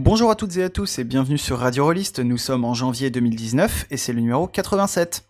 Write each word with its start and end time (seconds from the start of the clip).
Bonjour 0.00 0.30
à 0.30 0.36
toutes 0.36 0.56
et 0.56 0.62
à 0.62 0.70
tous 0.70 1.00
et 1.00 1.04
bienvenue 1.04 1.38
sur 1.38 1.58
Radio 1.58 1.84
Rollist. 1.84 2.20
Nous 2.20 2.38
sommes 2.38 2.64
en 2.64 2.72
janvier 2.72 3.10
2019 3.10 3.86
et 3.90 3.96
c'est 3.96 4.12
le 4.12 4.20
numéro 4.20 4.46
87. 4.46 5.27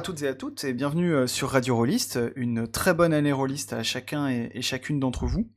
À 0.00 0.02
toutes 0.02 0.22
et 0.22 0.28
à 0.28 0.34
toutes 0.34 0.64
et 0.64 0.72
bienvenue 0.72 1.12
euh, 1.12 1.26
sur 1.26 1.50
Radio 1.50 1.76
Rollist. 1.76 2.18
Une 2.34 2.66
très 2.66 2.94
bonne 2.94 3.12
année 3.12 3.32
Rollist 3.32 3.74
à 3.74 3.82
chacun 3.82 4.28
et, 4.28 4.62
chacune 4.62 4.98
d'entre 4.98 5.26
vous. 5.26 5.50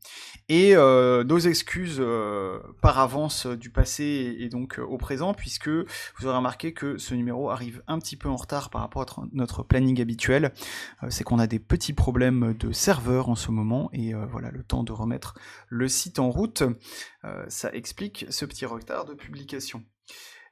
Et 0.50 0.76
euh, 0.76 1.24
nos 1.24 1.40
excuses 1.40 2.02
euh, 2.02 2.60
par 2.82 3.00
avance 3.00 3.48
du 3.48 3.70
passé 3.70 4.36
et, 4.38 4.50
donc 4.50 4.82
au 4.86 4.98
présent, 4.98 5.34
puisque 5.34 5.70
vous 5.70 6.26
aurez 6.26 6.36
remarqué 6.36 6.74
que 6.74 6.98
ce 6.98 7.14
numéro 7.14 7.52
arrive 7.52 7.84
un 7.88 8.00
petit 8.00 8.18
peu 8.18 8.28
en 8.28 8.36
retard 8.36 8.70
par 8.70 8.82
rapport 8.82 9.04
à 9.04 9.24
notre 9.32 9.64
planning 9.64 10.02
habituel. 10.02 10.52
C'est 11.08 11.24
qu'on 11.24 11.40
a 11.40 11.48
des 11.48 11.60
petits 11.60 11.94
problèmes 11.94 12.54
de 12.60 12.74
serveur 12.74 13.30
en 13.30 13.36
ce 13.36 13.50
moment 13.50 13.90
et 13.94 14.14
voilà 14.14 14.52
le 14.52 14.64
temps 14.64 14.84
de 14.84 14.92
remettre 14.92 15.36
le 15.70 15.88
site 15.88 16.20
en 16.20 16.30
route. 16.30 16.64
ça 17.48 17.72
explique 17.72 18.26
ce 18.30 18.44
petit 18.44 18.66
retard 18.66 19.06
de 19.06 19.14
publication. 19.14 19.86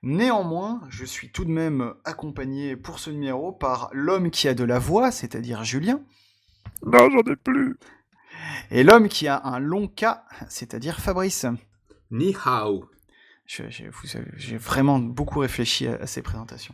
Néanmoins, 0.03 0.81
je 0.89 1.05
suis 1.05 1.29
tout 1.29 1.45
de 1.45 1.51
même 1.51 1.93
accompagné 2.05 2.75
pour 2.75 2.97
ce 2.97 3.11
numéro 3.11 3.51
par 3.51 3.89
l'homme 3.93 4.31
qui 4.31 4.47
a 4.47 4.55
de 4.55 4.63
la 4.63 4.79
voix, 4.79 5.11
c'est-à-dire 5.11 5.63
Julien. 5.63 6.01
Non, 6.83 7.09
j'en 7.11 7.31
ai 7.31 7.35
plus. 7.35 7.77
Et 8.71 8.83
l'homme 8.83 9.09
qui 9.09 9.27
a 9.27 9.39
un 9.43 9.59
long 9.59 9.87
cas, 9.87 10.23
c'est-à-dire 10.49 10.99
Fabrice. 10.99 11.45
Ni 12.09 12.35
hao. 12.45 12.89
J'ai 13.45 14.57
vraiment 14.57 14.97
beaucoup 14.97 15.39
réfléchi 15.39 15.87
à, 15.87 16.07
ces 16.07 16.21
présentations. 16.21 16.73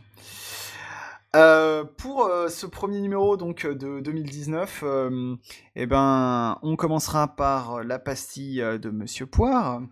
Euh, 1.36 1.84
pour 1.84 2.24
euh, 2.24 2.48
ce 2.48 2.64
premier 2.64 3.00
numéro 3.00 3.36
donc 3.36 3.66
de 3.66 4.00
2019, 4.00 4.80
euh, 4.82 5.36
eh 5.76 5.86
ben, 5.86 6.58
on 6.62 6.76
commencera 6.76 7.28
par 7.36 7.84
la 7.84 7.98
pastille 7.98 8.60
de 8.60 8.90
Monsieur 8.90 9.26
Poire, 9.26 9.82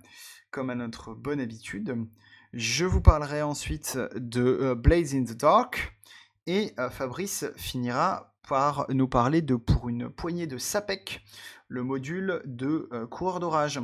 comme 0.50 0.70
à 0.70 0.74
notre 0.74 1.12
bonne 1.12 1.40
habitude. 1.40 2.06
Je 2.52 2.84
vous 2.84 3.00
parlerai 3.00 3.42
ensuite 3.42 3.98
de 4.14 4.42
euh, 4.42 4.74
Blaze 4.74 5.14
in 5.14 5.24
the 5.24 5.36
Dark. 5.36 5.98
Et 6.46 6.72
euh, 6.78 6.90
Fabrice 6.90 7.44
finira 7.56 8.34
par 8.48 8.86
nous 8.88 9.08
parler 9.08 9.42
de 9.42 9.56
Pour 9.56 9.88
une 9.88 10.08
poignée 10.08 10.46
de 10.46 10.58
SAPEC, 10.58 11.22
le 11.68 11.82
module 11.82 12.42
de 12.44 12.88
euh, 12.92 13.06
coureur 13.06 13.40
d'orage. 13.40 13.80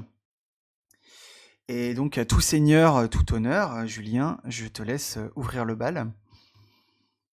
Et 1.69 1.95
donc, 1.95 2.19
à 2.19 2.25
tout 2.25 2.41
seigneur, 2.41 3.09
tout 3.09 3.35
honneur, 3.35 3.87
Julien, 3.87 4.39
je 4.47 4.67
te 4.67 4.83
laisse 4.83 5.19
ouvrir 5.37 5.65
le 5.65 5.75
bal. 5.75 6.13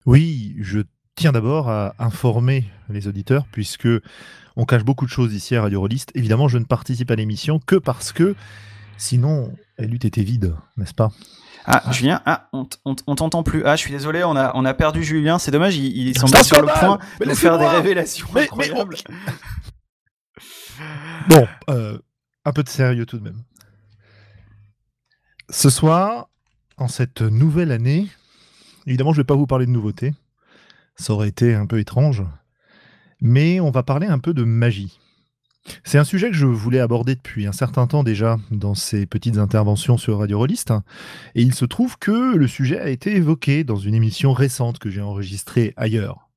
Oui, 0.06 0.54
je 0.60 0.80
tiens 1.14 1.32
d'abord 1.32 1.68
à 1.68 1.94
informer 1.98 2.70
les 2.88 3.08
auditeurs, 3.08 3.46
puisque 3.50 3.88
on 4.56 4.64
cache 4.64 4.84
beaucoup 4.84 5.06
de 5.06 5.10
choses 5.10 5.34
ici 5.34 5.56
à 5.56 5.62
Radio 5.62 5.80
Rollist. 5.80 6.10
Évidemment, 6.14 6.46
je 6.46 6.58
ne 6.58 6.64
participe 6.64 7.10
à 7.10 7.16
l'émission 7.16 7.58
que 7.58 7.76
parce 7.76 8.12
que 8.12 8.36
Sinon, 8.98 9.52
elle 9.78 9.94
eût 9.94 9.96
été 9.96 10.22
vide, 10.22 10.54
n'est-ce 10.76 10.94
pas? 10.94 11.10
Ah, 11.64 11.82
Julien, 11.92 12.22
ah, 12.24 12.48
on, 12.52 12.64
t'entend 13.14 13.42
plus. 13.42 13.64
Ah, 13.64 13.76
je 13.76 13.82
suis 13.82 13.92
désolé, 13.92 14.24
on 14.24 14.36
a, 14.36 14.52
on 14.54 14.64
a 14.64 14.74
perdu 14.74 15.04
Julien. 15.04 15.38
C'est 15.38 15.50
dommage, 15.50 15.76
il, 15.76 16.08
il 16.08 16.18
semblait 16.18 16.42
sur 16.42 16.60
le 16.60 16.66
point 16.66 16.98
de 17.20 17.34
faire 17.34 17.58
des 17.58 17.66
révélations 17.66 18.26
incroyables. 18.34 18.96
bon, 21.28 21.46
euh, 21.68 21.98
un 22.44 22.52
peu 22.52 22.62
de 22.62 22.68
sérieux 22.68 23.04
tout 23.06 23.18
de 23.18 23.24
même. 23.24 23.42
Ce 25.50 25.68
soir, 25.70 26.28
en 26.78 26.88
cette 26.88 27.22
nouvelle 27.22 27.70
année, 27.70 28.08
évidemment, 28.86 29.12
je 29.12 29.18
ne 29.18 29.22
vais 29.22 29.26
pas 29.26 29.36
vous 29.36 29.46
parler 29.46 29.66
de 29.66 29.70
nouveautés. 29.70 30.14
Ça 30.96 31.12
aurait 31.12 31.28
été 31.28 31.54
un 31.54 31.66
peu 31.66 31.78
étrange. 31.78 32.22
Mais 33.20 33.60
on 33.60 33.70
va 33.70 33.82
parler 33.82 34.06
un 34.06 34.18
peu 34.18 34.32
de 34.32 34.44
magie. 34.44 34.98
C'est 35.84 35.98
un 35.98 36.04
sujet 36.04 36.30
que 36.30 36.36
je 36.36 36.46
voulais 36.46 36.80
aborder 36.80 37.14
depuis 37.14 37.46
un 37.46 37.52
certain 37.52 37.86
temps 37.86 38.02
déjà 38.02 38.38
dans 38.50 38.74
ces 38.74 39.06
petites 39.06 39.38
interventions 39.38 39.98
sur 39.98 40.18
Radio 40.18 40.38
Rollist. 40.38 40.72
Et 41.34 41.42
il 41.42 41.54
se 41.54 41.64
trouve 41.64 41.98
que 41.98 42.36
le 42.36 42.48
sujet 42.48 42.80
a 42.80 42.88
été 42.88 43.14
évoqué 43.16 43.64
dans 43.64 43.76
une 43.76 43.94
émission 43.94 44.32
récente 44.32 44.78
que 44.78 44.90
j'ai 44.90 45.02
enregistrée 45.02 45.74
ailleurs. 45.76 46.28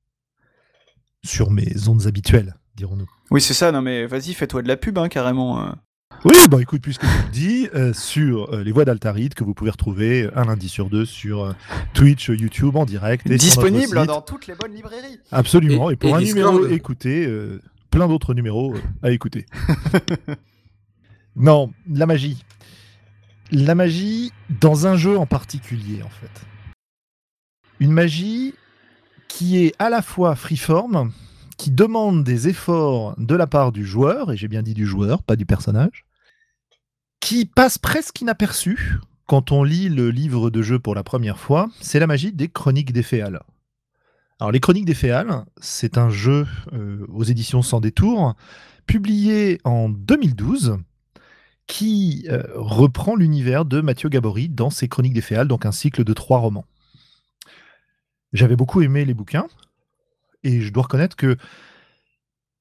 Sur 1.24 1.50
mes 1.50 1.88
ondes 1.88 2.06
habituelles, 2.06 2.56
dirons-nous. 2.76 3.08
Oui, 3.30 3.40
c'est 3.40 3.54
ça. 3.54 3.72
Non, 3.72 3.80
mais 3.80 4.06
vas-y, 4.06 4.34
fais-toi 4.34 4.62
de 4.62 4.68
la 4.68 4.76
pub, 4.76 4.98
hein, 4.98 5.08
carrément. 5.08 5.60
Hein. 5.60 5.76
Oui, 6.24 6.36
bon, 6.48 6.58
écoute, 6.58 6.82
puisque 6.82 7.04
je 7.04 7.26
le 7.26 7.30
dis, 7.32 7.68
euh, 7.74 7.92
sur 7.92 8.52
euh, 8.52 8.62
les 8.62 8.70
voix 8.70 8.84
d'Altaride 8.84 9.34
que 9.34 9.42
vous 9.42 9.54
pouvez 9.54 9.70
retrouver 9.70 10.28
un 10.36 10.44
lundi 10.44 10.68
sur 10.68 10.88
deux 10.88 11.04
sur 11.04 11.44
euh, 11.44 11.52
Twitch, 11.94 12.28
YouTube 12.28 12.76
en 12.76 12.84
direct. 12.84 13.28
Et 13.28 13.36
Disponible 13.36 14.06
dans 14.06 14.20
toutes 14.20 14.46
les 14.46 14.54
bonnes 14.54 14.74
librairies. 14.74 15.18
Absolument. 15.32 15.90
Et, 15.90 15.96
pour 15.96 16.14
un 16.14 16.20
numéro 16.20 16.66
écouté, 16.66 17.28
plein 17.92 18.08
d'autres 18.08 18.34
numéros 18.34 18.74
euh, 18.74 18.80
à 19.02 19.12
écouter. 19.12 19.46
non, 21.36 21.72
la 21.88 22.06
magie. 22.06 22.42
La 23.52 23.76
magie 23.76 24.32
dans 24.60 24.88
un 24.88 24.96
jeu 24.96 25.16
en 25.16 25.26
particulier, 25.26 26.02
en 26.02 26.08
fait. 26.08 26.46
Une 27.78 27.92
magie 27.92 28.54
qui 29.28 29.64
est 29.64 29.74
à 29.78 29.90
la 29.90 30.02
fois 30.02 30.34
freeform, 30.34 31.12
qui 31.58 31.70
demande 31.70 32.24
des 32.24 32.48
efforts 32.48 33.14
de 33.18 33.34
la 33.34 33.46
part 33.46 33.70
du 33.70 33.84
joueur, 33.86 34.32
et 34.32 34.36
j'ai 34.36 34.48
bien 34.48 34.62
dit 34.62 34.74
du 34.74 34.86
joueur, 34.86 35.22
pas 35.22 35.36
du 35.36 35.46
personnage, 35.46 36.06
qui 37.20 37.44
passe 37.44 37.78
presque 37.78 38.20
inaperçu 38.20 38.98
quand 39.26 39.52
on 39.52 39.64
lit 39.64 39.88
le 39.88 40.10
livre 40.10 40.50
de 40.50 40.62
jeu 40.62 40.78
pour 40.78 40.94
la 40.94 41.02
première 41.02 41.38
fois, 41.38 41.68
c'est 41.80 41.98
la 41.98 42.06
magie 42.06 42.32
des 42.32 42.48
chroniques 42.48 42.92
des 42.92 43.02
Féales. 43.02 43.42
Les 44.50 44.60
Chroniques 44.60 44.86
des 44.86 44.94
Féales, 44.94 45.44
c'est 45.60 45.98
un 45.98 46.10
jeu 46.10 46.46
euh, 46.72 47.06
aux 47.08 47.22
éditions 47.22 47.62
Sans 47.62 47.80
Détour, 47.80 48.34
publié 48.86 49.60
en 49.64 49.88
2012, 49.88 50.78
qui 51.66 52.26
euh, 52.28 52.42
reprend 52.54 53.14
l'univers 53.14 53.64
de 53.64 53.80
Mathieu 53.80 54.08
Gabory 54.08 54.48
dans 54.48 54.70
ses 54.70 54.88
Chroniques 54.88 55.12
des 55.12 55.20
Féales, 55.20 55.48
donc 55.48 55.64
un 55.64 55.72
cycle 55.72 56.02
de 56.02 56.12
trois 56.12 56.38
romans. 56.38 56.66
J'avais 58.32 58.56
beaucoup 58.56 58.82
aimé 58.82 59.04
les 59.04 59.14
bouquins, 59.14 59.46
et 60.42 60.60
je 60.60 60.72
dois 60.72 60.84
reconnaître 60.84 61.16
que 61.16 61.36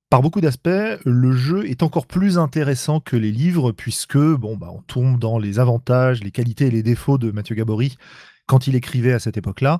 par 0.09 0.21
beaucoup 0.21 0.41
d'aspects, 0.41 0.69
le 1.05 1.31
jeu 1.31 1.65
est 1.67 1.83
encore 1.83 2.05
plus 2.05 2.37
intéressant 2.37 2.99
que 2.99 3.15
les 3.15 3.31
livres, 3.31 3.71
puisque 3.71 4.17
bon, 4.17 4.57
bah, 4.57 4.69
on 4.71 4.81
tombe 4.81 5.17
dans 5.17 5.39
les 5.39 5.57
avantages, 5.57 6.21
les 6.21 6.31
qualités 6.31 6.67
et 6.67 6.71
les 6.71 6.83
défauts 6.83 7.17
de 7.17 7.31
Mathieu 7.31 7.55
Gabory 7.55 7.97
quand 8.45 8.67
il 8.67 8.75
écrivait 8.75 9.13
à 9.13 9.19
cette 9.19 9.37
époque-là 9.37 9.79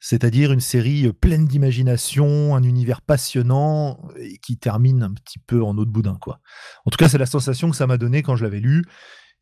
c'est-à-dire 0.00 0.50
une 0.50 0.60
série 0.60 1.06
euh, 1.06 1.12
pleine 1.12 1.46
d'imagination, 1.46 2.56
un 2.56 2.62
univers 2.62 3.02
passionnant 3.02 4.08
et 4.18 4.38
qui 4.38 4.56
termine 4.56 5.02
un 5.02 5.12
petit 5.12 5.38
peu 5.38 5.62
en 5.62 5.76
eau 5.76 5.84
de 5.84 5.90
boudin. 5.90 6.16
Quoi. 6.20 6.40
En 6.86 6.90
tout 6.90 6.96
cas, 6.96 7.08
c'est 7.08 7.18
la 7.18 7.26
sensation 7.26 7.70
que 7.70 7.76
ça 7.76 7.86
m'a 7.86 7.98
donné 7.98 8.22
quand 8.22 8.34
je 8.34 8.44
l'avais 8.44 8.60
lu, 8.60 8.84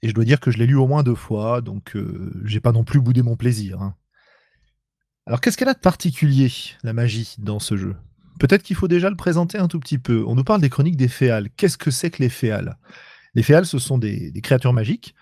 et 0.03 0.09
je 0.09 0.15
dois 0.15 0.25
dire 0.25 0.41
que 0.41 0.51
je 0.51 0.59
l'ai 0.59 0.67
lu 0.67 0.75
au 0.75 0.87
moins 0.87 1.03
deux 1.03 1.15
fois, 1.15 1.61
donc 1.61 1.97
euh, 1.97 2.33
j'ai 2.45 2.61
pas 2.61 2.73
non 2.73 2.85
plus 2.85 3.01
boudé 3.01 3.23
mon 3.23 3.37
plaisir. 3.37 3.81
Hein. 3.81 3.95
Alors 5.27 5.41
qu'est-ce 5.41 5.57
qu'elle 5.57 5.69
a 5.69 5.75
de 5.75 5.79
particulier, 5.79 6.51
la 6.83 6.93
magie, 6.93 7.37
dans 7.39 7.61
ce 7.61 7.77
jeu? 7.77 7.97
Peut-être 8.41 8.63
qu'il 8.63 8.77
faut 8.77 8.89
déjà 8.89 9.11
le 9.11 9.17
présenter 9.17 9.59
un 9.59 9.69
tout 9.69 9.81
petit 9.81 9.99
peu. 9.99 10.25
On 10.27 10.35
nous 10.35 10.45
parle 10.45 10.61
des 10.61 10.71
chroniques 10.71 10.97
des 10.97 11.09
féales. 11.09 11.51
Qu'est-ce 11.57 11.77
que 11.77 11.91
c'est 11.91 12.11
que 12.11 12.23
les 12.23 12.29
féales? 12.29 12.79
Les 13.35 13.43
féales, 13.43 13.67
ce 13.67 13.79
sont 13.79 13.99
des, 13.99 14.33
créatures 14.43 14.73
magiques. 14.73 15.15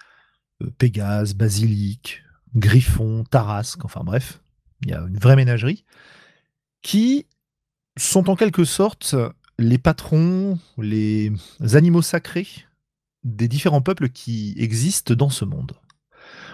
Euh, 0.62 0.70
Pégase, 0.78 1.34
basilic, 1.34 2.22
griffon, 2.55 3.25
tarasque, 3.25 3.84
enfin 3.84 4.02
bref, 4.05 4.40
il 4.82 4.90
y 4.90 4.94
a 4.94 5.00
une 5.00 5.19
vraie 5.19 5.37
ménagerie, 5.37 5.84
qui 6.82 7.26
sont 7.96 8.28
en 8.31 8.37
quelque 8.37 8.64
sorte 8.64 9.14
les 9.58 9.78
patrons, 9.78 10.58
les 10.78 11.32
animaux 11.73 12.02
sacrés 12.02 12.46
des 13.25 13.49
différents 13.49 13.81
peuples 13.81 14.08
qui 14.08 14.55
existent 14.58 15.14
dans 15.14 15.31
ce 15.31 15.44
monde. 15.44 15.73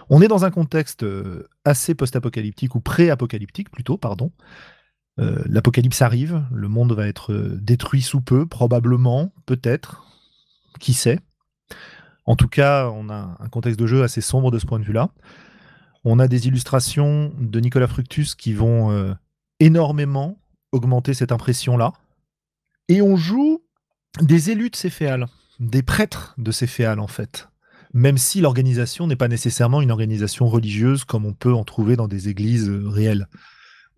On 0.08 0.20
est 0.22 0.28
dans 0.28 0.44
un 0.44 0.50
contexte 0.50 1.02
euh, 1.02 1.48
assez 1.64 1.94
post-apocalyptique 1.94 2.74
ou 2.74 2.80
pré-apocalyptique 2.80 3.70
plutôt, 3.70 3.98
pardon. 3.98 4.32
Euh, 5.20 5.42
l'apocalypse 5.46 6.02
arrive, 6.02 6.44
le 6.52 6.68
monde 6.68 6.92
va 6.92 7.06
être 7.06 7.32
euh, 7.32 7.58
détruit 7.60 8.02
sous 8.02 8.20
peu, 8.20 8.46
probablement, 8.46 9.32
peut-être, 9.46 10.06
qui 10.80 10.94
sait. 10.94 11.20
En 12.24 12.36
tout 12.36 12.48
cas, 12.48 12.88
on 12.88 13.10
a 13.10 13.36
un 13.38 13.48
contexte 13.48 13.78
de 13.78 13.86
jeu 13.86 14.02
assez 14.02 14.20
sombre 14.20 14.50
de 14.50 14.58
ce 14.58 14.66
point 14.66 14.78
de 14.78 14.84
vue-là. 14.84 15.10
On 16.04 16.18
a 16.18 16.28
des 16.28 16.48
illustrations 16.48 17.32
de 17.38 17.60
Nicolas 17.60 17.86
Fructus 17.86 18.34
qui 18.34 18.52
vont 18.52 18.90
euh, 18.90 19.14
énormément 19.60 20.40
augmenter 20.72 21.14
cette 21.14 21.32
impression-là. 21.32 21.92
Et 22.88 23.02
on 23.02 23.16
joue 23.16 23.62
des 24.20 24.50
élus 24.50 24.70
de 24.70 24.76
Céphéal, 24.76 25.26
des 25.60 25.82
prêtres 25.82 26.34
de 26.38 26.50
Céphéal 26.50 26.98
en 26.98 27.06
fait. 27.06 27.48
Même 27.94 28.18
si 28.18 28.40
l'organisation 28.40 29.06
n'est 29.06 29.16
pas 29.16 29.28
nécessairement 29.28 29.82
une 29.82 29.90
organisation 29.90 30.48
religieuse 30.48 31.04
comme 31.04 31.26
on 31.26 31.34
peut 31.34 31.52
en 31.52 31.64
trouver 31.64 31.94
dans 31.94 32.08
des 32.08 32.28
églises 32.28 32.68
euh, 32.68 32.88
réelles 32.88 33.28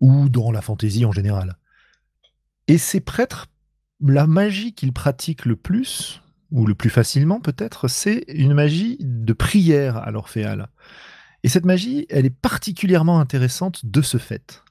ou 0.01 0.29
dans 0.29 0.51
la 0.51 0.61
fantaisie 0.61 1.05
en 1.05 1.11
général. 1.11 1.57
Et 2.67 2.77
ces 2.77 2.99
prêtres, 2.99 3.47
la 4.01 4.27
magie 4.27 4.73
qu'ils 4.73 4.93
pratiquent 4.93 5.45
le 5.45 5.55
plus, 5.55 6.21
ou 6.51 6.65
le 6.65 6.75
plus 6.75 6.89
facilement 6.89 7.39
peut-être, 7.39 7.87
c'est 7.87 8.25
une 8.27 8.53
magie 8.53 8.97
de 8.99 9.33
prière 9.33 9.97
à 9.97 10.11
l'Orphéal. 10.11 10.69
Et 11.43 11.49
cette 11.49 11.65
magie, 11.65 12.05
elle 12.09 12.25
est 12.25 12.35
particulièrement 12.35 13.19
intéressante 13.19 13.85
de 13.85 14.01
ce 14.01 14.17
fait. 14.17 14.63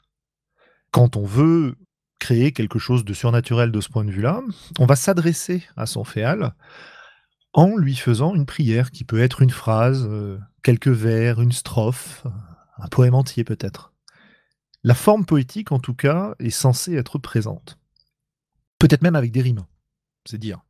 Quand 0.90 1.16
on 1.16 1.24
veut 1.24 1.76
créer 2.18 2.52
quelque 2.52 2.78
chose 2.78 3.04
de 3.04 3.12
surnaturel 3.12 3.70
de 3.70 3.80
ce 3.80 3.88
point 3.88 4.04
de 4.04 4.10
vue-là, 4.10 4.42
on 4.78 4.86
va 4.86 4.96
s'adresser 4.96 5.64
à 5.76 5.86
son 5.86 6.04
féal 6.04 6.54
en 7.52 7.76
lui 7.76 7.94
faisant 7.94 8.34
une 8.34 8.46
prière 8.46 8.90
qui 8.90 9.04
peut 9.04 9.20
être 9.20 9.42
une 9.42 9.50
phrase, 9.50 10.06
euh, 10.08 10.38
quelques 10.62 10.88
vers, 10.88 11.40
une 11.40 11.52
strophe, 11.52 12.26
un 12.78 12.88
poème 12.88 13.14
entier 13.14 13.44
peut-être. 13.44 13.92
La 14.82 14.94
forme 14.94 15.24
poétique, 15.24 15.72
en 15.72 15.78
tout 15.78 15.94
cas, 15.94 16.34
est 16.40 16.50
censée 16.50 16.94
être 16.94 17.18
présente. 17.18 17.78
Peut-être 18.78 19.02
même 19.02 19.16
avec 19.16 19.32
des 19.32 19.40
rimes, 19.40 19.64
c'est 20.26 20.38
dire. 20.38 20.60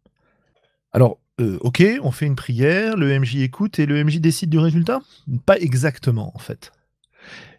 Alors, 0.93 1.19
euh, 1.41 1.59
ok, 1.61 1.83
on 2.03 2.11
fait 2.13 2.27
une 2.27 2.37
prière, 2.37 2.97
le 2.97 3.19
MJ 3.19 3.37
écoute 3.37 3.79
et 3.79 3.87
le 3.87 4.03
MJ 4.05 4.21
décide 4.21 4.51
du 4.51 4.59
résultat? 4.59 5.01
Pas 5.47 5.59
exactement, 5.59 6.33
en 6.35 6.39
fait. 6.39 6.73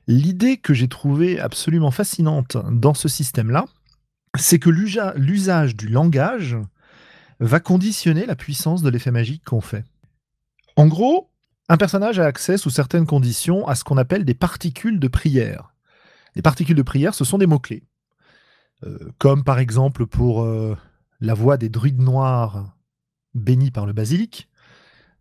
L'idée 0.07 0.57
que 0.57 0.73
j'ai 0.73 0.87
trouvée 0.87 1.39
absolument 1.39 1.91
fascinante 1.91 2.57
dans 2.71 2.93
ce 2.93 3.07
système-là, 3.07 3.65
c'est 4.37 4.59
que 4.59 4.69
l'usage 4.69 5.75
du 5.75 5.87
langage 5.87 6.57
va 7.39 7.59
conditionner 7.59 8.25
la 8.25 8.35
puissance 8.35 8.81
de 8.81 8.89
l'effet 8.89 9.11
magique 9.11 9.43
qu'on 9.43 9.61
fait. 9.61 9.83
En 10.77 10.87
gros, 10.87 11.29
un 11.67 11.77
personnage 11.77 12.19
a 12.19 12.25
accès 12.25 12.57
sous 12.57 12.69
certaines 12.69 13.05
conditions 13.05 13.67
à 13.67 13.75
ce 13.75 13.83
qu'on 13.83 13.97
appelle 13.97 14.25
des 14.25 14.33
particules 14.33 14.99
de 14.99 15.07
prière. 15.07 15.73
Les 16.35 16.41
particules 16.41 16.75
de 16.75 16.81
prière, 16.81 17.15
ce 17.15 17.25
sont 17.25 17.37
des 17.37 17.47
mots-clés. 17.47 17.83
Euh, 18.83 19.11
comme 19.17 19.43
par 19.43 19.59
exemple 19.59 20.05
pour 20.05 20.43
euh, 20.43 20.77
la 21.21 21.33
voix 21.33 21.57
des 21.57 21.69
druides 21.69 22.01
noirs 22.01 22.74
bénis 23.35 23.71
par 23.71 23.85
le 23.85 23.93
basilic, 23.93 24.49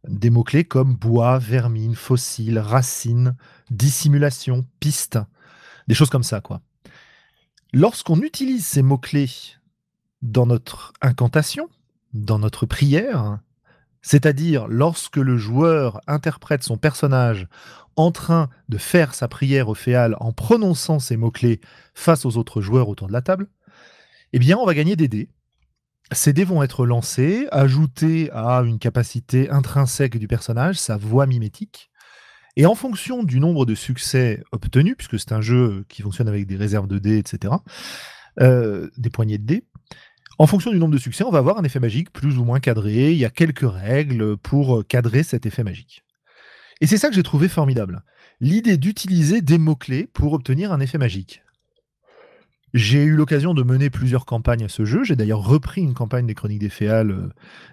des 0.08 0.30
mots-clés 0.30 0.64
comme 0.64 0.94
bois, 0.94 1.38
vermine, 1.38 1.94
fossile, 1.94 2.58
racine, 2.58 3.36
dissimulation, 3.70 4.64
piste, 4.80 5.18
des 5.88 5.94
choses 5.94 6.10
comme 6.10 6.22
ça, 6.22 6.40
quoi. 6.40 6.60
Lorsqu'on 7.72 8.20
utilise 8.20 8.64
ces 8.64 8.82
mots-clés 8.82 9.30
dans 10.22 10.46
notre 10.46 10.92
incantation, 11.02 11.68
dans 12.12 12.38
notre 12.38 12.66
prière, 12.66 13.40
c'est-à-dire 14.00 14.68
lorsque 14.68 15.16
le 15.16 15.36
joueur 15.36 16.00
interprète 16.06 16.62
son 16.62 16.76
personnage 16.76 17.48
en 17.96 18.12
train 18.12 18.48
de 18.68 18.78
faire 18.78 19.14
sa 19.14 19.28
prière 19.28 19.68
au 19.68 19.74
féal 19.74 20.16
en 20.20 20.32
prononçant 20.32 20.98
ces 20.98 21.16
mots-clés 21.16 21.60
face 21.94 22.24
aux 22.24 22.36
autres 22.36 22.60
joueurs 22.60 22.88
autour 22.88 23.08
de 23.08 23.12
la 23.12 23.22
table, 23.22 23.48
eh 24.32 24.38
bien 24.38 24.56
on 24.58 24.66
va 24.66 24.74
gagner 24.74 24.94
des 24.94 25.08
dés 25.08 25.28
ces 26.12 26.32
dés 26.32 26.44
vont 26.44 26.62
être 26.62 26.86
lancés, 26.86 27.48
ajoutés 27.50 28.30
à 28.32 28.60
une 28.60 28.78
capacité 28.78 29.50
intrinsèque 29.50 30.18
du 30.18 30.28
personnage, 30.28 30.76
sa 30.76 30.96
voix 30.96 31.26
mimétique. 31.26 31.90
Et 32.56 32.66
en 32.66 32.74
fonction 32.74 33.24
du 33.24 33.40
nombre 33.40 33.66
de 33.66 33.74
succès 33.74 34.42
obtenus, 34.52 34.94
puisque 34.96 35.18
c'est 35.18 35.32
un 35.32 35.40
jeu 35.40 35.84
qui 35.88 36.02
fonctionne 36.02 36.28
avec 36.28 36.46
des 36.46 36.56
réserves 36.56 36.86
de 36.86 36.98
dés, 36.98 37.18
etc., 37.18 37.54
euh, 38.40 38.90
des 38.96 39.10
poignées 39.10 39.38
de 39.38 39.44
dés, 39.44 39.64
en 40.38 40.46
fonction 40.46 40.72
du 40.72 40.78
nombre 40.78 40.94
de 40.94 40.98
succès, 40.98 41.24
on 41.24 41.30
va 41.30 41.38
avoir 41.38 41.58
un 41.58 41.64
effet 41.64 41.80
magique 41.80 42.12
plus 42.12 42.38
ou 42.38 42.44
moins 42.44 42.58
cadré. 42.58 43.12
Il 43.12 43.18
y 43.18 43.24
a 43.24 43.30
quelques 43.30 43.68
règles 43.68 44.36
pour 44.36 44.84
cadrer 44.86 45.22
cet 45.22 45.46
effet 45.46 45.62
magique. 45.62 46.04
Et 46.80 46.86
c'est 46.86 46.98
ça 46.98 47.08
que 47.08 47.14
j'ai 47.14 47.22
trouvé 47.22 47.48
formidable. 47.48 48.02
L'idée 48.40 48.76
d'utiliser 48.76 49.42
des 49.42 49.58
mots-clés 49.58 50.08
pour 50.12 50.32
obtenir 50.32 50.72
un 50.72 50.80
effet 50.80 50.98
magique. 50.98 51.43
J'ai 52.74 53.04
eu 53.04 53.14
l'occasion 53.14 53.54
de 53.54 53.62
mener 53.62 53.88
plusieurs 53.88 54.26
campagnes 54.26 54.64
à 54.64 54.68
ce 54.68 54.84
jeu. 54.84 55.04
J'ai 55.04 55.14
d'ailleurs 55.14 55.44
repris 55.44 55.80
une 55.80 55.94
campagne 55.94 56.26
des 56.26 56.34
Chroniques 56.34 56.58
des 56.58 56.68
Féales 56.68 57.12
euh, 57.12 57.28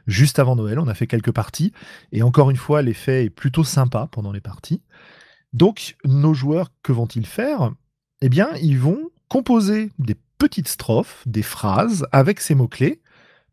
juste 0.06 0.38
avant 0.38 0.56
Noël. 0.56 0.78
On 0.78 0.88
a 0.88 0.94
fait 0.94 1.08
quelques 1.08 1.32
parties. 1.32 1.74
Et 2.12 2.22
encore 2.22 2.52
une 2.52 2.58
fois, 2.58 2.84
l'effet 2.84 3.26
est 3.26 3.32
plutôt 3.32 3.64
sympa 3.64 4.08
pendant 4.12 4.32
les 4.32 4.42
parties. 4.42 4.84
Donc, 5.54 5.98
nos 6.06 6.36
joueurs, 6.36 6.70
que 6.84 6.92
vont-ils 6.92 7.26
faire? 7.26 7.72
Eh 8.22 8.30
bien, 8.30 8.50
ils 8.62 8.78
vont 8.78 9.10
composer 9.28 9.90
des 9.98 10.16
petites 10.38 10.68
strophes, 10.68 11.24
des 11.26 11.42
phrases 11.42 12.06
avec 12.12 12.40
ces 12.40 12.54
mots-clés 12.54 13.02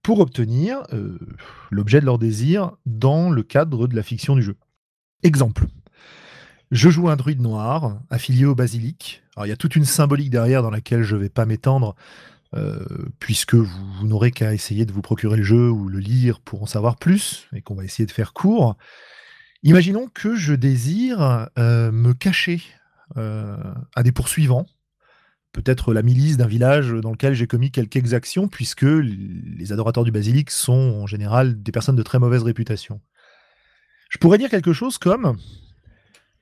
pour 0.03 0.21
obtenir 0.21 0.83
euh, 0.93 1.19
l'objet 1.71 2.01
de 2.01 2.07
leur 2.07 2.19
désir 2.19 2.73
dans 2.85 3.31
le 3.31 3.43
cadre 3.43 3.87
de 3.87 3.97
la 3.97 4.03
fiction 4.03 4.37
du 4.37 4.43
jeu. 4.43 4.57
Exemple. 5.23 5.67
Je 6.71 6.91
joue 6.91 7.09
un 7.09 7.17
druide 7.17 7.41
noir, 7.41 8.01
affilié 8.11 8.45
au 8.45 8.55
basilic. 8.55 9.23
Alors, 9.37 9.47
il 9.47 9.49
y 9.49 9.53
a 9.53 9.57
toute 9.57 9.75
une 9.75 9.87
symbolique 9.87 10.31
derrière 10.31 10.63
dans 10.63 10.71
laquelle 10.71 11.03
je 11.03 11.17
ne 11.17 11.21
vais 11.21 11.31
pas 11.31 11.47
m'étendre, 11.47 11.97
euh, 12.55 12.85
puisque 13.21 13.55
vous, 13.55 14.07
n'aurez 14.07 14.31
qu'à 14.33 14.53
essayer 14.53 14.85
de 14.85 14.93
vous 14.93 15.01
procurer 15.01 15.39
le 15.39 15.43
jeu 15.43 15.71
ou 15.71 15.89
le 15.89 15.99
lire 15.99 16.41
pour 16.41 16.63
en 16.63 16.67
savoir 16.67 16.97
plus, 16.97 17.49
et 17.55 17.63
qu'on 17.63 17.75
va 17.75 17.85
essayer 17.85 18.05
de 18.05 18.13
faire 18.13 18.35
court. 18.35 18.77
Imaginons 19.63 20.09
que 20.13 20.35
je 20.35 20.53
désire 20.53 21.49
euh, 21.59 21.91
me 21.91 22.13
cacher 22.13 22.63
euh, 23.17 23.57
à 23.97 24.03
des 24.03 24.13
poursuivants, 24.13 24.67
peut-être 25.53 25.95
la 25.95 26.03
milice 26.03 26.37
d'un 26.37 26.47
village 26.47 26.93
dans 26.93 27.11
lequel 27.13 27.33
j'ai 27.33 27.47
commis 27.47 27.71
quelques 27.71 27.97
exactions, 27.97 28.47
puisque 28.47 28.83
les 28.83 29.73
adorateurs 29.73 30.05
du 30.05 30.13
basilic 30.13 30.51
sont 30.51 31.01
en 31.03 31.07
général 31.07 31.63
des 31.63 31.73
personnes 31.73 31.97
de 31.97 32.03
très 32.03 32.19
mauvaise 32.19 32.43
réputation. 32.43 33.01
Je 34.11 34.19
pourrais 34.19 34.39
dire 34.39 34.51
quelque 34.51 34.75
chose 34.75 34.99
comme 34.99 35.39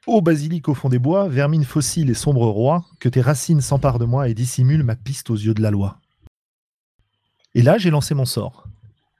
Ô 0.06 0.20
basilic 0.20 0.68
au 0.68 0.74
fond 0.74 0.88
des 0.88 1.00
bois, 1.00 1.28
vermine 1.28 1.64
fossile 1.64 2.10
et 2.10 2.14
sombre 2.14 2.46
roi, 2.46 2.84
que 3.00 3.08
tes 3.08 3.20
racines 3.20 3.60
s'emparent 3.60 3.98
de 3.98 4.04
moi 4.04 4.28
et 4.28 4.34
dissimulent 4.34 4.84
ma 4.84 4.94
piste 4.94 5.30
aux 5.30 5.36
yeux 5.36 5.54
de 5.54 5.62
la 5.62 5.72
loi. 5.72 6.00
Et 7.54 7.62
là, 7.62 7.76
j'ai 7.76 7.90
lancé 7.90 8.14
mon 8.14 8.24
sort. 8.24 8.68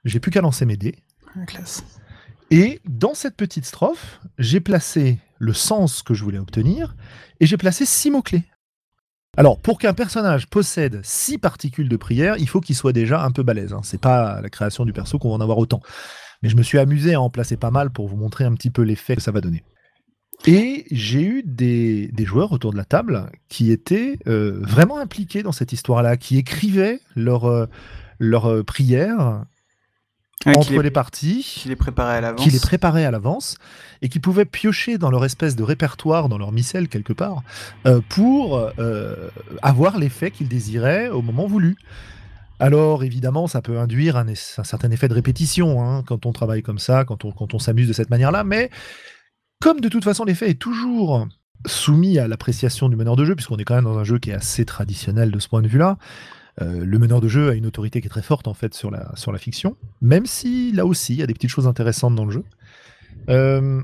J'ai 0.05 0.21
plus 0.21 0.31
qu'à 0.31 0.41
lancer 0.41 0.65
mes 0.65 0.77
dés. 0.77 0.95
Classe. 1.45 1.83
Et 2.51 2.79
dans 2.85 3.13
cette 3.13 3.35
petite 3.35 3.65
strophe, 3.65 4.21
j'ai 4.37 4.61
placé 4.61 5.19
le 5.39 5.51
sens 5.51 6.01
que 6.01 6.13
je 6.13 6.23
voulais 6.23 6.37
obtenir 6.37 6.95
et 7.41 7.45
j'ai 7.45 7.57
placé 7.57 7.85
six 7.85 8.09
mots-clés. 8.09 8.45
Alors, 9.35 9.59
pour 9.59 9.79
qu'un 9.79 9.93
personnage 9.93 10.47
possède 10.47 11.01
six 11.03 11.37
particules 11.37 11.89
de 11.89 11.97
prière, 11.97 12.37
il 12.37 12.47
faut 12.47 12.61
qu'il 12.61 12.75
soit 12.75 12.93
déjà 12.93 13.23
un 13.23 13.31
peu 13.31 13.43
balèze. 13.43 13.73
Hein. 13.73 13.81
C'est 13.83 13.99
pas 13.99 14.41
la 14.41 14.49
création 14.49 14.85
du 14.85 14.93
perso 14.93 15.19
qu'on 15.19 15.29
va 15.29 15.35
en 15.35 15.41
avoir 15.41 15.57
autant. 15.57 15.81
Mais 16.41 16.49
je 16.49 16.55
me 16.55 16.63
suis 16.63 16.79
amusé 16.79 17.13
à 17.13 17.21
en 17.21 17.29
placer 17.29 17.57
pas 17.57 17.71
mal 17.71 17.91
pour 17.91 18.07
vous 18.07 18.15
montrer 18.15 18.45
un 18.45 18.53
petit 18.53 18.69
peu 18.69 18.83
l'effet 18.83 19.17
que 19.17 19.21
ça 19.21 19.31
va 19.31 19.41
donner. 19.41 19.63
Et 20.45 20.85
j'ai 20.91 21.21
eu 21.21 21.43
des, 21.43 22.09
joueurs 22.19 22.51
autour 22.51 22.71
de 22.71 22.77
la 22.77 22.85
table 22.85 23.29
qui 23.49 23.71
étaient 23.71 24.19
euh, 24.27 24.59
vraiment 24.61 24.97
impliqués 24.97 25.43
dans 25.43 25.51
cette 25.51 25.73
histoire-là, 25.73 26.17
qui 26.17 26.37
écrivaient 26.37 26.99
leurs 27.15 27.67
leur, 28.19 28.45
euh, 28.45 28.63
prières 28.63 29.43
entre 30.45 30.81
les, 30.81 30.91
parties, 30.91 31.43
qui 31.43 31.67
les 31.67 31.75
préparaient 31.75 32.17
à 32.17 32.21
l'avance, 32.21 32.43
qui 32.43 32.51
les 32.51 32.59
préparaient 32.59 33.03
à 33.03 33.11
l'avance, 33.11 33.57
et 34.01 34.07
qui 34.07 34.19
pouvaient 34.19 34.45
piocher 34.45 34.97
dans 34.97 35.09
leur 35.09 35.25
espèce 35.25 35.55
de 35.55 35.63
répertoire, 35.63 36.29
dans 36.29 36.37
leur 36.37 36.51
missel 36.51 36.87
quelque 36.87 37.11
part, 37.11 37.41
euh, 37.85 37.99
pour 38.07 38.61
avoir 39.61 39.97
l'effet 39.97 40.31
qu'ils 40.31 40.47
désiraient 40.47 41.09
au 41.09 41.21
moment 41.21 41.47
voulu. 41.47 41.75
Alors 42.59 43.03
évidemment, 43.03 43.47
ça 43.47 43.61
peut 43.61 43.77
induire 43.77 44.15
un, 44.15 44.33
certain 44.35 44.89
effet 44.91 45.07
de 45.07 45.13
répétition 45.13 45.83
hein, 45.83 46.03
quand 46.07 46.25
on 46.25 46.31
travaille 46.31 46.63
comme 46.63 46.79
ça, 46.79 47.03
quand 47.03 47.25
on, 47.25 47.31
quand 47.31 47.53
on 47.53 47.59
s'amuse 47.59 47.87
de 47.87 47.93
cette 47.93 48.09
manière-là, 48.09 48.43
mais 48.43 48.71
comme 49.59 49.79
de 49.79 49.89
toute 49.89 50.03
façon 50.03 50.23
l'effet 50.23 50.49
est 50.49 50.59
toujours 50.59 51.27
soumis 51.65 52.19
à 52.19 52.27
l'appréciation 52.27 52.89
du 52.89 52.95
meneur 52.95 53.15
de 53.15 53.25
jeu, 53.25 53.35
puisqu'on 53.35 53.57
est 53.57 53.63
quand 53.63 53.75
même 53.75 53.85
dans 53.85 53.97
un 53.97 54.03
jeu 54.03 54.19
qui 54.19 54.29
est 54.29 54.35
assez 54.35 54.65
traditionnel 54.65 55.31
de 55.31 55.39
ce 55.39 55.47
point 55.47 55.61
de 55.61 55.67
vue-là, 55.67 55.97
euh, 56.61 56.85
le 56.85 56.99
meneur 56.99 57.21
de 57.21 57.27
jeu 57.27 57.49
a 57.49 57.53
une 57.53 57.65
autorité 57.65 58.01
qui 58.01 58.07
est 58.07 58.09
très 58.09 58.21
forte 58.21 58.47
en 58.47 58.53
fait 58.53 58.73
sur 58.73 58.89
la, 58.89 59.37
fiction, 59.37 59.75
même 60.01 60.25
si 60.25 60.71
là 60.71 60.85
aussi 60.85 61.13
il 61.13 61.19
y 61.19 61.23
a 61.23 61.27
des 61.27 61.33
petites 61.33 61.49
choses 61.49 61.67
intéressantes 61.67 62.15
dans 62.15 62.25
le 62.25 62.31
jeu. 62.31 62.43
Euh, 63.29 63.81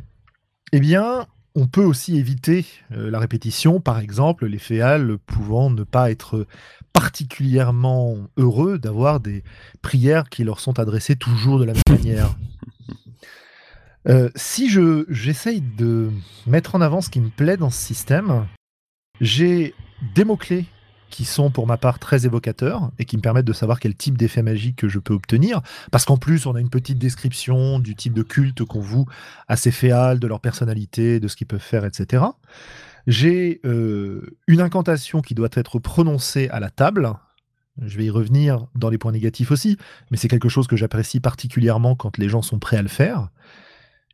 eh 0.72 0.80
bien, 0.80 1.28
on 1.56 1.68
peut 1.68 1.84
aussi 1.84 2.18
éviter 2.18 2.66
euh, 2.92 3.12
la 3.12 3.20
répétition, 3.20 3.80
par 3.80 4.00
exemple, 4.00 4.48
les 4.48 4.58
féales 4.58 5.18
pouvant 5.20 5.70
ne 5.70 5.84
pas 5.84 6.10
être 6.10 6.48
particulièrement 6.94 8.18
heureux 8.38 8.80
d'avoir 8.80 9.20
des 9.20 9.44
prières 9.82 10.30
qui 10.30 10.44
leur 10.44 10.60
sont 10.60 10.80
adressées 10.80 11.16
toujours 11.16 11.60
de 11.60 11.66
la 11.66 11.74
même 11.74 11.98
manière. 11.98 12.36
Euh, 14.08 14.30
si 14.36 14.70
je 14.70 15.06
j'essaye 15.10 15.62
de 15.62 16.12
mettre 16.46 16.76
en 16.76 16.82
avant 16.82 17.02
ce 17.02 17.10
qui 17.10 17.22
me 17.22 17.30
plaît 17.30 17.58
dans 17.58 17.70
ce 17.70 17.82
système, 17.82 18.48
j'ai 19.22 19.74
des 20.16 20.26
mots-clés 20.26 20.66
qui 21.10 21.26
sont 21.26 21.52
pour 21.52 21.68
ma 21.68 21.78
part 21.78 22.00
très 22.00 22.26
évocateurs 22.26 22.92
et 22.98 23.06
qui 23.06 23.18
me 23.18 23.22
permettent 23.22 23.46
de 23.46 23.54
savoir 23.54 23.80
quel 23.80 23.96
type 23.96 24.18
d'effet 24.18 24.42
magique 24.42 24.88
je 24.88 24.98
peux 24.98 25.14
obtenir. 25.14 25.62
Parce 25.92 26.06
qu'en 26.06 26.18
plus, 26.18 26.48
on 26.48 26.56
a 26.56 26.60
une 26.60 26.72
petite 26.72 26.98
description 26.98 27.78
du 27.78 27.96
type 27.96 28.14
de 28.14 28.24
culte 28.24 28.64
qu'on 28.64 28.80
voue 28.80 29.06
à 29.48 29.56
ces 29.56 29.70
féales, 29.70 30.20
de 30.20 30.26
leur 30.26 30.40
personnalité, 30.40 31.20
de 31.20 31.28
ce 31.28 31.36
qu'ils 31.36 31.46
peuvent 31.46 31.60
faire, 31.60 31.86
etc. 31.86 32.24
J'ai 33.06 33.62
une 33.64 34.60
incantation 34.62 35.22
qui 35.22 35.36
doit 35.36 35.50
être 35.54 35.78
prononcée 35.78 36.50
à 36.50 36.60
la 36.60 36.72
table. 36.72 37.14
Je 37.80 37.98
vais 37.98 38.06
y 38.06 38.10
revenir 38.10 38.66
dans 38.74 38.90
les 38.90 38.98
points 38.98 39.12
négatifs 39.12 39.52
aussi, 39.52 39.78
mais 40.10 40.18
c'est 40.18 40.28
quelque 40.28 40.50
chose 40.50 40.66
que 40.66 40.76
j'apprécie 40.76 41.20
particulièrement 41.20 41.96
quand 41.96 42.18
les 42.18 42.30
gens 42.30 42.42
sont 42.42 42.58
prêts 42.58 42.78
à 42.78 42.82
le 42.82 42.88
faire. 42.88 43.30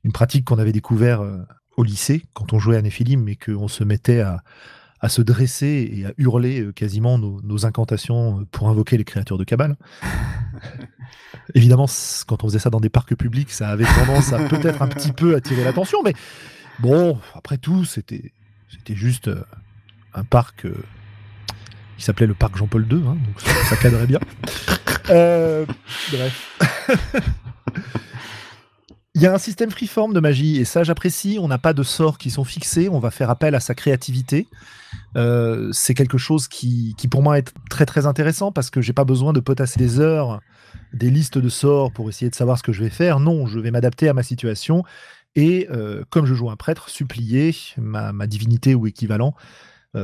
Une 0.03 0.11
pratique 0.11 0.45
qu'on 0.45 0.59
avait 0.59 0.71
découvert 0.71 1.21
au 1.75 1.83
lycée 1.83 2.23
quand 2.33 2.53
on 2.53 2.59
jouait 2.59 2.77
à 2.77 2.81
Néphilim, 2.81 3.23
mais 3.23 3.35
qu'on 3.35 3.67
se 3.67 3.83
mettait 3.83 4.21
à, 4.21 4.43
se 5.07 5.21
dresser 5.21 5.89
et 5.93 6.05
à 6.05 6.13
hurler 6.17 6.69
quasiment 6.75 7.17
nos, 7.17 7.65
incantations 7.65 8.45
pour 8.51 8.69
invoquer 8.69 8.97
les 8.97 9.03
créatures 9.03 9.37
de 9.37 9.43
Cabal. 9.43 9.75
Évidemment, 11.55 11.87
quand 12.27 12.43
on 12.43 12.47
faisait 12.47 12.59
ça 12.59 12.69
dans 12.69 12.79
des 12.79 12.89
parcs 12.89 13.15
publics, 13.15 13.51
ça 13.51 13.69
avait 13.69 13.85
tendance 13.85 14.33
à 14.33 14.39
peut-être 14.47 14.81
un 14.81 14.87
petit 14.87 15.11
peu 15.11 15.35
attirer 15.35 15.63
l'attention, 15.63 15.99
mais 16.03 16.13
bon, 16.79 17.19
après 17.33 17.57
tout, 17.57 17.85
c'était 17.85 18.31
c'était 18.69 18.95
juste 18.95 19.29
un 20.13 20.23
parc 20.23 20.67
qui 21.99 22.05
s'appelait 22.05 22.27
le 22.27 22.33
parc 22.33 22.55
Jean-Paul 22.55 22.87
II, 22.89 22.99
hein, 22.99 23.17
donc 23.25 23.41
ça, 23.41 23.75
cadrait 23.75 24.07
bien. 24.07 24.19
Euh, 25.09 25.65
bref. 26.11 26.57
Il 29.19 29.23
y 29.23 29.27
a 29.27 29.33
un 29.33 29.37
système 29.37 29.69
freeform 29.69 30.13
de 30.13 30.21
magie, 30.21 30.59
et 30.59 30.63
ça 30.63 30.85
j'apprécie. 30.85 31.39
On 31.41 31.49
n'a 31.49 31.57
pas 31.57 31.73
de 31.73 31.83
sorts 31.83 32.17
qui 32.17 32.29
sont 32.29 32.45
fixés, 32.45 32.87
on 32.87 32.99
va 32.99 33.11
faire 33.11 33.29
appel 33.29 33.53
à 33.53 33.59
sa 33.59 33.75
créativité. 33.75 34.47
Euh, 35.17 35.73
c'est 35.73 35.93
quelque 35.93 36.17
chose 36.17 36.47
qui, 36.47 36.95
pour 37.11 37.21
moi 37.21 37.37
est 37.37 37.53
très 37.69 37.85
très 37.85 38.05
intéressant 38.05 38.53
parce 38.53 38.69
que 38.69 38.79
j'ai 38.79 38.93
pas 38.93 39.03
besoin 39.03 39.33
de 39.33 39.41
potasser 39.41 39.77
des 39.77 39.99
heures, 39.99 40.39
des 40.93 41.09
listes 41.09 41.37
de 41.37 41.49
sorts 41.49 41.91
pour 41.91 42.07
essayer 42.07 42.29
de 42.29 42.35
savoir 42.35 42.57
ce 42.57 42.63
que 42.63 42.71
je 42.71 42.81
vais 42.81 42.89
faire. 42.89 43.19
Non, 43.19 43.45
je 43.45 43.59
vais 43.59 43.71
m'adapter 43.71 44.07
à 44.07 44.13
ma 44.13 44.23
situation 44.23 44.85
et 45.35 45.67
euh, 45.69 46.05
comme 46.09 46.25
je 46.25 46.33
joue 46.33 46.49
un 46.49 46.55
prêtre, 46.55 46.87
supplier 46.87 47.53
ma, 47.75 48.25
divinité 48.25 48.73
ou 48.73 48.87
équivalent 48.87 49.35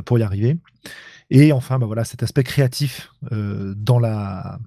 pour 0.04 0.20
y 0.20 0.24
arriver. 0.24 0.58
Et 1.30 1.54
enfin, 1.54 1.80
bah 1.80 1.86
voilà, 1.86 2.04
cet 2.04 2.22
aspect 2.22 2.44
créatif 2.44 3.14
euh, 3.32 3.74
dans 3.78 3.98
la, 3.98 4.60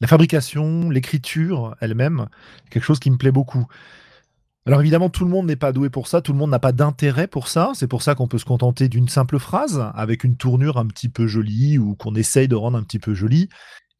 la 0.00 0.08
fabrication, 0.08 0.90
l'écriture 0.90 1.76
elle-même, 1.80 2.26
quelque 2.70 2.84
chose 2.84 2.98
qui 2.98 3.10
me 3.10 3.16
plaît 3.16 3.32
beaucoup. 3.32 3.66
Alors 4.66 4.80
évidemment, 4.80 5.10
tout 5.10 5.24
le 5.24 5.30
monde 5.30 5.46
n'est 5.46 5.56
pas 5.56 5.72
doué 5.72 5.90
pour 5.90 6.08
ça, 6.08 6.20
tout 6.20 6.32
le 6.32 6.38
monde 6.38 6.50
n'a 6.50 6.58
pas 6.58 6.72
d'intérêt 6.72 7.28
pour 7.28 7.46
ça. 7.46 7.70
C'est 7.74 7.86
pour 7.86 8.02
ça 8.02 8.16
qu'on 8.16 8.26
peut 8.26 8.38
se 8.38 8.44
contenter 8.44 8.88
d'une 8.88 9.08
simple 9.08 9.38
phrase 9.38 9.90
avec 9.94 10.24
une 10.24 10.36
tournure 10.36 10.76
un 10.76 10.86
petit 10.86 11.08
peu 11.08 11.28
jolie 11.28 11.78
ou 11.78 11.94
qu'on 11.94 12.16
essaye 12.16 12.48
de 12.48 12.56
rendre 12.56 12.76
un 12.76 12.82
petit 12.82 12.98
peu 12.98 13.14
jolie. 13.14 13.48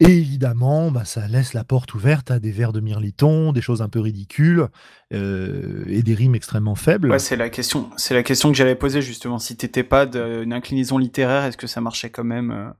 Et 0.00 0.18
évidemment, 0.18 0.90
bah, 0.90 1.04
ça 1.06 1.26
laisse 1.26 1.54
la 1.54 1.64
porte 1.64 1.94
ouverte 1.94 2.30
à 2.30 2.38
des 2.38 2.50
vers 2.50 2.72
de 2.72 2.80
mirliton, 2.80 3.52
des 3.52 3.62
choses 3.62 3.80
un 3.80 3.88
peu 3.88 4.00
ridicules 4.00 4.66
euh, 5.14 5.84
et 5.86 6.02
des 6.02 6.14
rimes 6.14 6.34
extrêmement 6.34 6.74
faibles. 6.74 7.18
C'est 7.18 7.36
la 7.36 7.48
question. 7.48 7.88
C'est 7.96 8.12
la 8.12 8.24
question 8.24 8.50
que 8.50 8.58
j'allais 8.58 8.74
poser 8.74 9.00
justement. 9.00 9.38
Si 9.38 9.56
t'étais 9.56 9.84
pas 9.84 10.04
d'une 10.04 10.52
inclinaison 10.52 10.98
littéraire, 10.98 11.44
est-ce 11.44 11.56
que 11.56 11.68
ça 11.68 11.80
marchait 11.80 12.10
quand 12.10 12.24
même 12.24 12.50
euh 12.50 12.70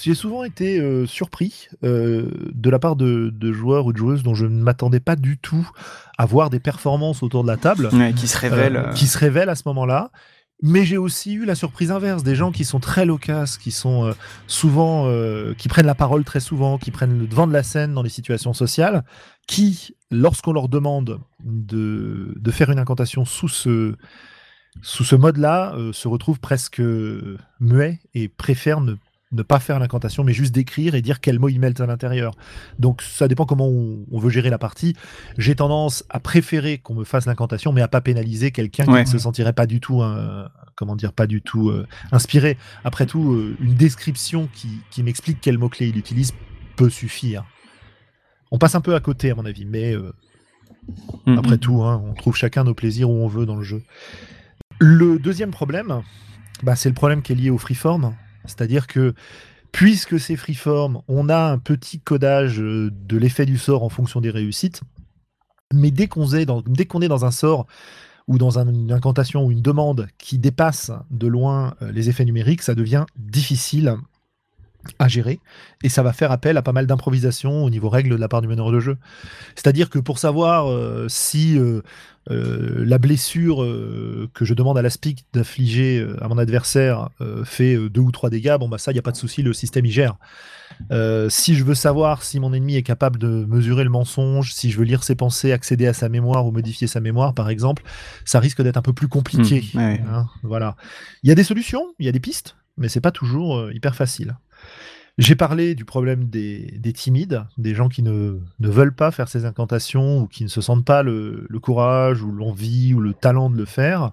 J'ai 0.00 0.14
souvent 0.14 0.44
été 0.44 0.80
euh, 0.80 1.06
surpris 1.06 1.68
de 1.82 2.70
la 2.70 2.78
part 2.78 2.96
de, 2.96 3.52
joueurs 3.52 3.86
ou 3.86 3.92
de 3.92 3.98
joueuses 3.98 4.22
dont 4.22 4.34
je 4.34 4.46
ne 4.46 4.62
m'attendais 4.62 5.00
pas 5.00 5.16
du 5.16 5.38
tout 5.38 5.68
à 6.18 6.26
voir 6.26 6.50
des 6.50 6.60
performances 6.60 7.22
autour 7.22 7.42
de 7.42 7.48
la 7.48 7.56
table, 7.56 7.90
qui 8.16 8.28
se 8.28 8.38
révèlent, 8.38 8.90
qui 8.94 9.06
se 9.06 9.18
révèlent 9.18 9.50
à 9.50 9.54
ce 9.54 9.62
moment-là. 9.66 10.10
Mais 10.64 10.84
j'ai 10.84 10.96
aussi 10.96 11.34
eu 11.34 11.44
la 11.44 11.56
surprise 11.56 11.90
inverse, 11.90 12.22
des 12.22 12.36
gens 12.36 12.52
qui 12.52 12.64
sont 12.64 12.78
très 12.78 13.04
loquaces, 13.04 13.58
qui 13.58 13.72
sont 13.72 14.06
euh, 14.06 14.12
souvent, 14.46 15.08
euh, 15.08 15.54
qui 15.54 15.66
prennent 15.66 15.86
la 15.86 15.96
parole 15.96 16.22
très 16.22 16.38
souvent, 16.38 16.78
qui 16.78 16.92
prennent 16.92 17.18
le 17.18 17.26
devant 17.26 17.48
de 17.48 17.52
la 17.52 17.64
scène 17.64 17.94
dans 17.94 18.02
les 18.02 18.08
situations 18.08 18.52
sociales, 18.52 19.04
qui, 19.48 19.96
lorsqu'on 20.12 20.52
leur 20.52 20.68
demande 20.68 21.18
de, 21.42 22.32
de, 22.38 22.50
faire 22.52 22.70
une 22.70 22.78
incantation 22.78 23.24
sous 23.24 23.48
ce, 23.48 23.96
sous 24.82 25.02
ce 25.02 25.16
mode-là, 25.16 25.74
euh, 25.74 25.92
se 25.92 26.06
retrouvent 26.06 26.38
presque 26.38 26.80
muets 27.58 27.98
et 28.14 28.28
préfèrent 28.28 28.80
ne 28.80 28.94
ne 29.32 29.42
pas 29.42 29.58
faire 29.58 29.78
l'incantation, 29.78 30.24
mais 30.24 30.32
juste 30.32 30.54
d'écrire 30.54 30.94
et 30.94 31.02
dire 31.02 31.20
quel 31.20 31.38
mot 31.38 31.48
ils 31.48 31.58
mettent 31.58 31.80
à 31.80 31.86
l'intérieur. 31.86 32.34
Donc 32.78 33.02
ça 33.02 33.28
dépend 33.28 33.46
comment 33.46 33.68
on, 33.68 34.18
veut 34.18 34.30
gérer 34.30 34.50
la 34.50 34.58
partie. 34.58 34.94
J'ai 35.38 35.56
tendance 35.56 36.04
à 36.10 36.20
préférer 36.20 36.78
qu'on 36.78 36.94
me 36.94 37.04
fasse 37.04 37.26
l'incantation, 37.26 37.72
mais 37.72 37.80
à 37.80 37.88
pas 37.88 38.00
pénaliser 38.00 38.50
quelqu'un 38.50 38.84
qui 38.84 38.90
ne 38.90 39.04
se 39.04 39.18
sentirait 39.18 39.52
pas 39.52 39.66
du 39.66 39.80
tout, 39.80 40.02
euh, 40.02 40.46
comment 40.76 40.96
dire, 40.96 41.12
pas 41.12 41.26
du 41.26 41.42
tout 41.42 41.70
euh, 41.70 41.86
inspiré. 42.12 42.58
Après 42.84 43.06
tout, 43.06 43.32
euh, 43.32 43.56
une 43.60 43.74
description 43.74 44.48
qui, 44.52 45.02
m'explique 45.02 45.38
quel 45.40 45.58
mot 45.58 45.68
clé 45.68 45.88
il 45.88 45.96
utilise 45.96 46.32
peut 46.76 46.90
suffire. 46.90 47.44
On 48.50 48.58
passe 48.58 48.74
un 48.74 48.80
peu 48.80 48.94
à 48.94 49.00
côté 49.00 49.30
à 49.30 49.34
mon 49.34 49.46
avis, 49.46 49.64
mais 49.64 49.94
après 51.26 51.56
tout, 51.58 51.82
hein, 51.82 52.02
on 52.04 52.12
trouve 52.12 52.36
chacun 52.36 52.64
nos 52.64 52.74
plaisirs 52.74 53.08
où 53.08 53.14
on 53.14 53.28
veut 53.28 53.46
dans 53.46 53.56
le 53.56 53.62
jeu. 53.62 53.82
Le 54.78 55.18
deuxième 55.18 55.50
problème, 55.50 56.02
bah, 56.62 56.76
c'est 56.76 56.88
le 56.88 56.94
problème 56.94 57.22
qui 57.22 57.32
est 57.32 57.36
lié 57.36 57.50
au 57.50 57.58
freeform. 57.58 58.14
C'est-à-dire 58.44 58.86
que 58.86 59.14
puisque 59.72 60.20
c'est 60.20 60.36
freeform, 60.36 61.02
on 61.08 61.28
a 61.28 61.50
un 61.50 61.58
petit 61.58 61.98
codage 61.98 62.60
euh, 62.60 62.90
de 62.92 63.16
l'effet 63.16 63.46
du 63.46 63.58
sort 63.58 63.82
en 63.82 63.88
fonction 63.88 64.20
des 64.20 64.30
réussites. 64.30 64.82
Mais 65.72 65.90
dès 65.90 66.06
qu'on 66.06 66.30
est, 66.34 66.44
dans, 66.44 67.24
un 67.24 67.30
sort 67.30 67.66
ou 68.28 68.36
dans 68.36 68.58
une 68.58 68.92
incantation 68.92 69.46
ou 69.46 69.50
une 69.50 69.62
demande 69.62 70.08
qui 70.18 70.38
dépasse 70.38 70.92
de 71.10 71.26
loin 71.26 71.74
euh, 71.80 71.90
les 71.90 72.10
effets 72.10 72.26
numériques, 72.26 72.62
ça 72.62 72.74
devient 72.74 73.06
difficile 73.16 73.96
à 74.98 75.08
gérer 75.08 75.40
et 75.82 75.88
ça 75.88 76.02
va 76.02 76.12
faire 76.12 76.32
appel 76.32 76.56
à 76.56 76.62
pas 76.62 76.72
mal 76.72 76.86
d'improvisation 76.86 77.64
au 77.64 77.70
niveau 77.70 77.88
règles 77.88 78.10
de 78.10 78.16
la 78.16 78.28
part 78.28 78.40
du 78.40 78.48
meneur 78.48 78.70
de 78.70 78.80
jeu. 78.80 78.96
C'est-à-dire 79.54 79.90
que 79.90 79.98
pour 79.98 80.18
savoir 80.18 80.70
euh, 80.70 81.06
si 81.08 81.58
euh, 82.30 82.84
la 82.84 82.98
blessure 82.98 83.64
euh, 83.64 84.30
que 84.32 84.44
je 84.44 84.54
demande 84.54 84.78
à 84.78 84.82
l'aspic 84.82 85.24
d'affliger 85.32 85.98
euh, 85.98 86.22
à 86.22 86.28
mon 86.28 86.38
adversaire 86.38 87.08
fait 87.44 87.76
deux 87.88 88.00
ou 88.00 88.12
trois 88.12 88.30
dégâts, 88.30 88.56
bon 88.58 88.68
bah 88.68 88.78
ça, 88.78 88.92
il 88.92 88.94
n'y 88.94 89.00
a 89.00 89.02
pas 89.02 89.10
de 89.10 89.16
souci, 89.16 89.42
le 89.42 89.52
système 89.52 89.84
y 89.86 89.90
gère. 89.90 90.16
si 91.28 91.54
je 91.56 91.64
veux 91.64 91.74
savoir 91.74 92.22
si 92.22 92.38
mon 92.38 92.52
ennemi 92.52 92.76
est 92.76 92.82
capable 92.82 93.18
de 93.18 93.44
mesurer 93.46 93.82
le 93.82 93.90
mensonge, 93.90 94.52
si 94.52 94.70
je 94.70 94.78
veux 94.78 94.84
lire 94.84 95.02
ses 95.02 95.16
pensées, 95.16 95.52
accéder 95.52 95.86
à 95.86 95.92
sa 95.92 96.08
mémoire 96.08 96.46
ou 96.46 96.52
modifier 96.52 96.86
sa 96.86 97.00
mémoire, 97.00 97.34
par 97.34 97.50
exemple, 97.50 97.82
ça 98.24 98.38
risque 98.38 98.62
d'être 98.62 98.76
un 98.76 98.82
peu 98.82 98.92
plus 98.92 99.08
compliqué. 99.08 99.64
Mmh, 99.74 99.78
hein, 99.78 100.28
voilà. 100.42 100.76
Il 101.22 101.28
y 101.28 101.32
a 101.32 101.34
des 101.34 101.44
solutions, 101.44 101.92
il 101.98 102.06
y 102.06 102.08
a 102.08 102.12
des 102.12 102.20
pistes, 102.20 102.56
mais 102.76 102.88
c'est 102.88 103.00
pas 103.00 103.12
toujours 103.12 103.70
hyper 103.72 103.96
facile. 103.96 104.36
J'ai 105.18 105.36
parlé 105.36 105.74
du 105.74 105.84
problème 105.84 106.24
des, 106.24 106.92
timides, 106.94 107.44
des 107.58 107.74
gens 107.74 107.88
qui 107.88 108.02
ne, 108.02 108.38
veulent 108.60 108.94
pas 108.94 109.10
faire 109.10 109.28
ces 109.28 109.44
incantations 109.44 110.20
ou 110.20 110.26
qui 110.26 110.42
ne 110.42 110.48
se 110.48 110.62
sentent 110.62 110.86
pas 110.86 111.02
le, 111.02 111.46
courage 111.60 112.22
ou 112.22 112.32
l'envie 112.32 112.94
ou 112.94 113.00
le 113.00 113.12
talent 113.12 113.50
de 113.50 113.56
le 113.56 113.66
faire, 113.66 114.12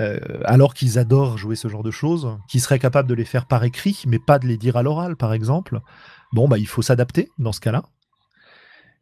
euh, 0.00 0.18
alors 0.44 0.74
qu'ils 0.74 0.98
adorent 0.98 1.38
jouer 1.38 1.54
ce 1.54 1.68
genre 1.68 1.84
de 1.84 1.92
choses, 1.92 2.36
qui 2.48 2.58
seraient 2.58 2.80
capables 2.80 3.08
de 3.08 3.14
les 3.14 3.24
faire 3.24 3.46
par 3.46 3.62
écrit, 3.62 4.02
mais 4.06 4.18
pas 4.18 4.40
de 4.40 4.46
les 4.46 4.56
dire 4.56 4.76
à 4.76 4.82
l'oral, 4.82 5.14
par 5.14 5.32
exemple. 5.32 5.80
Bon, 6.32 6.48
bah, 6.48 6.58
il 6.58 6.66
faut 6.66 6.82
s'adapter 6.82 7.30
dans 7.38 7.52
ce 7.52 7.60
cas-là. 7.60 7.84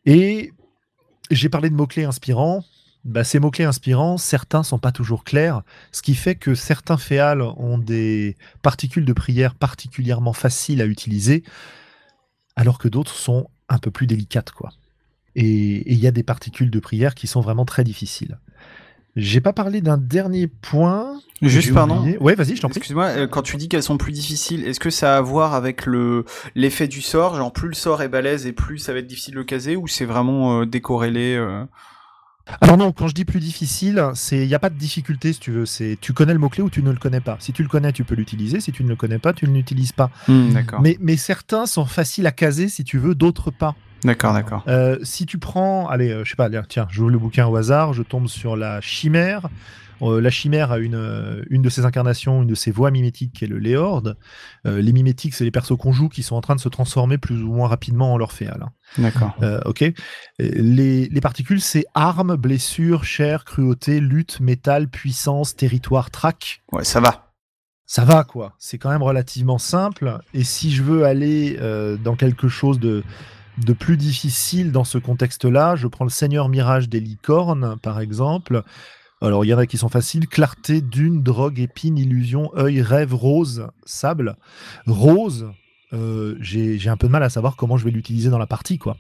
Et 0.05 0.53
j'ai 1.31 1.49
parlé 1.49 1.71
de 1.71 1.75
mots-clés 1.75 2.05
inspirants. 2.05 2.63
Bah, 3.05 3.23
ces 3.23 3.39
mots-clés 3.39 3.67
inspirants, 3.67 4.17
certains 4.17 4.63
sont 4.63 4.79
pas 4.79 4.93
toujours 4.93 5.25
clairs, 5.25 5.63
ce 5.93 6.01
qui 6.01 6.15
fait 6.15 6.37
que 6.37 6.55
certains 6.55 6.97
féals 6.97 7.43
ont 7.43 7.77
des 7.77 8.37
particules 8.63 9.05
de 9.05 9.13
prière 9.13 9.55
particulièrement 9.55 10.33
faciles 10.33 10.81
à 10.81 10.87
utiliser, 10.87 11.45
alors 12.57 12.79
que 12.79 12.89
d'autres 12.89 13.15
sont 13.15 13.51
un 13.69 13.79
peu 13.79 13.91
plus 13.91 14.07
délicates, 14.07 14.53
quoi. 14.53 14.71
Et 15.37 15.93
il 15.93 15.99
y 15.99 16.07
a 16.07 16.13
des 16.13 16.23
particules 16.23 16.71
de 16.71 16.81
prière 16.81 17.15
qui 17.15 17.27
sont 17.27 17.41
vraiment 17.41 17.65
très 17.65 17.85
difficiles. 17.85 18.39
J'ai 19.17 19.41
pas 19.41 19.53
parlé 19.53 19.81
d'un 19.81 19.99
dernier 19.99 20.47
point. 20.47 21.21
Juste, 21.43 21.73
pardon. 21.73 22.03
Ouais, 22.21 22.35
vas-y, 22.35 22.57
je 22.57 22.63
t'en 22.63 22.69
prie. 22.69 22.79
Excuse-moi, 22.79 23.07
euh, 23.07 23.27
quand 23.29 23.43
tu 23.43 23.57
dis 23.57 23.69
qu'elles 23.69 23.83
sont 23.83 23.99
plus 23.99 24.13
difficiles, 24.13 24.67
est-ce 24.67 24.81
que 24.81 24.91
ça 24.91 25.15
a 25.15 25.19
à 25.19 25.21
voir 25.21 25.55
avec 25.55 25.87
le 25.87 26.25
l'effet 26.55 26.89
du 26.89 27.01
sort? 27.01 27.37
Genre, 27.37 27.53
plus 27.53 27.69
le 27.69 27.75
sort 27.75 28.03
est 28.03 28.09
balèze 28.09 28.47
et 28.47 28.53
plus 28.53 28.79
ça 28.79 28.93
va 28.93 29.01
être 29.01 29.07
difficile 29.07 29.35
de 29.35 29.39
le 29.39 29.45
caser, 29.45 29.77
ou 29.77 29.87
c'est 29.87 30.05
vraiment 30.05 30.61
euh, 30.61 30.67
décorrélé 30.67 31.37
euh? 31.37 31.65
Alors 32.61 32.77
non, 32.77 32.93
quand 32.93 33.09
je 33.09 33.15
dis 33.15 33.25
plus 33.25 33.41
difficile, 33.41 34.03
c'est 34.15 34.39
il 34.39 34.49
n'y 34.49 34.55
a 34.55 34.59
pas 34.59 34.69
de 34.69 34.79
difficulté 34.79 35.33
si 35.33 35.41
tu 35.41 35.51
veux. 35.51 35.67
C'est 35.67 35.97
tu 36.01 36.13
connais 36.13 36.35
le 36.35 36.39
mot 36.39 36.49
clé 36.51 36.63
ou 36.63 36.69
tu 36.69 36.83
ne 36.83 36.91
le 36.91 36.99
connais 36.99 37.21
pas. 37.21 37.37
Si 37.41 37.53
tu 37.53 37.63
le 37.63 37.69
connais, 37.69 37.93
tu 37.93 38.05
peux 38.05 38.15
l'utiliser. 38.15 38.61
Si 38.61 38.71
tu 38.71 38.85
ne 38.85 38.89
le 38.89 38.97
connais 38.97 39.19
pas, 39.19 39.33
tu 39.33 39.49
ne 39.49 39.55
l'utilises 39.55 39.93
pas. 39.93 40.11
Hmm, 40.29 40.53
mais, 40.81 40.99
mais 41.01 41.17
certains 41.17 41.67
sont 41.67 41.87
faciles 41.87 42.27
à 42.27 42.33
caser 42.33 42.69
si 42.69 42.85
tu 42.85 42.99
veux, 42.99 43.15
d'autres 43.15 43.51
pas. 43.51 43.75
D'accord, 44.05 44.35
d'accord. 44.35 44.63
Euh, 44.69 44.99
si 45.03 45.25
tu 45.25 45.39
prends, 45.39 45.89
allez, 45.89 46.11
euh, 46.11 46.25
je 46.25 46.31
sais 46.31 46.37
pas, 46.37 46.51
tiens, 46.69 46.87
j'ouvre 46.91 47.11
le 47.11 47.19
bouquin 47.19 47.47
au 47.47 47.57
hasard, 47.57 47.95
je 47.95 48.03
tombe 48.03 48.29
sur 48.29 48.57
la 48.57 48.83
chimère. 48.83 49.49
Euh, 50.05 50.21
la 50.21 50.31
chimère 50.31 50.73
a 50.73 50.79
une, 50.79 51.45
une 51.51 51.63
de 51.63 51.69
ses 51.69 51.85
incarnations, 51.85 52.43
une 52.43 52.49
de 52.49 52.55
ses 52.55 52.71
voix 52.71 52.91
mimétiques 52.91 53.33
qui 53.33 53.45
est 53.45 53.49
le 53.49 53.59
Léord. 53.59 54.03
les 54.65 54.93
mimétiques, 54.93 55.35
c'est 55.35 55.45
les 55.45 55.51
persos 55.51 55.77
qu'on 55.79 55.93
joue 55.93 56.09
qui 56.09 56.23
sont 56.23 56.37
en 56.37 56.41
train 56.41 56.55
de 56.55 56.61
se 56.61 56.69
transformer 56.69 57.19
plus 57.19 57.43
ou 57.43 57.53
moins 57.53 57.69
rapidement 57.69 58.13
en. 58.13 58.21
Hein. 58.21 58.71
D'accord. 58.99 59.35
ok. 59.65 59.85
Les, 60.39 61.09
les 61.09 61.21
particules, 61.21 61.61
c'est 61.61 61.85
armes, 61.95 62.37
blessures, 62.37 63.05
chair, 63.05 63.45
cruauté, 63.45 64.01
lutte, 64.01 64.41
métal, 64.41 64.89
puissance, 64.89 65.57
territoire, 65.57 66.11
trac. 66.11 66.63
Ouais, 66.73 66.85
ça 66.85 67.01
va 67.01 67.21
ça 67.87 68.07
va 68.07 68.25
quoi. 68.25 68.55
C'est 68.59 68.79
quand 68.79 68.89
même 68.89 69.03
relativement 69.03 69.59
simple. 69.59 70.19
Et 70.33 70.43
si 70.43 70.73
je 70.73 70.83
veux 70.83 71.05
aller 71.05 71.59
dans 72.03 72.17
quelque 72.17 72.49
chose 72.49 72.81
de, 72.81 73.05
de 73.59 73.73
plus 73.73 73.97
difficile 73.97 74.73
dans 74.73 74.85
ce 74.85 74.99
contexte-là, 74.99 75.77
je 75.77 75.87
prends 75.87 76.05
le 76.05 76.11
Seigneur 76.11 76.49
Mirage 76.49 76.89
des 76.89 77.01
licornes, 77.01 77.77
par 77.83 78.01
exemple. 78.01 78.63
Alors, 79.25 79.43
il 79.45 79.49
y 79.49 79.55
en 79.55 79.59
a 79.59 79.67
qui 79.67 79.79
sont 79.79 79.89
faciles. 79.89 80.29
Clarté, 80.29 80.83
dune, 80.83 81.23
drogue, 81.23 81.59
épine, 81.59 81.97
illusion, 81.97 82.51
œil, 82.59 82.83
rêve, 82.83 83.15
rose, 83.15 83.69
sable. 83.87 84.37
Rose, 84.87 85.47
euh, 85.95 86.37
j'ai 86.41 86.89
un 86.91 86.99
peu 86.99 87.07
de 87.07 87.13
mal 87.13 87.23
à 87.23 87.31
savoir 87.31 87.57
comment 87.57 87.79
je 87.79 87.87
vais 87.87 87.91
l'utiliser 87.91 88.29
dans 88.29 88.39
la 88.39 88.47
partie, 88.47 88.77
quoi. 88.77 88.99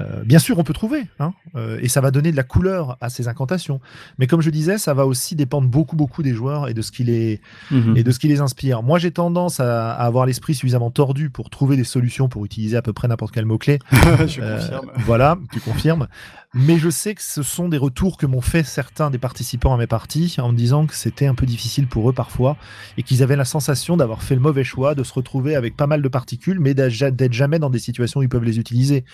Euh, 0.00 0.24
bien 0.24 0.40
sûr, 0.40 0.58
on 0.58 0.64
peut 0.64 0.72
trouver, 0.72 1.06
hein, 1.20 1.34
euh, 1.54 1.78
et 1.80 1.86
ça 1.88 2.00
va 2.00 2.10
donner 2.10 2.32
de 2.32 2.36
la 2.36 2.42
couleur 2.42 2.96
à 3.00 3.10
ces 3.10 3.28
incantations. 3.28 3.80
Mais 4.18 4.26
comme 4.26 4.40
je 4.40 4.50
disais, 4.50 4.76
ça 4.76 4.92
va 4.92 5.06
aussi 5.06 5.36
dépendre 5.36 5.68
beaucoup, 5.68 5.94
beaucoup 5.94 6.22
des 6.24 6.34
joueurs 6.34 6.68
et 6.68 6.74
de 6.74 6.82
ce 6.82 6.90
qui 6.90 7.04
les, 7.04 7.40
Mhm. 7.70 7.96
et 7.96 8.02
de 8.02 8.10
ce 8.10 8.18
qui 8.18 8.26
les 8.26 8.40
inspire. 8.40 8.82
Moi, 8.82 8.98
j'ai 8.98 9.12
tendance 9.12 9.60
à, 9.60 9.92
à 9.92 10.04
avoir 10.04 10.26
l'esprit 10.26 10.54
suffisamment 10.56 10.90
tordu 10.90 11.30
pour 11.30 11.48
trouver 11.48 11.76
des 11.76 11.84
solutions 11.84 12.28
pour 12.28 12.44
utiliser 12.44 12.76
à 12.76 12.82
peu 12.82 12.92
près 12.92 13.06
n'importe 13.06 13.32
quel 13.32 13.44
mot-clé. 13.46 13.78
je 14.26 14.40
Euh, 14.40 14.58
confirme. 14.58 14.90
voilà, 15.06 15.38
tu 15.52 15.60
confirmes. 15.60 16.08
Mais 16.54 16.78
je 16.78 16.88
sais 16.90 17.14
que 17.14 17.22
ce 17.22 17.42
sont 17.44 17.68
des 17.68 17.78
retours 17.78 18.16
que 18.16 18.26
m'ont 18.26 18.40
fait 18.40 18.62
certains 18.64 19.10
des 19.10 19.18
participants 19.18 19.74
à 19.74 19.76
mes 19.76 19.86
parties 19.88 20.36
en 20.38 20.50
me 20.52 20.56
disant 20.56 20.86
que 20.86 20.94
c'était 20.94 21.26
un 21.26 21.34
peu 21.34 21.46
difficile 21.46 21.86
pour 21.88 22.08
eux 22.08 22.12
parfois 22.12 22.56
et 22.96 23.02
qu'ils 23.04 23.22
avaient 23.24 23.34
la 23.36 23.44
sensation 23.44 23.96
d'avoir 23.96 24.22
fait 24.22 24.34
le 24.36 24.40
mauvais 24.40 24.62
choix, 24.64 24.94
de 24.94 25.02
se 25.04 25.12
retrouver 25.12 25.54
avec 25.56 25.76
pas 25.76 25.86
mal 25.88 26.00
de 26.02 26.08
particules, 26.08 26.58
mais 26.60 26.74
d'être 26.74 27.32
jamais 27.32 27.58
dans 27.58 27.70
des 27.70 27.78
situations 27.80 28.20
où 28.20 28.22
ils 28.24 28.28
peuvent 28.28 28.44
les 28.44 28.58
utiliser. 28.60 29.04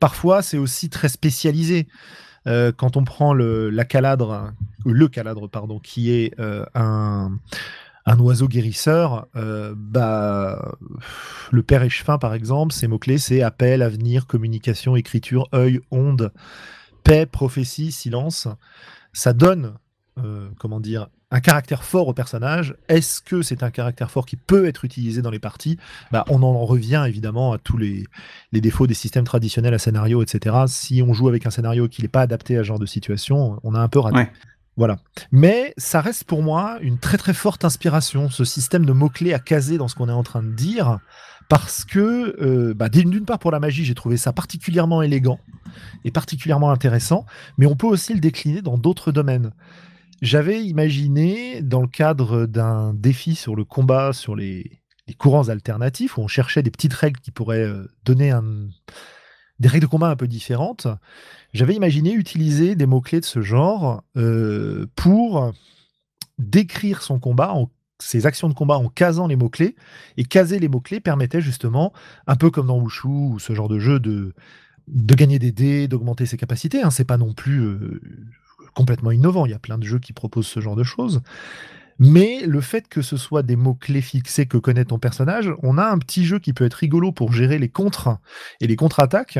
Parfois, 0.00 0.42
c'est 0.42 0.58
aussi 0.58 0.90
très 0.90 1.08
spécialisé. 1.08 1.88
Euh, 2.46 2.72
quand 2.72 2.96
on 2.96 3.04
prend 3.04 3.34
le, 3.34 3.68
la 3.68 3.84
caladre, 3.84 4.52
caladre, 5.12 5.48
pardon, 5.48 5.78
qui 5.78 6.12
est 6.12 6.38
euh, 6.38 6.64
un, 6.74 7.38
oiseau 8.18 8.48
guérisseur, 8.48 9.26
euh, 9.36 9.74
bah, 9.76 10.76
le 11.50 11.62
père 11.62 11.82
échevin, 11.82 12.18
par 12.18 12.34
exemple, 12.34 12.72
ses 12.72 12.86
mots-clés, 12.86 13.18
c'est 13.18 13.42
appel, 13.42 13.82
avenir, 13.82 14.26
communication, 14.26 14.96
écriture, 14.96 15.46
œil, 15.52 15.80
onde, 15.90 16.32
paix, 17.04 17.26
prophétie, 17.26 17.92
silence. 17.92 18.48
Ça 19.12 19.32
donne, 19.32 19.74
comment 20.58 20.80
dire, 20.80 21.08
un 21.30 21.40
caractère 21.40 21.84
fort 21.84 22.08
au 22.08 22.14
personnage. 22.14 22.74
Est-ce 22.88 23.20
que 23.20 23.42
c'est 23.42 23.62
un 23.62 23.70
caractère 23.70 24.10
fort 24.10 24.26
qui 24.26 24.36
peut 24.36 24.66
être 24.66 24.84
utilisé 24.84 25.20
dans 25.22 25.30
les 25.30 25.38
parties? 25.38 25.78
Bah, 26.10 26.24
On 26.28 26.42
en 26.42 26.64
revient 26.64 27.04
évidemment 27.06 27.52
à 27.52 27.58
tous 27.58 27.76
les, 27.76 28.04
les 28.52 28.60
défauts 28.60 28.86
des 28.86 28.94
systèmes 28.94 29.24
traditionnels 29.24 29.74
à 29.74 29.78
scénario, 29.78 30.22
etc. 30.22 30.56
Si 30.66 31.02
on 31.02 31.12
joue 31.12 31.28
avec 31.28 31.46
un 31.46 31.50
scénario 31.50 31.88
qui 31.88 32.02
n'est 32.02 32.08
pas 32.08 32.22
adapté 32.22 32.56
à 32.56 32.60
ce 32.60 32.64
genre 32.64 32.78
de 32.78 32.86
situation, 32.86 33.60
on 33.62 33.74
a 33.74 33.80
un 33.80 33.88
peu 33.88 33.98
raté. 33.98 34.16
Ouais. 34.16 34.32
Voilà. 34.78 34.98
Mais 35.32 35.74
ça 35.76 36.00
reste 36.00 36.22
pour 36.22 36.40
moi 36.40 36.78
une 36.80 36.98
très 36.98 37.18
très 37.18 37.34
forte 37.34 37.64
inspiration, 37.64 38.30
ce 38.30 38.44
système 38.44 38.86
de 38.86 38.92
mots-clés 38.92 39.34
à 39.34 39.40
caser 39.40 39.76
dans 39.76 39.88
ce 39.88 39.96
qu'on 39.96 40.08
est 40.08 40.12
en 40.12 40.22
train 40.22 40.40
de 40.40 40.52
dire, 40.52 41.00
parce 41.48 41.84
que 41.84 42.36
euh, 42.40 42.74
bah, 42.74 42.88
d'une 42.88 43.10
d'une 43.10 43.24
part 43.24 43.40
pour 43.40 43.50
la 43.50 43.58
magie, 43.58 43.84
j'ai 43.84 43.96
trouvé 43.96 44.16
ça 44.16 44.32
particulièrement 44.32 45.02
élégant 45.02 45.40
et 46.04 46.12
particulièrement 46.12 46.70
intéressant, 46.70 47.26
mais 47.58 47.66
on 47.66 47.74
peut 47.74 47.88
aussi 47.88 48.14
le 48.14 48.20
décliner 48.20 48.62
dans 48.62 48.78
d'autres 48.78 49.10
domaines. 49.10 49.50
J'avais 50.20 50.64
imaginé, 50.64 51.62
dans 51.62 51.80
le 51.80 51.86
cadre 51.86 52.46
d'un 52.46 52.92
défi 52.92 53.34
sur 53.34 53.54
le 53.54 53.64
combat, 53.64 54.12
sur 54.12 54.34
les, 54.34 54.80
courants 55.16 55.48
alternatifs, 55.48 56.18
où 56.18 56.22
on 56.22 56.28
cherchait 56.28 56.62
des 56.62 56.70
petites 56.70 56.92
règles 56.92 57.20
qui 57.20 57.30
pourraient 57.30 57.64
euh, 57.64 57.86
donner 58.04 58.32
des 59.58 59.68
règles 59.68 59.86
de 59.86 59.90
combat 59.90 60.08
un 60.08 60.16
peu 60.16 60.26
différentes, 60.26 60.86
j'avais 61.54 61.74
imaginé 61.74 62.12
utiliser 62.12 62.74
des 62.74 62.86
mots-clés 62.86 63.20
de 63.20 63.24
ce 63.24 63.40
genre 63.40 64.02
euh, 64.16 64.86
pour 64.96 65.52
décrire 66.38 67.02
son 67.02 67.18
combat, 67.18 67.54
ses 67.98 68.26
actions 68.26 68.48
de 68.48 68.54
combat 68.54 68.76
en 68.76 68.88
casant 68.88 69.26
les 69.26 69.36
mots-clés. 69.36 69.76
Et 70.16 70.24
caser 70.24 70.58
les 70.58 70.68
mots-clés 70.68 71.00
permettait 71.00 71.40
justement, 71.40 71.92
un 72.26 72.36
peu 72.36 72.50
comme 72.50 72.66
dans 72.66 72.80
Wushu 72.80 73.08
ou 73.08 73.38
ce 73.38 73.54
genre 73.54 73.68
de 73.68 73.78
jeu, 73.78 73.98
de, 73.98 74.34
de 74.88 75.14
gagner 75.14 75.38
des 75.38 75.52
dés, 75.52 75.88
d'augmenter 75.88 76.26
ses 76.26 76.36
capacités. 76.36 76.82
Hein. 76.82 76.90
C'est 76.90 77.04
pas 77.04 77.18
non 77.18 77.32
plus 77.32 77.60
euh, 77.60 78.00
complètement 78.78 79.10
innovant. 79.10 79.44
Il 79.44 79.50
y 79.50 79.54
a 79.54 79.58
plein 79.58 79.76
de 79.76 79.84
jeux 79.84 79.98
qui 79.98 80.12
proposent 80.12 80.46
ce 80.46 80.60
genre 80.60 80.76
de 80.76 80.84
choses. 80.84 81.20
Mais 81.98 82.40
le 82.46 82.60
fait 82.60 82.86
que 82.88 83.02
ce 83.02 83.16
soit 83.16 83.42
des 83.42 83.56
mots-clés 83.56 84.02
fixés 84.02 84.46
que 84.46 84.56
connaît 84.56 84.84
ton 84.84 84.98
personnage, 84.98 85.50
on 85.62 85.78
a 85.78 85.84
un 85.84 85.98
petit 85.98 86.24
jeu 86.24 86.38
qui 86.38 86.52
peut 86.52 86.64
être 86.64 86.74
rigolo 86.74 87.10
pour 87.12 87.32
gérer 87.32 87.58
les 87.58 87.68
contres 87.68 88.08
et 88.60 88.66
les 88.66 88.76
contre-attaques. 88.76 89.38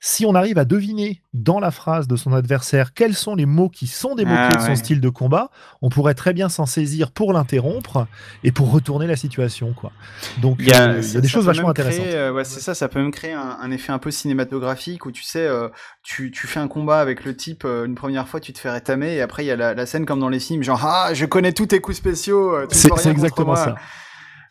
Si 0.00 0.24
on 0.24 0.34
arrive 0.34 0.58
à 0.58 0.64
deviner 0.64 1.22
dans 1.34 1.58
la 1.60 1.70
phrase 1.70 2.06
de 2.08 2.14
son 2.16 2.32
adversaire 2.32 2.94
quels 2.94 3.14
sont 3.14 3.34
les 3.34 3.46
mots 3.46 3.68
qui 3.68 3.86
sont 3.88 4.14
des 4.14 4.24
mots-clés 4.24 4.46
Ah, 4.50 4.56
de 4.56 4.62
son 4.62 4.68
ouais. 4.68 4.76
style 4.76 5.00
de 5.00 5.08
combat, 5.08 5.50
on 5.82 5.88
pourrait 5.88 6.14
très 6.14 6.32
bien 6.32 6.48
s'en 6.48 6.66
saisir 6.66 7.10
pour 7.10 7.32
l'interrompre 7.32 8.06
et 8.44 8.52
pour 8.52 8.70
retourner 8.70 9.06
la 9.06 9.16
situation. 9.16 9.72
Quoi. 9.74 9.92
Donc 10.40 10.56
Il 10.60 10.68
y 10.68 10.72
a, 10.72 10.90
euh, 10.90 10.98
il 10.98 11.04
y 11.04 11.08
ça- 11.08 11.18
a 11.18 11.20
des 11.20 11.28
choses 11.28 11.44
vachement 11.46 11.72
créer, 11.72 11.86
intéressantes. 11.88 12.14
euh, 12.14 12.32
ouais, 12.32 12.44
c'est 12.44 12.60
ça, 12.60 12.74
ça 12.74 12.88
peut 12.88 13.00
même 13.00 13.10
créer 13.10 13.32
un, 13.32 13.58
un 13.60 13.70
effet 13.72 13.92
un 13.92 13.98
peu 13.98 14.10
cinématographique 14.10 15.04
où 15.04 15.10
tu 15.12 15.24
sais, 15.24 15.46
euh, 15.46 15.68
tu, 16.02 16.30
tu 16.30 16.46
fais 16.46 16.60
un 16.60 16.68
combat 16.68 17.00
avec 17.00 17.24
le 17.24 17.36
type 17.36 17.64
une 17.64 17.94
première 17.96 18.28
fois, 18.28 18.40
tu 18.40 18.52
te 18.52 18.58
fais 18.58 18.70
rétamer 18.70 19.14
et 19.16 19.20
après 19.20 19.44
il 19.44 19.48
y 19.48 19.50
a 19.50 19.56
la, 19.56 19.74
la 19.74 19.84
scène 19.86 20.06
comme 20.06 20.20
dans 20.20 20.28
les 20.28 20.40
films, 20.40 20.62
genre 20.62 20.80
ah, 20.86 21.10
je 21.12 21.26
connais 21.26 21.52
tous 21.52 21.66
tes 21.66 21.80
coups 21.80 21.97
spéciaux. 21.98 22.54
euh, 22.54 22.66
C'est 22.70 23.06
exactement 23.10 23.54
ça. 23.56 23.74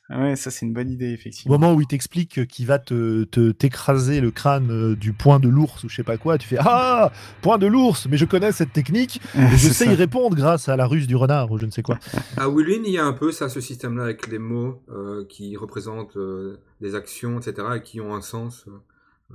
Ah 0.10 0.22
Ouais, 0.22 0.38
ça 0.38 0.52
c'est 0.52 0.66
une 0.66 0.72
bonne 0.72 0.90
idée 0.90 1.10
Au 1.10 1.14
effectivement. 1.16 1.60
moment 1.60 1.74
où 1.74 1.82
il 1.82 1.88
t'explique 1.88 2.48
qu'il 2.48 2.66
va 2.66 2.80
te 2.80 3.24
t'écraser 3.52 4.22
le 4.22 4.32
crâne 4.32 4.72
euh, 4.72 4.96
du 4.96 5.12
point 5.12 5.38
de 5.42 5.50
l'ours 5.50 5.84
ou 5.84 5.90
je 5.90 5.96
sais 5.98 6.04
pas 6.04 6.16
quoi, 6.18 6.38
tu 6.38 6.48
fais 6.48 6.56
Ah 6.62 7.12
Point 7.42 7.58
de 7.58 7.68
l'ours, 7.68 8.08
mais 8.10 8.16
je 8.16 8.24
connais 8.24 8.54
cette 8.54 8.72
technique 8.72 9.20
et 9.36 9.58
je 9.58 9.68
sais 9.68 9.84
ça. 9.84 9.92
y 9.92 9.96
répondre 9.96 10.38
grâce 10.38 10.70
à 10.70 10.78
la 10.78 10.86
ruse 10.88 11.08
du 11.08 11.18
renard 11.18 11.52
ou 11.52 11.58
je 11.58 11.66
ne 11.66 11.72
sais 11.72 11.82
quoi. 11.82 12.00
À 12.38 12.48
Willwin, 12.48 12.84
il 12.86 12.94
y 12.94 12.98
a 12.98 13.04
un 13.06 13.12
peu 13.12 13.34
ça, 13.34 13.50
ce 13.50 13.60
système-là, 13.60 14.04
avec 14.04 14.28
les 14.28 14.40
mots 14.40 14.82
euh, 14.90 15.26
qui 15.28 15.58
représentent 15.58 16.16
euh, 16.16 16.58
des 16.80 16.96
actions, 16.96 17.38
etc., 17.42 17.68
et 17.76 17.82
qui 17.82 18.00
ont 18.00 18.16
un 18.16 18.22
sens. 18.22 18.66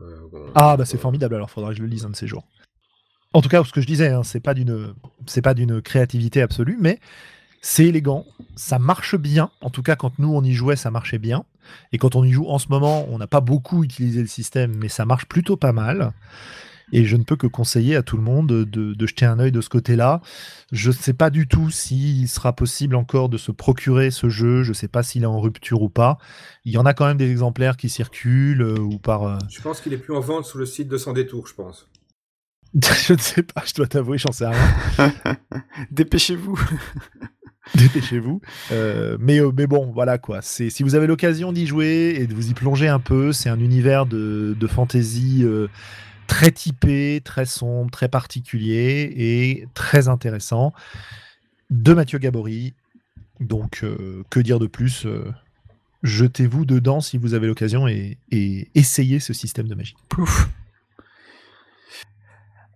euh, 0.01 0.21
bon, 0.33 0.47
Ah 0.55 0.79
bah 0.79 0.87
c'est 0.87 0.97
formidable, 0.97 1.35
alors 1.35 1.51
faudra 1.51 1.73
que 1.73 1.77
je 1.77 1.83
le 1.83 1.89
lise 1.89 2.07
un 2.07 2.11
de 2.11 2.17
ces 2.17 2.27
jours. 2.27 2.47
En 3.35 3.43
tout 3.43 3.51
cas, 3.51 3.63
ce 3.63 3.73
que 3.73 3.83
je 3.83 3.87
disais, 3.87 4.09
hein, 4.09 4.23
c'est 4.25 4.41
pas 4.41 4.55
d'une 4.55 4.95
c'est 5.27 5.43
pas 5.43 5.53
d'une 5.53 5.83
créativité 5.83 6.41
absolue, 6.41 6.79
mais 6.81 6.99
c'est 7.63 7.87
élégant, 7.87 8.27
ça 8.57 8.79
marche 8.79 9.17
bien. 9.17 9.51
En 9.63 9.71
tout 9.71 9.83
cas, 9.83 9.97
quand 9.97 10.19
nous 10.19 10.35
on 10.35 10.43
y 10.45 10.53
jouait, 10.53 10.77
ça 10.77 10.91
marchait 10.91 11.19
bien. 11.19 11.45
Et 11.93 11.99
quand 11.99 12.17
on 12.17 12.25
y 12.25 12.33
joue 12.33 12.47
en 12.49 12.59
ce 12.59 12.67
moment, 12.69 13.07
on 13.09 13.19
n'a 13.19 13.29
pas 13.29 13.41
beaucoup 13.41 13.85
utilisé 13.85 14.21
le 14.21 14.27
système, 14.27 14.75
mais 14.77 14.89
ça 14.89 15.07
marche 15.07 15.27
plutôt 15.27 15.57
pas 15.57 15.73
mal. 15.73 16.13
Et 16.95 17.05
je 17.07 17.17
ne 17.17 17.23
peux 17.23 17.37
que 17.37 17.47
conseiller 17.47 17.97
à 17.97 18.03
tout 18.03 18.17
le 18.19 18.23
monde 18.23 18.49
de, 18.49 18.65
de 18.65 19.07
jeter 19.07 19.25
un 19.25 19.39
œil 19.39 19.53
de 19.53 19.61
ce 19.63 19.71
côté-là. 19.71 20.21
Je 20.73 20.91
ne 20.91 20.95
sais 20.95 21.15
pas 21.15 21.31
du 21.31 21.47
tout 21.49 21.71
s'il 21.71 22.29
sera 22.29 22.53
possible 22.53 22.97
encore 22.97 23.31
de 23.31 23.39
se 23.39 23.51
procurer 23.53 24.11
ce 24.11 24.29
jeu. 24.29 24.63
Je 24.65 24.71
ne 24.71 24.75
sais 24.75 24.89
pas 24.89 25.03
s'il 25.03 25.23
est 25.23 25.27
en 25.27 25.41
rupture 25.41 25.81
ou 25.81 25.89
pas. 25.89 26.19
Il 26.67 26.73
y 26.73 26.77
en 26.79 26.85
a 26.85 26.93
quand 26.93 27.07
même 27.07 27.17
des 27.17 27.31
exemplaires 27.31 27.79
qui 27.79 27.89
circulent 27.89 28.61
euh, 28.61 28.79
ou 28.79 28.99
par. 28.99 29.23
euh, 29.23 29.39
Je 29.49 29.63
pense 29.63 29.81
qu'il 29.81 29.95
est 29.95 29.99
plus 29.99 30.15
en 30.15 30.21
vente 30.21 30.45
sur 30.45 30.59
le 30.59 30.67
site 30.67 30.89
de 30.89 30.99
Sans 30.99 31.13
Détour, 31.15 31.47
je 31.47 31.55
pense. 31.55 31.89
je 32.75 33.13
ne 33.15 33.19
sais 33.19 33.43
pas, 33.43 33.63
je 33.67 33.73
dois 33.75 33.87
t'avouer, 33.87 34.19
j'en 34.19 34.33
sais 34.33 34.47
rien. 34.49 35.13
Dépêchez-vous. 35.91 36.61
Dépêchez-vous. 37.77 38.41
Euh, 38.73 39.17
mais, 39.21 39.41
euh, 39.41 39.53
mais 39.57 39.67
bon, 39.67 39.91
voilà 39.93 40.19
quoi. 40.19 40.43
C'est 40.43 40.71
si 40.71 40.83
vous 40.83 40.95
avez 40.95 41.07
l'occasion 41.07 41.53
d'y 41.53 41.67
jouer 41.67 42.17
et 42.19 42.27
de 42.27 42.35
vous 42.35 42.51
y 42.51 42.55
plonger 42.55 42.89
un 42.89 42.99
peu, 42.99 43.33
c'est 43.33 43.49
un 43.49 43.61
univers 43.61 44.07
de, 44.07 44.57
de 44.59 44.67
fantasy 44.67 45.43
euh, 45.45 45.69
très 46.27 46.51
typé, 46.51 47.21
très 47.25 47.47
sombre, 47.47 47.91
très 47.91 48.09
particulier 48.09 49.13
et 49.17 49.69
très 49.75 50.09
intéressant 50.09 50.73
de 51.71 51.95
Mathieu 51.95 52.19
Gabory. 52.19 52.75
Donc, 53.41 53.81
euh, 53.83 54.23
que 54.31 54.41
dire 54.41 54.59
de 54.59 54.67
plus 54.67 55.07
Jetez-vous 56.03 56.65
dedans 56.65 57.01
si 57.01 57.17
vous 57.17 57.35
avez 57.35 57.47
l'occasion 57.47 57.87
et, 57.87 58.19
et 58.33 58.69
essayez 58.75 59.21
ce 59.21 59.33
système 59.33 59.69
de 59.69 59.77
magie. 59.77 59.95
Plouf. 60.09 60.49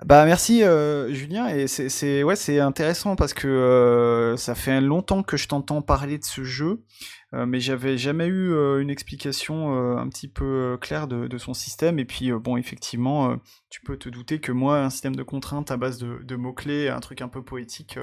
Bah 0.05 0.27
merci 0.27 0.63
euh, 0.63 1.11
Julien 1.15 1.49
et 1.49 1.67
c'est 1.69 2.23
ouais 2.23 2.37
c'est 2.37 2.61
intéressant 2.61 3.17
parce 3.17 3.33
que 3.33 3.49
euh, 3.49 4.37
ça 4.37 4.55
fait 4.55 4.83
longtemps 4.83 5.23
que 5.23 5.39
je 5.39 5.49
t'entends 5.49 5.81
parler 5.81 6.19
de 6.19 6.25
ce 6.25 6.45
jeu 6.45 6.85
euh, 7.33 7.47
mais 7.47 7.61
j'avais 7.61 7.97
jamais 7.97 8.27
eu 8.27 8.53
une 8.79 8.91
explication 8.91 9.73
un 9.97 10.07
petit 10.09 10.29
peu 10.29 10.77
claire 10.81 11.09
de, 11.09 11.39
son 11.39 11.55
système. 11.55 11.99
Et 11.99 12.05
puis 12.05 12.31
bon 12.33 12.59
effectivement 12.59 13.39
tu 13.71 13.81
peux 13.81 13.97
te 13.97 14.11
douter 14.11 14.39
que 14.39 14.53
moi 14.53 14.81
un 14.81 14.91
système 14.91 15.17
de 15.17 15.23
contraintes 15.23 15.71
à 15.71 15.79
base 15.79 15.97
de, 15.97 16.21
de 16.23 16.37
mots 16.37 16.53
clés 16.53 16.89
un 16.91 17.01
truc 17.01 17.23
un 17.23 17.29
peu 17.29 17.43
poétique 17.43 17.99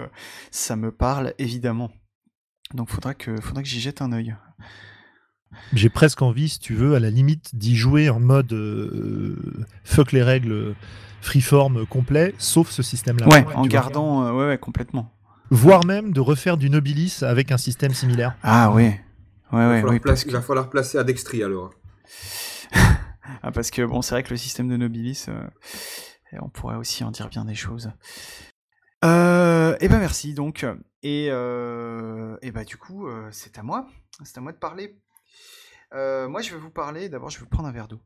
ça 0.50 0.76
me 0.76 0.92
parle 0.92 1.36
évidemment. 1.38 1.92
Donc 2.74 2.90
faudra 2.90 3.14
que 3.14 3.40
faudra 3.40 3.62
que 3.62 3.70
j'y 3.70 3.80
jette 3.80 4.02
un 4.02 4.12
œil 4.14 4.36
J'ai 5.74 5.90
presque 5.90 6.22
envie, 6.22 6.50
si 6.50 6.60
tu 6.60 6.74
veux, 6.74 6.96
à 6.96 7.00
la 7.00 7.10
limite 7.10 7.56
d'y 7.56 7.76
jouer 7.76 8.10
en 8.10 8.20
mode 8.20 8.52
euh, 8.54 9.36
fuck 9.84 10.12
les 10.12 10.24
règles 10.24 10.76
freeform 11.22 11.86
complet, 11.86 12.34
sauf 12.38 12.70
ce 12.70 12.84
système-là. 12.84 13.28
ouais 13.30 13.46
en 13.56 13.66
gardant 13.66 14.26
euh, 14.26 14.32
ouais 14.34 14.46
ouais 14.48 14.58
complètement 14.58 15.14
Voire 15.50 15.86
même 15.86 16.14
de 16.14 16.20
refaire 16.20 16.58
du 16.58 16.70
Nobilis 16.70 17.20
avec 17.22 17.52
un 17.52 17.58
système 17.58 17.94
similaire. 17.94 18.36
ah 18.44 18.72
ouais 18.72 18.84
ouais 18.84 19.00
il, 19.52 19.58
va 19.58 19.70
ouais, 19.70 19.76
falloir 19.76 19.94
oui, 19.94 20.00
placer- 20.00 20.04
parce 20.04 20.24
que- 20.24 20.30
il 20.30 20.34
va 20.34 20.42
falloir 20.42 20.70
placer 20.70 20.98
à 20.98 21.04
Dextry 21.04 21.44
alors. 21.44 21.74
Ah, 23.42 23.52
parce 23.52 23.72
que 23.72 23.82
bon, 23.86 24.02
c'est 24.02 24.16
vrai 24.16 24.24
que 24.24 24.32
le 24.32 24.38
système 24.38 24.68
de 24.68 24.76
Nobilis, 24.78 25.26
euh, 25.30 25.48
on 26.42 26.50
pourrait 26.50 26.76
aussi 26.76 27.04
en 27.06 27.12
dire 27.12 27.30
bien 27.30 27.46
des 27.46 27.56
choses. 27.56 27.90
Euh, 29.06 29.76
et 29.82 29.88
ben 29.88 30.00
merci 30.00 30.34
donc. 30.34 30.66
Et, 31.04 31.28
euh, 31.30 32.38
et 32.42 32.52
ben 32.52 32.64
du 32.64 32.78
coup, 32.78 33.08
euh, 33.08 33.28
c'est 33.32 33.58
à 33.58 33.64
moi. 33.64 33.88
C'est 34.24 34.38
à 34.38 34.42
moi 34.42 34.52
de 34.52 34.58
parler. 34.58 34.98
Euh, 35.94 36.28
moi, 36.28 36.42
je 36.42 36.54
vais 36.54 36.60
vous 36.60 36.72
parler. 36.72 37.10
D'abord, 37.10 37.30
je 37.30 37.38
vais 37.38 37.44
vous 37.44 37.50
prendre 37.50 37.68
un 37.68 37.72
verre 37.72 37.88
d'eau. 37.88 38.02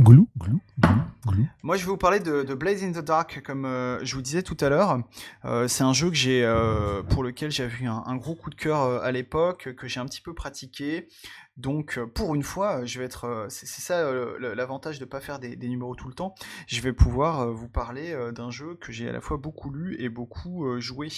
Glou, 0.00 0.28
glou, 0.36 0.60
glou. 0.80 1.46
Moi, 1.62 1.76
je 1.76 1.84
vais 1.84 1.90
vous 1.90 1.96
parler 1.96 2.18
de, 2.18 2.42
de 2.42 2.54
Blaze 2.54 2.82
in 2.82 2.90
the 2.90 3.04
Dark, 3.04 3.42
comme 3.42 3.64
euh, 3.64 4.04
je 4.04 4.16
vous 4.16 4.22
disais 4.22 4.42
tout 4.42 4.56
à 4.60 4.68
l'heure. 4.68 4.98
Euh, 5.44 5.68
c'est 5.68 5.84
un 5.84 5.92
jeu 5.92 6.10
que 6.10 6.16
j'ai, 6.16 6.44
euh, 6.44 7.04
pour 7.04 7.22
lequel 7.22 7.52
j'avais 7.52 7.84
eu 7.84 7.86
un, 7.86 8.02
un 8.04 8.16
gros 8.16 8.34
coup 8.34 8.50
de 8.50 8.56
cœur 8.56 9.02
à 9.02 9.12
l'époque, 9.12 9.72
que 9.76 9.86
j'ai 9.86 10.00
un 10.00 10.06
petit 10.06 10.20
peu 10.20 10.34
pratiqué. 10.34 11.08
Donc, 11.56 12.00
pour 12.14 12.34
une 12.34 12.42
fois, 12.42 12.84
je 12.84 12.98
vais 12.98 13.04
être. 13.04 13.46
c'est 13.48 13.66
ça 13.66 14.10
l'avantage 14.40 14.98
de 14.98 15.04
pas 15.04 15.20
faire 15.20 15.38
des, 15.38 15.54
des 15.54 15.68
numéros 15.68 15.94
tout 15.94 16.08
le 16.08 16.14
temps. 16.14 16.34
Je 16.66 16.80
vais 16.80 16.92
pouvoir 16.92 17.52
vous 17.52 17.68
parler 17.68 18.16
d'un 18.32 18.50
jeu 18.50 18.74
que 18.74 18.90
j'ai 18.90 19.08
à 19.08 19.12
la 19.12 19.20
fois 19.20 19.36
beaucoup 19.36 19.70
lu 19.70 19.94
et 20.00 20.08
beaucoup 20.08 20.80
joué. 20.80 21.08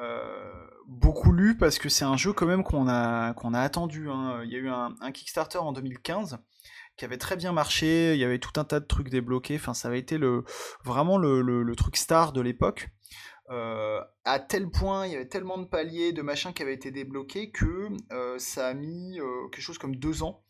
Euh, 0.00 0.52
beaucoup 0.86 1.32
lu 1.32 1.56
parce 1.56 1.78
que 1.78 1.88
c'est 1.88 2.04
un 2.04 2.16
jeu 2.16 2.32
quand 2.32 2.46
même 2.46 2.64
qu'on 2.64 2.88
a 2.88 3.34
qu'on 3.34 3.54
a 3.54 3.60
attendu. 3.60 4.08
hein. 4.10 4.40
Il 4.44 4.50
y 4.50 4.56
a 4.56 4.58
eu 4.58 4.68
un, 4.68 4.94
Kickstarter 5.12 5.58
en 5.58 5.72
2015 5.72 6.38
qui 6.96 7.04
avait 7.04 7.18
très 7.18 7.36
bien 7.36 7.52
marché. 7.52 8.14
Il 8.14 8.20
y 8.20 8.24
avait 8.24 8.38
tout 8.38 8.58
un 8.58 8.64
tas 8.64 8.80
de 8.80 8.86
trucs 8.86 9.10
débloqués. 9.10 9.56
Enfin, 9.56 9.74
ça 9.74 9.88
avait 9.88 9.98
été 9.98 10.18
le 10.18 10.44
vraiment 10.84 11.18
le 11.18 11.74
truc 11.76 11.96
star 11.96 12.32
de 12.32 12.40
l'époque. 12.40 12.90
Euh, 13.50 14.00
à 14.24 14.38
tel 14.38 14.70
point, 14.70 15.06
il 15.06 15.12
y 15.12 15.16
avait 15.16 15.28
tellement 15.28 15.58
de 15.58 15.64
paliers, 15.64 16.12
de 16.12 16.22
machins 16.22 16.52
qui 16.52 16.62
avaient 16.62 16.74
été 16.74 16.90
débloqués 16.90 17.50
que 17.50 17.88
euh, 18.12 18.38
ça 18.38 18.68
a 18.68 18.74
mis 18.74 19.18
euh, 19.18 19.48
quelque 19.50 19.62
chose 19.62 19.78
comme 19.78 19.96
deux 19.96 20.22
ans 20.22 20.42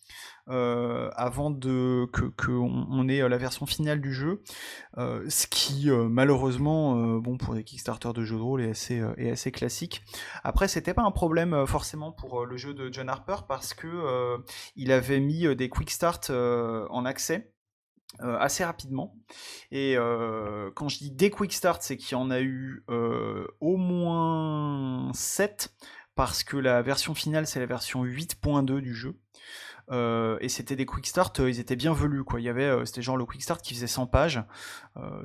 avant 0.48 1.52
de 1.52 2.06
que, 2.12 2.24
que 2.24 2.50
on, 2.50 2.88
on 2.90 3.08
ait 3.08 3.28
la 3.28 3.38
version 3.38 3.66
finale 3.66 4.00
du 4.00 4.12
jeu. 4.12 4.42
Ce 4.96 5.46
qui 5.46 5.88
malheureusement, 5.88 6.96
bon 7.18 7.38
pour 7.38 7.54
des 7.54 7.62
Kickstarter 7.62 8.12
de 8.12 8.24
jeux 8.24 8.34
de 8.34 8.42
rôle 8.42 8.60
est 8.60 8.70
assez, 9.30 9.52
classique. 9.52 10.02
Après, 10.42 10.66
c'était 10.66 10.94
pas 10.94 11.02
un 11.02 11.12
problème 11.12 11.64
forcément 11.68 12.10
pour 12.10 12.44
le 12.44 12.56
jeu 12.56 12.74
de 12.74 12.92
John 12.92 13.08
Harper 13.08 13.36
parce 13.46 13.74
que 13.74 14.42
il 14.74 14.90
avait 14.90 15.20
mis 15.20 15.54
des 15.54 15.68
quick 15.68 15.90
start 15.90 16.30
euh, 16.30 16.86
en 16.90 17.04
accès. 17.04 17.52
Euh, 18.22 18.36
assez 18.38 18.64
rapidement. 18.64 19.16
Et 19.70 19.96
euh, 19.96 20.70
quand 20.74 20.88
je 20.88 20.98
dis 20.98 21.10
des 21.10 21.30
quick 21.30 21.52
start, 21.52 21.82
c'est 21.82 21.96
qu'il 21.96 22.12
y 22.12 22.20
en 22.20 22.30
a 22.30 22.40
eu 22.40 22.84
euh, 22.90 23.46
au 23.60 23.76
moins 23.76 25.10
7, 25.14 25.72
parce 26.16 26.42
que 26.42 26.56
la 26.56 26.82
version 26.82 27.14
finale, 27.14 27.46
c'est 27.46 27.60
la 27.60 27.66
version 27.66 28.04
8.2 28.04 28.80
du 28.80 28.94
jeu. 28.94 29.16
Euh, 29.90 30.38
et 30.40 30.48
c'était 30.48 30.76
des 30.76 30.86
quick 30.86 31.06
start, 31.06 31.40
euh, 31.40 31.50
ils 31.50 31.58
étaient 31.58 31.76
bien 31.76 31.92
velus 31.92 32.22
quoi. 32.22 32.40
Il 32.40 32.44
y 32.44 32.48
avait, 32.48 32.64
euh, 32.64 32.84
c'était 32.84 33.02
genre 33.02 33.16
le 33.16 33.24
quick 33.24 33.42
start 33.42 33.60
qui 33.60 33.74
faisait 33.74 33.86
100 33.86 34.06
pages, 34.06 34.42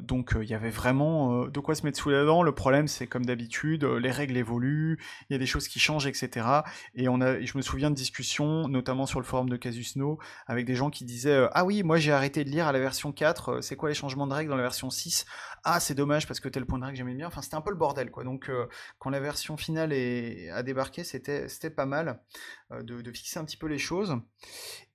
donc 0.02 0.36
il 0.40 0.48
y 0.48 0.54
avait 0.54 0.70
vraiment 0.70 1.46
de 1.48 1.60
quoi 1.60 1.76
se 1.76 1.86
mettre 1.86 2.00
sous 2.00 2.10
la 2.10 2.24
dent. 2.24 2.44
Le 2.44 2.54
problème, 2.54 2.88
c'est 2.88 3.08
comme 3.08 3.26
d'habitude, 3.26 3.84
les 3.84 4.12
règles 4.12 4.38
évoluent, 4.38 4.98
il 5.30 5.34
y 5.34 5.36
a 5.36 5.40
des 5.40 5.46
choses 5.46 5.68
qui 5.68 5.80
changent, 5.80 6.08
etc. 6.08 6.48
Et 6.94 7.10
on 7.10 7.20
a, 7.22 7.42
je 7.42 7.58
me 7.58 7.62
souviens 7.62 7.90
de 7.90 7.96
discussions, 7.96 8.68
notamment 8.68 9.06
sur 9.06 9.20
le 9.20 9.26
forum 9.26 9.50
de 9.50 9.58
Casus 9.58 9.96
No, 9.98 10.18
avec 10.48 10.66
des 10.66 10.76
gens 10.76 10.90
qui 10.90 11.04
disaient 11.04 11.48
ah 11.52 11.66
oui, 11.66 11.84
moi 11.84 11.98
j'ai 11.98 12.12
arrêté 12.12 12.44
de 12.44 12.50
lire 12.50 12.68
à 12.68 12.72
la 12.72 12.80
version 12.80 13.12
4. 13.12 13.50
euh, 13.50 13.62
C'est 13.62 13.76
quoi 13.76 13.90
les 13.90 13.96
changements 13.96 14.28
de 14.28 14.34
règles 14.34 14.50
dans 14.50 14.58
la 14.58 14.64
version 14.64 14.90
6 14.90 15.26
Ah 15.64 15.80
c'est 15.80 15.96
dommage 15.96 16.28
parce 16.28 16.40
que 16.40 16.50
tel 16.50 16.66
point 16.66 16.80
de 16.80 16.86
règle 16.86 16.98
j'aimais 16.98 17.16
bien. 17.16 17.28
Enfin 17.28 17.42
c'était 17.42 17.56
un 17.56 17.62
peu 17.62 17.72
le 17.72 17.78
bordel 17.78 18.12
quoi. 18.12 18.24
Donc 18.24 18.50
quand 19.00 19.10
la 19.10 19.20
version 19.20 19.58
finale 19.58 19.94
est, 19.94 20.50
a 20.52 20.64
débarqué, 20.64 21.04
c'était 21.04 21.70
pas 21.70 21.86
mal 21.86 22.22
de 22.72 23.12
fixer 23.12 23.40
un 23.40 23.46
petit 23.46 23.58
peu 23.58 23.68
les 23.68 23.78
choses. 23.78 24.18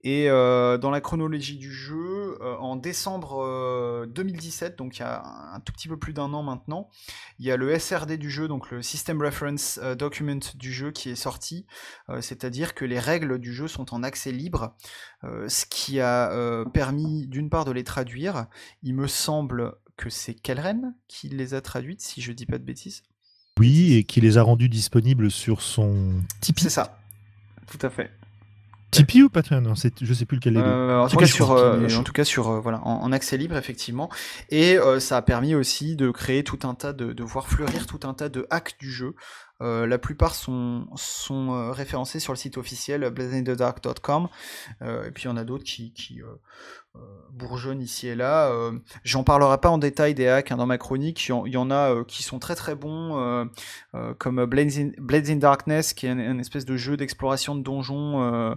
Et 0.02 0.30
euh, 0.30 0.78
dans 0.78 0.90
la 0.90 1.02
chronologie 1.02 1.58
du 1.58 1.70
jeu, 1.70 2.38
euh, 2.40 2.56
en 2.56 2.76
décembre 2.76 3.44
euh, 3.44 4.06
2017, 4.06 4.78
donc 4.78 4.96
il 4.96 5.00
y 5.00 5.02
a 5.02 5.22
un, 5.52 5.60
tout 5.60 5.74
petit 5.74 5.88
peu 5.88 5.98
plus 5.98 6.14
d'un 6.14 6.32
an 6.32 6.42
maintenant, 6.42 6.88
il 7.38 7.44
y 7.44 7.50
a 7.50 7.58
le 7.58 7.78
SRD 7.78 8.16
du 8.16 8.30
jeu, 8.30 8.48
donc 8.48 8.70
le 8.70 8.80
System 8.80 9.20
Reference 9.20 9.78
euh, 9.82 9.94
Document 9.94 10.40
du 10.54 10.72
jeu 10.72 10.90
qui 10.90 11.10
est 11.10 11.16
sorti, 11.16 11.66
euh, 12.08 12.22
c'est-à-dire 12.22 12.74
que 12.74 12.86
les 12.86 12.98
règles 12.98 13.38
du 13.38 13.52
jeu 13.52 13.68
sont 13.68 13.92
en 13.92 14.02
accès 14.02 14.32
libre, 14.32 14.74
euh, 15.24 15.46
ce 15.50 15.66
qui 15.66 16.00
a 16.00 16.30
euh, 16.32 16.64
permis 16.64 17.26
d'une 17.26 17.50
part 17.50 17.66
de 17.66 17.72
les 17.72 17.84
traduire. 17.84 18.46
Il 18.82 18.94
me 18.94 19.06
semble 19.06 19.74
que 19.98 20.08
c'est 20.08 20.32
Kelren 20.32 20.94
qui 21.08 21.28
les 21.28 21.52
a 21.52 21.60
traduites, 21.60 22.00
si 22.00 22.22
je 22.22 22.32
dis 22.32 22.46
pas 22.46 22.56
de 22.56 22.64
bêtises. 22.64 23.02
Oui, 23.58 23.92
et 23.92 24.04
qui 24.04 24.22
les 24.22 24.38
a 24.38 24.42
rendus 24.42 24.70
disponibles 24.70 25.30
sur 25.30 25.60
son 25.60 26.14
Tipeee. 26.40 26.62
C'est 26.62 26.70
ça, 26.70 26.98
tout 27.66 27.78
à 27.82 27.90
fait. 27.90 28.10
Tipeee 28.90 29.22
ou 29.22 29.28
Patreon 29.30 29.60
Non, 29.60 29.74
c'est- 29.74 30.04
Je 30.04 30.12
sais 30.14 30.24
plus 30.26 30.36
lequel 30.36 30.54
des 30.54 30.60
deux. 30.60 30.66
Euh, 30.66 31.00
en, 31.00 31.08
tout 31.08 31.16
cas 31.16 31.26
sur, 31.26 31.52
euh, 31.52 31.88
en 31.96 32.02
tout 32.02 32.12
cas 32.12 32.24
sur 32.24 32.48
euh, 32.48 32.60
voilà 32.60 32.80
en, 32.84 33.02
en 33.02 33.12
accès 33.12 33.36
libre 33.36 33.56
effectivement. 33.56 34.10
Et 34.50 34.78
euh, 34.78 35.00
ça 35.00 35.16
a 35.16 35.22
permis 35.22 35.54
aussi 35.54 35.96
de 35.96 36.10
créer 36.10 36.44
tout 36.44 36.58
un 36.64 36.74
tas 36.74 36.92
de, 36.92 37.12
de 37.12 37.22
voir 37.22 37.48
fleurir 37.48 37.86
tout 37.86 38.00
un 38.04 38.14
tas 38.14 38.28
de 38.28 38.46
hacks 38.50 38.76
du 38.78 38.90
jeu 38.90 39.14
Euh, 39.62 39.86
la 39.86 39.98
plupart 39.98 40.34
sont, 40.34 40.86
euh, 41.30 41.70
référencés 41.72 42.20
sur 42.20 42.32
le 42.32 42.38
site 42.38 42.56
officiel 42.56 43.08
blazingthedark.com 43.10 44.28
euh, 44.82 45.06
et 45.06 45.10
puis 45.10 45.24
il 45.24 45.26
y 45.26 45.30
en 45.30 45.36
a 45.36 45.44
d'autres 45.44 45.64
qui, 45.64 45.92
qui 45.92 46.22
euh, 46.22 47.00
bourgeonnent 47.30 47.82
ici 47.82 48.08
et 48.08 48.14
là. 48.14 48.50
J'en 49.04 49.22
parlerai 49.22 49.58
pas 49.58 49.68
en 49.68 49.78
détail 49.78 50.14
des 50.14 50.26
hacks 50.26 50.50
hein, 50.50 50.56
dans 50.56 50.66
ma 50.66 50.78
chronique. 50.78 51.28
Il 51.28 51.52
y 51.52 51.56
en, 51.56 51.70
a 51.70 52.04
qui 52.04 52.22
sont 52.22 52.38
très 52.38 52.56
très 52.56 52.74
bons, 52.74 53.48
comme 54.18 54.44
Blades 54.46 55.30
in, 55.30 55.36
Darkness, 55.36 55.92
qui 55.92 56.06
est 56.06 56.10
un, 56.10 56.38
espèce 56.38 56.64
de 56.64 56.76
jeu 56.76 56.96
d'exploration 56.96 57.54
de 57.54 57.62
donjons 57.62 58.56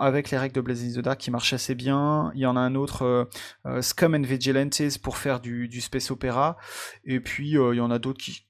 avec 0.00 0.30
les 0.30 0.38
règles 0.38 0.54
de 0.54 0.60
Blades 0.62 0.78
in 0.78 0.92
the 0.92 1.04
Dark 1.04 1.20
qui 1.20 1.30
marche 1.30 1.52
assez 1.52 1.74
bien. 1.74 2.32
Il 2.34 2.40
y 2.40 2.46
en 2.46 2.56
a 2.56 2.60
un 2.60 2.74
autre, 2.74 3.28
Scum 3.82 4.14
and 4.14 4.22
Vigilantes, 4.22 4.98
pour 5.02 5.18
faire 5.18 5.40
du, 5.40 5.68
du 5.68 5.82
space 5.82 6.10
opéra. 6.10 6.56
Et 7.04 7.20
puis 7.20 7.50
il 7.50 7.74
y 7.74 7.80
en 7.80 7.90
a 7.90 7.98
d'autres 7.98 8.22
qui, 8.22 8.46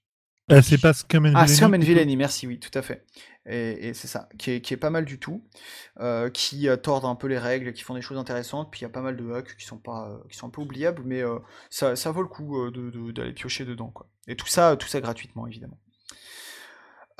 Euh, 0.51 0.63
c'est 0.63 0.79
pas 0.81 0.93
Scum 0.93 1.27
and 1.27 1.33
ah, 1.35 1.47
Scum 1.47 1.75
Villainy, 1.77 2.17
merci, 2.17 2.47
oui, 2.47 2.59
tout 2.59 2.77
à 2.79 2.83
fait. 2.83 3.05
Et, 3.47 3.89
et 3.89 3.95
c'est 3.95 4.09
ça, 4.09 4.29
qui 4.39 4.51
est, 4.53 4.61
qui 4.61 4.75
est 4.75 4.77
pas 4.77 4.91
mal 4.91 5.05
du 5.05 5.19
tout, 5.19 5.43
euh, 6.01 6.29
qui 6.31 6.69
euh, 6.69 6.77
tordent 6.77 7.07
un 7.07 7.15
peu 7.15 7.27
les 7.27 7.39
règles, 7.39 7.73
qui 7.73 7.83
font 7.83 7.95
des 7.95 8.03
choses 8.03 8.19
intéressantes, 8.19 8.71
puis 8.71 8.81
il 8.81 8.83
y 8.83 8.87
a 8.87 8.91
pas 8.91 9.01
mal 9.01 9.17
de 9.17 9.33
hacks 9.33 9.57
qui 9.57 9.65
sont, 9.65 9.79
pas, 9.79 10.11
euh, 10.11 10.29
qui 10.31 10.37
sont 10.37 10.47
un 10.47 10.51
peu 10.51 10.61
oubliables, 10.61 11.03
mais 11.05 11.23
euh, 11.23 11.39
ça, 11.71 11.97
ça 11.97 12.11
vaut 12.11 12.23
le 12.23 12.29
coup 12.29 12.59
euh, 12.59 12.71
de- 12.71 12.91
de- 12.91 13.13
d'aller 13.13 13.33
piocher 13.33 13.65
dedans. 13.65 13.89
Quoi. 13.89 14.07
Et 14.29 14.37
tout 14.37 14.47
ça, 14.47 14.77
tout 14.77 14.89
ça 14.89 15.01
gratuitement, 15.01 15.47
évidemment. 15.47 15.79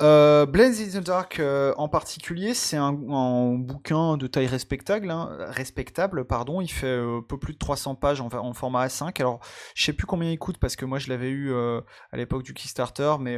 Euh, 0.01 0.45
Blades 0.45 0.79
in 0.79 0.99
the 0.99 1.03
Dark 1.03 1.39
euh, 1.39 1.73
en 1.77 1.87
particulier, 1.87 2.53
c'est 2.53 2.77
un, 2.77 2.93
bouquin 2.93 4.17
de 4.17 4.27
taille 4.27 4.47
respectable, 4.47 5.11
hein, 5.11 5.29
respectable 5.49 6.25
pardon. 6.25 6.59
il 6.61 6.69
fait 6.69 6.87
euh, 6.87 7.19
un 7.19 7.21
peu 7.21 7.37
plus 7.37 7.53
de 7.53 7.59
300 7.59 7.95
pages 7.95 8.19
en, 8.21 8.53
format 8.53 8.87
A5. 8.87 9.19
Alors, 9.19 9.39
je 9.75 9.83
sais 9.83 9.93
plus 9.93 10.07
combien 10.07 10.31
il 10.31 10.39
coûte 10.39 10.57
parce 10.57 10.75
que 10.75 10.85
moi 10.85 10.97
je 10.97 11.09
l'avais 11.09 11.29
eu 11.29 11.51
euh, 11.51 11.81
à 12.11 12.17
l'époque 12.17 12.43
du 12.43 12.53
Kickstarter, 12.53 13.15
mais 13.19 13.37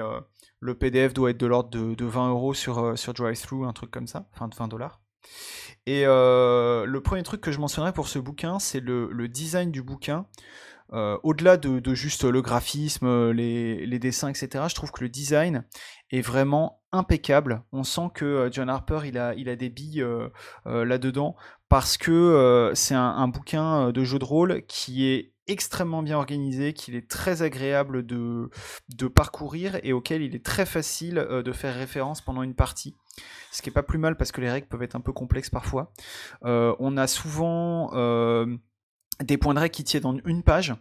le 0.59 0.77
PDF 0.77 1.13
doit 1.13 1.31
être 1.31 1.39
de 1.39 1.47
l'ordre 1.47 1.69
de, 1.69 1.95
de 1.95 2.05
20 2.05 2.29
euros 2.29 2.53
sur, 2.53 2.97
sur 2.97 3.13
DriveThru, 3.13 3.65
un 3.65 3.73
truc 3.73 3.91
comme 3.91 4.07
ça, 4.07 4.27
enfin 4.33 4.47
de 4.47 4.55
20 4.55 4.67
dollars. 4.69 5.01
Et 5.85 6.05
le 6.05 6.99
premier 6.99 7.23
truc 7.23 7.41
que 7.41 7.51
je 7.51 7.59
mentionnerai 7.59 7.91
pour 7.91 8.07
ce 8.07 8.19
bouquin, 8.19 8.59
c'est 8.59 8.79
le 8.79 9.27
design 9.27 9.71
du 9.71 9.81
bouquin. 9.81 10.27
Euh, 10.91 11.17
Au-delà 11.23 11.57
de, 11.57 11.93
juste 11.93 12.23
le 12.23 12.41
graphisme, 12.41 13.31
les, 13.31 13.85
les 13.85 13.99
dessins, 13.99 14.29
etc., 14.29 14.65
je 14.67 14.75
trouve 14.75 14.91
que 14.91 15.03
le 15.03 15.09
design 15.09 15.65
est 16.11 16.21
vraiment 16.21 16.81
impeccable. 16.91 17.63
On 17.71 17.83
sent 17.83 18.09
que 18.13 18.25
euh, 18.25 18.51
John 18.51 18.69
Harper, 18.69 19.01
il 19.05 19.17
a, 19.17 19.55
des 19.55 19.69
billes 19.69 20.01
euh, 20.01 20.29
euh, 20.67 20.85
là-dedans, 20.85 21.35
parce 21.69 21.97
que 21.97 22.11
euh, 22.11 22.75
c'est 22.75 22.95
un, 22.95 23.27
bouquin 23.27 23.87
euh, 23.87 23.91
de 23.91 24.03
jeu 24.03 24.19
de 24.19 24.25
rôle 24.25 24.63
qui 24.67 25.07
est 25.07 25.33
extrêmement 25.47 26.03
bien 26.03 26.17
organisé, 26.17 26.73
qu'il 26.73 26.95
est 26.95 27.09
très 27.09 27.41
agréable 27.41 28.05
de, 28.05 28.49
parcourir 29.13 29.79
et 29.83 29.91
auquel 29.91 30.21
il 30.21 30.35
est 30.35 30.45
très 30.45 30.65
facile 30.65 31.17
euh, 31.17 31.43
de 31.43 31.51
faire 31.51 31.75
référence 31.75 32.21
pendant 32.21 32.43
une 32.43 32.55
partie. 32.55 32.95
Ce 33.51 33.61
qui 33.61 33.69
est 33.69 33.73
pas 33.73 33.83
plus 33.83 33.99
mal 33.99 34.15
parce 34.17 34.31
que 34.31 34.41
les 34.41 34.49
règles 34.49 34.67
peuvent 34.67 34.83
être 34.83 34.95
un 34.95 35.01
peu 35.01 35.13
complexes 35.13 35.49
parfois. 35.49 35.91
Euh, 36.45 36.75
on 36.79 36.97
a 36.97 37.07
souvent 37.07 37.91
euh, 37.93 38.45
des 39.21 39.37
points 39.37 39.53
de 39.53 39.59
règle 39.59 39.73
qui 39.73 39.83
tiennent 39.83 40.05
en 40.05 40.17
une 40.25 40.43
page. 40.43 40.73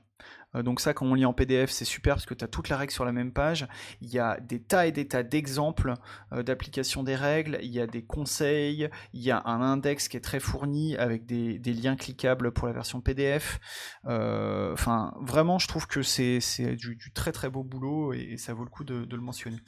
Euh, 0.55 0.63
donc 0.63 0.81
ça, 0.81 0.95
quand 0.95 1.07
on 1.07 1.15
lit 1.15 1.25
en 1.25 1.33
PDF, 1.33 1.71
c'est 1.71 1.85
super 1.85 2.15
parce 2.15 2.27
que 2.27 2.35
tu 2.35 2.45
as 2.45 2.49
toute 2.49 2.69
la 2.69 2.77
règle 2.77 2.93
sur 2.93 3.05
la 3.05 3.13
même 3.13 3.33
page. 3.33 3.67
Il 4.01 4.11
y 4.11 4.19
a 4.19 4.39
des 4.41 4.61
tas 4.61 4.87
et 4.87 4.93
des 4.93 5.09
tas 5.09 5.23
d'exemples 5.23 5.95
euh, 6.33 6.43
d'application 6.43 7.03
des 7.03 7.17
règles. 7.17 7.59
Il 7.63 7.71
y 7.71 7.81
a 7.81 7.87
des 7.87 8.05
conseils. 8.05 8.89
Il 9.13 9.23
y 9.23 9.31
a 9.31 9.43
un 9.47 9.61
index 9.61 10.09
qui 10.09 10.17
est 10.17 10.21
très 10.21 10.41
fourni 10.41 10.97
avec 10.97 11.27
des, 11.27 11.59
liens 11.73 11.97
cliquables 11.97 12.53
pour 12.53 12.67
la 12.67 12.75
version 12.75 13.01
PDF. 13.01 13.61
Euh, 14.07 14.73
Enfin, 14.73 15.15
vraiment, 15.21 15.59
je 15.59 15.69
trouve 15.69 15.87
que 15.87 16.03
c'est 16.03 16.41
du, 16.77 17.13
très 17.15 17.33
très 17.33 17.51
beau 17.51 17.63
boulot 17.63 18.13
et, 18.13 18.37
ça 18.37 18.55
vaut 18.55 18.65
le 18.65 18.71
coup 18.71 18.85
de 18.85 19.07
le 19.09 19.23
mentionner. 19.23 19.59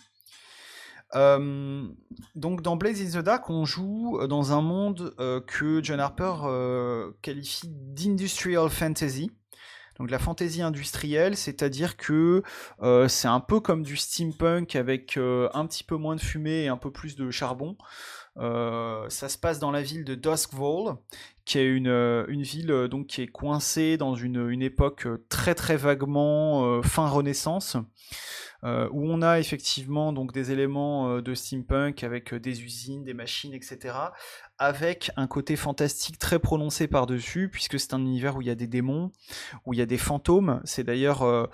Euh, 1.15 1.87
donc 2.35 2.63
dans 2.63 2.77
Blaze 2.77 3.01
in 3.01 3.21
the 3.21 3.25
Dark, 3.25 3.49
on 3.51 3.65
joue 3.65 4.19
dans 4.29 4.53
un 4.53 4.61
monde 4.61 5.15
euh, 5.21 5.41
que 5.41 5.83
John 5.83 6.01
Harper 6.01 6.35
euh, 6.45 7.13
qualifie 7.23 7.69
d'industrial 7.69 8.69
fantasy. 8.69 9.31
Donc 9.99 10.11
la 10.11 10.19
fantasy 10.19 10.61
industrielle, 10.61 11.37
c'est-à-dire 11.37 11.97
que 11.97 12.43
euh, 12.83 13.07
c'est 13.07 13.29
un 13.29 13.41
peu 13.41 13.61
comme 13.61 13.83
du 13.85 13.97
steampunk 13.97 14.75
avec 14.75 15.17
euh, 15.17 15.49
un 15.55 15.67
petit 15.67 15.85
peu 15.85 15.97
moins 15.97 16.17
de 16.17 16.21
fumée 16.21 16.65
et 16.65 16.69
un 16.69 16.77
peu 16.77 16.91
plus 16.91 17.15
de 17.17 17.31
charbon. 17.31 17.77
Euh, 18.37 19.09
ça 19.11 19.29
se 19.29 19.39
passe 19.39 19.61
dans 19.61 19.71
la 19.71 19.83
ville 19.83 20.05
de 20.05 20.17
Duskville, 20.17 20.97
qui 21.45 21.59
est 21.59 21.67
une, 21.67 21.87
euh, 21.87 22.27
ville 22.29 22.73
euh, 22.73 22.89
donc 22.89 23.07
qui 23.07 23.23
est 23.23 23.29
coincée 23.29 23.97
dans 23.97 24.17
une, 24.17 24.61
époque 24.63 25.07
euh, 25.07 25.25
très 25.29 25.55
très 25.55 25.77
vaguement 25.77 26.65
euh, 26.65 26.83
fin 26.83 27.09
Renaissance. 27.09 27.77
Où 28.65 29.11
on 29.11 29.23
a 29.23 29.39
effectivement 29.39 30.13
donc 30.13 30.33
des 30.33 30.51
éléments 30.51 31.21
de 31.21 31.35
steampunk 31.35 32.03
avec 32.03 32.35
des 32.35 32.63
usines, 32.63 33.05
des 33.05 33.15
machines, 33.15 33.53
etc. 33.53 33.95
Avec 34.59 35.11
un 35.17 35.27
côté 35.27 35.57
fantastique 35.57 36.19
très 36.19 36.39
prononcé 36.39 36.87
par-dessus, 36.87 37.49
puisque 37.51 37.79
c'est 37.79 37.93
un 37.93 38.01
univers 38.01 38.37
où 38.37 38.41
il 38.41 38.47
y 38.47 38.51
a 38.51 38.55
des 38.55 38.67
démons, 38.67 39.13
où 39.67 39.75
il 39.75 39.79
y 39.79 39.83
a 39.83 39.87
des 39.87 39.99
fantômes. 39.99 40.61
C'est 40.65 40.85
d'ailleurs 40.85 41.51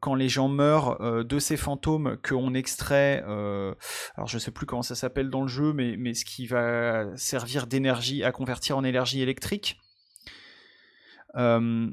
quand 0.00 0.14
les 0.14 0.28
gens 0.28 0.48
meurent 0.48 1.24
de 1.24 1.38
ces 1.38 1.56
fantômes 1.56 2.18
qu'on 2.22 2.54
extrait, 2.54 3.22
alors 3.22 4.26
je 4.26 4.38
sais 4.38 4.50
plus 4.50 4.66
comment 4.66 4.82
ça 4.82 4.94
s'appelle 4.94 5.30
dans 5.30 5.42
le 5.42 5.48
jeu, 5.48 5.72
mais, 5.72 5.96
mais 5.96 6.12
ce 6.12 6.24
qui 6.24 6.46
va 6.46 7.06
servir 7.16 7.66
d'énergie 7.66 8.22
à 8.22 8.32
convertir 8.32 8.76
en 8.76 8.84
énergie 8.84 9.22
électrique. 9.22 9.80
Euh, 11.36 11.88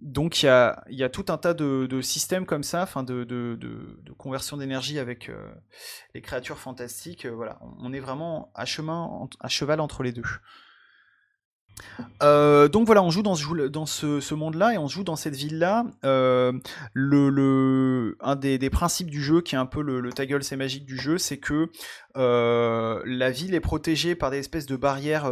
donc 0.00 0.42
il 0.42 0.46
y 0.46 0.48
a, 0.48 1.08
tout 1.10 1.26
un 1.28 1.36
tas 1.36 1.54
de, 1.54 2.00
systèmes 2.00 2.46
comme 2.46 2.62
ça, 2.62 2.88
de, 3.06 4.12
conversion 4.16 4.56
d'énergie 4.56 4.98
avec 4.98 5.28
euh, 5.28 5.36
les 6.14 6.22
créatures 6.22 6.58
fantastiques. 6.58 7.26
Euh, 7.26 7.30
voilà, 7.30 7.58
on 7.78 7.92
est 7.92 8.00
vraiment 8.00 8.50
à 8.54 8.64
cheval 8.64 9.80
entre 9.80 10.02
les 10.02 10.12
deux. 10.12 10.24
Donc 12.20 12.86
voilà, 12.86 13.02
on 13.02 13.10
joue 13.10 13.22
dans 13.22 13.34
ce, 13.34 14.34
monde-là 14.34 14.74
et 14.74 14.78
on 14.78 14.88
joue 14.88 15.04
dans 15.04 15.16
cette 15.16 15.36
ville-là. 15.36 15.84
Le, 16.02 18.16
un 18.20 18.36
des, 18.36 18.70
principes 18.70 19.10
du 19.10 19.22
jeu, 19.22 19.42
qui 19.42 19.54
est 19.54 19.58
un 19.58 19.66
peu 19.66 19.82
le, 19.82 20.10
ta 20.12 20.24
gueule 20.24 20.42
c'est 20.42 20.56
magique 20.56 20.86
du 20.86 20.98
jeu, 20.98 21.18
c'est 21.18 21.38
que 21.38 21.70
la 22.14 23.30
ville 23.30 23.54
est 23.54 23.60
protégée 23.60 24.14
par 24.14 24.30
des 24.30 24.38
espèces 24.38 24.66
de 24.66 24.76
barrières 24.76 25.30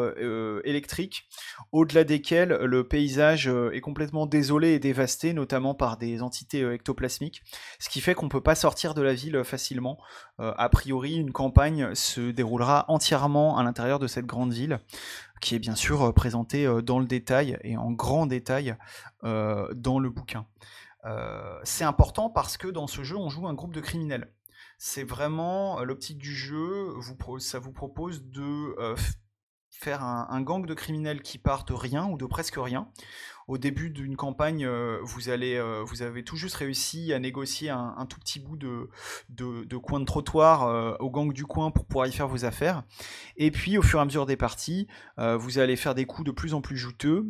électriques, 0.64 1.28
au-delà 1.72 2.04
desquelles 2.04 2.50
le 2.50 2.86
paysage 2.86 3.48
est 3.48 3.80
complètement 3.80 4.26
désolé 4.26 4.72
et 4.72 4.78
dévasté, 4.78 5.32
notamment 5.32 5.74
par 5.74 5.96
des 5.96 6.22
entités 6.22 6.62
ectoplasmiques, 6.62 7.42
ce 7.78 7.88
qui 7.88 8.00
fait 8.00 8.14
qu'on 8.14 8.28
peut 8.28 8.40
pas 8.40 8.54
sortir 8.54 8.94
de 8.94 9.02
la 9.02 9.14
ville 9.14 9.42
facilement. 9.44 9.98
a 10.38 10.68
priori, 10.68 11.16
une 11.16 11.32
campagne 11.32 11.94
se 11.94 12.30
déroulera 12.30 12.84
entièrement 12.88 13.58
à 13.58 13.62
l'intérieur 13.62 13.98
de 13.98 14.06
cette 14.06 14.26
grande 14.26 14.52
ville 14.52 14.78
qui 15.40 15.54
est 15.54 15.58
bien 15.58 15.74
sûr 15.74 16.02
euh, 16.02 16.12
présenté 16.12 16.66
euh, 16.66 16.82
dans 16.82 16.98
le 16.98 17.06
détail 17.06 17.58
et 17.62 17.76
en 17.76 17.90
grand 17.90 18.26
détail 18.26 18.76
euh, 19.24 19.72
dans 19.74 19.98
le 19.98 20.10
bouquin. 20.10 20.46
c'est 21.64 21.84
important 21.84 22.28
parce 22.28 22.58
que 22.58 22.68
dans 22.68 22.86
ce 22.86 23.02
jeu, 23.02 23.16
on 23.16 23.30
joue 23.30 23.46
un 23.46 23.54
groupe 23.54 23.72
de 23.72 23.80
criminels. 23.80 24.30
C'est 24.78 25.04
vraiment 25.04 25.82
l'optique 25.82 26.18
du 26.18 26.34
jeu, 26.34 26.94
ça 27.40 27.58
vous 27.58 27.72
propose 27.72 28.24
de 28.24 28.74
faire 29.78 30.02
un, 30.02 30.42
gang 30.42 30.66
de 30.66 30.74
criminels 30.74 31.22
qui 31.22 31.38
partent 31.38 31.72
rien 31.72 32.06
ou 32.06 32.16
de 32.16 32.26
presque 32.26 32.56
rien. 32.56 32.88
Au 33.46 33.58
début 33.58 33.90
d'une 33.90 34.16
campagne, 34.16 34.66
euh, 34.66 34.98
vous, 35.02 35.30
euh, 35.30 35.84
avez 36.00 36.22
tout 36.22 36.36
juste 36.36 36.56
réussi 36.56 37.12
à 37.14 37.18
négocier 37.18 37.70
un, 37.70 38.06
tout 38.06 38.18
petit 38.18 38.40
bout 38.40 38.56
de, 38.56 39.76
coin 39.76 40.00
de 40.00 40.04
trottoir 40.04 40.64
euh, 40.64 40.94
au 41.00 41.10
gang 41.10 41.32
du 41.32 41.46
coin 41.46 41.70
pour 41.70 41.86
pouvoir 41.86 42.06
y 42.06 42.12
faire 42.12 42.28
vos 42.28 42.44
affaires. 42.44 42.82
Et 43.36 43.50
puis, 43.50 43.78
au 43.78 43.82
fur 43.82 44.00
et 44.00 44.02
à 44.02 44.04
mesure 44.04 44.26
des 44.26 44.36
parties, 44.36 44.86
vous 45.16 45.58
allez 45.58 45.76
faire 45.76 45.94
des 45.94 46.04
coups 46.04 46.26
de 46.26 46.32
plus 46.32 46.54
en 46.54 46.60
plus 46.60 46.76
juteux, 46.76 47.26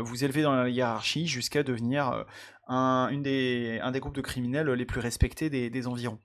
vous 0.00 0.24
élever 0.24 0.42
dans 0.42 0.54
la 0.54 0.68
hiérarchie 0.68 1.26
jusqu'à 1.26 1.62
devenir 1.62 2.24
un, 2.68 3.12
des, 3.18 3.80
groupes 4.00 4.14
de 4.14 4.22
criminels 4.22 4.70
les 4.70 4.86
plus 4.86 5.00
respectés 5.00 5.50
des 5.50 5.86
environs. 5.86 6.20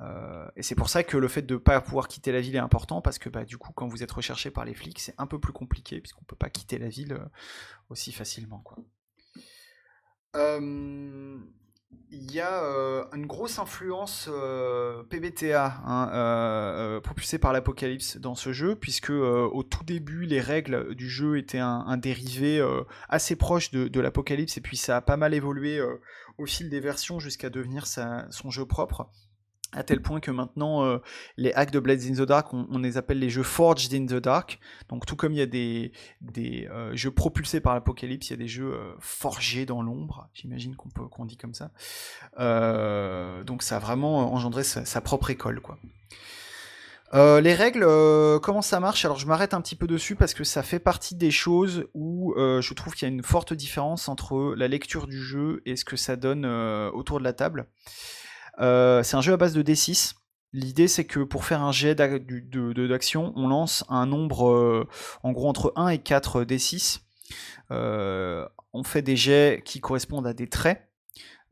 Euh, 0.00 0.46
et 0.56 0.62
c'est 0.62 0.74
pour 0.74 0.88
ça 0.88 1.04
que 1.04 1.16
le 1.16 1.28
fait 1.28 1.42
de 1.42 1.54
ne 1.54 1.58
pas 1.58 1.80
pouvoir 1.80 2.08
quitter 2.08 2.32
la 2.32 2.40
ville 2.40 2.56
est 2.56 2.60
important, 2.60 3.00
parce 3.00 3.18
que 3.18 3.28
bah, 3.28 3.44
du 3.44 3.58
coup, 3.58 3.72
quand 3.72 3.86
vous 3.86 4.02
êtes 4.02 4.12
recherché 4.12 4.50
par 4.50 4.64
les 4.64 4.74
flics, 4.74 4.98
c'est 4.98 5.14
un 5.18 5.26
peu 5.26 5.38
plus 5.38 5.52
compliqué, 5.52 6.00
puisqu'on 6.00 6.22
ne 6.22 6.26
peut 6.26 6.36
pas 6.36 6.50
quitter 6.50 6.78
la 6.78 6.88
ville 6.88 7.12
euh, 7.12 7.24
aussi 7.90 8.12
facilement. 8.12 8.64
Euh, 10.36 11.38
il 12.10 12.32
y 12.32 12.40
a 12.40 12.60
une 13.12 13.26
grosse 13.26 13.60
influence 13.60 14.28
PBTA 15.10 15.80
hein, 15.84 17.00
propulsée 17.02 17.38
par 17.38 17.52
l'Apocalypse 17.52 18.16
dans 18.16 18.34
ce 18.34 18.52
jeu, 18.52 18.74
puisque 18.74 19.10
au 19.10 19.62
tout 19.62 19.84
début, 19.84 20.24
les 20.24 20.40
règles 20.40 20.94
du 20.96 21.08
jeu 21.08 21.38
étaient 21.38 21.58
un, 21.58 21.96
dérivé 21.96 22.64
assez 23.08 23.36
proche 23.36 23.70
de, 23.70 24.00
l'Apocalypse, 24.00 24.56
et 24.56 24.60
puis 24.60 24.76
ça 24.76 24.96
a 24.96 25.00
pas 25.02 25.16
mal 25.16 25.34
évolué 25.34 25.80
au 26.38 26.46
fil 26.46 26.68
des 26.68 26.80
versions 26.80 27.20
jusqu'à 27.20 27.50
devenir 27.50 27.86
son 27.86 28.50
jeu 28.50 28.66
propre 28.66 29.08
à 29.74 29.82
tel 29.82 30.00
point 30.00 30.20
que 30.20 30.30
maintenant 30.30 30.84
euh, 30.84 30.98
les 31.36 31.52
hacks 31.52 31.70
de 31.70 31.80
Blades 31.80 32.02
in 32.02 32.14
the 32.14 32.26
Dark, 32.26 32.52
on, 32.52 32.78
les 32.78 32.96
appelle 32.96 33.18
les 33.18 33.30
jeux 33.30 33.42
Forged 33.42 33.92
in 33.92 34.06
the 34.06 34.20
Dark. 34.20 34.58
Donc 34.88 35.06
tout 35.06 35.16
comme 35.16 35.32
il 35.32 35.38
y 35.38 35.42
a 35.42 35.46
des, 35.46 35.92
euh, 36.70 36.94
jeux 36.94 37.10
propulsés 37.10 37.60
par 37.60 37.74
l'Apocalypse, 37.74 38.28
il 38.28 38.30
y 38.30 38.34
a 38.34 38.38
des 38.38 38.48
jeux 38.48 38.72
euh, 38.72 38.94
forgés 39.00 39.66
dans 39.66 39.82
l'ombre, 39.82 40.28
j'imagine 40.32 40.76
qu'on 40.76 41.24
dit 41.24 41.36
comme 41.36 41.54
ça. 41.54 41.70
donc 43.44 43.62
ça 43.62 43.76
a 43.76 43.78
vraiment 43.78 44.32
engendré 44.32 44.64
sa, 44.64 45.00
propre 45.00 45.30
école, 45.30 45.60
quoi. 45.60 45.78
les 47.12 47.54
règles, 47.54 47.86
comment 48.40 48.62
ça 48.62 48.80
marche? 48.80 49.04
Alors 49.04 49.18
je 49.18 49.26
m'arrête 49.26 49.54
un 49.54 49.60
petit 49.60 49.76
peu 49.76 49.86
dessus 49.86 50.16
parce 50.16 50.34
que 50.34 50.44
ça 50.44 50.62
fait 50.62 50.78
partie 50.78 51.14
des 51.14 51.30
choses 51.30 51.86
où 51.94 52.34
je 52.36 52.74
trouve 52.74 52.94
qu'il 52.94 53.08
y 53.08 53.10
a 53.10 53.14
une 53.14 53.22
forte 53.22 53.52
différence 53.52 54.08
entre 54.08 54.54
la 54.56 54.68
lecture 54.68 55.06
du 55.06 55.20
jeu 55.20 55.62
et 55.66 55.76
ce 55.76 55.84
que 55.84 55.96
ça 55.96 56.16
donne 56.16 56.46
autour 56.46 57.18
de 57.18 57.24
la 57.24 57.32
table. 57.32 57.66
Euh, 58.60 59.02
c'est 59.02 59.16
un 59.16 59.20
jeu 59.20 59.32
à 59.32 59.36
base 59.36 59.54
de 59.54 59.62
D6. 59.62 60.14
L'idée, 60.52 60.86
c'est 60.86 61.04
que 61.04 61.20
pour 61.20 61.44
faire 61.44 61.62
un 61.62 61.72
jet 61.72 61.94
d'action, 61.96 63.32
on 63.36 63.48
lance 63.48 63.84
un 63.88 64.06
nombre 64.06 64.48
euh, 64.50 64.88
en 65.22 65.32
gros 65.32 65.48
entre 65.48 65.72
1 65.76 65.88
et 65.88 65.98
4 65.98 66.44
D6. 66.44 67.00
Euh, 67.70 68.46
on 68.72 68.84
fait 68.84 69.02
des 69.02 69.16
jets 69.16 69.62
qui 69.64 69.80
correspondent 69.80 70.26
à 70.26 70.34
des 70.34 70.48
traits. 70.48 70.88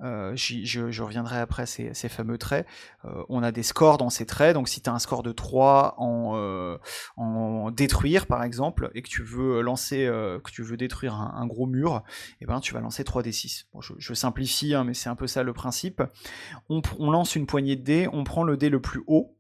Euh, 0.03 0.33
je, 0.35 1.03
reviendrai 1.03 1.39
après 1.39 1.67
ces, 1.67 1.95
ces 1.95 2.09
fameux 2.09 2.39
traits. 2.39 2.67
Euh, 3.05 3.23
on 3.29 3.43
a 3.43 3.53
des 3.53 3.63
scores 3.63 3.99
dans 3.99 4.11
ces 4.11 4.27
traits, 4.27 4.55
donc 4.55 4.69
si 4.69 4.81
tu 4.81 4.91
as 4.91 4.93
un 4.93 4.99
score 4.99 5.23
de 5.23 5.33
3 5.33 5.95
en, 5.99 6.33
euh, 6.35 6.79
en, 7.17 7.71
détruire 7.71 8.27
par 8.27 8.43
exemple, 8.43 8.91
et 8.95 9.03
que 9.03 9.09
tu 9.09 9.23
veux 9.23 10.77
détruire 10.77 11.15
un, 11.15 11.47
gros 11.47 11.67
mur, 11.67 12.03
eh 12.41 12.47
ben 12.47 12.61
tu 12.61 12.75
vas 12.75 12.81
lancer 12.81 13.05
3 13.05 13.23
d6. 13.23 13.67
je, 13.81 14.15
simplifie, 14.15 14.75
hein, 14.75 14.85
mais 14.85 14.95
c'est 14.95 15.09
un 15.09 15.17
peu 15.17 15.27
ça 15.27 15.43
le 15.43 15.53
principe. 15.53 16.03
On, 16.69 16.83
on 16.99 17.11
lance 17.11 17.37
une 17.37 17.47
poignée 17.47 17.77
de 17.77 17.83
dés, 17.83 18.09
on 18.13 18.25
prend 18.25 18.43
le 18.43 18.57
dé 18.57 18.71
le 18.71 18.81
plus 18.81 19.03
haut, 19.07 19.37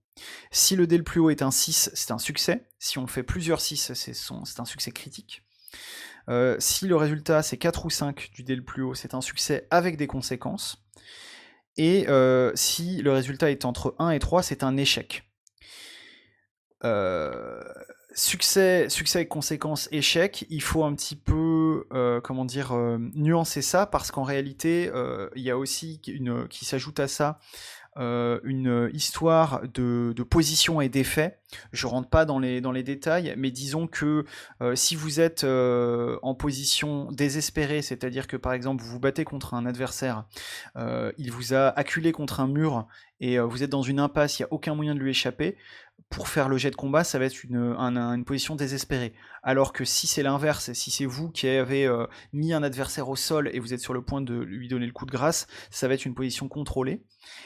si 0.50 0.76
le 0.76 0.86
dé 0.86 0.96
le 0.96 1.04
plus 1.04 1.20
haut 1.20 1.30
est 1.30 1.42
un 1.42 1.50
6, 1.50 1.90
c'est 1.94 2.10
un 2.10 2.18
succès. 2.18 2.68
Si 2.78 2.98
on 2.98 3.06
fait 3.06 3.22
plusieurs 3.22 3.60
6, 3.60 3.92
c'est 3.94 4.60
un 4.60 4.64
succès 4.64 4.92
critique. 4.92 5.42
Euh, 6.28 6.56
si 6.58 6.86
le 6.86 6.96
résultat 6.96 7.42
c'est 7.42 7.56
4 7.56 7.86
ou 7.86 7.90
5 7.90 8.30
du 8.34 8.42
dé 8.42 8.54
le 8.54 8.62
plus 8.62 8.82
haut, 8.82 8.94
c'est 8.94 9.14
un 9.14 9.20
succès 9.20 9.66
avec 9.70 9.96
des 9.96 10.06
conséquences. 10.06 10.84
Et 11.76 12.06
euh, 12.08 12.52
si 12.54 13.02
le 13.02 13.12
résultat 13.12 13.50
est 13.50 13.64
entre 13.64 13.94
1 13.98 14.10
et 14.10 14.18
3, 14.18 14.42
c'est 14.42 14.62
un 14.62 14.76
échec. 14.76 15.24
Euh, 16.84 17.62
succès, 18.14 18.88
succès 18.88 19.20
avec 19.20 19.28
conséquences, 19.28 19.88
échec, 19.90 20.44
il 20.50 20.62
faut 20.62 20.84
un 20.84 20.94
petit 20.94 21.16
peu, 21.16 21.86
comment 22.22 22.44
dire, 22.44 22.74
nuancer 23.14 23.62
ça 23.62 23.86
parce 23.86 24.10
qu'en 24.10 24.24
réalité, 24.24 24.90
il 25.34 25.42
y 25.42 25.50
a 25.50 25.56
aussi 25.56 26.00
une, 26.06 26.46
qui 26.48 26.66
s'ajoute 26.66 27.00
à 27.00 27.08
ça 27.08 27.38
euh, 27.98 28.40
une 28.42 28.88
histoire 28.94 29.60
de, 29.74 30.14
position 30.22 30.80
et 30.80 30.88
d'effet. 30.88 31.38
Je 31.72 31.86
rentre 31.86 32.08
pas 32.08 32.24
dans 32.24 32.38
les, 32.38 32.62
dans 32.62 32.72
les 32.72 32.82
détails, 32.82 33.34
mais 33.36 33.50
disons 33.50 33.86
que 33.86 34.24
euh, 34.62 34.74
si 34.74 34.96
vous 34.96 35.20
êtes 35.20 35.44
euh, 35.44 36.18
en 36.22 36.34
position 36.34 37.12
désespérée, 37.12 37.82
c'est-à-dire 37.82 38.26
que 38.26 38.38
par 38.38 38.54
exemple 38.54 38.82
vous 38.82 38.92
vous 38.92 39.00
battez 39.00 39.24
contre 39.24 39.52
un 39.52 39.66
adversaire, 39.66 40.24
il 41.18 41.30
vous 41.30 41.52
a 41.52 41.68
acculé 41.68 42.12
contre 42.12 42.40
un 42.40 42.46
mur 42.46 42.86
et 43.24 43.38
vous 43.38 43.62
êtes 43.62 43.70
dans 43.70 43.82
une 43.82 44.00
impasse, 44.00 44.38
il 44.38 44.42
n'y 44.42 44.46
a 44.46 44.52
aucun 44.52 44.74
moyen 44.74 44.94
de 44.94 45.00
lui 45.00 45.10
échapper, 45.10 45.56
pour 46.10 46.28
faire 46.28 46.48
le 46.50 46.58
jet 46.58 46.70
de 46.70 46.76
combat, 46.76 47.04
ça 47.04 47.18
va 47.18 47.24
être 47.24 47.44
une, 47.44 47.56
une 47.56 48.24
position 48.24 48.54
désespérée. 48.54 49.14
Alors 49.42 49.72
que 49.72 49.84
si 49.84 50.06
c'est 50.06 50.22
l'inverse, 50.22 50.72
si 50.74 50.90
c'est 50.90 51.06
vous 51.06 51.30
qui 51.30 51.48
avez 51.48 51.90
mis 52.32 52.52
un 52.52 52.62
adversaire 52.62 53.08
au 53.08 53.16
sol 53.16 53.48
et 53.54 53.60
vous 53.60 53.72
êtes 53.72 53.80
sur 53.80 53.94
le 53.94 54.02
point 54.02 54.20
de 54.20 54.34
lui 54.34 54.68
donner 54.68 54.86
le 54.86 54.92
coup 54.92 55.06
de 55.06 55.10
grâce, 55.10 55.46
ça 55.70 55.88
va 55.88 55.94
être 55.94 56.04
une 56.04 56.14
position 56.14 56.48
contrôlée. 56.48 57.02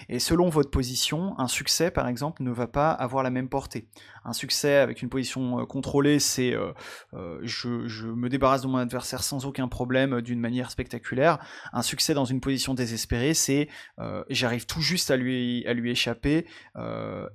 Et 0.08 0.18
selon 0.18 0.48
votre 0.48 0.70
position, 0.70 1.38
un 1.38 1.48
succès, 1.48 1.90
par 1.90 2.08
exemple, 2.08 2.42
ne 2.42 2.50
va 2.50 2.66
pas 2.66 2.90
avoir 2.90 3.22
la 3.22 3.30
même 3.30 3.48
portée. 3.48 3.88
Un 4.24 4.32
succès 4.32 4.76
avec 4.76 5.02
une 5.02 5.08
position 5.08 5.60
euh, 5.60 5.64
contrôlée, 5.64 6.18
c'est 6.18 6.52
euh, 6.52 6.72
euh, 7.14 7.38
je, 7.42 8.06
me 8.06 8.28
débarrasse 8.28 8.62
de 8.62 8.66
mon 8.66 8.78
adversaire 8.78 9.22
sans 9.22 9.46
aucun 9.46 9.68
problème 9.68 10.20
d'une 10.20 10.40
manière 10.40 10.70
spectaculaire. 10.70 11.38
Un 11.72 11.82
succès 11.82 12.14
dans 12.14 12.24
une 12.24 12.40
position 12.40 12.74
désespérée, 12.74 13.34
c'est 13.34 13.68
j'arrive 14.28 14.66
tout 14.66 14.80
juste 14.80 15.10
à 15.10 15.16
lui, 15.16 15.65
à 15.66 15.74
lui 15.74 15.90
échapper 15.90 16.46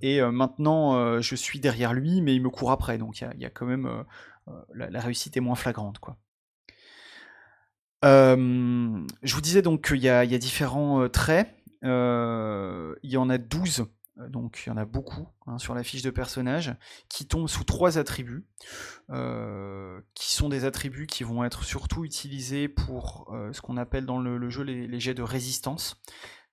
et 0.02 0.22
maintenant 0.22 1.22
je 1.22 1.36
suis 1.36 1.60
derrière 1.60 1.94
lui, 1.94 2.22
mais 2.22 2.36
il 2.36 2.42
me 2.42 2.50
court 2.50 2.72
après. 2.72 2.98
Donc 2.98 3.22
il 3.22 3.42
y, 3.42 3.46
a, 3.46 3.50
quand 3.50 3.66
même 3.66 3.90
la, 4.74 5.00
réussite 5.00 5.38
est 5.38 5.42
moins 5.42 5.56
flagrante, 5.56 6.00
quoi. 6.00 6.18
je 8.04 9.34
vous 9.34 9.42
disais 9.42 9.62
donc 9.62 9.88
qu'il 9.88 9.98
y, 9.98 10.06
y, 10.06 10.10
a 10.10 10.38
différents 10.38 11.08
traits. 11.10 11.48
il 11.84 12.98
y 13.04 13.18
en 13.18 13.30
a 13.30 13.38
12 13.38 13.86
euh, 14.20 14.30
donc 14.30 14.64
il 14.66 14.70
y 14.70 14.72
en 14.72 14.78
a 14.78 14.86
beaucoup 14.86 15.28
hein, 15.48 15.58
sur 15.58 15.76
la 15.76 15.84
fiche 15.84 16.02
de 16.02 16.10
personnage, 16.10 16.76
qui 17.10 17.28
tombent 17.28 17.48
sous 17.48 17.64
trois 17.64 17.98
attributs, 17.98 18.46
euh, 19.10 20.02
qui 20.14 20.34
sont 20.34 20.50
des 20.50 20.66
attributs 20.66 21.08
qui 21.08 21.24
vont 21.24 21.44
être 21.44 21.64
surtout 21.64 22.04
utilisés 22.06 22.68
pour 22.68 23.30
euh, 23.34 23.54
ce 23.54 23.62
qu'on 23.62 23.78
appelle 23.78 24.06
dans 24.06 24.20
le, 24.20 24.50
jeu 24.50 24.64
les, 24.64 25.00
jets 25.00 25.14
de 25.14 25.24
résistance. 25.24 26.02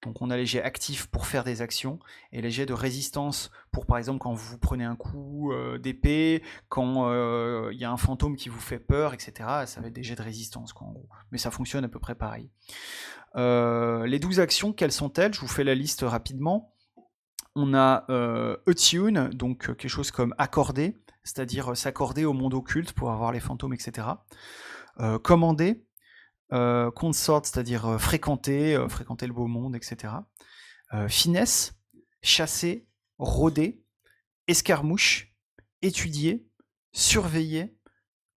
Donc 0.02 0.22
on 0.22 0.30
a 0.30 0.37
les 0.37 0.46
jets 0.46 0.62
actifs 0.62 1.06
pour 1.06 1.26
faire 1.26 1.42
des 1.42 1.61
actions 1.61 1.98
et 2.32 2.40
les 2.40 2.50
jets 2.50 2.66
de 2.66 2.72
résistance 2.72 3.50
pour 3.72 3.84
par 3.84 3.98
exemple 3.98 4.20
quand 4.20 4.32
vous 4.32 4.56
prenez 4.56 4.84
un 4.84 4.94
coup 4.94 5.52
euh, 5.52 5.78
d'épée, 5.78 6.42
quand 6.68 7.11
euh, 7.11 7.70
il 7.72 7.78
y 7.78 7.84
a 7.84 7.90
un 7.90 7.96
fantôme 7.96 8.37
qui 8.37 8.48
vous 8.48 8.61
fait 8.61 8.78
peur, 8.78 9.12
etc. 9.12 9.32
Ça 9.66 9.80
va 9.80 9.88
être 9.88 9.92
des 9.92 10.04
jets 10.04 10.14
de 10.14 10.22
résistance 10.22 10.72
quoi 10.72 10.87
en. 10.87 10.94
Mais 11.32 11.38
ça 11.38 11.50
fonctionne 11.50 11.84
à 11.84 11.88
peu 11.88 11.98
près 11.98 12.14
pareil. 12.14 12.48
les 13.34 14.18
12 14.18 14.40
actions, 14.40 14.72
quelles 14.72 14.92
sont-elles? 14.92 15.34
Je 15.34 15.40
vous 15.40 15.48
fais 15.48 15.64
la 15.64 15.74
liste 15.74 16.02
rapidement. 16.02 16.72
On 17.56 17.74
a 17.74 18.06
Attune, 18.68 19.30
donc 19.30 19.66
quelque 19.66 19.88
chose 19.88 20.12
comme 20.12 20.32
accorder, 20.38 20.96
c'est-à-dire 21.24 21.76
s'accorder 21.76 22.24
au 22.24 22.32
monde 22.32 22.54
occulte 22.54 22.92
pour 22.92 23.11
avoir 23.11 23.32
les 23.32 23.40
fantômes, 23.40 23.74
etc. 23.74 24.06
commander, 25.24 25.84
euh, 26.52 26.90
consort, 26.90 27.44
c'est-à-dire 27.44 27.84
euh, 27.84 27.98
fréquenter, 27.98 28.74
euh, 28.74 28.88
fréquenter 28.88 29.26
le 29.26 29.34
beau 29.34 29.46
monde, 29.46 29.76
etc. 29.76 30.14
finesse, 31.08 31.74
chasser, 32.22 32.88
rôder, 33.18 33.84
escarmouche, 34.46 35.34
étudier, 35.82 36.48
surveiller, 36.92 37.76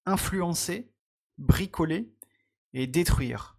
influencer, 0.07 0.91
bricoler 1.37 2.11
et 2.73 2.87
détruire. 2.87 3.59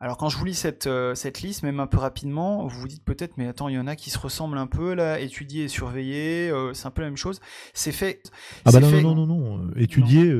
Alors 0.00 0.16
quand 0.16 0.28
je 0.28 0.38
vous 0.38 0.44
lis 0.44 0.56
cette, 0.56 0.88
cette 1.14 1.40
liste, 1.40 1.62
même 1.62 1.78
un 1.78 1.86
peu 1.86 1.98
rapidement, 1.98 2.66
vous 2.66 2.80
vous 2.80 2.88
dites 2.88 3.04
peut-être, 3.04 3.36
mais 3.36 3.46
attends, 3.46 3.68
il 3.68 3.76
y 3.76 3.78
en 3.78 3.86
a 3.86 3.94
qui 3.94 4.10
se 4.10 4.18
ressemblent 4.18 4.58
un 4.58 4.66
peu 4.66 4.94
là, 4.94 5.20
étudier 5.20 5.64
et 5.64 5.68
surveiller, 5.68 6.52
c'est 6.74 6.86
un 6.86 6.90
peu 6.90 7.02
la 7.02 7.08
même 7.08 7.16
chose. 7.16 7.40
C'est 7.74 7.92
fait. 7.92 8.28
Ah 8.64 8.72
bah 8.72 8.80
non, 8.80 8.90
non, 8.90 9.14
non, 9.14 9.26
non, 9.26 9.26
non, 9.26 9.70
étudier, 9.76 10.32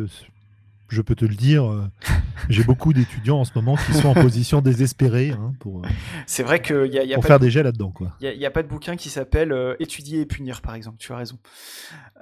je 0.89 1.03
peux 1.03 1.15
te 1.15 1.25
le 1.25 1.35
dire, 1.35 1.71
euh, 1.71 1.85
j'ai 2.49 2.65
beaucoup 2.65 2.93
d'étudiants 2.93 3.41
en 3.41 3.45
ce 3.45 3.53
moment 3.55 3.77
qui 3.77 3.93
sont 3.93 4.09
en 4.09 4.15
position 4.15 4.61
désespérée 4.61 5.31
hein, 5.31 5.53
pour, 5.61 5.85
euh, 5.85 5.89
c'est 6.27 6.43
vrai 6.43 6.63
qu'il 6.63 6.87
y 6.87 6.99
a, 6.99 7.05
y 7.05 7.13
a 7.13 7.17
pour 7.17 7.27
faire 7.27 7.39
des 7.39 7.51
jets 7.51 7.63
là-dedans. 7.63 7.93
Il 8.21 8.39
n'y 8.39 8.47
a, 8.47 8.51
pas 8.51 8.63
de 8.63 8.69
bouquin 8.69 8.97
qui 8.97 9.11
s'appelle 9.11 9.53
euh, 9.53 9.77
Étudier 9.81 10.21
et 10.21 10.27
punir, 10.27 10.63
par 10.63 10.75
exemple, 10.75 10.97
tu 10.99 11.13
as 11.13 11.17
raison. 11.17 11.39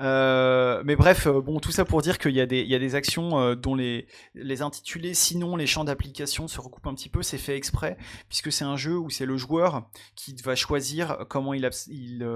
mais 0.01 0.97
bref, 0.97 1.29
bon, 1.29 1.61
tout 1.61 1.71
ça 1.71 1.85
pour 1.85 2.03
dire 2.03 2.19
qu'il 2.19 2.33
y, 2.33 2.41
a 2.41 2.47
des, 2.47 2.63
y 2.63 2.75
a 2.75 2.79
des 2.79 2.95
actions 2.95 3.55
dont 3.55 3.75
les, 3.75 4.07
les 4.35 4.63
intitulés, 4.63 5.15
sinon 5.15 5.57
les 5.57 5.67
champs 5.67 5.85
d'application 5.85 6.49
se 6.49 6.61
recoupent 6.61 6.87
un 6.87 6.95
petit 6.95 7.09
peu, 7.09 7.23
c'est 7.23 7.39
fait 7.39 7.57
exprès, 7.57 7.97
puisque 8.29 8.51
c'est 8.51 8.65
un 8.65 8.77
jeu 8.77 8.99
où 8.99 9.11
c'est 9.11 9.27
le 9.27 9.37
joueur 9.37 9.89
qui 10.15 10.35
va 10.45 10.55
choisir 10.55 11.19
comment 11.29 11.55
il, 11.55 11.69
il, 11.89 12.27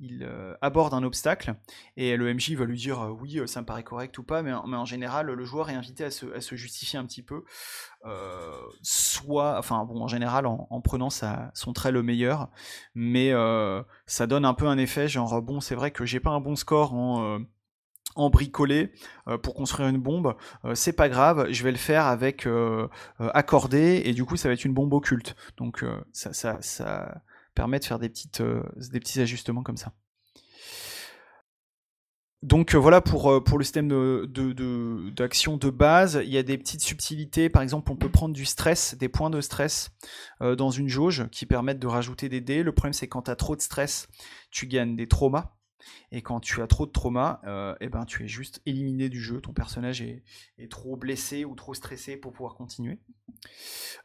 il 0.00 0.24
euh, 0.24 0.54
aborde 0.60 0.92
un 0.92 1.02
obstacle 1.02 1.54
et 1.96 2.16
le 2.16 2.32
MJ 2.32 2.52
va 2.52 2.64
lui 2.64 2.76
dire 2.76 3.00
euh, 3.00 3.10
oui, 3.10 3.38
euh, 3.38 3.46
ça 3.46 3.60
me 3.60 3.66
paraît 3.66 3.84
correct 3.84 4.16
ou 4.18 4.24
pas, 4.24 4.42
mais, 4.42 4.52
en 4.52 4.84
général, 4.84 5.26
le 5.26 5.44
joueur 5.44 5.70
est 5.70 5.74
invité 5.74 6.04
à 6.04 6.10
se, 6.10 6.54
justifier 6.56 6.98
un 6.98 7.06
petit 7.06 7.22
peu, 7.22 7.44
soit, 8.82 9.58
enfin 9.58 9.84
bon, 9.84 10.02
en 10.02 10.08
général, 10.08 10.46
en, 10.46 10.80
prenant 10.80 11.10
son 11.10 11.72
trait 11.72 11.92
le 11.92 12.02
meilleur, 12.02 12.50
mais 12.94 13.32
ça 14.06 14.26
donne 14.26 14.44
un 14.44 14.54
peu 14.54 14.66
un 14.66 14.78
effet 14.78 15.08
genre 15.08 15.40
bon, 15.42 15.60
c'est 15.60 15.74
vrai 15.74 15.90
que 15.90 16.04
j'ai 16.04 16.20
pas 16.20 16.30
un 16.30 16.40
bon 16.40 16.56
score 16.56 16.94
en 16.94 17.40
en 18.16 18.30
bricoler 18.30 18.92
pour 19.42 19.54
construire 19.54 19.88
une 19.88 19.98
bombe, 19.98 20.36
c'est 20.74 20.92
pas 20.92 21.08
grave, 21.08 21.48
je 21.50 21.64
vais 21.64 21.72
le 21.72 21.78
faire 21.78 22.06
avec 22.06 22.46
accordé 23.18 24.02
et 24.04 24.12
du 24.12 24.24
coup 24.24 24.36
ça 24.36 24.48
va 24.48 24.54
être 24.54 24.64
une 24.64 24.74
bombe 24.74 24.92
occulte. 24.92 25.34
Donc 25.56 25.84
ça, 26.12 26.32
ça, 26.32 26.58
ça, 26.60 27.22
permet 27.54 27.78
de 27.78 27.84
faire 27.84 27.98
des, 27.98 28.08
petites, 28.08 28.40
euh, 28.40 28.62
des 28.90 29.00
petits 29.00 29.20
ajustements 29.20 29.62
comme 29.62 29.76
ça. 29.76 29.92
Donc 32.42 32.74
euh, 32.74 32.78
voilà 32.78 33.00
pour, 33.00 33.30
euh, 33.30 33.40
pour 33.42 33.56
le 33.56 33.64
système 33.64 33.88
d'action 33.88 35.56
de, 35.56 35.66
de, 35.66 35.70
base. 35.70 36.20
Il 36.22 36.30
y 36.30 36.36
a 36.36 36.42
des 36.42 36.58
petites 36.58 36.82
subtilités. 36.82 37.48
Par 37.48 37.62
exemple, 37.62 37.90
on 37.90 37.96
peut 37.96 38.10
prendre 38.10 38.34
du 38.34 38.44
stress, 38.44 38.94
des 38.96 39.08
points 39.08 39.30
de 39.30 39.40
stress 39.40 39.90
dans 40.40 40.70
une 40.70 40.88
jauge 40.88 41.26
qui 41.30 41.46
permettent 41.46 41.78
de 41.78 41.86
rajouter 41.86 42.28
des 42.28 42.42
dés. 42.42 42.62
Le 42.62 42.72
problème, 42.72 42.92
c'est 42.92 43.08
quand 43.08 43.22
tu 43.22 43.30
as 43.30 43.36
trop 43.36 43.56
de 43.56 43.62
stress, 43.62 44.08
tu 44.50 44.66
gagnes 44.66 44.94
des 44.94 45.08
traumas. 45.08 45.54
Et 46.12 46.22
quand 46.22 46.40
tu 46.40 46.62
as 46.62 46.66
trop 46.66 46.86
de 46.86 46.92
trauma, 46.92 47.40
euh, 47.44 47.74
eh 47.80 47.88
ben, 47.88 48.04
tu 48.04 48.24
es 48.24 48.28
juste 48.28 48.60
éliminé 48.66 49.08
du 49.08 49.20
jeu. 49.20 49.40
Ton 49.40 49.52
personnage 49.52 50.02
est, 50.02 50.22
trop 50.70 50.96
blessé 50.96 51.44
ou 51.44 51.54
trop 51.54 51.74
stressé 51.74 52.16
pour 52.16 52.32
pouvoir 52.32 52.54
continuer. 52.54 52.98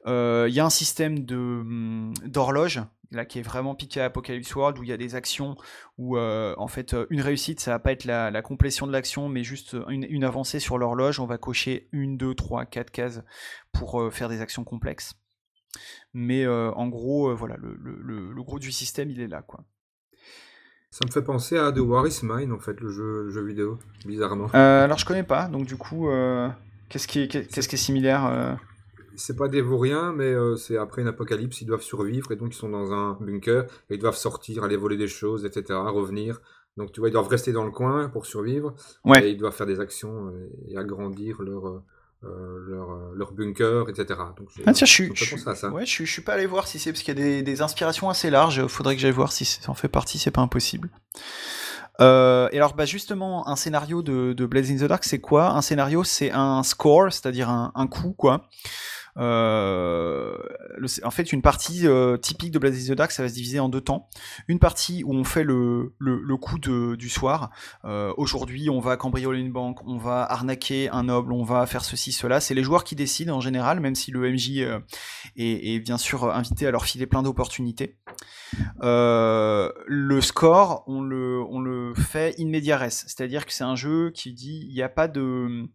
Il 0.06 0.52
y 0.54 0.60
a 0.60 0.66
un 0.66 0.70
système 0.70 1.26
hum, 1.30 2.14
d'horloge 2.26 2.82
là 3.12 3.26
qui 3.26 3.39
est 3.39 3.43
vraiment 3.43 3.76
piqué 3.76 4.02
à 4.02 4.06
Apocalypse 4.06 4.54
World 4.56 4.78
où 4.78 4.84
il 4.84 4.89
y 4.89 4.93
a 4.93 4.98
des 4.98 5.15
actions 5.15 5.56
où 5.98 6.17
euh, 6.17 6.54
en 6.58 6.67
fait 6.67 6.95
une 7.10 7.22
réussite 7.22 7.60
ça 7.60 7.72
va 7.72 7.80
pas 7.80 7.91
être 7.91 8.06
la, 8.06 8.41
complétion 8.41 8.88
de 8.88 8.91
l'action 8.91 9.30
mais 9.30 9.43
juste 9.43 9.76
une, 9.88 10.24
avancée 10.24 10.60
sur 10.60 10.78
l'horloge. 10.78 11.19
On 11.19 11.26
va 11.26 11.38
cocher 11.38 11.88
une, 11.91 12.17
deux, 12.17 12.36
trois, 12.36 12.65
quatre 12.65 12.91
cases 12.91 13.22
pour 13.72 14.13
faire 14.13 14.30
des 14.30 14.41
actions 14.41 14.63
complexes. 14.63 15.13
Mais 16.13 16.48
en 16.48 16.88
gros 16.88 17.34
voilà 17.36 17.56
le, 17.58 17.76
le, 17.76 18.43
gros 18.43 18.60
du 18.60 18.72
système 18.72 19.10
il 19.10 19.22
est 19.22 19.28
là 19.28 19.41
quoi. 19.41 19.63
Ça 20.91 21.06
me 21.06 21.12
fait 21.12 21.22
penser 21.22 21.56
à 21.58 21.72
The 21.72 21.80
War 21.80 22.08
is 22.08 22.22
Mine, 22.24 22.52
en 22.52 22.58
fait, 22.58 22.80
le 22.82 22.89
jeu, 22.89 23.30
jeu 23.30 23.45
vidéo, 23.45 23.78
bizarrement. 24.06 24.48
Euh, 24.56 24.86
alors, 24.86 24.98
je 24.98 25.06
connais 25.06 25.24
pas, 25.24 25.48
donc 25.48 25.67
du 25.67 25.78
coup, 25.78 26.10
euh, 26.10 26.50
qu'est-ce 26.89 27.08
qui, 27.08 27.19
est, 27.19 27.28
qu'est-ce 27.28 27.69
qui 27.69 27.76
est 27.76 27.78
similaire 27.78 28.26
euh 28.26 28.56
C'est 29.20 29.36
pas 29.36 29.48
des 29.48 29.62
vauriens, 29.62 30.14
mais 30.14 30.34
c'est 30.58 30.78
après 30.78 31.02
une 31.02 31.08
apocalypse, 31.08 31.62
ils 31.62 31.66
doivent 31.66 31.82
survivre, 31.82 32.32
et 32.32 32.36
donc 32.36 32.54
ils 32.54 32.58
sont 32.58 32.70
dans 32.70 32.92
un 32.94 33.18
bunker, 33.20 33.66
et 33.90 33.96
ils 33.96 34.00
doivent 34.00 34.18
sortir, 34.18 34.64
aller 34.64 34.78
voler 34.78 34.98
des 34.98 35.08
choses, 35.08 35.46
etc., 35.46 35.80
revenir. 35.86 36.40
Donc, 36.78 36.92
tu 36.92 37.02
vois, 37.02 37.10
ils 37.10 37.14
doivent 37.14 37.28
rester 37.28 37.52
dans 37.52 37.66
le 37.66 37.72
coin 37.72 38.10
pour 38.10 38.26
survivre, 38.26 38.74
et 39.16 39.30
ils 39.30 39.38
doivent 39.38 39.56
faire 39.56 39.68
des 39.68 39.80
actions 39.80 40.34
et 40.68 40.78
agrandir 40.78 41.42
leur 41.42 41.84
euh, 42.26 42.58
leur, 42.68 42.92
euh, 42.92 43.14
leur, 43.16 43.32
bunker, 43.32 43.88
etc. 43.88 44.20
Donc, 44.36 44.50
ah 44.66 44.74
tiens, 44.74 44.86
je 44.86 44.92
suis, 44.92 45.10
Ouais, 45.72 45.86
je, 45.86 46.04
suis 46.04 46.22
pas 46.22 46.34
allé 46.34 46.48
voir 46.48 46.68
si 46.68 46.78
c'est 46.78 46.92
parce 46.92 47.02
qu'il 47.02 47.18
y 47.18 47.22
a 47.22 47.24
des, 47.24 47.44
des, 47.44 47.62
inspirations 47.62 48.10
assez 48.10 48.30
larges. 48.30 48.68
Faudrait 48.68 48.96
que 48.96 49.02
j'aille 49.02 49.14
voir 49.14 49.32
si 49.32 49.46
ça 49.46 49.72
en 49.72 49.74
fait 49.74 49.88
partie. 49.88 50.20
C'est 50.20 50.30
pas 50.30 50.42
impossible. 50.42 50.90
Euh, 52.02 52.50
et 52.52 52.58
alors, 52.58 52.74
bah 52.74 52.84
justement, 52.84 53.48
un 53.48 53.56
scénario 53.56 54.02
de, 54.02 54.34
de 54.34 54.46
Blaze 54.46 54.70
in 54.70 54.76
the 54.76 54.90
Dark, 54.90 55.06
c'est 55.06 55.20
quoi? 55.20 55.52
Un 55.52 55.62
scénario, 55.62 56.04
c'est 56.04 56.30
un 56.32 56.62
score, 56.64 57.14
c'est-à-dire 57.14 57.50
un, 57.50 57.72
un 57.74 57.88
coup, 57.88 58.12
quoi. 58.12 58.50
Euh, 59.17 60.38
en 61.04 61.12
fait, 61.12 61.34
une 61.34 61.41
partie 61.41 61.88
euh, 61.88 62.17
typique 62.17 62.52
de 62.52 62.60
Blaze 62.60 62.88
the 62.88 62.93
Dark, 62.93 63.12
ça 63.12 63.24
va 63.24 63.30
se 63.30 63.34
diviser 63.34 63.60
en 63.60 63.69
deux 63.69 63.82
temps. 63.82 64.08
Une 64.48 64.60
partie 64.60 65.04
où 65.04 65.13
on 65.13 65.24
fait 65.24 65.43
le, 65.43 65.93
le, 66.00 66.38
coup 66.38 66.60
de, 66.60 66.95
du 66.95 67.10
soir. 67.10 67.50
Euh, 67.86 68.13
aujourd'hui, 68.17 68.69
on 68.69 68.80
va 68.80 68.98
cambrioler 68.98 69.39
une 69.39 69.52
banque, 69.52 69.80
on 69.86 69.98
va 69.98 70.24
arnaquer 70.24 70.89
un 70.89 71.04
noble, 71.04 71.34
on 71.34 71.43
va 71.43 71.65
faire 71.65 71.84
ceci, 71.84 72.12
cela. 72.12 72.39
C'est 72.39 72.54
les 72.54 72.63
joueurs 72.63 72.84
qui 72.84 72.95
décident 72.95 73.36
en 73.36 73.41
général, 73.41 73.80
même 73.80 73.95
si 73.95 74.12
le 74.12 74.32
MJ 74.32 74.65
est, 75.36 75.80
bien 75.80 75.98
sûr 75.98 76.32
invité 76.34 76.67
à 76.67 76.72
leur 76.72 76.86
filer 76.86 77.08
plein 77.08 77.24
d'opportunités. 77.24 77.98
le 78.82 80.19
score, 80.22 80.84
on 80.88 81.02
le, 81.02 81.41
on 81.50 81.60
le 81.60 81.93
fait 81.95 82.36
in 82.39 82.48
media 82.48 82.78
res, 82.78 82.91
c'est-à-dire 82.91 83.45
que 83.45 83.54
c'est 83.54 83.63
un 83.63 83.76
jeu 83.76 84.12
qui 84.12 84.34
dit 84.34 84.65
il 84.67 84.74
n'y 84.74 84.82
a 84.82 84.89
pas 84.89 85.08
de 85.08 85.67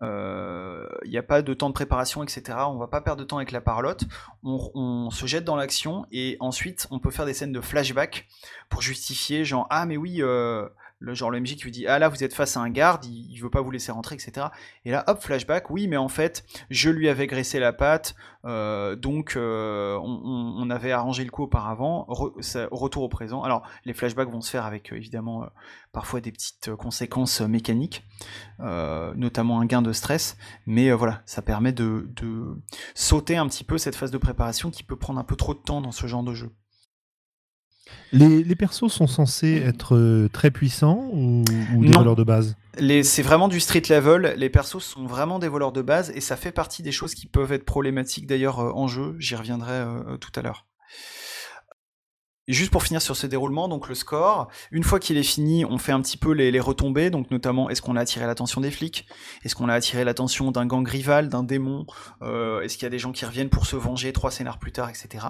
a 0.00 1.22
pas 1.22 1.42
de 1.42 1.54
temps 1.54 1.68
de 1.68 1.74
préparation, 1.74 2.22
etc. 2.22 2.56
va 2.80 2.88
pas 2.88 3.00
perdre 3.00 3.22
de 3.22 3.26
temps 3.26 3.36
avec 3.36 3.52
la 3.52 3.60
parlotte. 3.60 4.04
On, 4.42 5.10
se 5.10 5.26
jette 5.26 5.44
dans 5.44 5.56
l'action 5.56 6.06
et 6.12 6.36
ensuite 6.40 6.86
on 6.90 6.98
peut 6.98 7.10
faire 7.10 7.26
des 7.26 7.34
scènes 7.34 7.52
de 7.52 7.60
flashback 7.60 8.26
pour 8.68 8.82
justifier, 8.82 9.44
genre 9.44 9.66
ah 9.70 9.86
mais 9.86 9.96
oui, 9.96 10.22
euh, 10.22 10.68
le 11.00 11.14
genre 11.14 11.30
le 11.30 11.40
MJ 11.40 11.56
qui 11.56 11.64
vous 11.64 11.70
dit 11.70 11.86
ah 11.86 11.98
là 11.98 12.08
vous 12.08 12.22
êtes 12.22 12.34
face 12.34 12.56
à 12.56 12.60
un 12.60 12.68
garde, 12.68 13.04
il, 13.06 13.38
veut 13.40 13.50
pas 13.50 13.62
vous 13.62 13.70
laisser 13.70 13.90
rentrer, 13.90 14.14
etc. 14.14 14.48
Et 14.84 14.90
là 14.90 15.04
hop 15.08 15.20
flashback, 15.20 15.70
oui 15.70 15.88
mais 15.88 15.96
en 15.96 16.08
fait 16.08 16.44
je 16.68 16.90
lui 16.90 17.08
avais 17.08 17.26
graissé 17.26 17.58
la 17.58 17.72
patte, 17.72 18.14
euh, 18.44 18.96
donc 18.96 19.34
euh, 19.36 19.98
on, 19.98 20.70
avait 20.70 20.92
arrangé 20.92 21.24
le 21.24 21.30
coup 21.30 21.44
auparavant, 21.44 22.06
retour 22.08 23.02
au 23.02 23.08
présent. 23.08 23.42
Alors 23.42 23.66
les 23.84 23.94
flashbacks 23.94 24.30
vont 24.30 24.42
se 24.42 24.50
faire 24.50 24.66
avec 24.66 24.92
évidemment 24.92 25.46
parfois 25.92 26.20
des 26.20 26.30
petites 26.30 26.74
conséquences 26.76 27.40
mécaniques, 27.40 28.04
notamment 28.58 29.60
un 29.60 29.66
gain 29.66 29.82
de 29.82 29.92
stress, 29.92 30.36
mais 30.66 30.92
voilà 30.92 31.22
ça 31.24 31.42
permet 31.42 31.72
de 31.72 32.08
sauter 32.94 33.36
un 33.38 33.48
petit 33.48 33.64
peu 33.64 33.78
cette 33.78 33.96
phase 33.96 34.10
de 34.10 34.18
préparation 34.18 34.70
qui 34.70 34.82
peut 34.82 34.96
prendre 34.96 35.18
un 35.18 35.24
peu 35.24 35.36
trop 35.36 35.54
de 35.54 35.60
temps 35.60 35.80
dans 35.80 35.92
ce 35.92 36.06
genre 36.06 36.22
de 36.22 36.34
jeu. 36.34 36.52
Les, 38.12 38.42
les, 38.42 38.56
persos 38.56 38.88
sont 38.88 39.06
censés 39.06 39.62
être 39.64 39.94
euh, 39.94 40.28
très 40.32 40.50
puissants 40.50 41.08
ou, 41.12 41.44
des 41.78 41.92
voleurs 41.92 42.16
de 42.16 42.24
base? 42.24 42.56
C'est 43.02 43.22
vraiment 43.22 43.48
du 43.48 43.60
street 43.60 43.82
level. 43.88 44.34
Les 44.36 44.50
persos 44.50 44.82
sont 44.82 45.06
vraiment 45.06 45.38
des 45.38 45.48
voleurs 45.48 45.72
de 45.72 45.82
base 45.82 46.10
et 46.14 46.20
ça 46.20 46.36
fait 46.36 46.52
partie 46.52 46.82
des 46.82 46.92
choses 46.92 47.14
qui 47.14 47.26
peuvent 47.26 47.52
être 47.52 47.64
problématiques 47.64 48.26
d'ailleurs 48.26 48.60
euh, 48.60 48.72
en 48.72 48.88
jeu. 48.88 49.14
J'y 49.18 49.36
reviendrai 49.36 49.72
euh, 49.72 50.16
tout 50.16 50.32
à 50.34 50.42
l'heure. 50.42 50.66
Juste 52.52 52.70
pour 52.70 52.82
finir 52.82 53.02
sur 53.02 53.16
ce 53.16 53.26
déroulement, 53.26 53.68
donc 53.68 53.88
le 53.88 53.94
score, 53.94 54.48
une 54.70 54.84
fois 54.84 54.98
qu'il 54.98 55.16
est 55.16 55.22
fini, 55.22 55.64
on 55.64 55.78
fait 55.78 55.92
un 55.92 56.00
petit 56.00 56.16
peu 56.16 56.32
les, 56.32 56.60
retombées, 56.60 57.10
donc 57.10 57.30
notamment 57.30 57.70
est-ce 57.70 57.82
qu'on 57.82 57.96
a 57.96 58.00
attiré 58.00 58.26
l'attention 58.26 58.60
des 58.60 58.70
flics, 58.70 59.06
est-ce 59.44 59.54
qu'on 59.54 59.68
a 59.68 59.74
attiré 59.74 60.04
l'attention 60.04 60.50
d'un 60.50 60.66
gang 60.66 60.86
rival, 60.86 61.28
d'un 61.28 61.42
démon, 61.42 61.86
est-ce 62.22 62.74
qu'il 62.74 62.82
y 62.82 62.86
a 62.86 62.90
des 62.90 62.98
gens 62.98 63.12
qui 63.12 63.24
reviennent 63.24 63.50
pour 63.50 63.66
se 63.66 63.76
venger 63.76 64.12
trois 64.12 64.30
scénars 64.30 64.58
plus 64.58 64.72
tard, 64.72 64.90
etc. 64.90 65.26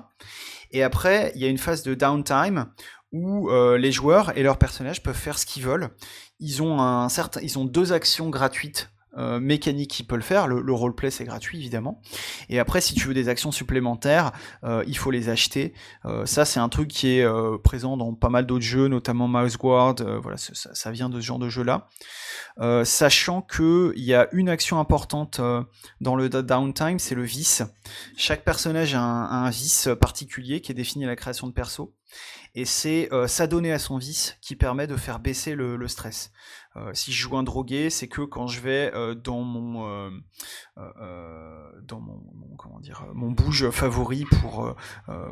Et 0.72 0.82
après, 0.82 1.32
il 1.34 1.40
y 1.40 1.44
a 1.44 1.48
une 1.48 1.58
phase 1.58 1.82
de 1.82 1.94
downtime 1.94 2.66
où 3.12 3.50
euh, 3.50 3.76
les 3.76 3.92
joueurs 3.92 4.36
et 4.36 4.42
leurs 4.42 4.58
personnages 4.58 5.02
peuvent 5.02 5.16
faire 5.16 5.38
ce 5.38 5.46
qu'ils 5.46 5.64
veulent. 5.64 5.90
Ils 6.38 6.62
ont 6.62 6.80
un 6.80 7.08
certain, 7.08 7.40
ils 7.40 7.58
ont 7.58 7.64
deux 7.64 7.92
actions 7.92 8.30
gratuites 8.30 8.90
euh, 9.18 9.40
mécanique 9.40 9.90
qui 9.90 10.04
peut 10.04 10.14
le 10.14 10.22
faire. 10.22 10.46
Le, 10.46 10.72
roleplay 10.72 11.10
c'est 11.10 11.24
gratuit 11.24 11.58
évidemment. 11.58 12.00
Et 12.48 12.60
après, 12.60 12.80
si 12.80 12.94
tu 12.94 13.08
veux 13.08 13.14
des 13.14 13.28
actions 13.28 13.50
supplémentaires, 13.50 14.30
euh, 14.62 14.84
il 14.86 14.96
faut 14.96 15.10
les 15.10 15.28
acheter. 15.28 15.74
Euh, 16.04 16.26
ça, 16.26 16.44
c'est 16.44 16.60
un 16.60 16.68
truc 16.68 16.88
qui 16.88 17.08
est 17.08 17.26
présent 17.64 17.96
dans 17.96 18.14
pas 18.14 18.28
mal 18.28 18.46
d'autres 18.46 18.64
jeux, 18.64 18.86
notamment 18.86 19.26
Mouse 19.26 19.56
Guard. 19.56 19.96
voilà, 20.22 20.36
ça, 20.36 20.90
vient 20.92 21.08
de 21.08 21.20
ce 21.20 21.26
genre 21.26 21.40
de 21.40 21.48
jeu 21.48 21.64
là. 21.64 21.88
sachant 22.84 23.42
que 23.42 23.92
il 23.96 24.04
y 24.04 24.14
a 24.14 24.28
une 24.32 24.48
action 24.48 24.78
importante 24.78 25.40
dans 26.00 26.14
le 26.14 26.28
downtime, 26.28 27.00
c'est 27.00 27.16
le 27.16 27.24
vice. 27.24 27.64
Chaque 28.16 28.44
personnage 28.44 28.94
a 28.94 29.00
un, 29.00 29.44
un, 29.44 29.50
vice 29.50 29.88
particulier 30.00 30.60
qui 30.60 30.70
est 30.70 30.74
défini 30.74 31.04
à 31.04 31.08
la 31.08 31.16
création 31.16 31.48
de 31.48 31.52
perso 31.52 31.94
et 32.54 32.64
c'est 32.64 33.08
s'adonner 33.26 33.72
à 33.72 33.78
son 33.80 33.98
vice 33.98 34.36
qui 34.40 34.54
permet 34.54 34.86
de 34.86 34.96
faire 34.96 35.18
baisser 35.18 35.56
le 35.56 35.88
stress. 35.88 36.30
Euh, 36.76 36.90
si 36.94 37.12
je 37.12 37.20
joue 37.20 37.36
un 37.36 37.42
drogué, 37.42 37.90
c'est 37.90 38.06
que 38.06 38.22
quand 38.22 38.46
je 38.46 38.60
vais 38.60 38.92
euh, 38.94 39.14
dans 39.14 39.40
mon 39.40 40.10
euh, 40.78 41.70
dans 41.82 42.00
mon, 42.00 42.22
comment 42.56 42.78
dire 42.78 43.04
mon 43.12 43.32
bouge 43.32 43.70
favori 43.70 44.24
pour 44.24 44.74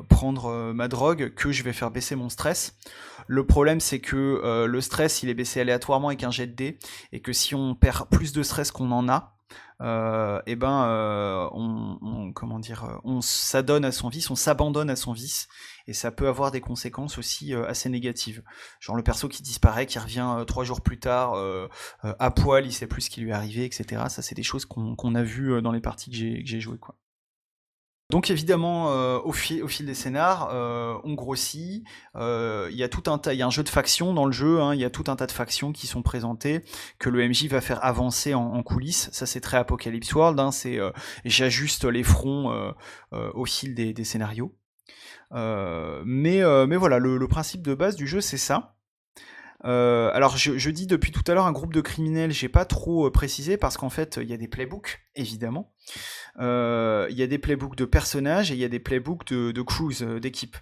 prendre 0.09 0.73
ma 0.73 0.89
drogue 0.89 1.33
que 1.35 1.53
je 1.53 1.63
vais 1.63 1.73
faire 1.73 1.91
baisser 1.91 2.17
mon 2.17 2.29
stress. 2.29 2.77
Le 3.27 3.47
problème 3.47 3.81
c'est 3.81 4.01
que 4.01 4.67
le 4.67 4.81
stress 4.81 5.23
il 5.23 5.29
est 5.29 5.35
baissé 5.35 5.61
aléatoirement 5.61 6.09
avec 6.09 6.25
un 6.25 6.31
jet 6.31 6.47
de 6.47 6.55
dés 6.55 6.79
et 7.13 7.21
que 7.21 7.33
si 7.33 7.55
on 7.55 7.75
perd 7.75 8.09
plus 8.09 8.33
de 8.33 8.43
stress 8.43 8.71
qu'on 8.71 8.91
en 8.91 9.09
a, 9.09 9.38
euh, 9.38 9.38
eh 9.81 10.57
ben 10.57 10.85
euh, 10.89 11.49
on, 11.53 12.33
comment 12.33 12.59
dire, 12.59 13.01
on 13.05 13.21
s'adonne 13.21 13.85
à 13.85 13.93
son 13.93 14.09
vice, 14.09 14.31
on 14.31 14.37
s'abandonne 14.37 14.91
à 14.91 14.97
son 14.97 15.13
vice, 15.13 15.49
et 15.87 15.93
ça 15.93 16.11
peut 16.11 16.29
avoir 16.29 16.51
des 16.51 16.61
conséquences 16.61 17.19
aussi 17.19 17.55
euh, 17.55 17.67
assez 17.67 17.89
négatives. 17.89 18.43
Genre 18.81 18.97
le 18.97 19.03
perso 19.03 19.29
qui 19.29 19.43
disparaît, 19.43 19.87
qui 19.87 19.99
revient 19.99 20.45
trois 20.47 20.65
jours 20.65 20.81
plus 20.81 20.99
tard 20.99 21.35
à 22.03 22.31
poil, 22.31 22.67
il 22.67 22.73
sait 22.73 22.87
plus 22.87 23.03
ce 23.03 23.11
qui 23.11 23.21
lui 23.21 23.31
est 23.31 23.35
arrivé, 23.35 23.65
etc. 23.65 24.05
Ça 24.09 24.23
c'est 24.23 24.35
des 24.35 24.43
choses 24.43 24.65
qu'on 24.65 25.15
a 25.15 25.23
vues 25.23 25.63
dans 25.63 25.73
les 25.73 25.81
parties 25.81 26.11
que 26.11 26.17
j'ai 26.17 26.61
jouées 26.61 26.79
quoi. 26.79 26.97
Donc 28.11 28.31
évidemment, 28.31 28.91
euh, 28.91 29.19
au, 29.23 29.33
fil, 29.33 29.63
des 29.85 29.93
scénars, 29.93 30.49
euh, 30.51 30.97
on 31.05 31.13
grossit. 31.13 31.85
Euh, 32.17 32.69
il 32.71 32.77
y 32.79 32.83
a 32.83 32.89
tout 32.89 33.03
un 33.11 33.19
tas, 33.19 33.35
il 33.35 33.37
y 33.39 33.43
a 33.43 33.47
un 33.47 33.51
jeu 33.51 33.63
de 33.63 33.69
factions 33.69 34.15
dans 34.15 34.25
le 34.25 34.33
jeu. 34.33 34.63
Hein, 34.63 34.75
il 34.75 34.81
y 34.81 34.85
a 34.85 34.89
tout 34.89 35.05
un 35.09 35.17
tas 35.17 35.27
de 35.27 35.33
factions 35.33 35.73
qui 35.73 35.87
sont 35.87 36.01
présentées 36.01 36.65
que 36.99 37.11
le 37.11 37.29
MJ 37.29 37.49
va 37.49 37.61
faire 37.61 37.85
avancer 37.85 38.33
en, 38.33 38.63
coulisses. 38.63 39.11
Ça, 39.13 39.27
c'est 39.27 39.43
très 39.43 39.59
Apocalypse 39.59 40.15
World. 40.15 40.41
Hein, 40.41 40.53
c'est 40.53 40.79
j'ajuste 41.27 41.85
les 41.85 42.03
fronts 42.03 42.75
au 43.13 43.45
fil 43.45 43.75
des, 43.75 44.05
scénarios. 44.05 44.57
mais 45.33 46.43
voilà, 46.43 46.99
le, 46.99 47.29
principe 47.29 47.61
de 47.61 47.75
base 47.75 47.97
du 47.97 48.07
jeu, 48.07 48.23
c'est 48.23 48.39
ça. 48.39 48.78
Euh, 49.65 50.11
alors 50.15 50.37
je, 50.37 50.71
dis 50.71 50.87
depuis 50.87 51.11
tout 51.11 51.25
à 51.27 51.35
l'heure 51.35 51.47
un 51.47 51.53
groupe 51.53 51.75
de 51.75 51.81
criminels, 51.81 52.31
j'ai 52.31 52.49
pas 52.49 52.65
trop 52.65 53.07
euh, 53.07 53.11
précisé 53.11 53.57
parce 53.57 53.77
qu'en 53.77 53.91
fait 53.91 54.19
il 54.23 54.29
y 54.29 54.33
a 54.33 54.37
des 54.37 54.47
playbooks 54.47 55.01
évidemment, 55.17 55.73
euh, 56.39 57.09
il 57.11 57.17
y 57.17 57.23
a 57.23 57.27
des 57.27 57.39
playbooks 57.39 57.75
de 57.75 57.85
personnages 57.85 58.53
et 58.53 58.55
il 58.55 58.61
y 58.61 58.65
a 58.65 58.69
des 58.69 58.79
playbooks 58.79 59.27
de, 59.33 59.63
crews 59.63 60.21
d'équipe. 60.21 60.57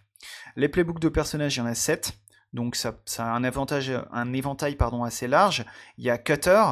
Les 0.57 0.69
playbooks 0.69 1.01
de 1.01 1.11
personnages 1.11 1.57
il 1.57 1.59
y 1.59 1.63
en 1.63 1.67
a 1.67 1.75
7, 1.75 2.15
donc 2.55 2.75
ça, 2.75 3.03
a 3.19 3.23
un 3.25 3.45
avantage, 3.45 3.93
un 4.13 4.33
éventail 4.33 4.77
pardon 4.77 5.05
assez 5.05 5.29
large. 5.29 5.67
Il 5.99 6.05
y 6.05 6.11
a 6.11 6.17
Cutter, 6.17 6.63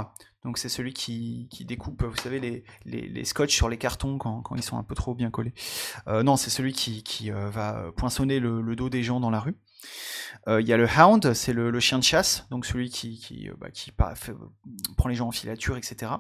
donc 0.45 0.59
c'est 0.59 0.69
celui 0.69 0.93
qui, 0.93 1.49
découpe, 1.67 2.03
vous 2.03 2.17
savez, 2.17 2.39
les, 2.41 2.65
les, 2.85 3.25
scotch 3.25 3.55
sur 3.55 3.69
les 3.69 3.79
cartons 3.79 4.19
quand, 4.19 4.43
ils 4.57 4.63
sont 4.63 4.77
un 4.77 4.83
peu 4.83 4.95
trop 4.95 5.15
bien 5.15 5.31
collés. 5.31 5.55
non, 6.07 6.37
c'est 6.37 6.51
celui 6.51 6.73
qui, 6.73 7.31
va 7.31 7.91
poinçonner 7.97 8.41
le, 8.41 8.77
dos 8.77 8.91
des 8.91 9.03
gens 9.03 9.21
dans 9.21 9.31
la 9.31 9.41
rue. 9.41 9.57
Euh, 10.49 10.61
il 10.61 10.69
y 10.69 10.73
a 10.73 10.77
le 10.77 10.87
Hound, 10.87 11.33
c'est 11.33 11.53
le, 11.53 11.81
chien 11.81 11.99
de 11.99 12.05
chasse, 12.05 12.47
donc 12.51 12.67
celui 12.67 12.91
qui, 12.91 13.19
qui, 13.19 13.49
euh, 13.49 13.55
bah, 13.99 14.15
euh, 14.29 14.35
prend 14.97 15.09
les 15.09 15.15
gens 15.15 15.29
en 15.29 15.33
filature, 15.33 15.77
etc. 15.77 16.13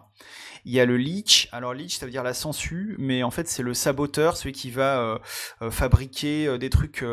Il 0.64 0.72
y 0.72 0.81
a 0.81 0.87
le 0.87 0.97
Leech, 0.97 1.49
alors 1.53 1.75
Leech 1.75 1.99
ça 1.99 2.07
veut 2.07 2.12
dire 2.12 2.22
la 2.22 2.35
sangsue, 2.35 2.97
mais 2.99 3.22
en 3.22 3.31
fait 3.31 3.49
c'est 3.49 3.62
le 3.62 3.75
saboteur, 3.75 4.37
celui 4.37 4.53
qui 4.53 4.70
va 4.70 5.20
fabriquer 5.70 6.59
des 6.59 6.70
trucs 6.70 7.05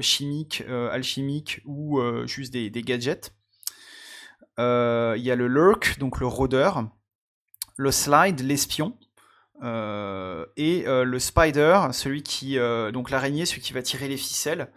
chimiques, 0.00 0.64
alchimiques 0.90 1.60
ou 1.64 2.00
juste 2.26 2.52
des, 2.52 2.70
gadgets. 2.70 3.32
Il 4.58 5.22
y 5.22 5.30
a 5.30 5.36
le 5.36 5.46
Lurk, 5.48 5.98
donc 5.98 6.20
le 6.20 6.26
rôdeur. 6.26 6.88
Le 7.76 7.90
Slide, 7.90 8.40
l'espion. 8.40 8.96
et 9.62 10.84
le 10.86 11.18
Spider, 11.18 11.88
celui 11.92 12.22
qui, 12.22 12.58
donc 12.92 13.10
l'araignée, 13.10 13.46
celui 13.46 13.62
qui 13.62 13.72
va 13.72 13.82
tirer 13.82 14.08
les 14.08 14.16
ficelles. 14.16 14.70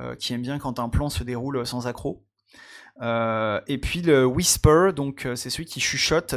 Euh, 0.00 0.14
qui 0.14 0.32
aime 0.32 0.40
bien 0.40 0.58
quand 0.58 0.78
un 0.78 0.88
plan 0.88 1.10
se 1.10 1.24
déroule 1.24 1.66
sans 1.66 1.86
accroc. 1.86 2.24
Euh, 3.02 3.60
et 3.66 3.78
puis 3.78 4.00
le 4.02 4.24
whisper, 4.24 4.90
donc 4.94 5.26
euh, 5.26 5.36
c'est 5.36 5.50
celui 5.50 5.66
qui 5.66 5.80
chuchote, 5.80 6.34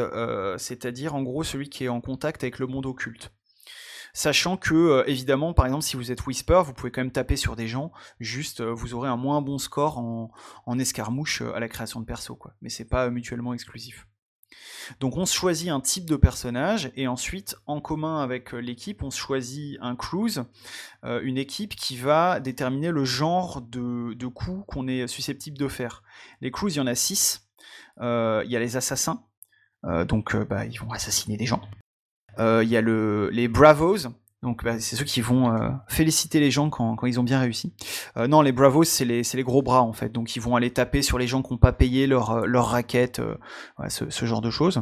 c'est-à-dire 0.58 1.16
en 1.16 1.22
gros 1.22 1.44
celui 1.44 1.70
qui 1.70 1.86
est 1.86 1.90
en 1.90 2.02
contact 2.02 2.44
avec 2.44 2.60
le 2.60 2.68
monde 2.68 2.86
occulte. 2.86 3.32
Sachant 4.14 4.58
que, 4.58 5.04
évidemment, 5.08 5.54
par 5.54 5.66
exemple, 5.66 5.84
si 5.84 5.96
vous 5.96 6.12
êtes 6.12 6.26
whisper, 6.26 6.62
vous 6.66 6.74
pouvez 6.74 6.92
quand 6.92 7.02
même 7.02 7.12
taper 7.12 7.36
sur 7.36 7.56
des 7.56 7.68
gens, 7.68 7.92
juste 8.20 8.62
vous 8.62 8.94
aurez 8.94 9.10
un 9.10 9.18
moins 9.18 9.42
bon 9.42 9.58
score 9.58 9.98
en, 9.98 10.80
escarmouche 10.80 11.42
à 11.42 11.60
la 11.60 11.68
création 11.68 12.00
de 12.00 12.06
perso, 12.06 12.36
quoi. 12.36 12.54
Mais 12.62 12.70
c'est 12.70 12.86
pas 12.86 13.10
mutuellement 13.10 13.54
exclusif. 13.54 14.08
Donc 15.00 15.18
on 15.18 15.26
se 15.26 15.34
choisit 15.34 15.70
un 15.70 15.80
type 15.80 16.06
de 16.06 16.16
personnage 16.16 16.92
et 16.96 17.08
ensuite 17.08 17.56
en 17.66 17.82
commun 17.82 18.22
avec 18.22 18.54
euh, 18.54 18.60
l'équipe 18.60 19.04
on 19.04 19.12
se 19.12 19.18
choisit 19.18 19.78
un 19.82 19.96
cruise, 19.96 20.44
euh, 21.04 21.22
une 21.24 21.38
équipe 21.38 21.76
qui 21.76 21.98
va 21.98 22.40
déterminer 22.40 22.92
le 22.92 23.06
genre 23.06 23.62
de, 23.62 24.14
de 24.14 24.28
coups 24.28 24.64
qu'on 24.68 24.88
est 24.88 25.08
susceptible 25.08 25.58
de 25.58 25.68
faire. 25.68 26.04
Les 26.42 26.52
cruises 26.52 26.76
il 26.76 26.80
y 26.80 26.82
en 26.82 26.88
a 26.88 26.96
6, 26.96 27.48
euh, 28.02 28.44
il 28.46 28.52
y 28.52 28.56
a 28.56 28.60
les 28.60 28.78
assassins, 28.78 29.24
donc 30.08 30.36
bah, 30.36 30.66
ils 30.66 30.80
vont 30.80 30.92
assassiner 30.92 31.36
des 31.36 31.46
gens. 31.46 31.62
Il 32.40 32.70
y 32.70 32.78
a 32.78 32.82
le, 32.82 33.30
les 33.30 33.48
bravos, 33.48 34.08
donc 34.44 34.66
bah, 34.66 34.78
c'est 34.80 34.98
ceux 34.98 35.06
qui 35.06 35.22
vont 35.22 35.56
euh, 35.56 35.70
féliciter 35.88 36.42
les 36.42 36.52
gens 36.52 36.70
quand, 36.70 36.98
ils 37.06 37.20
ont 37.20 37.24
bien 37.24 37.40
réussi. 37.40 37.74
Euh, 38.18 38.28
non, 38.28 38.42
les 38.42 38.52
bravos, 38.52 38.84
c'est 38.84 39.06
les, 39.06 39.22
les, 39.34 39.44
gros 39.44 39.64
bras 39.64 39.82
en 39.82 39.94
fait. 39.94 40.12
Donc 40.12 40.36
ils 40.36 40.42
vont 40.42 40.58
aller 40.58 40.70
taper 40.70 41.02
sur 41.02 41.18
les 41.18 41.28
gens 41.28 41.42
qui 41.42 41.54
n'ont 41.54 41.58
pas 41.58 41.72
payé 41.72 42.08
leur, 42.08 42.32
euh, 42.32 42.46
leur 42.46 42.68
raquette, 42.68 43.22
ce, 43.88 44.26
genre 44.26 44.42
de 44.42 44.52
choses. 44.52 44.82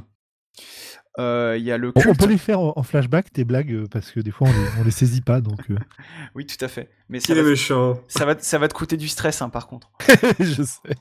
Il 1.19 1.63
y 1.63 1.71
a 1.71 1.77
le 1.77 1.93
On 1.95 2.15
peut 2.15 2.25
les 2.25 2.39
faire 2.39 2.59
en 2.59 2.81
flashback, 2.81 3.31
tes 3.31 3.43
blagues, 3.43 3.87
parce 3.91 4.11
que 4.11 4.19
des 4.19 4.31
fois 4.31 4.47
on 4.49 4.79
les, 4.79 4.85
les 4.85 4.91
saisit 4.91 5.21
pas. 5.21 5.41
donc. 5.41 5.59
oui, 6.35 6.47
tout 6.47 6.65
à 6.65 6.67
fait. 6.67 6.89
Mais 7.07 7.19
ça, 7.19 7.35
va, 7.35 7.43
méchant. 7.43 7.99
Ça, 8.07 8.25
va, 8.25 8.35
ça 8.39 8.57
va 8.57 8.67
te 8.67 8.73
coûter 8.73 8.97
du 8.97 9.07
stress, 9.07 9.43
hein, 9.43 9.49
par 9.49 9.67
contre. 9.67 9.91
Je 10.39 10.63
sais. 10.63 10.95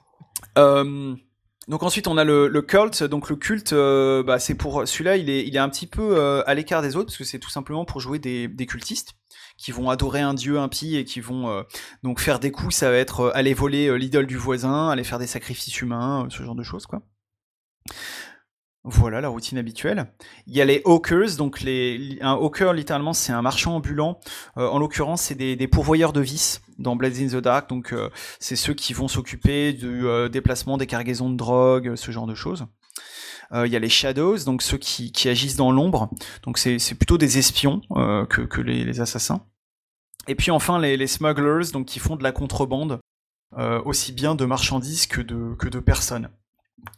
Donc 1.69 1.83
ensuite 1.83 2.09
on 2.09 2.17
a 2.17 2.25
le, 2.25 2.49
le 2.49 2.63
cult, 2.63 3.03
donc 3.05 3.29
le 3.29 3.37
culte, 3.37 3.75
euh, 3.75 4.23
bah, 4.23 4.39
c'est 4.39 4.55
pour 4.55 4.89
celui-là 4.89 5.17
il 5.17 5.29
est, 5.29 5.47
il 5.47 5.55
est 5.55 5.61
un 5.61 5.69
petit 5.69 5.87
peu 5.87 6.17
euh, 6.17 6.43
à 6.47 6.55
l'écart 6.55 6.81
des 6.81 6.97
autres 6.97 7.07
parce 7.07 7.19
que 7.19 7.25
c'est 7.25 7.39
tout 7.39 7.51
simplement 7.51 7.85
pour 7.85 8.01
jouer 8.01 8.19
des, 8.19 8.49
des, 8.49 8.67
cultistes 8.67 9.13
qui 9.59 9.71
vont 9.71 9.91
adorer 9.91 10.21
un 10.21 10.33
dieu 10.33 10.59
impie 10.59 10.97
et 10.97 11.05
qui 11.05 11.21
vont 11.21 11.51
euh, 11.51 11.63
donc 12.03 12.19
faire 12.19 12.41
des 12.41 12.51
coups, 12.51 12.75
ça 12.75 12.91
va 12.91 12.97
être 12.97 13.31
aller 13.35 13.53
voler 13.53 13.97
l'idole 13.99 14.27
du 14.27 14.39
voisin, 14.39 14.89
aller 14.89 15.05
faire 15.05 15.19
des 15.19 15.27
sacrifices 15.27 15.81
humains, 15.83 16.27
ce 16.31 16.43
genre 16.43 16.55
de 16.55 16.63
choses 16.63 16.87
quoi. 16.87 17.03
Voilà 18.85 19.21
la 19.21 19.29
routine 19.29 19.59
habituelle. 19.59 20.11
Il 20.47 20.57
y 20.57 20.63
a 20.63 20.65
les 20.65 20.81
hawkers, 20.87 21.37
donc 21.37 21.61
les, 21.61 22.17
un 22.23 22.33
hawker 22.33 22.73
littéralement 22.73 23.13
c'est 23.13 23.33
un 23.33 23.43
marchand 23.43 23.77
ambulant. 23.77 24.19
Euh, 24.57 24.69
en 24.69 24.79
l'occurrence 24.79 25.21
c'est 25.21 25.35
des, 25.35 25.69
pourvoyeurs 25.69 26.15
de 26.15 26.23
vices 26.23 26.63
dans 26.79 26.97
Blades 26.97 27.19
in 27.19 27.27
the 27.27 27.43
Dark, 27.43 27.69
donc 27.69 27.93
euh, 27.93 28.09
c'est 28.39 28.57
ceux 28.57 28.73
qui 28.73 28.95
vont 28.95 29.07
s'occuper 29.07 29.75
du 29.75 30.07
euh, 30.07 30.31
déplacement 30.31 30.79
des 30.79 30.87
cargaisons 30.87 31.29
de 31.29 31.37
drogue, 31.37 31.95
ce 31.95 32.11
genre 32.11 32.27
de 32.27 32.35
choses. 32.35 32.67
Il 33.53 33.67
y 33.67 33.75
a 33.75 33.81
les 33.81 33.89
shadows, 33.89 34.45
donc 34.45 34.63
ceux 34.63 34.79
qui, 34.79 35.11
agissent 35.29 35.57
dans 35.57 35.73
l'ombre, 35.73 36.09
donc 36.45 36.57
c'est 36.57 36.95
plutôt 36.95 37.19
des 37.19 37.37
espions 37.37 37.81
que, 38.29 38.61
les, 38.61 39.01
assassins. 39.01 39.45
Et 40.29 40.37
puis 40.37 40.53
enfin 40.53 40.79
les, 40.79 41.07
smugglers, 41.09 41.73
donc 41.73 41.87
qui 41.87 41.99
font 41.99 42.15
de 42.15 42.23
la 42.23 42.31
contrebande, 42.31 43.01
aussi 43.85 44.13
bien 44.13 44.37
de 44.37 44.45
marchandises 44.45 45.09
que 45.09 45.21
de 45.21 45.81
personnes. 45.81 46.29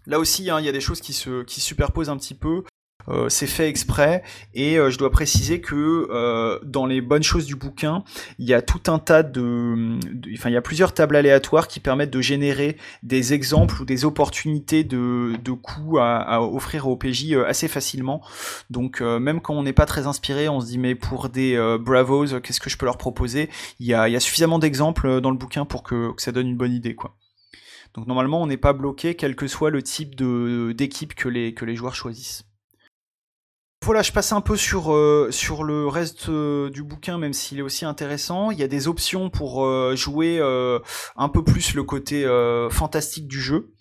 Là 0.07 0.19
aussi, 0.19 0.51
hein, 0.51 0.61
il 0.61 0.67
y 0.67 0.69
a 0.69 0.73
des 0.73 0.81
choses 0.81 1.01
qui 1.01 1.13
se 1.13 1.45
superposent 1.47 2.11
un 2.11 2.17
petit 2.17 2.35
peu. 2.35 2.65
Euh, 3.09 3.29
c'est 3.29 3.47
fait 3.47 3.69
exprès 3.69 4.23
et 4.55 4.79
euh, 4.79 4.91
je 4.91 4.99
dois 4.99 5.11
préciser 5.11 5.61
que 5.61 6.09
euh, 6.11 6.59
dans 6.65 6.87
les 6.87 7.01
bonnes 7.01 7.23
choses 7.23 7.47
du 7.47 7.57
bouquin, 7.57 8.05
il 8.39 8.49
y 8.49 8.55
a 8.55 8.63
tout 8.63 8.91
un 8.91 8.99
tas 8.99 9.23
de, 9.23 9.99
enfin 10.35 10.51
il 10.51 10.53
y 10.53 10.57
a 10.57 10.63
plusieurs 10.63 10.95
tables 10.95 11.17
aléatoires 11.17 11.67
qui 11.67 11.81
permettent 11.81 12.13
de 12.13 12.21
générer 12.21 12.77
des 13.03 13.33
exemples 13.33 13.83
ou 13.83 13.85
des 13.85 14.05
opportunités 14.05 14.85
de, 14.85 15.33
de 15.43 15.53
coups 15.53 15.99
à, 16.01 16.43
offrir 16.43 16.89
au 16.89 16.97
PJ 16.97 17.35
assez 17.47 17.69
facilement. 17.69 18.23
Donc 18.71 19.01
même 19.01 19.41
quand 19.41 19.55
on 19.55 19.63
n'est 19.63 19.73
pas 19.73 19.87
très 19.87 20.07
inspiré, 20.07 20.49
on 20.49 20.61
se 20.61 20.67
dit 20.67 20.79
mais 20.79 20.95
pour 20.95 21.29
des 21.29 21.57
bravos, 21.81 22.41
qu'est-ce 22.41 22.61
que 22.61 22.71
je 22.71 22.77
peux 22.77 22.87
leur 22.87 22.99
proposer? 22.99 23.51
Il 23.81 23.87
y, 23.87 23.95
a, 23.95 24.09
il 24.09 24.13
y 24.13 24.17
a 24.17 24.21
suffisamment 24.21 24.59
d'exemples 24.59 25.21
dans 25.21 25.31
le 25.31 25.37
bouquin 25.37 25.65
pour 25.65 25.83
que, 25.83 26.13
que 26.13 26.23
ça 26.23 26.33
donne 26.33 26.49
une 26.49 26.57
bonne 26.57 26.73
idée 26.73 26.95
quoi. 26.95 27.17
Donc 27.95 28.07
normalement, 28.07 28.41
on 28.41 28.47
n'est 28.47 28.57
pas 28.57 28.73
bloqué, 28.73 29.15
quel 29.15 29.37
que 29.37 29.47
soit 29.47 29.71
le 29.71 29.83
type 29.83 30.15
d'équipe 30.17 31.15
que 31.15 31.29
les, 31.29 31.55
que 31.55 31.65
les 31.65 31.77
joueurs 31.77 31.95
choisissent. 31.95 32.45
Voilà, 33.85 34.03
je 34.03 34.13
passe 34.13 34.31
un 34.31 34.41
peu 34.41 34.57
sur, 34.57 34.93
euh, 34.93 35.31
sur 35.33 35.65
le 35.65 35.89
reste 35.89 36.29
euh, 36.29 36.71
du 36.71 36.85
bouquin, 36.85 37.19
même 37.19 37.33
s'il 37.33 37.59
est 37.59 37.63
aussi 37.63 37.85
intéressant. 37.85 38.53
Il 38.53 38.59
y 38.61 38.63
a 38.63 38.69
des 38.69 38.87
options 38.87 39.29
pour 39.29 39.65
euh, 39.65 39.97
jouer 39.97 40.41
un 41.17 41.29
peu 41.29 41.43
plus 41.43 41.75
le 41.75 41.83
côté 41.83 42.25
fantastique 42.71 43.27
du 43.27 43.41
jeu. 43.41 43.73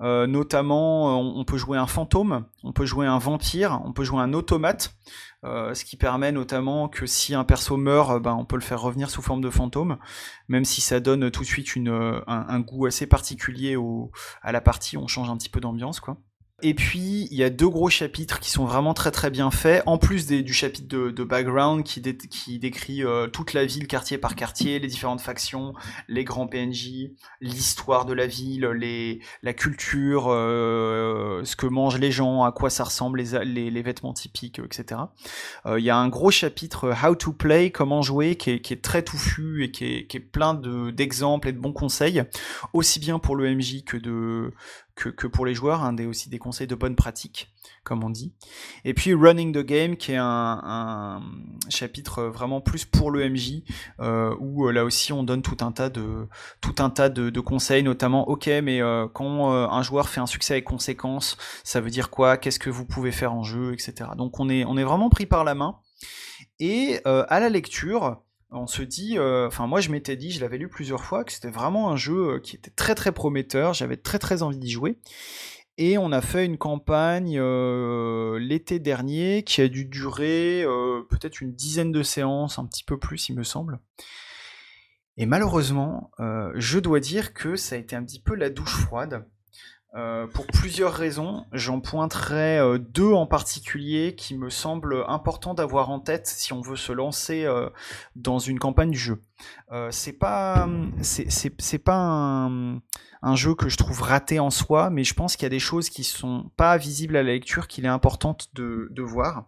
Notamment, 0.00 1.18
on, 1.18 1.44
peut 1.44 1.56
jouer 1.56 1.78
un 1.78 1.86
fantôme, 1.86 2.44
on 2.62 2.72
peut 2.72 2.86
jouer 2.86 3.06
un 3.06 3.18
vampire, 3.18 3.80
on 3.84 3.92
peut 3.92 4.04
jouer 4.04 4.20
un 4.20 4.32
automate. 4.32 4.94
ce 5.42 5.84
qui 5.84 5.96
permet 5.96 6.32
notamment 6.32 6.88
que 6.88 7.06
si 7.06 7.34
un 7.34 7.44
perso 7.44 7.76
meurt, 7.76 8.22
ben, 8.22 8.34
on 8.34 8.44
peut 8.44 8.56
le 8.56 8.62
faire 8.62 8.80
revenir 8.80 9.10
sous 9.10 9.22
forme 9.22 9.40
de 9.40 9.50
fantôme, 9.50 9.98
même 10.48 10.64
si 10.64 10.80
ça 10.80 11.00
donne 11.00 11.30
tout 11.30 11.42
de 11.42 11.46
suite 11.46 11.68
un, 12.26 12.60
goût 12.60 12.86
assez 12.86 13.06
particulier 13.06 13.76
à 14.42 14.52
la 14.52 14.60
partie, 14.60 14.96
on 14.96 15.06
change 15.06 15.30
un 15.30 15.36
petit 15.36 15.50
peu 15.50 15.60
d'ambiance 15.60 16.00
quoi. 16.00 16.18
Et 16.66 16.72
puis, 16.72 17.28
il 17.30 17.36
y 17.36 17.44
a 17.44 17.50
deux 17.50 17.68
gros 17.68 17.90
chapitres 17.90 18.40
qui 18.40 18.50
sont 18.50 18.64
vraiment 18.64 18.94
très 18.94 19.10
très 19.10 19.28
bien 19.28 19.50
faits, 19.50 19.82
en 19.84 19.98
plus 19.98 20.26
du 20.26 20.54
chapitre 20.54 20.88
de, 20.88 21.24
background 21.24 21.84
qui, 21.84 22.00
décrit 22.00 23.04
euh, 23.04 23.26
toute 23.26 23.52
la 23.52 23.66
ville, 23.66 23.86
quartier 23.86 24.16
par 24.16 24.34
quartier, 24.34 24.78
les 24.78 24.88
différentes 24.88 25.20
factions, 25.20 25.74
les 26.08 26.24
grands 26.24 26.46
PNJ, 26.46 27.10
l'histoire 27.42 28.06
de 28.06 28.14
la 28.14 28.26
ville, 28.26 29.20
la 29.42 29.52
culture, 29.52 30.28
euh, 30.28 31.42
ce 31.44 31.54
que 31.54 31.66
mangent 31.66 31.98
les 31.98 32.10
gens, 32.10 32.44
à 32.44 32.50
quoi 32.50 32.70
ça 32.70 32.84
ressemble, 32.84 33.20
les, 33.20 33.82
vêtements 33.82 34.14
typiques, 34.14 34.58
etc. 34.58 35.02
Euh, 35.66 35.78
il 35.78 35.84
y 35.84 35.90
a 35.90 35.98
un 35.98 36.08
gros 36.08 36.30
chapitre 36.30 36.94
How 37.04 37.14
to 37.14 37.34
Play, 37.34 37.72
comment 37.72 38.00
jouer, 38.00 38.36
qui 38.36 38.52
est, 38.52 38.82
très 38.82 39.02
touffu 39.02 39.64
et 39.64 39.70
qui 39.70 39.84
est 39.84 40.20
plein 40.32 40.54
d'exemples 40.54 41.48
et 41.48 41.52
de 41.52 41.58
bons 41.58 41.74
conseils, 41.74 42.22
aussi 42.72 43.00
bien 43.00 43.18
pour 43.18 43.36
le 43.36 43.54
MJ 43.54 43.84
que 43.84 43.98
de 43.98 44.54
que, 44.94 45.26
pour 45.26 45.44
les 45.44 45.54
joueurs, 45.54 45.82
hein, 45.82 45.96
aussi 46.06 46.28
des 46.28 46.38
conseils 46.38 46.66
de 46.66 46.74
bonne 46.74 46.94
pratique, 46.94 47.52
comme 47.82 48.04
on 48.04 48.10
dit. 48.10 48.32
Et 48.84 48.94
puis 48.94 49.12
Running 49.12 49.52
the 49.52 49.64
Game, 49.64 49.96
qui 49.96 50.12
est 50.12 50.18
un, 50.18 51.20
chapitre 51.68 52.24
vraiment 52.24 52.60
plus 52.60 52.84
pour 52.84 53.10
le 53.10 53.28
MJ, 53.28 53.62
euh, 54.00 54.34
où 54.38 54.66
euh, 54.66 54.72
là 54.72 54.84
aussi 54.84 55.12
on 55.12 55.22
donne 55.22 55.42
tout 55.42 55.56
un 55.60 55.72
tas 55.72 55.88
de, 55.90 56.28
tout 56.60 56.74
un 56.78 56.90
tas 56.90 57.08
de, 57.08 57.40
conseils, 57.40 57.82
notamment, 57.82 58.28
ok, 58.28 58.46
mais 58.62 58.80
euh, 58.80 59.08
quand 59.12 59.52
un 59.52 59.82
joueur 59.82 60.08
fait 60.08 60.20
un 60.20 60.26
succès 60.26 60.54
avec 60.54 60.64
conséquence, 60.64 61.36
ça 61.64 61.80
veut 61.80 61.90
dire 61.90 62.10
quoi? 62.10 62.36
Qu'est-ce 62.36 62.60
que 62.60 62.70
vous 62.70 62.86
pouvez 62.86 63.12
faire 63.12 63.32
en 63.32 63.42
jeu, 63.42 63.72
etc. 63.72 64.10
Donc 64.16 64.38
on 64.38 64.48
est, 64.48 64.64
on 64.64 64.76
est 64.76 64.84
vraiment 64.84 65.10
pris 65.10 65.26
par 65.26 65.44
la 65.44 65.54
main. 65.54 65.78
Et 66.60 67.00
à 67.04 67.40
la 67.40 67.48
lecture, 67.48 68.22
on 68.54 68.66
se 68.66 68.82
dit, 68.82 69.18
euh, 69.18 69.46
enfin 69.46 69.66
moi 69.66 69.80
je 69.80 69.90
m'étais 69.90 70.16
dit, 70.16 70.30
je 70.30 70.40
l'avais 70.40 70.58
lu 70.58 70.68
plusieurs 70.68 71.04
fois, 71.04 71.24
que 71.24 71.32
c'était 71.32 71.50
vraiment 71.50 71.90
un 71.90 71.96
jeu 71.96 72.34
euh, 72.34 72.40
qui 72.40 72.56
était 72.56 72.70
très 72.70 72.94
très 72.94 73.12
prometteur, 73.12 73.74
j'avais 73.74 73.96
très 73.96 74.18
très 74.18 74.42
envie 74.42 74.58
d'y 74.58 74.70
jouer. 74.70 74.98
Et 75.76 75.98
on 75.98 76.12
a 76.12 76.20
fait 76.20 76.44
une 76.44 76.56
campagne 76.56 77.36
euh, 77.36 78.38
l'été 78.38 78.78
dernier 78.78 79.42
qui 79.42 79.60
a 79.60 79.68
dû 79.68 79.84
durer 79.84 80.64
peut-être 81.10 81.40
une 81.40 81.52
dizaine 81.52 81.90
de 81.90 82.04
séances, 82.04 82.60
un 82.60 82.66
petit 82.66 82.84
peu 82.84 82.96
plus 82.96 83.28
il 83.28 83.34
me 83.34 83.42
semble. 83.42 83.80
Et 85.16 85.26
malheureusement, 85.26 86.12
je 86.54 86.78
dois 86.78 87.00
dire 87.00 87.34
que 87.34 87.56
ça 87.56 87.74
a 87.74 87.78
été 87.78 87.96
un 87.96 88.04
petit 88.04 88.20
peu 88.20 88.36
la 88.36 88.50
douche 88.50 88.76
froide. 88.76 89.26
Euh, 89.96 90.26
pour 90.26 90.46
plusieurs 90.48 90.92
raisons, 90.92 91.46
j'en 91.52 91.78
pointerai 91.78 92.58
euh, 92.58 92.78
deux 92.78 93.12
en 93.12 93.26
particulier 93.26 94.16
qui 94.16 94.36
me 94.36 94.50
semblent 94.50 95.04
importants 95.06 95.54
d'avoir 95.54 95.90
en 95.90 96.00
tête 96.00 96.26
si 96.26 96.52
on 96.52 96.60
veut 96.60 96.74
se 96.74 96.90
lancer 96.90 97.44
euh, 97.44 97.68
dans 98.16 98.40
une 98.40 98.58
campagne 98.58 98.90
du 98.90 98.98
jeu. 98.98 99.22
c'est 99.90 100.18
pas, 100.18 100.68
pas 101.84 102.50
un, 103.22 103.36
jeu 103.36 103.54
que 103.54 103.68
je 103.68 103.76
trouve 103.76 104.00
raté 104.02 104.40
en 104.40 104.50
soi, 104.50 104.90
mais 104.90 105.04
je 105.04 105.14
pense 105.14 105.36
qu'il 105.36 105.44
y 105.44 105.46
a 105.46 105.50
des 105.50 105.60
choses 105.60 105.88
qui 105.90 106.02
sont 106.02 106.50
pas 106.56 106.76
visibles 106.76 107.16
à 107.16 107.22
la 107.22 107.32
lecture 107.32 107.68
qu'il 107.68 107.84
est 107.84 107.88
important 107.88 108.36
de, 108.54 108.88
de 108.90 109.02
voir. 109.02 109.46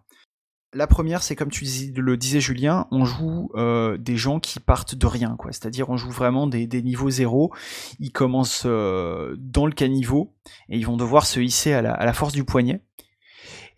La 0.77 0.85
première, 0.85 1.23
c'est 1.23 1.35
comme 1.35 1.49
tu 1.49 1.65
le 1.95 2.17
disais 2.17 2.39
Julien, 2.39 2.85
on 2.91 3.03
joue 3.03 3.49
euh, 3.55 3.97
des 3.97 4.15
gens 4.15 4.39
qui 4.39 4.59
partent 4.59 4.93
de 4.93 5.07
rien, 5.07 5.35
quoi. 5.35 5.51
C'est-à-dire 5.51 5.89
on 5.89 5.97
joue 5.97 6.11
vraiment 6.11 6.45
des, 6.45 6.67
niveaux 6.83 7.09
zéro. 7.09 7.51
Ils 7.99 8.11
commencent 8.11 8.67
euh, 8.67 9.35
dans 9.39 9.65
le 9.65 9.71
caniveau 9.71 10.35
et 10.69 10.77
ils 10.77 10.85
vont 10.85 10.95
devoir 10.95 11.25
se 11.25 11.39
hisser 11.39 11.73
à 11.73 11.81
la, 11.81 12.13
force 12.13 12.33
du 12.33 12.43
poignet. 12.43 12.83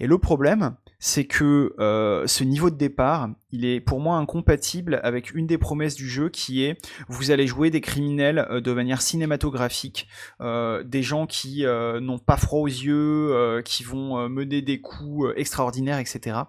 Et 0.02 0.08
le 0.08 0.18
problème, 0.18 0.76
c'est 1.00 1.24
que 1.24 1.74
euh, 1.80 2.28
ce 2.28 2.44
niveau 2.44 2.70
de 2.70 2.76
départ, 2.76 3.30
il 3.52 3.66
est 3.66 3.80
pour 3.80 4.02
moi 4.02 4.18
incompatible 4.18 5.00
avec 5.02 5.34
une 5.34 5.48
des 5.48 5.58
promesses 5.58 5.96
du 5.96 6.10
jeu 6.10 6.30
qui 6.30 6.64
est 6.66 6.78
vous 7.08 7.32
allez 7.32 7.48
jouer 7.48 7.70
des 7.70 7.80
criminels 7.80 8.46
euh, 8.50 8.60
de 8.60 8.74
manière 8.74 9.02
cinématographique, 9.02 10.08
euh, 10.42 10.84
des 10.84 11.02
gens 11.02 11.26
qui 11.26 11.64
n'ont 11.64 12.20
pas 12.20 12.38
froid 12.38 12.60
aux 12.60 12.68
yeux, 12.68 13.62
qui 13.64 13.84
vont 13.84 14.28
mener 14.30 14.62
des 14.62 14.82
coups 14.82 15.30
extraordinaires, 15.36 16.00
etc. 16.00 16.40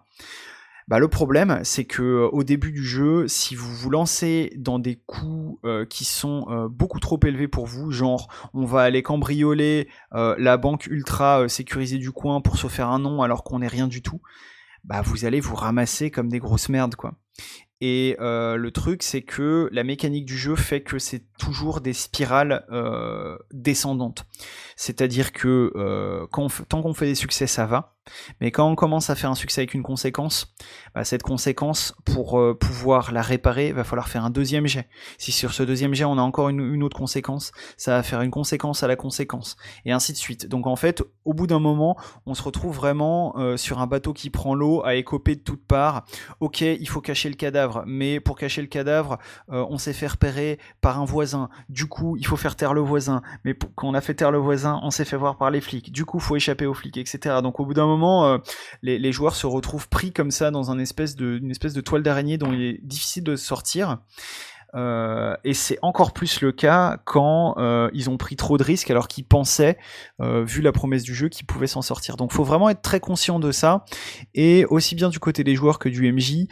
Bah, 0.91 0.99
le 0.99 1.09
problème, 1.09 1.61
c'est 1.63 1.87
que 1.87 2.29
au 2.33 2.43
début 2.43 2.73
du 2.73 2.85
jeu, 2.85 3.27
si 3.29 3.55
vous 3.55 3.73
vous 3.73 3.89
lancez 3.89 4.53
dans 4.59 4.79
des 4.79 4.97
coups 5.07 5.59
qui 5.89 6.05
sont 6.05 6.69
beaucoup 6.71 7.01
trop 7.01 7.19
élevés 7.25 7.49
pour 7.49 7.67
vous, 7.67 7.91
genre 7.93 8.29
on 8.55 8.65
va 8.65 8.83
aller 8.83 9.03
cambrioler 9.03 9.89
la 10.13 10.57
banque 10.57 10.89
ultra 10.89 11.49
sécurisée 11.49 11.99
du 11.99 12.11
coin 12.11 12.41
pour 12.41 12.59
se 12.59 12.67
faire 12.67 12.89
un 12.89 12.99
nom 12.99 13.23
alors 13.23 13.45
qu'on 13.45 13.61
n'est 13.61 13.69
rien 13.69 13.87
du 13.87 14.03
tout, 14.03 14.21
bah 14.83 15.01
vous 15.01 15.25
allez 15.25 15.39
vous 15.39 15.55
ramasser 15.55 16.11
comme 16.11 16.29
des 16.29 16.41
grosses 16.41 16.69
merdes 16.69 16.97
quoi. 16.97 17.15
Et 17.83 18.17
euh, 18.21 18.57
le 18.57 18.71
truc, 18.73 19.03
c'est 19.03 19.23
que 19.23 19.71
la 19.73 19.85
mécanique 19.85 20.27
du 20.27 20.37
jeu 20.37 20.55
fait 20.55 20.83
que 20.83 20.99
c'est 20.99 21.25
toujours 21.39 21.81
des 21.81 21.95
spirales 21.95 22.67
euh, 22.71 23.39
descendantes. 23.53 24.27
C'est-à-dire 24.77 25.33
que 25.33 25.73
euh, 25.77 26.27
tant 26.69 26.83
qu'on 26.83 26.93
fait 26.93 27.07
des 27.07 27.15
succès, 27.15 27.47
ça 27.47 27.65
va. 27.65 27.97
Mais 28.41 28.51
quand 28.51 28.69
on 28.69 28.75
commence 28.75 29.11
à 29.11 29.15
faire 29.15 29.31
un 29.31 29.35
succès 29.35 29.63
avec 29.63 29.75
une 29.75 29.83
conséquence, 29.83 30.55
bah, 30.95 31.05
cette 31.05 31.23
conséquence, 31.23 31.95
pour 32.05 32.41
pouvoir 32.59 33.13
la 33.13 33.23
réparer, 33.23 33.69
il 33.69 33.75
va 33.75 33.85
falloir 33.85 34.09
faire 34.09 34.25
un 34.25 34.31
deuxième 34.31 34.67
jet. 34.67 34.89
Si 35.19 35.33
sur 35.33 35.53
ce 35.53 35.63
deuxième 35.63 35.95
jet, 35.95 36.05
on 36.05 36.19
a 36.19 36.23
encore 36.23 36.49
une, 36.49 36.83
autre 36.83 36.97
conséquence, 36.97 37.53
ça 37.77 37.93
va 37.93 38.03
faire 38.03 38.23
une 38.23 38.31
conséquence 38.31 38.83
à 38.83 38.89
la 38.89 38.97
conséquence. 38.97 39.57
Et 39.85 39.93
ainsi 39.93 40.13
de 40.13 40.17
suite. 40.17 40.47
Donc 40.47 40.67
en 40.67 40.77
fait, 40.77 41.03
au 41.25 41.35
bout 41.35 41.47
d'un 41.47 41.59
moment, 41.59 41.97
on 42.27 42.35
se 42.35 42.43
retrouve 42.43 42.75
vraiment 42.75 43.35
sur 43.57 43.81
un 43.81 43.87
bateau 43.87 44.13
qui 44.13 44.31
prend 44.31 44.55
l'eau, 44.55 44.83
à 44.85 44.95
écoper 44.95 45.37
de 45.37 45.41
toutes 45.41 45.67
parts. 45.67 46.05
Ok, 46.41 46.61
il 46.63 46.89
faut 46.89 47.01
cacher 47.01 47.29
le 47.29 47.37
cadavre 47.37 47.85
mais 47.87 48.21
pour 48.21 48.37
cacher 48.37 48.63
le 48.63 48.67
cadavre, 48.69 49.19
euh, 49.51 49.65
on 49.69 49.79
s'est 49.79 49.93
fait 49.93 50.07
repérer 50.07 50.59
par 50.81 51.01
un 51.01 51.05
voisin. 51.05 51.49
Du 51.69 51.87
coup, 51.87 52.17
il 52.17 52.27
faut 52.27 52.37
faire 52.37 52.57
taire 52.57 52.75
le 52.75 52.81
voisin. 52.81 53.23
Mais 53.45 53.55
quand 53.75 53.89
on 53.89 53.95
a 53.95 54.01
fait 54.01 54.15
taire 54.15 54.31
le 54.31 54.39
voisin, 54.39 54.81
on 54.83 54.91
s'est 54.91 55.05
fait 55.05 55.17
voir 55.17 55.37
par 55.37 55.51
les 55.51 55.61
flics. 55.61 55.93
Du 55.93 56.05
coup, 56.05 56.19
il 56.19 56.23
faut 56.23 56.37
échapper 56.37 56.67
aux 56.67 56.75
flics, 56.75 56.97
etc. 56.97 57.37
Donc 57.43 57.61
au 57.61 57.67
bout 57.67 57.75
d'un 57.75 57.87
moment, 57.87 58.00
euh, 58.05 58.39
les, 58.83 59.13
joueurs 59.13 59.35
se 59.35 59.47
retrouvent 59.47 59.89
pris 59.89 60.13
comme 60.13 60.31
ça 60.31 60.51
dans 60.51 60.71
une 60.71 60.81
espèce 60.81 61.17
de, 61.17 61.39
une 61.39 61.51
espèce 61.51 61.75
de 61.75 61.81
toile 61.81 62.03
d'araignée 62.03 62.39
dont 62.39 62.53
il 62.53 62.63
est 62.63 62.81
difficile 62.83 63.25
de 63.25 63.37
sortir. 63.37 63.99
Euh, 64.75 65.35
et 65.45 65.55
c'est 65.55 65.79
encore 65.83 66.13
plus 66.13 66.41
le 66.41 66.53
cas 66.53 66.99
quand 67.05 67.55
euh, 67.59 67.91
ils 67.93 68.09
ont 68.09 68.17
pris 68.17 68.37
trop 68.37 68.59
de 68.59 68.63
risques 68.63 68.91
alors 68.91 69.09
qu'ils 69.09 69.25
pensaient, 69.25 69.79
euh, 70.21 70.45
vu 70.45 70.63
la 70.63 70.73
promesse 70.73 71.03
du 71.03 71.15
jeu, 71.15 71.29
qu'ils 71.29 71.47
pouvaient 71.47 71.67
s'en 71.67 71.83
sortir. 71.83 72.17
Donc 72.17 72.33
faut 72.33 72.45
vraiment 72.45 72.69
être 72.69 72.83
très 72.83 73.01
conscient 73.01 73.39
de 73.39 73.53
ça 73.53 73.85
et 74.35 74.65
aussi 74.67 74.95
bien 74.95 75.09
du 75.09 75.19
côté 75.19 75.45
des 75.45 75.55
joueurs 75.55 75.79
que 75.79 75.89
du 75.89 76.11
MJ, 76.13 76.47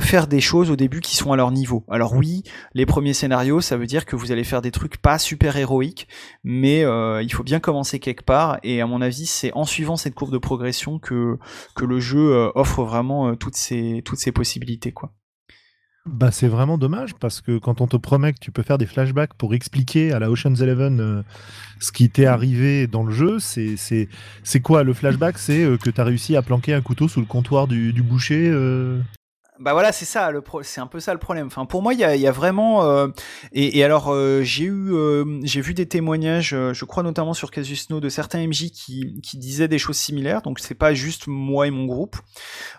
faire 0.00 0.26
des 0.26 0.40
choses 0.40 0.70
au 0.70 0.76
début 0.76 1.00
qui 1.00 1.16
sont 1.16 1.32
à 1.32 1.36
leur 1.36 1.50
niveau. 1.50 1.84
Alors 1.90 2.14
oui, 2.14 2.42
les 2.74 2.86
premiers 2.86 3.14
scénarios, 3.14 3.60
ça 3.60 3.76
veut 3.76 3.86
dire 3.86 4.04
que 4.04 4.16
vous 4.16 4.32
allez 4.32 4.44
faire 4.44 4.62
des 4.62 4.70
trucs 4.70 4.98
pas 4.98 5.18
super 5.18 5.56
héroïques, 5.56 6.08
mais 6.44 6.80
il 6.80 7.32
faut 7.32 7.44
bien 7.44 7.60
commencer 7.60 7.98
quelque 7.98 8.24
part 8.24 8.58
et 8.62 8.80
à 8.80 8.86
mon 8.86 9.00
avis, 9.00 9.26
c'est 9.26 9.52
en 9.54 9.64
suivant 9.64 9.96
cette 9.96 10.14
courbe 10.14 10.32
de 10.32 10.38
progression 10.38 10.98
que, 10.98 11.38
que 11.74 11.84
le 11.84 12.00
jeu 12.00 12.50
offre 12.54 12.82
vraiment 12.82 13.34
toutes 13.36 13.56
ces, 13.56 14.02
toutes 14.04 14.18
ces 14.18 14.32
possibilités. 14.32 14.92
quoi. 14.92 15.12
Bah, 16.12 16.32
c'est 16.32 16.48
vraiment 16.48 16.76
dommage 16.76 17.14
parce 17.14 17.40
que 17.40 17.58
quand 17.58 17.80
on 17.80 17.86
te 17.86 17.96
promet 17.96 18.32
que 18.32 18.40
tu 18.40 18.50
peux 18.50 18.62
faire 18.62 18.78
des 18.78 18.86
flashbacks 18.86 19.32
pour 19.34 19.54
expliquer 19.54 20.10
à 20.10 20.18
la 20.18 20.28
Ocean's 20.28 20.60
Eleven 20.60 21.00
euh, 21.00 21.22
ce 21.78 21.92
qui 21.92 22.10
t'est 22.10 22.26
arrivé 22.26 22.88
dans 22.88 23.04
le 23.04 23.12
jeu, 23.12 23.38
c'est, 23.38 24.08
quoi 24.60 24.82
le 24.82 24.92
flashback? 24.92 25.38
C'est 25.38 25.62
euh, 25.62 25.76
que 25.76 25.88
tu 25.88 26.00
as 26.00 26.04
réussi 26.04 26.34
à 26.34 26.42
planquer 26.42 26.74
un 26.74 26.80
couteau 26.80 27.06
sous 27.06 27.20
le 27.20 27.26
comptoir 27.26 27.68
du, 27.68 27.92
du 27.92 28.02
boucher 28.02 28.50
euh? 28.50 29.00
Bah 29.60 29.74
voilà, 29.74 29.92
c'est 29.92 30.06
ça, 30.06 30.30
le 30.30 30.42
c'est 30.62 30.80
un 30.80 30.86
peu 30.86 31.00
ça 31.00 31.12
le 31.12 31.18
problème. 31.18 31.46
Enfin, 31.46 31.66
pour 31.66 31.82
moi, 31.82 31.92
il 31.92 32.00
y 32.00 32.04
a, 32.04 32.16
y 32.16 32.26
a, 32.26 32.32
vraiment. 32.32 32.82
Euh, 32.84 33.08
et, 33.52 33.78
et, 33.78 33.84
alors, 33.84 34.08
euh, 34.08 34.40
j'ai 34.42 34.64
eu, 34.64 34.94
euh, 34.94 35.38
j'ai 35.42 35.60
vu 35.60 35.74
des 35.74 35.86
témoignages, 35.86 36.56
je 36.72 36.84
crois 36.86 37.02
notamment 37.02 37.34
sur 37.34 37.50
Casus 37.50 37.82
Snow, 37.82 38.00
de 38.00 38.08
certains 38.08 38.46
MJ 38.46 38.70
qui, 38.70 39.20
qui 39.22 39.36
disaient 39.36 39.68
des 39.68 39.78
choses 39.78 39.98
similaires. 39.98 40.40
Donc, 40.40 40.60
c'est 40.60 40.74
pas 40.74 40.94
juste 40.94 41.26
moi 41.26 41.66
et 41.66 41.70
mon 41.70 41.84
groupe. 41.84 42.16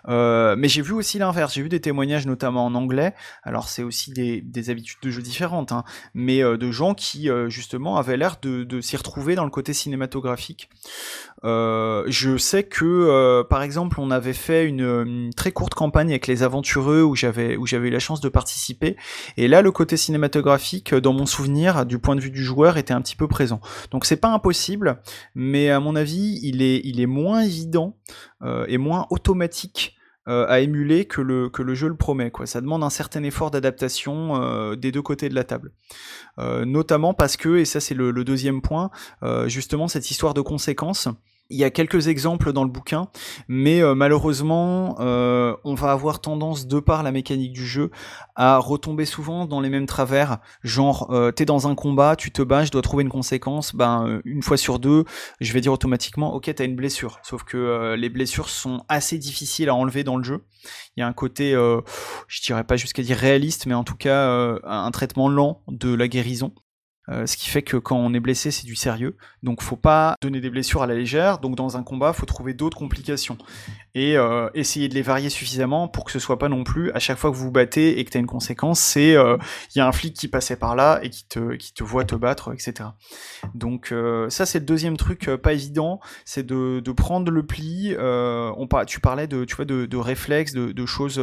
mais 0.08 0.68
j'ai 0.68 0.82
vu 0.82 0.92
aussi 0.92 1.18
l'inverse. 1.18 1.54
J'ai 1.54 1.62
vu 1.62 1.68
des 1.68 1.80
témoignages, 1.80 2.26
notamment 2.26 2.66
en 2.66 2.74
anglais. 2.74 3.14
Alors, 3.44 3.68
c'est 3.68 3.84
aussi 3.84 4.10
des, 4.10 4.40
des, 4.40 4.70
habitudes 4.70 4.98
de 5.02 5.10
jeu 5.10 5.22
différentes, 5.22 5.70
hein, 5.70 5.84
mais 6.14 6.40
de 6.40 6.70
gens 6.72 6.94
qui 6.94 7.28
justement 7.46 7.96
avaient 7.96 8.16
l'air 8.16 8.38
de, 8.42 8.64
de 8.64 8.80
s'y 8.80 8.96
retrouver 8.96 9.36
dans 9.36 9.44
le 9.44 9.50
côté 9.50 9.72
cinématographique. 9.72 10.68
Je 11.44 12.36
sais 12.38 12.62
que, 12.62 13.42
par 13.42 13.62
exemple, 13.62 14.00
on 14.00 14.10
avait 14.10 14.32
fait 14.32 14.66
une, 14.66 14.80
une 14.80 15.30
très 15.34 15.52
courte 15.52 15.74
campagne 15.74 16.10
avec 16.10 16.26
les 16.26 16.42
aventures 16.42 16.86
où 16.86 17.16
j'avais 17.16 17.56
où 17.56 17.66
j'avais 17.66 17.88
eu 17.88 17.90
la 17.90 17.98
chance 17.98 18.20
de 18.20 18.28
participer. 18.28 18.96
Et 19.36 19.48
là, 19.48 19.62
le 19.62 19.70
côté 19.70 19.96
cinématographique, 19.96 20.94
dans 20.94 21.12
mon 21.12 21.26
souvenir, 21.26 21.86
du 21.86 21.98
point 21.98 22.16
de 22.16 22.20
vue 22.20 22.30
du 22.30 22.42
joueur, 22.42 22.76
était 22.76 22.94
un 22.94 23.00
petit 23.00 23.16
peu 23.16 23.28
présent. 23.28 23.60
Donc 23.90 24.04
c'est 24.04 24.16
pas 24.16 24.28
impossible, 24.28 25.00
mais 25.34 25.70
à 25.70 25.80
mon 25.80 25.96
avis, 25.96 26.38
il 26.42 26.62
est 26.62 26.80
il 26.84 27.00
est 27.00 27.06
moins 27.06 27.40
évident 27.42 27.96
euh, 28.42 28.64
et 28.68 28.78
moins 28.78 29.06
automatique 29.10 29.96
à 30.24 30.60
émuler 30.60 31.06
que 31.06 31.20
le, 31.20 31.48
que 31.48 31.62
le 31.62 31.74
jeu 31.74 31.88
le 31.88 31.96
promet. 31.96 32.30
Quoi. 32.30 32.46
Ça 32.46 32.60
demande 32.60 32.84
un 32.84 32.90
certain 32.90 33.24
effort 33.24 33.50
d'adaptation 33.50 34.72
des 34.76 34.92
deux 34.92 35.02
côtés 35.02 35.28
de 35.28 35.34
la 35.34 35.42
table. 35.42 35.72
notamment 36.38 37.12
parce 37.12 37.36
que, 37.36 37.56
et 37.56 37.64
ça 37.64 37.80
c'est 37.80 37.96
le, 37.96 38.12
deuxième 38.22 38.62
point, 38.62 38.92
justement 39.46 39.88
cette 39.88 40.12
histoire 40.12 40.32
de 40.32 40.40
conséquences, 40.40 41.08
il 41.52 41.58
y 41.58 41.64
a 41.64 41.70
quelques 41.70 42.08
exemples 42.08 42.52
dans 42.52 42.64
le 42.64 42.70
bouquin, 42.70 43.08
mais 43.46 43.82
euh, 43.82 43.94
malheureusement, 43.94 44.96
euh, 45.00 45.54
on 45.64 45.74
va 45.74 45.92
avoir 45.92 46.20
tendance, 46.20 46.66
de 46.66 46.80
par 46.80 47.02
la 47.02 47.12
mécanique 47.12 47.52
du 47.52 47.66
jeu, 47.66 47.90
à 48.34 48.58
retomber 48.58 49.04
souvent 49.04 49.46
dans 49.46 49.60
les 49.60 49.68
mêmes 49.68 49.86
travers. 49.86 50.38
Genre, 50.62 51.10
euh, 51.10 51.30
t'es 51.30 51.44
dans 51.44 51.68
un 51.68 51.74
combat, 51.74 52.16
tu 52.16 52.30
te 52.30 52.42
bats, 52.42 52.64
je 52.64 52.70
dois 52.70 52.82
trouver 52.82 53.02
une 53.02 53.10
conséquence. 53.10 53.74
Ben, 53.74 54.20
une 54.24 54.42
fois 54.42 54.56
sur 54.56 54.78
deux, 54.78 55.04
je 55.40 55.52
vais 55.52 55.60
dire 55.60 55.72
automatiquement, 55.72 56.34
ok, 56.34 56.52
t'as 56.54 56.64
une 56.64 56.76
blessure. 56.76 57.20
Sauf 57.22 57.44
que 57.44 57.94
les 57.98 58.08
blessures 58.08 58.48
sont 58.48 58.84
assez 58.88 59.18
difficiles 59.18 59.68
à 59.68 59.74
enlever 59.74 60.04
dans 60.04 60.16
le 60.16 60.24
jeu. 60.24 60.44
Il 60.96 61.00
y 61.00 61.02
a 61.02 61.06
un 61.06 61.12
côté, 61.12 61.52
je 61.52 62.42
dirais 62.42 62.64
pas 62.64 62.76
jusqu'à 62.76 63.02
dire 63.02 63.16
réaliste, 63.16 63.66
mais 63.66 63.74
en 63.74 63.84
tout 63.84 63.96
cas, 63.96 64.58
un 64.64 64.90
traitement 64.90 65.28
lent 65.28 65.62
de 65.68 65.92
la 65.94 66.08
guérison. 66.08 66.54
Euh, 67.08 67.26
ce 67.26 67.36
qui 67.36 67.48
fait 67.50 67.62
que 67.62 67.76
quand 67.76 67.96
on 67.96 68.14
est 68.14 68.20
blessé, 68.20 68.50
c'est 68.50 68.66
du 68.66 68.76
sérieux. 68.76 69.16
Donc 69.42 69.62
faut 69.62 69.76
pas 69.76 70.16
donner 70.22 70.40
des 70.40 70.50
blessures 70.50 70.82
à 70.82 70.86
la 70.86 70.94
légère. 70.94 71.38
Donc 71.38 71.56
dans 71.56 71.76
un 71.76 71.82
combat, 71.82 72.12
faut 72.12 72.26
trouver 72.26 72.54
d'autres 72.54 72.78
complications 72.78 73.38
et 73.94 74.16
euh, 74.16 74.48
essayer 74.54 74.88
de 74.88 74.94
les 74.94 75.02
varier 75.02 75.28
suffisamment 75.28 75.88
pour 75.88 76.04
que 76.04 76.12
ce 76.12 76.18
soit 76.18 76.38
pas 76.38 76.48
non 76.48 76.64
plus 76.64 76.90
à 76.92 76.98
chaque 76.98 77.18
fois 77.18 77.30
que 77.30 77.36
vous 77.36 77.44
vous 77.44 77.50
battez 77.50 77.98
et 77.98 78.04
que 78.04 78.10
tu 78.10 78.16
as 78.16 78.20
une 78.20 78.26
conséquence, 78.26 78.80
c'est 78.80 79.14
euh, 79.16 79.36
il 79.74 79.78
y 79.78 79.80
a 79.80 79.86
un 79.86 79.92
flic 79.92 80.14
qui 80.14 80.28
passait 80.28 80.56
par 80.56 80.76
là 80.76 81.00
et 81.02 81.10
qui 81.10 81.26
te 81.26 81.54
qui 81.56 81.74
te 81.74 81.84
voit 81.84 82.04
te 82.04 82.14
battre, 82.14 82.52
etc. 82.52 82.90
Donc 83.54 83.94
ça 84.28 84.46
c'est 84.46 84.60
le 84.60 84.64
deuxième 84.64 84.96
truc 84.96 85.30
pas 85.42 85.52
évident, 85.52 86.00
c'est 86.24 86.46
de, 86.46 86.80
de 86.80 86.92
prendre 86.92 87.30
le 87.30 87.44
pli. 87.44 87.94
on 87.98 88.68
tu 88.86 89.00
parlais 89.00 89.26
de 89.26 89.44
tu 89.44 89.56
vois 89.56 89.64
de, 89.64 89.86
de 89.86 89.96
réflexes, 89.96 90.52
de, 90.52 90.72
de 90.72 90.86
choses 90.86 91.20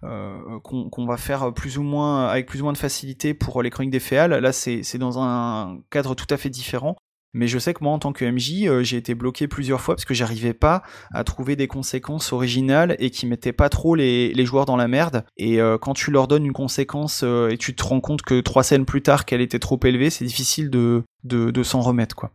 qu'on 0.00 1.06
va 1.06 1.16
faire 1.16 1.52
plus 1.54 1.78
ou 1.78 1.82
moins 1.82 2.26
avec 2.26 2.46
plus 2.46 2.60
ou 2.60 2.64
moins 2.64 2.72
de 2.72 2.78
facilité 2.78 3.34
pour 3.34 3.62
les 3.62 3.70
chroniques 3.70 3.92
des 3.92 4.00
féales. 4.00 4.34
Là 4.34 4.52
c'est 4.52 4.98
dans 4.98 5.18
un 5.18 5.78
cadre 5.90 6.14
tout 6.14 6.26
à 6.30 6.36
fait 6.36 6.50
différent. 6.50 6.96
Mais 7.34 7.46
je 7.46 7.58
sais 7.58 7.72
que 7.72 7.82
moi, 7.82 7.92
en 7.92 7.98
tant 7.98 8.12
que 8.12 8.24
MJ, 8.24 8.66
euh, 8.66 8.82
j'ai 8.82 8.98
été 8.98 9.14
bloqué 9.14 9.48
plusieurs 9.48 9.80
fois 9.80 9.94
parce 9.94 10.04
que 10.04 10.12
j'arrivais 10.12 10.52
pas 10.52 10.82
à 11.14 11.24
trouver 11.24 11.56
des 11.56 11.66
conséquences 11.66 12.32
originales 12.32 12.94
et 12.98 13.10
qui 13.10 13.26
mettaient 13.26 13.54
pas 13.54 13.70
trop 13.70 13.94
les, 13.94 14.44
joueurs 14.44 14.66
dans 14.66 14.76
la 14.76 14.88
merde. 14.88 15.24
Et 15.38 15.60
euh, 15.60 15.78
quand 15.78 15.94
tu 15.94 16.10
leur 16.10 16.28
donnes 16.28 16.44
une 16.44 16.52
conséquence 16.52 17.22
euh, 17.24 17.48
et 17.48 17.56
tu 17.56 17.74
te 17.74 17.82
rends 17.82 18.00
compte 18.00 18.22
que 18.22 18.40
trois 18.40 18.62
scènes 18.62 18.84
plus 18.84 19.02
tard 19.02 19.24
qu'elle 19.24 19.40
était 19.40 19.58
trop 19.58 19.80
élevée, 19.84 20.10
c'est 20.10 20.26
difficile 20.26 20.68
de, 20.68 21.04
de, 21.24 21.50
de 21.50 21.62
s'en 21.62 21.80
remettre, 21.80 22.16
quoi. 22.16 22.32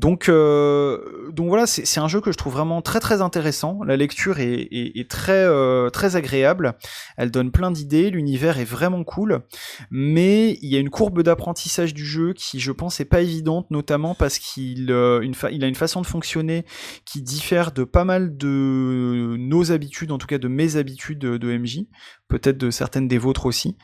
Donc, 0.00 0.30
euh, 0.30 1.30
donc 1.30 1.48
voilà, 1.48 1.66
c'est 1.66 2.00
un 2.00 2.08
jeu 2.08 2.22
que 2.22 2.32
je 2.32 2.38
trouve 2.38 2.54
vraiment 2.54 2.80
très 2.80 3.00
très 3.00 3.20
intéressant. 3.20 3.82
La 3.84 3.98
lecture 3.98 4.36
est, 4.38 5.10
très 5.10 5.44
euh, 5.44 5.90
très 5.90 6.16
agréable. 6.16 6.74
Elle 7.18 7.30
donne 7.30 7.50
plein 7.50 7.70
d'idées. 7.70 8.08
L'univers 8.08 8.58
est 8.58 8.64
vraiment 8.64 9.04
cool, 9.04 9.42
mais 9.90 10.58
il 10.62 10.70
y 10.70 10.76
a 10.76 10.78
une 10.78 10.88
courbe 10.88 11.22
d'apprentissage 11.22 11.92
du 11.92 12.06
jeu 12.06 12.32
qui, 12.32 12.60
je 12.60 12.72
pense, 12.72 12.98
est 13.00 13.04
pas 13.04 13.20
évidente, 13.20 13.70
notamment 13.70 14.14
parce 14.14 14.38
qu'il 14.38 14.90
euh, 14.90 15.20
a 15.20 15.50
une 15.50 15.74
façon 15.74 16.00
de 16.00 16.06
fonctionner 16.06 16.64
qui 17.04 17.20
diffère 17.20 17.70
de 17.70 17.84
pas 17.84 18.04
mal 18.04 18.38
de 18.38 19.36
nos 19.38 19.70
habitudes, 19.70 20.12
en 20.12 20.18
tout 20.18 20.26
cas 20.26 20.38
de 20.38 20.48
mes 20.48 20.76
habitudes 20.76 21.18
de 21.18 21.58
MJ, 21.58 21.80
peut-être 22.28 22.56
de 22.56 22.70
certaines 22.70 23.06
des 23.06 23.18
vôtres 23.18 23.44
aussi. 23.44 23.76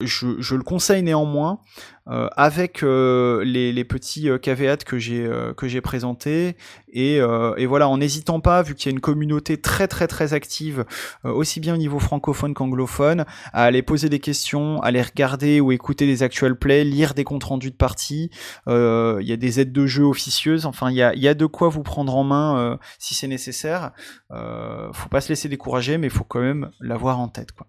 Je, 0.00 0.56
le 0.56 0.62
conseille 0.64 1.04
néanmoins 1.04 1.60
euh, 2.08 2.28
avec 2.36 2.82
euh, 2.82 3.44
les, 3.44 3.84
petits 3.84 4.28
euh, 4.28 4.38
caveats 4.38 4.78
que 4.78 4.98
j'ai 4.98 5.30
que 5.56 5.68
j'ai 5.68 5.80
présentés 5.80 6.56
et, 6.92 7.20
voilà 7.64 7.88
en 7.88 7.98
n'hésitant 7.98 8.40
pas 8.40 8.60
vu 8.62 8.74
qu'il 8.74 8.90
y 8.90 8.92
a 8.92 8.94
une 8.94 9.00
communauté 9.00 9.60
très 9.60 9.86
très 9.86 10.08
très 10.08 10.34
active 10.34 10.84
aussi 11.22 11.60
bien 11.60 11.74
au 11.74 11.76
niveau 11.76 12.00
francophone 12.00 12.54
qu'anglophone 12.54 13.24
à 13.52 13.62
aller 13.62 13.82
poser 13.82 14.08
des 14.08 14.18
questions, 14.18 14.82
à 14.82 14.86
aller 14.86 15.00
regarder 15.00 15.60
ou 15.60 15.70
écouter 15.70 16.06
des 16.06 16.24
actual 16.24 16.58
plays, 16.58 16.82
lire 16.82 17.14
des 17.14 17.22
comptes 17.22 17.44
rendus 17.44 17.70
de 17.70 17.76
parties. 17.76 18.30
Il 18.66 19.22
y 19.22 19.32
a 19.32 19.36
des 19.36 19.60
aides 19.60 19.72
de 19.72 19.86
jeu 19.86 20.02
officieuses. 20.02 20.66
Enfin 20.66 20.90
il 20.90 20.96
y 20.96 21.02
a, 21.02 21.14
y 21.14 21.28
a 21.28 21.34
de 21.34 21.46
quoi 21.46 21.68
vous 21.68 21.84
prendre 21.84 22.16
en 22.16 22.24
main 22.24 22.78
si 22.98 23.14
c'est 23.14 23.28
nécessaire. 23.28 23.92
faut 24.30 25.08
pas 25.08 25.20
se 25.20 25.28
laisser 25.28 25.48
décourager 25.48 25.98
mais 25.98 26.08
faut 26.08 26.24
quand 26.24 26.40
même 26.40 26.70
l'avoir 26.80 27.20
en 27.20 27.28
tête 27.28 27.52
quoi. 27.52 27.68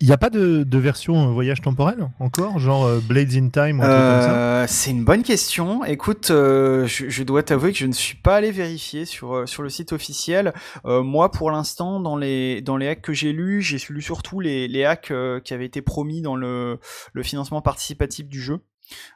Il 0.00 0.06
n'y 0.06 0.12
a 0.12 0.16
pas 0.16 0.30
de, 0.30 0.78
version 0.78 1.28
euh, 1.28 1.32
voyage 1.32 1.60
temporel 1.60 2.08
encore 2.20 2.60
Genre 2.60 2.84
euh, 2.84 3.00
Blades 3.00 3.34
in 3.34 3.48
Time 3.48 3.80
ou 3.80 3.82
un 3.82 3.86
truc 3.86 3.98
comme 3.98 4.22
ça 4.22 4.36
euh, 4.36 4.64
C'est 4.68 4.92
une 4.92 5.04
bonne 5.04 5.24
question. 5.24 5.84
Écoute, 5.84 6.28
je, 6.28 7.22
dois 7.24 7.42
t'avouer 7.42 7.72
que 7.72 7.78
je 7.78 7.86
ne 7.86 7.92
suis 7.92 8.16
pas 8.16 8.36
allé 8.36 8.52
vérifier 8.52 9.04
sur, 9.06 9.48
sur 9.48 9.62
le 9.62 9.68
site 9.68 9.92
officiel. 9.92 10.52
moi, 10.84 11.30
pour 11.30 11.50
l'instant, 11.50 12.00
dans 12.00 12.16
les, 12.16 12.60
dans 12.62 12.76
les 12.76 12.88
hacks 12.88 13.02
que 13.02 13.12
j'ai 13.12 13.32
lus, 13.32 13.62
j'ai 13.62 13.78
lu 13.88 14.00
surtout 14.00 14.40
les, 14.40 14.68
les 14.68 14.84
hacks 14.84 15.12
qui 15.44 15.54
avaient 15.54 15.66
été 15.66 15.82
promis 15.82 16.22
dans 16.22 16.36
le, 16.36 16.78
le 17.12 17.22
financement 17.22 17.60
participatif 17.60 18.28
du 18.28 18.40
jeu. 18.40 18.60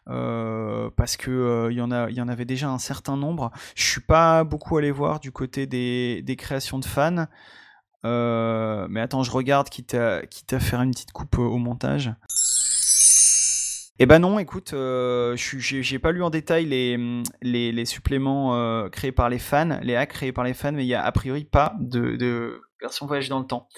parce 0.06 1.16
que 1.16 1.70
y 1.70 1.80
en 1.80 2.08
y 2.08 2.20
en 2.20 2.28
avait 2.28 2.44
déjà 2.44 2.68
un 2.68 2.78
certain 2.78 3.16
nombre 3.16 3.50
je 3.74 3.84
suis 3.84 4.00
pas 4.00 4.44
beaucoup 4.44 4.76
allé 4.76 4.90
voir 4.90 5.20
du 5.20 5.32
côté 5.32 5.66
des, 5.66 6.22
des 6.22 6.36
créations 6.36 6.78
de 6.78 6.84
fans 6.84 7.26
euh, 8.04 8.86
mais 8.90 9.00
attends, 9.00 9.22
je 9.22 9.30
regarde, 9.30 9.68
quitte 9.68 9.94
à, 9.94 10.26
quitte 10.26 10.52
à 10.52 10.60
faire 10.60 10.82
une 10.82 10.90
petite 10.90 11.12
coupe 11.12 11.38
au 11.38 11.58
montage. 11.58 12.12
Eh 13.98 14.06
ben 14.06 14.18
non, 14.18 14.38
écoute, 14.38 14.72
euh, 14.72 15.36
j'ai 15.36 15.98
pas 15.98 16.12
lu 16.12 16.22
en 16.22 16.30
détail 16.30 16.64
les, 16.66 17.84
suppléments 17.84 18.56
euh, 18.56 18.88
créés 18.88 19.12
par 19.12 19.28
les 19.28 19.38
fans, 19.38 19.78
les 19.82 19.94
hacks 19.94 20.10
créés 20.10 20.32
par 20.32 20.44
les 20.44 20.54
fans, 20.54 20.72
mais 20.72 20.84
il 20.84 20.88
y 20.88 20.94
a 20.94 21.04
a 21.04 21.12
priori 21.12 21.44
pas 21.44 21.74
de, 21.78 22.60
version 22.80 23.06
voyage 23.06 23.28
dans 23.28 23.38
le 23.38 23.46
temps. 23.46 23.68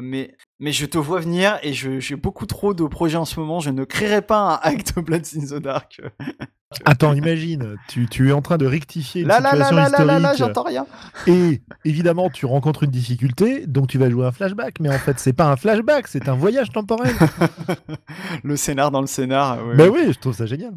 Mais, 0.00 0.36
mais 0.60 0.72
je 0.72 0.86
te 0.86 0.98
vois 0.98 1.20
venir 1.20 1.58
et 1.62 1.72
j'ai 1.72 2.16
beaucoup 2.16 2.46
trop 2.46 2.74
de 2.74 2.84
projets 2.86 3.16
en 3.16 3.24
ce 3.24 3.40
moment. 3.40 3.60
Je 3.60 3.70
ne 3.70 3.84
créerai 3.84 4.22
pas 4.22 4.38
un 4.38 4.54
hack 4.62 4.94
de 4.94 5.00
Bloods 5.00 5.36
in 5.36 5.46
the 5.46 5.60
Dark. 5.60 6.00
Attends, 6.84 7.12
imagine, 7.12 7.76
tu, 7.88 8.08
tu, 8.08 8.30
es 8.30 8.32
en 8.32 8.42
train 8.42 8.56
de 8.56 8.66
rectifier 8.66 9.22
une 9.22 9.28
là, 9.28 9.36
situation 9.36 9.76
là, 9.76 9.86
historique. 9.86 10.22
Là, 10.22 10.34
j'entends 10.34 10.62
rien. 10.62 10.86
Et 11.26 11.62
évidemment, 11.84 12.30
tu 12.30 12.46
rencontres 12.46 12.82
une 12.84 12.90
difficulté, 12.90 13.66
donc 13.66 13.88
tu 13.88 13.98
vas 13.98 14.10
jouer 14.10 14.26
un 14.26 14.32
flashback. 14.32 14.80
Mais 14.80 14.88
en 14.88 14.98
fait, 14.98 15.18
c'est 15.18 15.32
pas 15.32 15.50
un 15.50 15.56
flashback, 15.56 16.08
c'est 16.08 16.28
un 16.28 16.34
voyage 16.34 16.70
temporel. 16.70 17.14
le 18.44 18.56
scénar 18.56 18.90
dans 18.90 19.00
le 19.00 19.06
scénar. 19.06 19.58
Bah 19.76 19.88
oui, 19.88 20.12
je 20.12 20.18
trouve 20.18 20.34
ça 20.34 20.46
génial. 20.46 20.74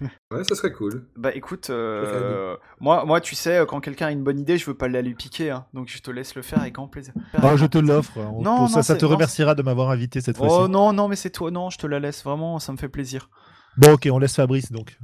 Ouais, 0.32 0.44
ça 0.44 0.54
serait 0.54 0.70
cool. 0.70 1.08
Bah 1.16 1.34
écoute, 1.34 1.70
euh, 1.70 2.56
moi, 2.78 3.04
moi, 3.04 3.20
tu 3.20 3.34
sais, 3.34 3.64
quand 3.66 3.80
quelqu'un 3.80 4.06
a 4.06 4.10
une 4.12 4.22
bonne 4.22 4.38
idée, 4.38 4.58
je 4.58 4.66
veux 4.66 4.76
pas 4.76 4.86
la 4.86 5.02
lui 5.02 5.14
piquer, 5.14 5.50
hein. 5.50 5.66
donc 5.74 5.88
je 5.88 5.98
te 5.98 6.08
laisse 6.08 6.36
le 6.36 6.42
faire 6.42 6.60
avec 6.60 6.74
grand 6.74 6.86
plaisir. 6.86 7.12
Ah, 7.34 7.56
je 7.56 7.66
te 7.66 7.78
l'offre. 7.78 8.16
Non, 8.40 8.68
ça, 8.68 8.84
ça 8.84 8.94
te 8.94 9.04
remerciera 9.04 9.56
de 9.56 9.62
m'avoir 9.62 9.90
invité 9.90 10.20
cette 10.20 10.36
fois-ci. 10.36 10.54
Oh 10.56 10.68
non, 10.68 10.92
non, 10.92 11.08
mais 11.08 11.16
c'est 11.16 11.30
toi, 11.30 11.50
non, 11.50 11.68
je 11.68 11.78
te 11.78 11.88
la 11.88 11.98
laisse 11.98 12.22
vraiment, 12.22 12.60
ça 12.60 12.70
me 12.70 12.76
fait 12.76 12.88
plaisir. 12.88 13.28
Bon, 13.76 13.92
ok, 13.92 14.08
on 14.12 14.18
laisse 14.18 14.34
Fabrice 14.34 14.72
donc. 14.72 14.98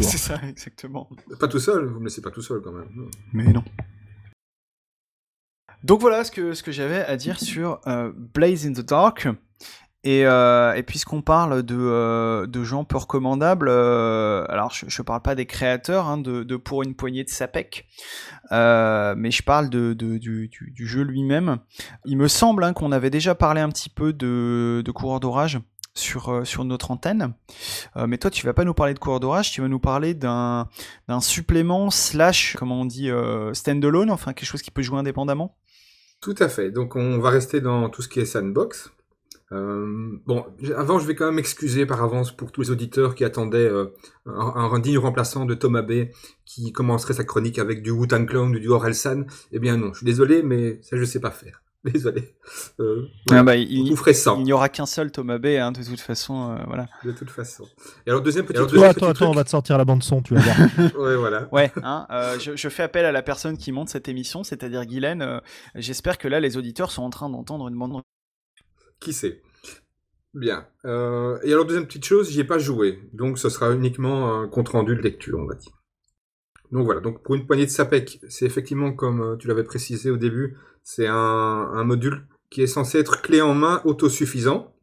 c'est 0.00 0.02
ça, 0.18 0.40
exactement. 0.48 1.08
Pas 1.38 1.48
tout 1.48 1.58
seul, 1.58 1.86
vous 1.86 2.00
me 2.00 2.04
laissez 2.04 2.20
pas 2.20 2.30
tout 2.30 2.42
seul 2.42 2.60
quand 2.62 2.72
même. 2.72 2.88
Mais 3.32 3.52
non. 3.52 3.64
Donc 5.82 6.00
voilà 6.00 6.24
ce 6.24 6.30
que, 6.30 6.52
ce 6.52 6.62
que 6.62 6.72
j'avais 6.72 7.04
à 7.04 7.16
dire 7.16 7.40
sur 7.40 7.80
euh, 7.86 8.12
Blaze 8.14 8.66
in 8.66 8.72
the 8.72 8.86
Dark. 8.86 9.28
Et, 10.02 10.24
euh, 10.24 10.72
et 10.74 10.82
puisqu'on 10.82 11.20
parle 11.20 11.62
de, 11.62 11.76
euh, 11.78 12.46
de 12.46 12.64
gens 12.64 12.84
peu 12.84 12.96
recommandables, 12.96 13.68
alors 13.68 14.70
je, 14.72 14.86
je 14.88 15.02
parle 15.02 15.20
pas 15.20 15.34
des 15.34 15.44
créateurs 15.44 16.06
hein, 16.06 16.16
de, 16.16 16.42
de, 16.42 16.56
pour 16.56 16.82
une 16.82 16.94
poignée 16.94 17.22
de 17.22 17.28
sapec, 17.28 17.86
mais 18.50 19.30
je 19.30 19.42
parle 19.42 19.68
de, 19.68 19.92
de 19.92 20.16
du, 20.16 20.48
du, 20.48 20.86
jeu 20.86 21.02
lui-même. 21.02 21.58
Il 22.06 22.16
me 22.16 22.28
semble 22.28 22.64
hein, 22.64 22.72
qu'on 22.72 22.92
avait 22.92 23.10
déjà 23.10 23.34
parlé 23.34 23.60
un 23.60 23.68
petit 23.68 23.90
peu 23.90 24.14
de, 24.14 24.82
de 24.82 24.90
coureur 24.90 25.20
d'orage 25.20 25.60
sur, 25.94 26.28
euh, 26.28 26.44
sur 26.44 26.64
notre 26.64 26.90
antenne. 26.90 27.34
Euh, 27.96 28.06
mais 28.06 28.18
toi, 28.18 28.30
tu 28.30 28.46
vas 28.46 28.54
pas 28.54 28.64
nous 28.64 28.74
parler 28.74 28.94
de 28.94 28.98
cours 28.98 29.20
d'orage, 29.20 29.52
tu 29.52 29.60
vas 29.60 29.68
nous 29.68 29.80
parler 29.80 30.14
d'un 30.14 30.68
supplément 31.20 31.90
slash, 31.90 32.56
comment 32.58 32.80
on 32.80 32.84
dit, 32.84 33.10
euh, 33.10 33.52
standalone, 33.54 34.10
enfin 34.10 34.32
quelque 34.32 34.48
chose 34.48 34.62
qui 34.62 34.70
peut 34.70 34.82
jouer 34.82 34.98
indépendamment 34.98 35.56
Tout 36.20 36.36
à 36.38 36.48
fait. 36.48 36.70
Donc 36.70 36.96
on 36.96 37.18
va 37.18 37.30
rester 37.30 37.60
dans 37.60 37.88
tout 37.88 38.02
ce 38.02 38.08
qui 38.08 38.20
est 38.20 38.26
sandbox. 38.26 38.90
bon, 39.50 40.46
avant, 40.76 41.00
je 41.00 41.06
vais 41.06 41.16
quand 41.16 41.26
même 41.26 41.34
m'excuser 41.34 41.86
par 41.86 42.02
avance 42.02 42.30
pour 42.30 42.52
tous 42.52 42.62
les 42.62 42.70
auditeurs 42.70 43.14
qui 43.16 43.24
attendaient 43.24 43.68
un, 44.26 44.70
un, 44.72 44.78
digne 44.78 44.98
remplaçant 44.98 45.44
de 45.44 45.54
Thomas 45.54 45.82
B 45.82 46.10
qui 46.44 46.72
commencerait 46.72 47.14
sa 47.14 47.24
chronique 47.24 47.58
avec 47.58 47.82
du 47.82 47.90
Wu-Tang 47.90 48.26
Clan 48.26 48.50
ou 48.50 48.58
du 48.58 48.68
Orelsan. 48.68 49.24
Eh 49.50 49.58
bien 49.58 49.76
non, 49.76 49.92
je 49.92 49.98
suis 49.98 50.06
désolé, 50.06 50.42
mais 50.42 50.80
ça 50.82 50.96
je 50.96 51.04
sais 51.04 51.20
pas 51.20 51.32
faire. 51.32 51.62
Désolé. 51.84 52.34
Euh, 52.78 53.06
ah 53.30 53.42
bah, 53.42 53.56
il, 53.56 53.70
il 53.70 54.42
n'y 54.42 54.52
aura 54.52 54.68
qu'un 54.68 54.84
seul 54.84 55.10
Thomas 55.10 55.38
B, 55.38 55.46
hein, 55.46 55.72
de 55.72 55.82
toute 55.82 56.00
façon. 56.00 56.50
Euh, 56.50 56.62
voilà. 56.66 56.86
De 57.04 57.12
toute 57.12 57.30
façon. 57.30 57.64
Et 58.06 58.10
alors, 58.10 58.20
deuxième 58.22 58.44
petit, 58.44 58.58
alors, 58.58 58.68
deuxième 58.68 58.90
attends, 58.90 59.08
attends, 59.08 59.30
on 59.30 59.34
va 59.34 59.44
te 59.44 59.48
sortir 59.48 59.78
la 59.78 59.86
bande-son, 59.86 60.20
tu 60.20 60.34
vas 60.34 60.40
voir. 60.40 60.56
ouais, 60.98 61.16
voilà. 61.16 61.48
Ouais, 61.52 61.72
hein, 61.82 62.06
euh, 62.10 62.38
je, 62.38 62.54
je, 62.54 62.68
fais 62.68 62.82
appel 62.82 63.06
à 63.06 63.12
la 63.12 63.22
personne 63.22 63.56
qui 63.56 63.72
monte 63.72 63.88
cette 63.88 64.08
émission, 64.08 64.44
c'est-à-dire 64.44 64.84
Guylaine. 64.84 65.22
Euh, 65.22 65.40
j'espère 65.74 66.18
que 66.18 66.28
là, 66.28 66.38
les 66.38 66.58
auditeurs 66.58 66.90
sont 66.90 67.02
en 67.02 67.10
train 67.10 67.30
d'entendre 67.30 67.66
une 67.68 67.78
bande. 67.78 68.02
Qui 69.00 69.14
sait? 69.14 69.40
Bien. 70.34 70.66
Euh, 70.84 71.38
et 71.44 71.52
alors, 71.52 71.64
deuxième 71.64 71.86
petite 71.86 72.04
chose, 72.04 72.30
j'y 72.30 72.40
ai 72.40 72.44
pas 72.44 72.58
joué. 72.58 72.98
Donc, 73.14 73.38
ce 73.38 73.48
sera 73.48 73.72
uniquement 73.72 74.38
un 74.38 74.48
compte-rendu 74.48 74.96
de 74.96 75.00
lecture, 75.00 75.38
on 75.38 75.46
va 75.46 75.54
dire. 75.54 75.72
Donc 76.72 76.84
voilà, 76.84 77.00
donc 77.00 77.24
pour 77.24 77.34
une 77.34 77.46
poignée 77.46 77.66
de 77.66 77.70
SAPEC, 77.70 78.20
c'est 78.28 78.46
effectivement 78.46 78.92
comme 78.92 79.36
tu 79.40 79.48
l'avais 79.48 79.64
précisé 79.64 80.08
au 80.08 80.16
début, 80.16 80.56
c'est 80.92 81.06
un, 81.06 81.84
module 81.84 82.26
qui 82.50 82.62
est 82.62 82.66
censé 82.66 82.98
être 82.98 83.22
clé 83.22 83.40
en 83.40 83.54
main 83.54 83.80
autosuffisant. 83.84 84.74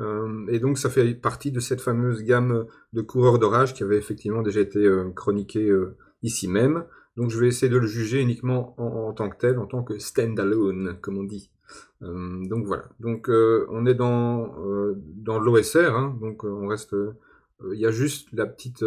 Euh, 0.00 0.46
et 0.48 0.58
donc 0.58 0.78
ça 0.78 0.88
fait 0.88 1.12
partie 1.14 1.52
de 1.52 1.60
cette 1.60 1.82
fameuse 1.82 2.22
gamme 2.22 2.64
de 2.94 3.02
coureurs 3.02 3.38
d'orage 3.38 3.74
qui 3.74 3.82
avait 3.82 3.98
effectivement 3.98 4.40
déjà 4.40 4.60
été 4.60 4.78
euh, 4.78 5.10
chroniquée 5.10 5.68
euh, 5.68 5.94
ici 6.22 6.48
même. 6.48 6.86
Donc 7.18 7.28
je 7.28 7.38
vais 7.38 7.48
essayer 7.48 7.70
de 7.70 7.76
le 7.76 7.86
juger 7.86 8.22
uniquement 8.22 8.74
en, 8.80 9.12
tant 9.12 9.28
que 9.28 9.36
tel, 9.36 9.58
en 9.58 9.66
tant 9.66 9.82
que 9.82 9.98
stand-alone, 9.98 10.96
comme 11.02 11.18
on 11.18 11.24
dit. 11.24 11.50
donc 12.00 12.64
voilà. 12.64 12.84
Donc 13.00 13.28
on 13.28 13.84
est 13.84 13.94
dans 13.94 14.56
dans 15.16 15.38
l'OSR, 15.38 15.94
hein, 15.94 16.16
donc 16.22 16.44
on 16.44 16.66
reste. 16.66 16.96
Il 17.70 17.78
y 17.78 17.84
a 17.84 17.90
juste 17.90 18.28
la 18.32 18.46
petite, 18.46 18.82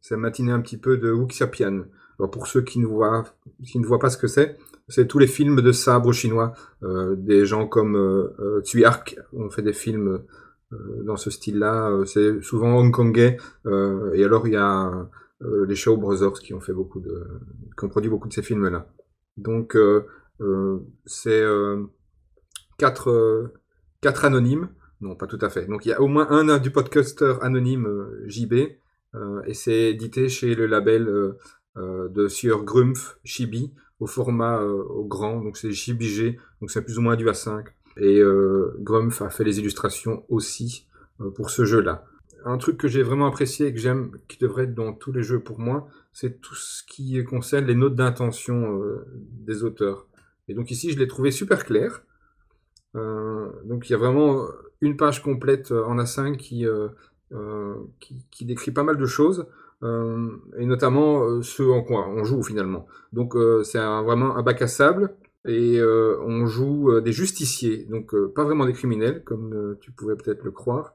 ça 0.00 0.16
matinée 0.16 0.50
un 0.50 0.60
petit 0.60 0.78
peu 0.78 0.96
de 0.96 1.12
Wuxiapian. 1.12 1.84
Alors 2.18 2.32
pour 2.32 2.48
ceux 2.48 2.62
qui 2.62 2.80
ne 2.80 2.86
voient 2.86 3.24
qui 3.64 3.78
ne 3.78 3.86
voient 3.86 4.00
pas 4.00 4.10
ce 4.10 4.18
que 4.18 4.26
c'est, 4.26 4.58
c'est 4.88 5.06
tous 5.06 5.18
les 5.18 5.26
films 5.26 5.60
de 5.60 5.72
sabre 5.72 6.12
chinois. 6.12 6.52
Euh, 6.82 7.14
des 7.16 7.46
gens 7.46 7.66
comme 7.66 7.96
euh, 7.96 8.34
euh 8.40 8.60
Tsui 8.62 8.84
Ark 8.84 9.16
ont 9.32 9.50
fait 9.50 9.62
des 9.62 9.72
films 9.72 10.22
euh, 10.72 11.02
dans 11.04 11.16
ce 11.16 11.30
style-là. 11.30 12.02
c'est 12.06 12.42
souvent 12.42 12.78
hongkongais. 12.78 13.36
et 14.14 14.24
alors 14.24 14.46
il 14.46 14.54
y 14.54 14.56
a 14.56 15.08
les 15.66 15.74
Shaw 15.74 15.96
Brothers 15.96 16.34
qui 16.34 16.54
ont 16.54 16.60
fait 16.60 16.72
beaucoup 16.72 17.00
de, 17.00 17.24
qui 17.76 17.84
ont 17.84 17.88
produit 17.88 18.08
beaucoup 18.08 18.28
de 18.28 18.32
ces 18.32 18.42
films-là. 18.42 18.86
Donc 19.36 19.76
c'est 21.04 21.44
quatre 22.78 23.52
quatre 24.00 24.24
anonymes. 24.24 24.68
Non, 25.00 25.16
pas 25.16 25.26
tout 25.26 25.38
à 25.40 25.50
fait. 25.50 25.66
Donc 25.66 25.84
il 25.84 25.88
y 25.88 25.92
a 25.92 26.00
au 26.00 26.06
moins 26.06 26.30
un 26.30 26.58
du 26.58 26.70
podcaster 26.70 27.34
anonyme 27.42 27.86
JB. 28.26 28.54
et 29.46 29.54
c'est 29.54 29.90
édité 29.90 30.28
chez 30.28 30.54
le 30.54 30.66
label 30.66 31.34
de 31.76 32.28
Sieur 32.28 32.64
Grumpf 32.64 33.18
Chibi 33.24 33.74
au 34.02 34.06
format 34.06 34.58
euh, 34.60 34.82
au 34.82 35.04
grand, 35.04 35.40
donc 35.40 35.56
c'est 35.56 35.70
JBG, 35.70 36.36
donc 36.60 36.72
c'est 36.72 36.82
plus 36.82 36.98
ou 36.98 37.02
moins 37.02 37.14
du 37.14 37.26
A5. 37.26 37.66
Et 37.98 38.18
euh, 38.18 38.76
a 39.20 39.30
fait 39.30 39.44
les 39.44 39.60
illustrations 39.60 40.24
aussi 40.28 40.88
euh, 41.20 41.30
pour 41.30 41.50
ce 41.50 41.64
jeu-là. 41.64 42.04
Un 42.44 42.58
truc 42.58 42.78
que 42.78 42.88
j'ai 42.88 43.04
vraiment 43.04 43.28
apprécié 43.28 43.68
et 43.68 43.72
que 43.72 43.78
j'aime, 43.78 44.10
qui 44.26 44.38
devrait 44.38 44.64
être 44.64 44.74
dans 44.74 44.92
tous 44.92 45.12
les 45.12 45.22
jeux 45.22 45.38
pour 45.38 45.60
moi, 45.60 45.86
c'est 46.12 46.40
tout 46.40 46.56
ce 46.56 46.82
qui 46.82 47.22
concerne 47.22 47.64
les 47.66 47.76
notes 47.76 47.94
d'intention 47.94 48.82
des 49.14 49.62
auteurs. 49.62 50.08
Et 50.48 50.54
donc 50.54 50.72
ici, 50.72 50.90
je 50.90 50.98
l'ai 50.98 51.06
trouvé 51.06 51.30
super 51.30 51.64
clair. 51.64 52.02
donc 52.94 53.88
il 53.88 53.92
y 53.92 53.94
a 53.94 53.98
vraiment 53.98 54.48
une 54.80 54.96
page 54.96 55.22
complète 55.22 55.70
en 55.70 55.96
A5 55.98 56.36
qui, 56.36 56.66
qui, 58.32 58.44
décrit 58.44 58.72
pas 58.72 58.82
mal 58.82 58.96
de 58.96 59.06
choses. 59.06 59.46
Euh, 59.82 60.28
et 60.58 60.64
notamment 60.64 61.24
euh, 61.24 61.42
ce 61.42 61.62
en 61.64 61.82
quoi 61.82 62.08
on 62.08 62.22
joue 62.22 62.42
finalement. 62.42 62.86
Donc 63.12 63.34
euh, 63.34 63.64
c'est 63.64 63.78
vraiment 63.78 64.36
un 64.36 64.42
bac 64.42 64.62
à 64.62 64.68
sable 64.68 65.16
et 65.44 65.80
on 65.82 66.46
joue 66.46 67.00
des 67.00 67.10
justiciers, 67.10 67.84
donc 67.90 68.14
pas 68.32 68.44
vraiment 68.44 68.64
des 68.64 68.72
criminels 68.72 69.24
comme 69.24 69.76
tu 69.80 69.90
pouvais 69.90 70.14
peut-être 70.14 70.44
le 70.44 70.52
croire. 70.52 70.94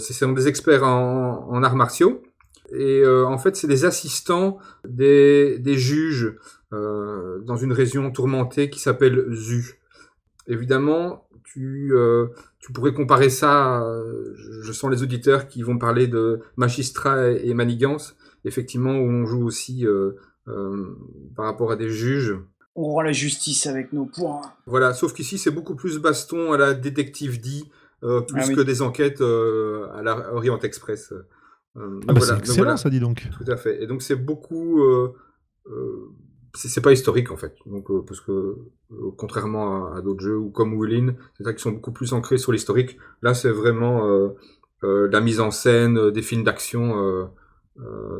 C'est 0.00 0.34
des 0.34 0.48
experts 0.48 0.82
en, 0.82 1.62
arts 1.62 1.76
martiaux 1.76 2.24
et 2.72 3.06
en 3.06 3.38
fait 3.38 3.54
c'est 3.54 3.68
des 3.68 3.84
assistants 3.84 4.58
des, 4.84 5.60
juges 5.76 6.36
dans 6.72 7.56
une 7.56 7.72
région 7.72 8.10
tourmentée 8.10 8.68
qui 8.68 8.80
s'appelle 8.80 9.32
Zu. 9.32 9.78
Évidemment, 10.48 11.28
tu, 11.44 11.94
tu 12.58 12.72
pourrais 12.72 12.94
comparer 12.94 13.30
ça, 13.30 13.80
je 14.60 14.72
sens 14.72 14.90
les 14.90 15.04
auditeurs 15.04 15.46
qui 15.46 15.62
vont 15.62 15.78
parler 15.78 16.08
de 16.08 16.40
magistrat 16.56 17.30
et 17.30 17.54
manigance, 17.54 18.16
effectivement, 18.44 18.92
où 18.92 19.08
on 19.08 19.26
joue 19.26 19.44
aussi 19.44 19.86
euh, 19.86 20.12
euh, 20.48 20.96
par 21.36 21.46
rapport 21.46 21.72
à 21.72 21.76
des 21.76 21.90
juges. 21.90 22.36
On 22.76 22.92
rend 22.92 23.02
la 23.02 23.12
justice 23.12 23.66
avec 23.66 23.92
nos 23.92 24.06
points. 24.06 24.42
Voilà, 24.66 24.94
sauf 24.94 25.12
qu'ici, 25.12 25.38
c'est 25.38 25.50
beaucoup 25.50 25.76
plus 25.76 25.98
baston 25.98 26.52
à 26.52 26.58
la 26.58 26.74
détective 26.74 27.40
dit, 27.40 27.70
euh, 28.02 28.20
plus 28.20 28.42
ah 28.50 28.54
que 28.54 28.60
des 28.60 28.82
enquêtes 28.82 29.20
à 29.20 30.02
la 30.02 30.34
Orient 30.34 30.58
Express. 30.58 31.12
ah 31.76 31.80
bah 32.06 32.20
c'est 32.20 32.38
excellent, 32.38 32.76
ça 32.76 32.90
dit 32.90 33.00
donc. 33.00 33.28
Tout 33.36 33.50
à 33.50 33.56
fait. 33.56 33.82
Et 33.82 33.86
donc, 33.86 34.02
c'est 34.02 34.16
beaucoup 34.16 34.82
c'est 36.56 36.82
pas 36.82 36.92
historique 36.92 37.32
en 37.32 37.36
fait. 37.36 37.56
Donc 37.66 37.88
parce 38.06 38.20
que 38.20 38.56
contrairement 39.16 39.92
à, 39.92 40.02
d'autres 40.02 40.22
jeux 40.22 40.36
ou 40.36 40.50
comme 40.50 40.80
Willin, 40.80 41.14
c'est 41.36 41.42
vrai 41.42 41.54
qu'ils 41.54 41.62
sont 41.62 41.72
beaucoup 41.72 41.92
plus 41.92 42.12
ancrés 42.12 42.38
sur 42.38 42.52
l'historique. 42.52 42.96
Là, 43.22 43.34
c'est 43.34 43.50
vraiment 43.50 44.32
la 44.82 45.20
mise 45.20 45.40
en 45.40 45.50
scène, 45.50 46.10
des 46.10 46.22
films 46.22 46.44
d'action 46.44 47.02
euh, 47.02 47.24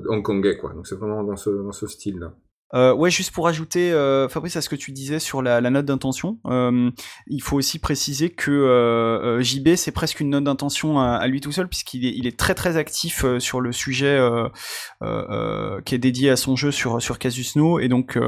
hongkongais, 0.09 0.57
quoi. 0.57 0.73
Donc 0.73 0.87
c'est 0.87 0.97
vraiment 0.97 1.23
dans 1.25 1.37
ce, 1.37 1.51
dans 1.51 1.73
ce 1.73 1.87
style-là. 1.87 2.35
Euh, 2.75 2.93
ouais, 2.93 3.11
juste 3.11 3.31
pour 3.33 3.47
ajouter, 3.47 3.93
euh, 3.93 4.29
Fabrice, 4.29 4.57
à 4.57 4.61
ce 4.61 4.69
que 4.69 4.75
tu 4.75 4.91
disais 4.91 5.21
sur 5.21 5.43
la, 5.43 5.61
la 5.61 5.71
note 5.71 5.87
d'intention, 5.87 6.39
euh, 6.47 6.91
il 7.29 7.41
faut 7.41 7.57
aussi 7.57 7.79
préciser 7.79 8.31
que 8.31 8.51
euh, 8.51 9.41
JB, 9.41 9.77
c'est 9.77 9.93
presque 9.93 10.19
une 10.19 10.31
note 10.31 10.43
d'intention 10.43 10.99
à, 10.99 11.25
lui 11.29 11.41
tout 11.41 11.53
seul, 11.53 11.69
puisqu'il 11.69 12.05
est, 12.05 12.13
il 12.17 12.27
est 12.27 12.37
très 12.37 12.55
très 12.55 12.77
actif 12.77 13.25
sur 13.39 13.61
le 13.61 13.71
sujet 13.71 14.19
qui 15.85 15.95
est 15.95 15.99
dédié 15.99 16.31
à 16.31 16.37
son 16.37 16.57
jeu 16.57 16.73
sur, 16.73 17.01
sur 17.01 17.19
Casus 17.19 17.55
No, 17.55 17.79
et 17.79 17.89
donc 17.89 18.19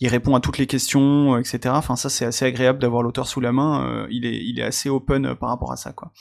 il 0.00 0.08
répond 0.08 0.34
à 0.34 0.40
toutes 0.40 0.58
les 0.58 0.66
questions, 0.66 1.38
etc. 1.38 1.60
Enfin, 1.68 1.96
ça, 1.96 2.10
c'est 2.10 2.26
assez 2.26 2.44
agréable 2.44 2.80
d'avoir 2.80 3.02
l'auteur 3.02 3.26
sous 3.26 3.40
la 3.40 3.52
main, 3.52 4.06
il, 4.10 4.26
est, 4.26 4.36
il 4.36 4.58
est 4.58 4.64
assez 4.64 4.90
open 4.90 5.34
par 5.34 5.48
rapport 5.48 5.72
à 5.72 5.76
ça, 5.76 5.92
quoi. 5.92 6.12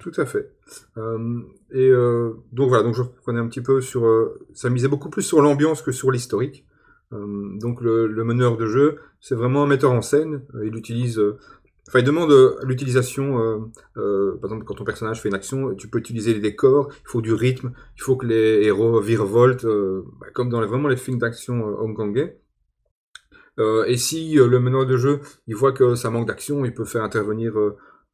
Tout 0.00 0.12
à 0.16 0.24
fait. 0.24 0.50
Euh, 0.96 1.40
et 1.72 1.88
euh, 1.88 2.32
donc 2.52 2.70
voilà, 2.70 2.82
donc 2.82 2.94
je 2.94 3.02
reprenais 3.02 3.38
un 3.38 3.48
petit 3.48 3.60
peu 3.60 3.80
sur. 3.82 4.06
Euh, 4.06 4.46
ça 4.54 4.70
misait 4.70 4.88
beaucoup 4.88 5.10
plus 5.10 5.22
sur 5.22 5.42
l'ambiance 5.42 5.82
que 5.82 5.92
sur 5.92 6.10
l'historique. 6.10 6.66
donc 7.12 7.80
le, 7.82 8.24
meneur 8.24 8.56
de 8.56 8.66
jeu, 8.66 8.98
c'est 9.20 9.34
vraiment 9.34 9.64
un 9.64 9.66
metteur 9.66 9.92
en 9.92 10.00
scène. 10.00 10.42
il 10.64 10.74
utilise. 10.74 11.20
Enfin, 11.88 11.98
il 11.98 12.04
demande 12.04 12.32
l'utilisation. 12.62 13.70
par 13.94 14.44
exemple, 14.44 14.64
quand 14.64 14.74
ton 14.74 14.84
personnage 14.84 15.20
fait 15.20 15.28
une 15.28 15.34
action, 15.34 15.74
tu 15.74 15.88
peux 15.88 15.98
utiliser 15.98 16.32
les 16.32 16.40
décors. 16.40 16.88
Il 17.04 17.08
faut 17.08 17.20
du 17.20 17.34
rythme. 17.34 17.72
Il 17.98 18.02
faut 18.02 18.16
que 18.16 18.26
les 18.26 18.64
héros 18.64 19.00
virevoltent, 19.00 19.66
bah, 19.66 20.28
comme 20.32 20.48
dans 20.48 20.64
vraiment 20.66 20.88
les 20.88 20.96
films 20.96 21.18
d'action 21.18 21.62
hongkongais. 21.80 22.40
et 23.86 23.96
si 23.98 24.34
le 24.36 24.60
meneur 24.60 24.86
de 24.86 24.96
jeu, 24.96 25.20
il 25.46 25.56
voit 25.56 25.72
que 25.72 25.94
ça 25.94 26.08
manque 26.10 26.28
d'action, 26.28 26.64
il 26.64 26.72
peut 26.72 26.86
faire 26.86 27.02
intervenir 27.02 27.52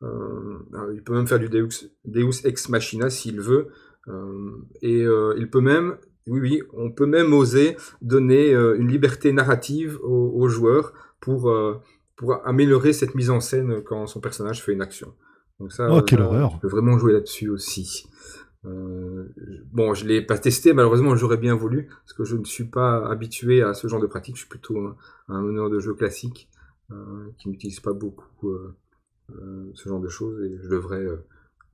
il 0.03 1.03
peut 1.05 1.15
même 1.15 1.27
faire 1.27 1.39
du 1.39 1.49
Deus, 1.49 1.91
Deus 2.05 2.45
ex 2.45 2.69
machina 2.69 3.11
s'il 3.11 3.41
veut. 3.41 3.69
Euh, 4.09 4.53
et 4.83 5.03
euh, 5.03 5.35
il 5.37 5.51
peut 5.51 5.61
même, 5.61 5.97
oui, 6.27 6.41
oui, 6.41 6.63
on 6.73 6.93
peut 6.93 7.07
même 7.07 7.33
oser 7.33 7.77
donner 8.03 8.53
une 8.53 8.89
liberté 8.89 9.33
narrative 9.33 9.99
aux, 10.03 10.49
joueurs 10.49 10.93
pour, 11.21 11.53
pour 12.17 12.47
améliorer 12.47 12.93
cette 12.93 13.15
mise 13.15 13.31
en 13.31 13.41
scène 13.41 13.83
quand 13.83 14.07
son 14.07 14.21
personnage 14.21 14.63
fait 14.63 14.73
une 14.73 14.83
action. 14.83 15.15
Donc 15.59 15.73
ça, 15.73 15.89
oh, 15.91 16.03
quelle 16.03 16.21
horreur. 16.21 16.53
Je 16.55 16.61
peux 16.61 16.69
vraiment 16.69 16.99
jouer 16.99 17.13
là-dessus 17.13 17.49
aussi. 17.49 18.07
Euh, 18.67 19.29
bon, 19.73 19.95
je 19.95 20.07
l'ai 20.07 20.23
pas 20.23 20.39
testé, 20.39 20.73
malheureusement, 20.73 21.15
j'aurais 21.15 21.37
bien 21.37 21.55
voulu, 21.55 21.87
parce 21.87 22.13
que 22.13 22.25
je 22.25 22.37
ne 22.37 22.45
suis 22.45 22.65
pas 22.65 23.09
habitué 23.09 23.63
à 23.63 23.75
ce 23.75 23.87
genre 23.87 24.01
de 24.01 24.07
pratique. 24.07 24.35
Je 24.37 24.41
suis 24.41 24.49
plutôt 24.49 24.79
un, 24.79 24.97
un 25.29 25.43
meneur 25.43 25.71
de 25.71 25.79
jeu 25.79 25.95
classique 25.95 26.49
euh, 26.91 27.31
qui 27.39 27.49
n'utilise 27.49 27.81
pas 27.81 27.93
beaucoup 27.93 28.51
euh, 28.51 28.75
euh, 28.75 28.77
ce 29.29 29.89
genre 29.89 30.01
de 30.01 30.09
choses 30.09 30.43
et 30.45 30.59
je 30.63 30.69
devrais 30.69 31.03
euh, 31.03 31.25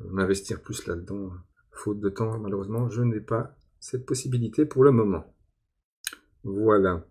m'investir 0.00 0.60
plus 0.60 0.86
là-dedans. 0.86 1.30
Faute 1.70 2.00
de 2.00 2.08
temps, 2.10 2.38
malheureusement, 2.38 2.90
je 2.90 3.02
n'ai 3.02 3.20
pas 3.20 3.56
cette 3.80 4.04
possibilité 4.04 4.66
pour 4.66 4.84
le 4.84 4.90
moment. 4.90 5.24
Voilà. 6.44 7.06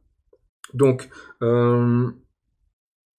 Donc, 0.74 1.10
euh, 1.42 2.08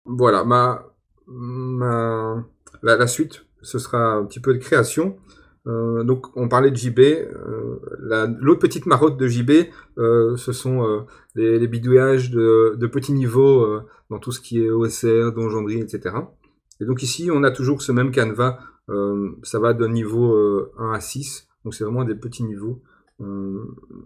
voilà, 0.05 0.45
ma, 0.45 0.87
ma, 1.27 2.47
la, 2.83 3.07
suite, 3.07 3.45
ce 3.63 3.79
sera 3.79 4.15
un 4.15 4.25
petit 4.25 4.41
peu 4.41 4.55
de 4.55 4.59
création. 4.59 5.17
donc, 5.67 6.37
on 6.37 6.49
parlait 6.49 6.71
de 6.71 6.77
JB. 6.77 7.01
L'autre 8.41 8.61
petite 8.61 8.87
marotte 8.87 9.17
de 9.17 9.27
JB, 9.27 9.51
ce 9.97 10.53
sont 10.53 11.07
les, 11.35 11.67
bidouillages 11.67 12.31
de, 12.31 12.77
de 12.77 12.87
petits 12.87 13.13
niveaux 13.13 13.81
dans 14.11 14.19
tout 14.21 14.33
ce 14.33 14.41
qui 14.41 14.63
est 14.63 14.71
OSR, 14.71 15.33
donjonnerie, 15.33 15.81
etc. 15.81 16.15
Et 16.83 16.85
donc 16.85 17.03
ici, 17.05 17.31
on 17.33 17.45
a 17.45 17.53
toujours 17.53 17.81
ce 17.81 17.93
même 17.93 18.11
canevas. 18.11 18.59
Euh, 18.91 19.31
ça 19.45 19.61
va 19.61 19.73
d'un 19.73 19.89
niveau 19.89 20.35
1 20.77 20.91
euh, 20.91 20.93
à 20.93 21.01
6. 21.01 21.47
Donc 21.65 21.75
c'est 21.75 21.85
vraiment 21.85 22.05
des 22.05 22.17
petits 22.17 22.43
niveaux. 22.43 22.83
Euh, 23.21 23.65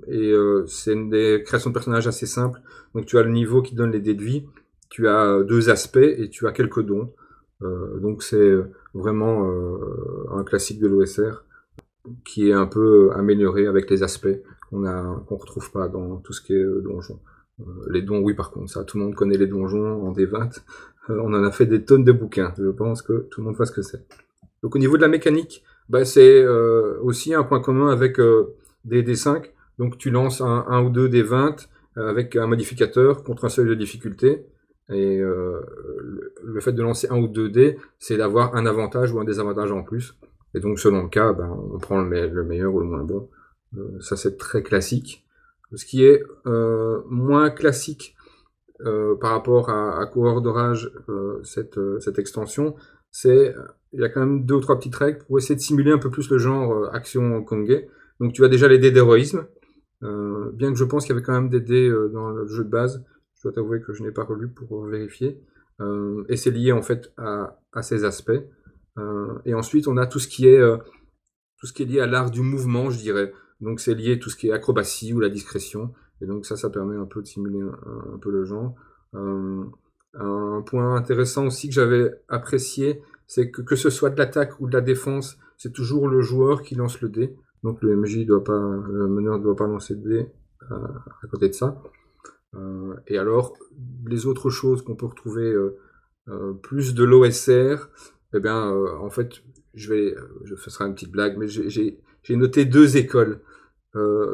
et 0.08 0.34
c'est 0.66 0.94
des 1.08 1.42
créations 1.42 1.70
de 1.70 1.74
personnages 1.74 2.06
assez 2.06 2.26
simples. 2.26 2.60
Donc 2.94 3.06
tu 3.06 3.16
as 3.16 3.22
le 3.22 3.30
niveau 3.30 3.62
qui 3.62 3.74
donne 3.74 3.92
les 3.92 4.00
dés 4.00 4.14
de 4.14 4.22
vie. 4.22 4.46
Tu 4.90 5.08
as 5.08 5.42
deux 5.42 5.70
aspects 5.70 5.96
et 5.96 6.28
tu 6.28 6.46
as 6.46 6.52
quelques 6.52 6.82
dons. 6.82 7.12
donc 8.02 8.22
c'est 8.22 8.54
vraiment 8.92 9.50
un 10.30 10.44
classique 10.44 10.78
de 10.78 10.86
l'OSR 10.86 11.44
qui 12.24 12.50
est 12.50 12.52
un 12.52 12.66
peu 12.66 13.10
amélioré 13.14 13.66
avec 13.66 13.90
les 13.90 14.02
aspects 14.02 14.38
qu'on 14.68 14.84
a 14.84 15.24
qu'on 15.26 15.36
retrouve 15.36 15.72
pas 15.72 15.88
dans 15.88 16.18
tout 16.18 16.32
ce 16.34 16.42
qui 16.42 16.52
est 16.52 16.64
donjon. 16.82 17.18
les 17.88 18.02
dons, 18.02 18.20
oui, 18.20 18.34
par 18.34 18.50
contre, 18.50 18.70
ça, 18.70 18.84
tout 18.84 18.98
le 18.98 19.04
monde 19.04 19.14
connaît 19.14 19.38
les 19.38 19.46
donjons 19.46 20.06
en 20.06 20.12
D20. 20.12 20.60
Euh, 21.10 21.18
on 21.22 21.32
en 21.32 21.44
a 21.44 21.50
fait 21.50 21.66
des 21.66 21.84
tonnes 21.84 22.04
de 22.04 22.12
bouquins. 22.12 22.52
Je 22.58 22.68
pense 22.68 23.02
que 23.02 23.26
tout 23.30 23.40
le 23.40 23.46
monde 23.46 23.56
voit 23.56 23.66
ce 23.66 23.72
que 23.72 23.82
c'est. 23.82 24.04
Donc 24.62 24.74
au 24.74 24.78
niveau 24.78 24.96
de 24.96 25.02
la 25.02 25.08
mécanique, 25.08 25.62
bah, 25.88 26.04
c'est 26.04 26.42
euh, 26.42 26.98
aussi 27.02 27.34
un 27.34 27.44
point 27.44 27.60
commun 27.60 27.90
avec 27.90 28.18
euh, 28.18 28.56
des 28.84 29.02
D5. 29.02 29.50
Donc 29.78 29.98
tu 29.98 30.10
lances 30.10 30.40
un, 30.40 30.84
ou 30.84 30.90
deux 30.90 31.08
des 31.08 31.22
20 31.22 31.68
avec 31.96 32.36
un 32.36 32.46
modificateur 32.46 33.22
contre 33.22 33.44
un 33.44 33.48
seuil 33.48 33.66
de 33.66 33.74
difficulté. 33.74 34.46
Et 34.88 35.18
le, 35.18 36.60
fait 36.60 36.72
de 36.72 36.82
lancer 36.82 37.08
un 37.10 37.18
ou 37.18 37.26
deux 37.26 37.50
dés, 37.50 37.76
c'est 37.98 38.16
d'avoir 38.16 38.54
un 38.54 38.64
avantage 38.64 39.12
ou 39.12 39.20
un 39.20 39.24
désavantage 39.24 39.72
en 39.72 39.82
plus. 39.82 40.16
Et 40.54 40.60
donc 40.60 40.78
selon 40.78 41.02
le 41.02 41.08
cas, 41.08 41.32
ben, 41.32 41.50
on 41.74 41.78
prend 41.78 42.00
le, 42.00 42.44
meilleur 42.44 42.72
ou 42.72 42.80
le 42.80 42.86
moins 42.86 43.02
bon. 43.02 43.28
ça 44.00 44.16
c'est 44.16 44.38
très 44.38 44.62
classique. 44.62 45.26
Ce 45.74 45.84
qui 45.84 46.04
est 46.04 46.22
moins 46.46 47.50
classique 47.50 48.15
par 49.20 49.30
rapport 49.30 49.70
à, 49.70 50.00
à 50.00 50.06
coureur 50.06 50.42
d'orage, 50.42 50.90
cette, 51.42 51.78
cette 52.00 52.18
extension, 52.18 52.74
c'est 53.10 53.54
il 53.96 54.00
y 54.00 54.04
a 54.04 54.08
quand 54.08 54.20
même 54.20 54.44
deux 54.44 54.56
ou 54.56 54.60
trois 54.60 54.76
petites 54.76 54.94
règles 54.94 55.18
pour 55.18 55.38
essayer 55.38 55.54
de 55.54 55.60
simuler 55.60 55.90
un 55.90 55.98
peu 55.98 56.10
plus 56.10 56.30
le 56.30 56.38
genre 56.38 56.72
euh, 56.72 56.90
action 56.92 57.42
Kongé. 57.42 57.88
Donc 58.20 58.32
tu 58.32 58.44
as 58.44 58.48
déjà 58.48 58.68
les 58.68 58.78
dés 58.78 58.90
d'héroïsme, 58.90 59.46
euh, 60.02 60.50
bien 60.52 60.70
que 60.70 60.78
je 60.78 60.84
pense 60.84 61.04
qu'il 61.04 61.14
y 61.14 61.16
avait 61.16 61.24
quand 61.24 61.32
même 61.32 61.48
des 61.48 61.60
dés 61.60 61.88
euh, 61.88 62.08
dans 62.08 62.30
le 62.30 62.46
jeu 62.46 62.64
de 62.64 62.68
base. 62.68 63.04
Je 63.36 63.42
dois 63.42 63.52
t'avouer 63.52 63.80
que 63.80 63.92
je 63.92 64.02
n'ai 64.02 64.12
pas 64.12 64.24
relu 64.24 64.48
pour 64.48 64.86
vérifier. 64.86 65.40
et 66.28 66.36
c'est 66.36 66.50
lié 66.50 66.72
en 66.72 66.82
fait 66.82 67.12
à, 67.18 67.58
ces 67.82 68.04
aspects. 68.04 68.42
et 69.44 69.54
ensuite 69.54 69.88
on 69.88 69.98
a 69.98 70.06
tout 70.06 70.18
ce 70.18 70.26
qui 70.26 70.48
est 70.48 70.60
tout 71.58 71.66
ce 71.66 71.74
qui 71.74 71.82
est 71.82 71.86
lié 71.86 72.00
à 72.00 72.06
l'art 72.06 72.30
du 72.30 72.40
mouvement, 72.40 72.90
je 72.90 72.98
dirais. 72.98 73.32
Donc 73.60 73.80
c'est 73.80 73.94
lié 73.94 74.14
à 74.14 74.16
tout 74.16 74.30
ce 74.30 74.36
qui 74.36 74.48
est 74.48 74.52
acrobatie 74.52 75.12
ou 75.12 75.20
la 75.20 75.28
discrétion. 75.28 75.92
Et 76.20 76.26
donc 76.26 76.46
ça, 76.46 76.56
ça 76.56 76.70
permet 76.70 76.96
un 76.96 77.06
peu 77.06 77.20
de 77.20 77.26
simuler 77.26 77.60
un 77.60 78.18
peu 78.18 78.30
le 78.30 78.44
genre. 78.44 78.74
Un 79.14 80.62
point 80.62 80.94
intéressant 80.94 81.46
aussi 81.46 81.68
que 81.68 81.74
j'avais 81.74 82.10
apprécié, 82.28 83.02
c'est 83.26 83.50
que 83.50 83.60
que 83.62 83.76
ce 83.76 83.90
soit 83.90 84.10
de 84.10 84.16
l'attaque 84.16 84.60
ou 84.60 84.68
de 84.68 84.72
la 84.72 84.80
défense, 84.80 85.38
c'est 85.58 85.72
toujours 85.72 86.08
le 86.08 86.20
joueur 86.20 86.62
qui 86.62 86.74
lance 86.74 87.00
le 87.00 87.08
dé. 87.08 87.36
Donc 87.62 87.82
le 87.82 87.96
MJ 87.96 88.24
doit 88.24 88.44
pas, 88.44 88.58
le 88.58 89.08
meneur 89.08 89.38
ne 89.38 89.42
doit 89.42 89.56
pas 89.56 89.66
lancer 89.66 89.94
de 89.94 90.08
dé 90.08 90.32
euh, 90.70 90.74
à 91.22 91.26
côté 91.28 91.48
de 91.48 91.54
ça. 91.54 91.82
Euh, 92.54 92.94
et 93.06 93.18
alors, 93.18 93.54
les 94.06 94.26
autres 94.26 94.50
choses 94.50 94.82
qu'on 94.82 94.96
peut 94.96 95.06
retrouver, 95.06 95.52
euh, 96.28 96.54
plus 96.62 96.94
de 96.94 97.04
l'OSR, 97.04 97.88
eh 98.34 98.40
bien, 98.40 98.70
en 99.00 99.10
fait, 99.10 99.42
je 99.74 99.92
vais, 99.92 100.16
je 100.44 100.54
ferai 100.54 100.86
une 100.86 100.94
petite 100.94 101.12
blague, 101.12 101.36
mais 101.36 101.46
j'ai 101.48 102.00
noté 102.30 102.64
deux 102.64 102.96
écoles. 102.96 103.40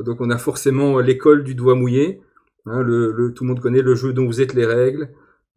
Donc 0.04 0.20
on 0.20 0.30
a 0.30 0.38
forcément 0.38 0.98
l'école 0.98 1.44
du 1.44 1.54
doigt 1.54 1.74
mouillé. 1.74 2.20
Hein, 2.66 2.82
le, 2.82 3.32
tout 3.34 3.44
le 3.44 3.48
monde 3.48 3.60
connaît 3.60 3.82
le 3.82 3.94
jeu 3.94 4.12
dont 4.12 4.26
vous 4.26 4.40
êtes 4.40 4.54
les 4.54 4.66
règles. 4.66 5.08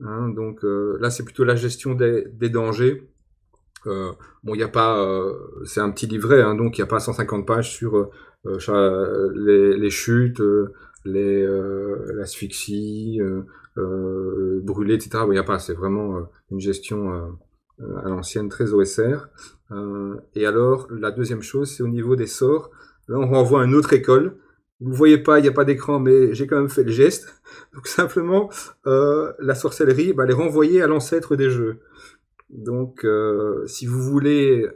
Hein, 0.02 0.30
donc 0.30 0.64
euh, 0.64 0.98
là, 1.00 1.10
c'est 1.10 1.24
plutôt 1.24 1.44
la 1.44 1.56
gestion 1.56 1.94
des, 1.96 2.50
dangers. 2.50 3.10
Euh, 3.88 4.12
bon, 4.44 4.56
il 4.56 4.58
n'y 4.58 4.64
a 4.64 4.68
pas, 4.68 5.00
euh, 5.00 5.34
c'est 5.66 5.80
un 5.80 5.92
petit 5.92 6.08
livret, 6.08 6.42
hein, 6.42 6.56
donc 6.56 6.78
il 6.78 6.82
n'y 6.82 6.86
a 6.86 6.88
pas 6.88 7.00
150 7.00 7.46
pages 7.46 7.74
sur 7.74 8.10
les, 8.46 9.90
chutes, 9.90 10.42
les 11.06 11.46
l'asphyxie, 12.16 13.20
brûler, 13.76 14.96
etc. 14.96 15.24
Il 15.28 15.32
n'y 15.32 15.38
a 15.38 15.44
pas, 15.44 15.60
c'est 15.60 15.74
vraiment 15.74 16.28
une 16.52 16.60
gestion 16.60 17.38
à 17.80 18.10
l'ancienne, 18.10 18.50
très 18.50 18.74
OSR. 18.74 19.28
et 20.36 20.46
alors, 20.46 20.88
la 20.92 21.12
deuxième 21.12 21.42
chose, 21.42 21.70
c'est 21.70 21.84
au 21.84 21.88
niveau 21.88 22.16
des 22.16 22.28
sorts. 22.28 22.72
Là, 23.08 23.20
on 23.20 23.28
renvoie 23.28 23.62
à 23.62 23.66
une 23.66 23.76
autre 23.76 23.94
école 23.94 24.38
vous 24.82 24.94
voyez 24.94 25.18
pas, 25.18 25.40
il 25.40 25.44
n'y 25.44 25.48
a 25.48 25.54
pas 25.54 25.66
d'écran, 25.66 26.00
mais 26.00 26.34
j'ai 26.34 26.48
quand 26.48 26.58
même 26.58 26.70
fait 26.70 26.84
le 26.84 26.92
geste. 26.92 27.42
Donc 27.74 27.88
simplement, 27.88 28.50
euh, 28.88 29.32
la 29.40 29.56
sorcellerie, 29.56 30.14
bah, 30.14 30.24
elle 30.26 30.32
est 30.32 30.34
renvoyée 30.34 30.82
à 30.82 30.88
l'ancêtre 30.88 31.36
des 31.36 31.50
jeux. 31.50 31.80
Donc, 32.50 33.06
euh, 33.06 33.66
si 33.68 33.86
vous 33.86 34.02
voulez, 34.02 34.68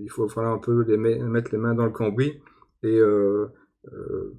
il 0.00 0.10
faut 0.10 0.28
falloir 0.28 0.54
un 0.54 0.58
peu 0.58 0.84
mettre 0.96 1.50
les 1.52 1.58
mains 1.58 1.74
dans 1.74 1.84
le 1.84 1.90
cambouis. 1.90 2.40
Et 2.82 2.98
euh, 2.98 3.46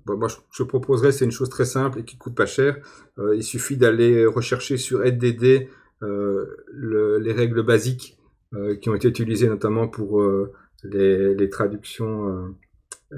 bah, 0.06 0.16
moi, 0.16 0.28
je, 0.52 0.64
proposerais, 0.64 1.12
c'est 1.12 1.26
une 1.26 1.32
chose 1.32 1.50
très 1.50 1.66
simple 1.66 2.00
et 2.00 2.06
qui 2.06 2.18
coûte 2.18 2.36
pas 2.36 2.46
cher. 2.46 2.78
il 3.34 3.44
suffit 3.44 3.78
d'aller 3.78 4.26
rechercher 4.26 4.78
sur 4.78 5.04
AidDD 5.04 5.68
les 6.02 7.34
règles 7.34 7.64
basiques 7.64 8.18
qui 8.82 8.90
ont 8.90 8.96
été 8.96 9.08
utilisées 9.10 9.50
notamment 9.50 9.88
pour 9.88 10.24
les, 10.84 11.50
traductions 11.50 12.56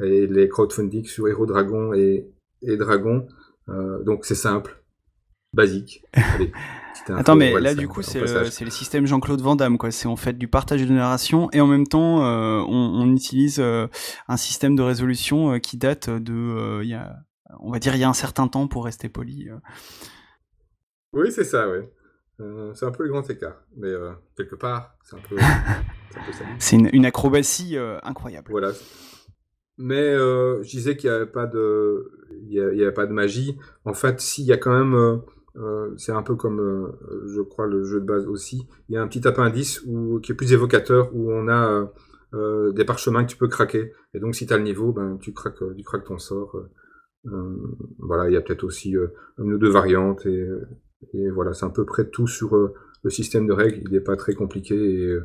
et 0.04 0.28
les 0.28 0.50
crowdfunding 0.50 1.06
sur 1.06 1.28
Hero 1.28 1.46
Dragon 1.46 1.94
et, 1.94 2.30
et 2.62 2.78
Dragon. 2.78 3.28
Euh, 3.70 4.04
donc 4.04 4.26
c'est 4.26 4.36
simple, 4.36 4.84
basique. 5.54 6.04
Attends, 7.10 7.36
mais 7.36 7.58
là, 7.62 7.74
du 7.74 7.88
coup, 7.88 8.02
c'est 8.02 8.20
le, 8.20 8.70
système 8.70 9.06
Jean-Claude 9.06 9.42
Van 9.42 9.56
Damme, 9.56 9.78
quoi. 9.78 9.92
C'est 9.92 10.08
en 10.08 10.18
fait 10.18 10.34
du 10.34 10.50
partage 10.50 10.86
de 10.86 10.92
narration 10.92 11.50
et 11.54 11.62
en 11.62 11.68
même 11.68 11.88
temps, 11.88 12.26
euh, 12.26 12.60
on, 12.68 13.02
on, 13.02 13.14
utilise 13.14 13.60
euh, 13.60 13.88
un 14.28 14.36
système 14.36 14.76
de 14.76 14.82
résolution 14.82 15.58
qui 15.60 15.78
date 15.78 16.10
de, 16.10 16.82
il 16.84 16.90
y 16.90 16.96
a, 16.96 17.16
on 17.62 17.72
va 17.72 17.80
dire, 17.80 17.96
il 17.96 18.02
y 18.02 18.04
a 18.04 18.10
un 18.10 18.14
certain 18.14 18.50
temps 18.50 18.68
pour 18.68 18.84
rester 18.84 19.08
poli. 19.08 19.48
Oui, 21.14 21.32
c'est 21.32 21.46
ça, 21.46 21.70
oui. 21.70 21.86
c'est 22.74 22.86
un 22.86 22.92
peu 22.92 23.04
le 23.04 23.10
grand 23.10 23.30
écart, 23.30 23.56
mais 23.78 23.94
quelque 24.36 24.56
part, 24.56 24.98
c'est 25.06 25.16
un 25.16 25.22
peu. 25.30 25.38
c'est 26.60 26.76
une, 26.76 26.90
une, 26.92 27.06
acrobatie 27.06 27.78
incroyable. 28.04 28.52
Voilà, 28.52 28.74
mais 29.78 30.14
euh, 30.14 30.62
je 30.64 30.70
disais 30.70 30.98
qu'il 30.98 31.10
n'y 31.10 31.16
avait 31.16 31.26
pas 31.26 31.46
de, 31.46 32.12
il 32.48 32.54
y, 32.54 32.60
avait 32.60 32.92
pas 32.92 33.06
de 33.06 33.14
magie. 33.14 33.58
En 33.86 33.94
fait, 33.94 34.20
s'il 34.20 34.46
y 34.46 34.52
a 34.52 34.58
quand 34.58 34.72
même, 34.72 34.96
euh, 34.96 35.18
euh, 35.58 35.94
c'est 35.98 36.12
un 36.12 36.24
peu 36.24 36.36
comme, 36.36 36.60
euh, 36.60 37.28
je 37.28 37.42
crois, 37.42 37.68
le 37.68 37.84
jeu 37.84 38.00
de 38.00 38.06
base 38.06 38.28
aussi. 38.28 38.68
Il 38.90 38.96
y 38.96 38.98
a 38.98 39.02
un 39.02 39.08
petit 39.08 39.28
appendice 39.28 39.84
où, 39.86 40.20
qui 40.20 40.32
est 40.32 40.36
plus 40.36 40.54
évocateur 40.54 41.10
où 41.14 41.32
on 41.32 41.48
a 41.48 41.92
euh, 42.34 42.72
des 42.74 42.86
parchemins 42.86 43.24
que 43.24 43.30
tu 43.30 43.38
peux 43.38 43.48
craquer. 43.48 43.92
Et 44.14 44.20
donc, 44.20 44.36
si 44.36 44.46
tu 44.48 44.54
as 44.54 44.58
le 44.58 44.64
niveau, 44.64 44.92
ben 44.94 45.18
tu 45.20 45.34
craques, 45.34 45.64
tu 45.76 45.84
craques 45.84 46.06
ton 46.06 46.18
sort. 46.18 46.56
voilà, 48.00 48.30
il 48.30 48.34
y 48.34 48.38
a 48.38 48.42
peut-être 48.42 48.64
aussi 48.64 48.96
une 49.38 49.54
ou 49.54 49.58
deux 49.58 49.70
variantes 49.70 50.26
et, 50.26 50.48
et 51.14 51.30
voilà, 51.30 51.54
c'est 51.54 51.66
à 51.66 51.70
peu 51.70 51.86
près 51.86 52.10
tout 52.10 52.28
sur 52.28 52.56
le 52.56 53.10
système 53.10 53.48
de 53.48 53.54
règles. 53.54 53.82
Il 53.86 53.92
n'est 53.92 54.02
pas 54.02 54.16
très 54.16 54.34
compliqué 54.34 54.76
et, 54.76 55.18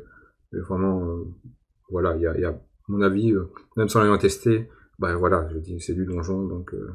vraiment, 0.52 1.18
voilà, 1.90 2.16
il 2.16 2.22
y 2.22 2.26
a, 2.26 2.38
y 2.38 2.44
a 2.44 2.58
mon 2.88 3.00
avis, 3.00 3.32
euh, 3.32 3.50
même 3.76 3.88
sans 3.88 4.00
l'avoir 4.00 4.18
testé, 4.18 4.68
bah 5.02 5.16
voilà, 5.16 5.48
je 5.52 5.58
dis 5.58 5.80
c'est 5.80 5.94
du 5.94 6.04
donjon, 6.06 6.46
donc 6.46 6.72
euh, 6.74 6.90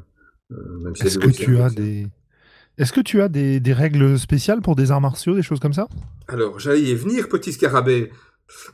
euh, 0.52 0.78
même 0.78 0.96
si 0.96 1.06
Est-ce 1.06 1.18
que 1.18 1.28
tu 1.28 1.58
as 1.58 1.70
des 1.70 2.06
est-ce 2.78 2.92
que 2.92 3.00
tu 3.00 3.20
as 3.20 3.28
des, 3.28 3.58
des, 3.58 3.72
règles 3.72 4.16
spéciales 4.20 4.62
pour 4.62 4.76
des 4.76 4.92
arts 4.92 5.00
martiaux, 5.00 5.34
des 5.34 5.42
choses 5.42 5.58
comme 5.58 5.72
ça? 5.72 5.88
Alors, 6.28 6.60
j'allais 6.60 6.80
y 6.80 6.94
venir, 6.94 7.28
petit 7.28 7.52
scarabée. 7.52 8.12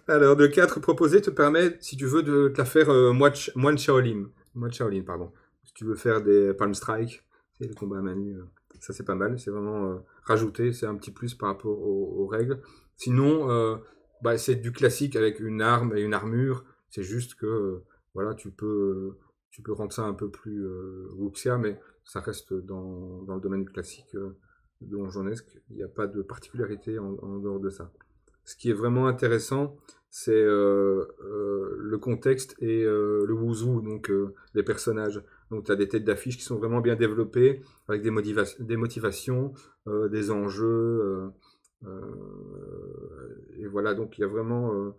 Alors, 0.09 0.37
le 0.37 0.49
4 0.49 0.79
proposé 0.79 1.23
te 1.23 1.31
permet, 1.31 1.79
si 1.81 1.97
tu 1.97 2.05
veux, 2.05 2.23
de 2.23 2.49
te 2.49 2.59
la 2.59 2.67
faire 2.67 2.91
euh, 2.91 3.15
moine 3.15 3.79
Shaolin. 3.79 4.27
Moine 4.55 4.73
Shaolin, 4.75 5.01
pardon. 5.07 5.33
Si 5.65 5.73
tu 5.73 5.87
veux 5.87 5.95
faire 5.95 6.21
des 6.21 6.53
palm 6.53 6.75
strike, 6.75 7.25
c'est 7.59 7.67
le 7.67 7.75
combat 7.75 8.01
à 8.01 8.03
main 8.03 8.15
nue, 8.15 8.37
ça 8.79 8.93
c'est 8.93 9.07
pas 9.07 9.15
mal. 9.15 9.41
C'est 9.41 9.51
vraiment 9.51 10.05
rajouté, 10.25 10.75
c'est 10.75 10.85
un 10.85 10.97
petit 10.97 11.11
plus 11.11 11.33
par 11.33 11.49
rapport 11.49 11.81
aux, 11.81 12.27
règles. 12.27 12.61
Sinon, 12.99 13.81
bah, 14.23 14.37
c'est 14.37 14.57
du 14.57 14.71
classique 14.71 15.17
avec 15.17 15.41
une 15.41 15.63
arme 15.63 15.97
et 15.97 16.03
une 16.03 16.13
armure. 16.13 16.67
C'est 16.95 17.03
juste 17.03 17.35
que 17.35 17.83
voilà, 18.15 18.35
tu 18.35 18.53
peux, 18.53 19.17
tu 19.51 19.63
peux 19.63 19.73
rendre 19.73 19.93
ça 19.93 20.03
un 20.03 20.15
peu 20.15 20.31
plus 20.31 20.65
euh, 20.65 21.09
wuxia, 21.17 21.59
mais 21.59 21.81
ça 22.05 22.21
reste 22.21 22.55
dans, 22.55 23.27
le 23.27 23.41
domaine 23.41 23.65
classique 23.65 24.15
euh, 24.15 24.37
donjonesque. 24.81 25.61
Il 25.71 25.77
n'y 25.77 25.83
a 25.83 25.89
pas 25.89 26.07
de 26.07 26.23
particularité 26.23 27.01
en, 27.01 27.39
dehors 27.39 27.59
de 27.59 27.69
ça. 27.69 27.91
Ce 28.45 28.55
qui 28.55 28.71
est 28.71 28.75
vraiment 28.75 29.09
intéressant, 29.09 29.77
c'est 30.09 30.41
euh, 30.41 31.05
le 31.19 31.99
contexte 31.99 32.55
et 32.61 32.85
le 32.85 33.33
wuzu, 33.33 33.83
donc 33.83 34.13
les 34.55 34.63
personnages. 34.63 35.21
Donc 35.51 35.65
tu 35.65 35.73
as 35.73 35.77
des 35.77 35.89
têtes 35.89 36.05
d'affiche 36.05 36.39
qui 36.39 36.45
sont 36.45 36.59
vraiment 36.59 36.81
bien 36.81 36.95
développées, 36.95 37.61
avec 37.89 38.03
des, 38.03 38.13
des 38.61 38.77
motivations, 38.77 39.53
des 39.89 40.31
enjeux. 40.31 41.33
et 43.57 43.67
voilà, 43.67 43.95
donc 43.95 44.17
il 44.17 44.21
y 44.21 44.25
a 44.25 44.29
vraiment 44.29 44.95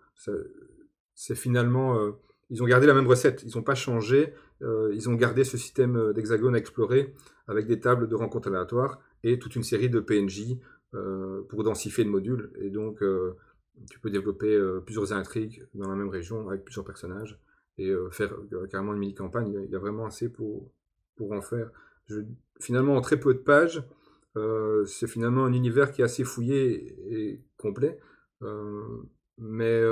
c'est 1.16 1.36
finalement, 1.36 1.98
euh, 1.98 2.12
ils 2.50 2.62
ont 2.62 2.66
gardé 2.66 2.86
la 2.86 2.94
même 2.94 3.08
recette, 3.08 3.44
ils 3.44 3.56
n'ont 3.56 3.64
pas 3.64 3.74
changé, 3.74 4.34
euh, 4.62 4.92
ils 4.94 5.10
ont 5.10 5.16
gardé 5.16 5.44
ce 5.44 5.58
système 5.58 5.96
euh, 5.96 6.14
d'hexagone 6.14 6.56
à 6.56 6.58
explorer 6.58 7.14
avec 7.48 7.66
des 7.68 7.80
tables 7.80 8.08
de 8.08 8.16
rencontres 8.16 8.50
aléatoires 8.50 9.00
et 9.24 9.40
toute 9.40 9.56
une 9.56 9.64
série 9.64 9.90
de 9.90 10.00
PNJ 10.00 10.58
pour 11.50 11.66
densifier 11.66 12.06
le 12.06 12.10
module. 12.10 12.54
Et 12.62 12.70
donc, 12.70 13.04
tu 13.90 14.00
peux 14.00 14.10
développer 14.10 14.58
plusieurs 14.86 15.12
intrigues 15.12 15.68
dans 15.74 15.90
la 15.90 15.96
même 15.96 16.08
région 16.08 16.48
avec 16.48 16.64
plusieurs 16.64 16.86
personnages 16.86 17.38
et 17.78 17.94
faire 18.12 18.34
carrément 18.72 18.94
une 18.94 19.00
mini-campagne. 19.00 19.66
Il 19.66 19.70
y 19.70 19.76
a 19.76 19.80
vraiment 19.80 20.06
assez 20.06 20.30
pour, 20.30 20.72
pour 21.18 21.34
en 21.34 21.42
faire. 21.42 21.70
Finalement, 22.62 22.96
en 22.96 23.02
très 23.02 23.20
peu 23.20 23.34
de 23.34 23.40
pages, 23.40 23.84
c'est 24.86 25.08
finalement 25.08 25.44
un 25.44 25.54
univers 25.54 25.92
qui 25.92 26.02
est 26.02 26.06
assez 26.06 26.24
fouillé 26.24 26.96
et, 27.12 27.44
complet. 27.58 28.00
mais 29.38 29.84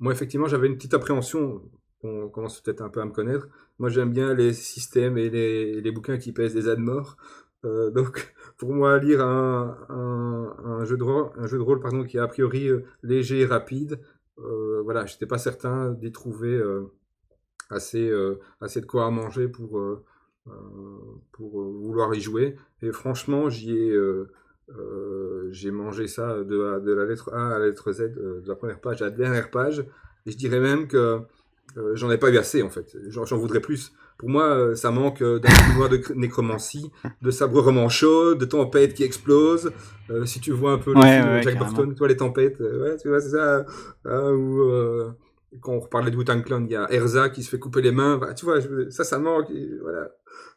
moi, 0.00 0.12
effectivement, 0.12 0.46
j'avais 0.48 0.66
une 0.66 0.76
petite 0.76 0.94
appréhension. 0.94 1.62
On 2.02 2.28
commence 2.28 2.60
peut-être 2.60 2.80
un 2.80 2.88
peu 2.88 3.00
à 3.00 3.04
me 3.04 3.12
connaître. 3.12 3.48
Moi, 3.78 3.90
j'aime 3.90 4.10
bien 4.12 4.34
les 4.34 4.54
systèmes 4.54 5.18
et 5.18 5.28
les, 5.28 5.92
bouquins 5.92 6.18
qui 6.18 6.32
pèsent 6.32 6.54
des 6.54 6.68
ânes 6.68 6.80
morts. 6.80 7.18
Euh, 7.66 7.90
donc, 7.90 8.34
pour 8.56 8.72
moi, 8.72 8.98
lire 8.98 9.22
un, 9.22 10.84
jeu 10.84 10.96
de 10.96 11.04
rôle, 11.04 11.30
un 11.36 11.46
jeu 11.46 11.58
de 11.58 11.62
rôle 11.62 11.80
pardon, 11.80 12.04
qui 12.04 12.16
est 12.16 12.20
a 12.20 12.28
priori 12.28 12.68
euh, 12.68 12.84
léger 13.02 13.40
et 13.40 13.46
rapide, 13.46 14.00
euh, 14.38 14.80
voilà, 14.82 15.04
j'étais 15.04 15.26
pas 15.26 15.36
certain 15.36 15.90
d'y 15.92 16.10
trouver 16.12 16.54
euh, 16.54 16.90
assez, 17.68 18.10
assez 18.60 18.80
de 18.80 18.86
quoi 18.86 19.06
à 19.06 19.10
manger 19.10 19.46
pour, 19.48 19.80
pour 21.32 21.62
vouloir 21.62 22.14
y 22.14 22.20
jouer. 22.20 22.56
Et 22.82 22.90
franchement, 22.90 23.50
j'y 23.50 23.76
ai, 23.76 23.96
j'ai 25.50 25.70
mangé 25.70 26.06
ça 26.06 26.38
de, 26.38 26.80
de, 26.80 26.92
la 26.92 27.04
lettre 27.04 27.32
A 27.32 27.56
à 27.56 27.58
la 27.58 27.66
lettre 27.66 27.92
Z, 27.92 28.14
de 28.14 28.42
la 28.46 28.54
première 28.54 28.80
page 28.80 29.02
à 29.02 29.06
la 29.06 29.10
dernière 29.10 29.50
page. 29.50 29.84
Et 30.26 30.30
je 30.30 30.36
dirais 30.36 30.60
même 30.60 30.86
que 30.86 31.20
j'en 31.94 32.10
ai 32.10 32.18
pas 32.18 32.30
eu 32.30 32.38
assez 32.38 32.62
en 32.62 32.70
fait. 32.70 32.96
J'en 33.08 33.36
voudrais 33.36 33.60
plus. 33.60 33.92
Pour 34.18 34.28
moi, 34.28 34.76
ça 34.76 34.90
manque 34.90 35.22
d'un 35.22 35.48
pouvoir 35.70 35.88
de 35.88 36.00
nécromancie, 36.14 36.90
de 37.22 37.30
sabrement 37.30 37.88
chaud, 37.88 38.34
de 38.34 38.44
tempêtes 38.44 38.94
qui 38.94 39.02
explosent. 39.02 39.72
si 40.24 40.40
tu 40.40 40.52
vois 40.52 40.72
un 40.72 40.78
peu 40.78 40.92
le 40.94 41.00
film 41.00 41.36
de 41.38 41.42
Jack 41.42 41.58
Burton, 41.58 41.94
toi 41.94 42.08
les 42.08 42.16
tempêtes, 42.16 42.60
ouais, 42.60 42.96
tu 43.00 43.08
vois, 43.08 43.20
c'est 43.20 43.30
ça. 43.30 43.64
Hein, 44.04 44.30
ou 44.32 45.14
quand 45.60 45.72
on 45.72 45.80
reparlait 45.80 46.10
de 46.10 46.16
Wu-Tang 46.16 46.44
il 46.48 46.70
y 46.70 46.76
a 46.76 46.92
Erza 46.92 47.28
qui 47.30 47.42
se 47.42 47.50
fait 47.50 47.58
couper 47.58 47.82
les 47.82 47.92
mains. 47.92 48.20
tu 48.36 48.44
vois, 48.44 48.60
ça, 48.90 49.04
ça 49.04 49.18
manque. 49.18 49.50
voilà. 49.82 50.10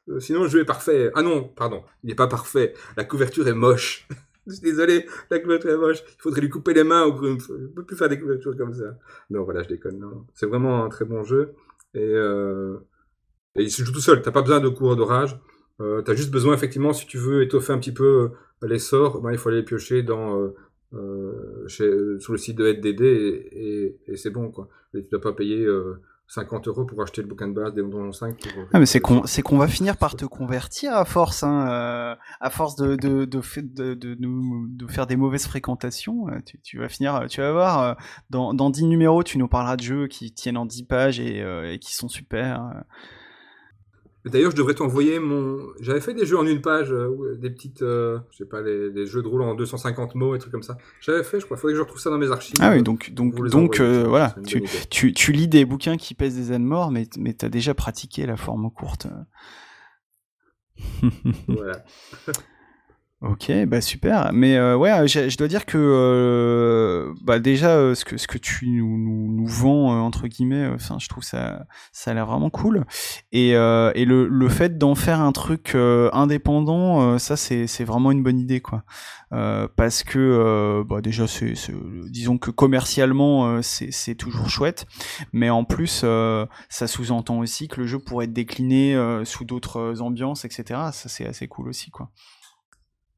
Euh, 0.10 0.20
sinon, 0.20 0.44
le 0.44 0.50
jeu 0.50 0.62
est 0.62 0.66
parfait. 0.66 1.12
Ah 1.16 1.22
non, 1.22 1.44
pardon, 1.44 1.84
il 2.04 2.10
n'est 2.10 2.16
pas 2.16 2.28
parfait. 2.28 2.74
La 2.98 3.04
couverture 3.06 3.48
est 3.48 3.54
moche. 3.54 4.08
Je 4.48 4.54
suis 4.54 4.62
désolé, 4.62 5.06
la 5.30 5.40
couverture 5.40 5.72
est 5.72 5.78
moche. 5.78 6.04
Il 6.18 6.22
faudrait 6.22 6.42
lui 6.42 6.50
couper 6.50 6.74
les 6.74 6.84
mains 6.84 7.04
au 7.04 7.14
Grumpf. 7.14 7.50
On 7.50 7.74
peut 7.74 7.86
plus 7.86 7.96
faire 7.96 8.10
des 8.10 8.20
couvertures 8.20 8.58
comme 8.58 8.74
ça. 8.74 8.98
Non, 9.30 9.44
voilà, 9.44 9.64
je 9.64 9.70
déconne. 9.70 10.04
C'est 10.34 10.48
vraiment 10.48 10.84
un 10.84 10.90
très 10.90 11.06
bon 11.06 11.24
jeu. 11.24 11.54
Et, 11.94 12.02
euh, 12.02 12.78
et 13.56 13.64
il 13.64 13.72
se 13.72 13.84
joue 13.86 13.94
tout 13.94 14.02
seul. 14.02 14.22
T'as 14.22 14.32
pas 14.32 14.42
besoin 14.42 14.60
de 14.60 14.68
cours 14.68 14.98
d'orage. 14.98 15.40
Euh, 15.80 16.02
T'as 16.02 16.14
juste 16.14 16.30
besoin, 16.32 16.54
effectivement, 16.54 16.92
si 16.92 17.08
tu 17.08 17.18
veux 17.18 17.42
étoffer 17.42 17.72
un 17.72 17.80
petit 17.80 17.94
peu 17.94 18.32
euh, 18.64 18.68
les 18.68 18.80
sorts, 18.80 19.22
ben, 19.22 19.32
il 19.32 19.38
faut 19.38 19.48
aller 19.48 19.64
piocher 19.64 20.04
dans, 20.04 20.52
chez, 21.68 22.20
sur 22.20 22.34
le 22.34 22.38
site 22.38 22.58
de 22.58 22.72
HDD 22.72 23.02
et, 23.02 23.98
et, 24.08 24.18
c'est 24.18 24.30
bon, 24.30 24.52
quoi. 24.52 24.70
Et 24.94 25.04
tu 25.04 25.10
dois 25.10 25.22
pas 25.22 25.34
payer 25.34 25.68
50 26.28 26.68
euros 26.68 26.86
pour 26.86 27.02
acheter 27.02 27.22
le 27.22 27.28
bouquin 27.28 27.48
de 27.48 27.54
base 27.54 27.74
des 27.74 27.82
Donjons 27.82 28.12
5. 28.12 28.36
ah, 28.74 28.80
mais 28.80 28.86
c'est 28.86 29.00
qu'on 29.00 29.26
c'est 29.26 29.42
qu'on 29.42 29.58
va 29.58 29.68
finir 29.68 29.98
par 29.98 30.16
te 30.16 30.26
convertir 30.26 30.96
à 30.96 31.06
force, 31.06 31.44
hein, 31.44 31.68
euh, 31.70 32.16
à 32.40 32.50
force 32.50 32.76
de 32.76 32.96
de, 32.96 33.26
de, 33.26 33.94
de, 33.94 34.16
nous, 34.20 34.68
de 34.70 34.88
faire 34.88 35.06
des 35.06 35.16
mauvaises 35.16 35.46
fréquentations. 35.46 36.30
Euh, 36.30 36.40
tu, 36.46 36.60
tu 36.62 36.80
vas 36.80 36.90
finir, 36.90 37.26
tu 37.30 37.42
vas 37.42 37.52
voir, 37.52 37.82
euh, 37.82 37.94
dans, 38.30 38.54
dans 38.54 38.70
10 38.70 38.86
numéros, 38.86 39.24
tu 39.24 39.38
nous 39.38 39.48
parleras 39.48 39.78
de 39.78 39.84
jeux 39.84 40.08
qui 40.08 40.32
tiennent 40.32 40.58
en 40.58 40.66
10 40.66 40.84
pages 40.86 41.20
et, 41.20 41.44
et 41.72 41.80
qui 41.80 41.94
sont 41.94 42.10
super. 42.10 42.84
D'ailleurs, 44.26 44.52
je 44.52 44.56
devrais 44.56 44.74
t'envoyer 44.74 45.20
mon. 45.20 45.60
J'avais 45.82 46.00
fait 46.00 46.14
des 46.14 46.26
jeux 46.26 46.38
en 46.38 46.46
une 46.46 46.62
page, 46.62 46.94
euh, 46.94 47.38
des 47.38 47.50
petites, 47.50 47.82
euh, 47.82 48.20
je 48.32 48.38
sais 48.38 48.46
pas, 48.46 48.62
les, 48.62 49.06
jeux 49.06 49.22
de 49.22 49.28
rôle 49.28 49.42
en 49.42 49.54
250 49.54 50.16
mots 50.16 50.34
et 50.34 50.40
trucs 50.40 50.52
comme 50.52 50.64
ça. 50.64 50.78
J'avais 51.02 51.24
fait, 51.24 51.42
je 51.42 51.46
crois. 51.46 51.58
Faudrait 51.58 51.74
que 51.74 51.78
je 51.78 51.82
retrouve 51.84 52.00
ça 52.00 52.10
dans 52.10 52.18
mes 52.18 52.32
archives. 52.32 52.56
Ah 52.62 52.72
oui, 52.72 52.82
donc 52.82 53.12
donc 53.12 53.36
donc 53.50 53.82
euh, 53.82 54.06
voilà, 54.08 54.34
tu, 54.46 54.64
tu, 54.90 55.14
tu, 55.14 55.32
lis 55.34 55.50
des 55.50 55.66
bouquins 55.66 55.98
qui 55.98 56.14
pèsent 56.14 56.36
des 56.36 56.54
ânes 56.54 56.64
morts, 56.64 56.90
mais 56.90 57.06
mais 57.18 57.34
t'as 57.34 57.50
déjà 57.50 57.74
pratiqué 57.74 58.26
la 58.26 58.38
forme 58.38 58.72
courte. 58.72 59.08
voilà. 61.48 61.84
Ok, 63.24 63.50
bah 63.68 63.80
super. 63.80 64.34
Mais 64.34 64.58
euh, 64.58 64.76
ouais, 64.76 65.08
je, 65.08 65.38
dois 65.38 65.48
dire 65.48 65.66
que 65.66 65.78
euh, 65.78 67.14
bah 67.22 67.40
déjà 67.40 67.78
euh, 67.78 67.96
ce 67.96 68.04
que 68.04 68.18
ce 68.18 68.28
que 68.28 68.38
tu 68.38 68.68
nous, 68.68 68.98
nous, 68.98 69.48
vends 69.48 69.98
entre 70.06 70.28
guillemets, 70.28 70.68
enfin 70.68 70.98
je 71.00 71.08
trouve 71.08 71.24
ça 71.24 71.66
ça 71.94 72.12
a 72.12 72.14
l'air 72.16 72.26
vraiment 72.26 72.50
cool. 72.50 72.84
Et, 73.32 73.52
et 73.52 74.06
le, 74.06 74.28
le 74.28 74.50
fait 74.50 74.78
d'en 74.78 74.94
faire 74.94 75.22
un 75.22 75.32
truc 75.32 75.74
indépendant, 75.74 77.18
ça 77.18 77.38
c'est 77.38 77.66
c'est 77.66 77.86
vraiment 77.86 78.12
une 78.12 78.24
bonne 78.24 78.40
idée 78.40 78.60
quoi. 78.60 78.84
parce 79.30 80.04
que 80.04 80.84
bah 80.86 81.00
déjà 81.00 81.26
c'est 81.26 81.54
disons 82.10 82.38
que 82.38 82.52
commercialement 82.52 83.62
c'est 83.62 83.92
c'est 83.92 84.16
toujours 84.16 84.50
chouette, 84.50 84.86
mais 85.32 85.50
en 85.50 85.64
plus 85.64 86.06
ça 86.70 86.88
sous-entend 86.88 87.40
aussi 87.40 87.70
que 87.70 87.80
le 87.80 87.88
jeu 87.88 88.00
pourrait 88.00 88.26
être 88.26 88.34
décliné 88.34 88.98
sous 89.24 89.46
d'autres 89.46 90.02
ambiances, 90.02 90.44
etc. 90.44 90.82
Ça 90.92 91.08
c'est 91.08 91.26
assez 91.26 91.48
cool 91.48 91.70
aussi 91.70 91.90
quoi. 91.90 92.10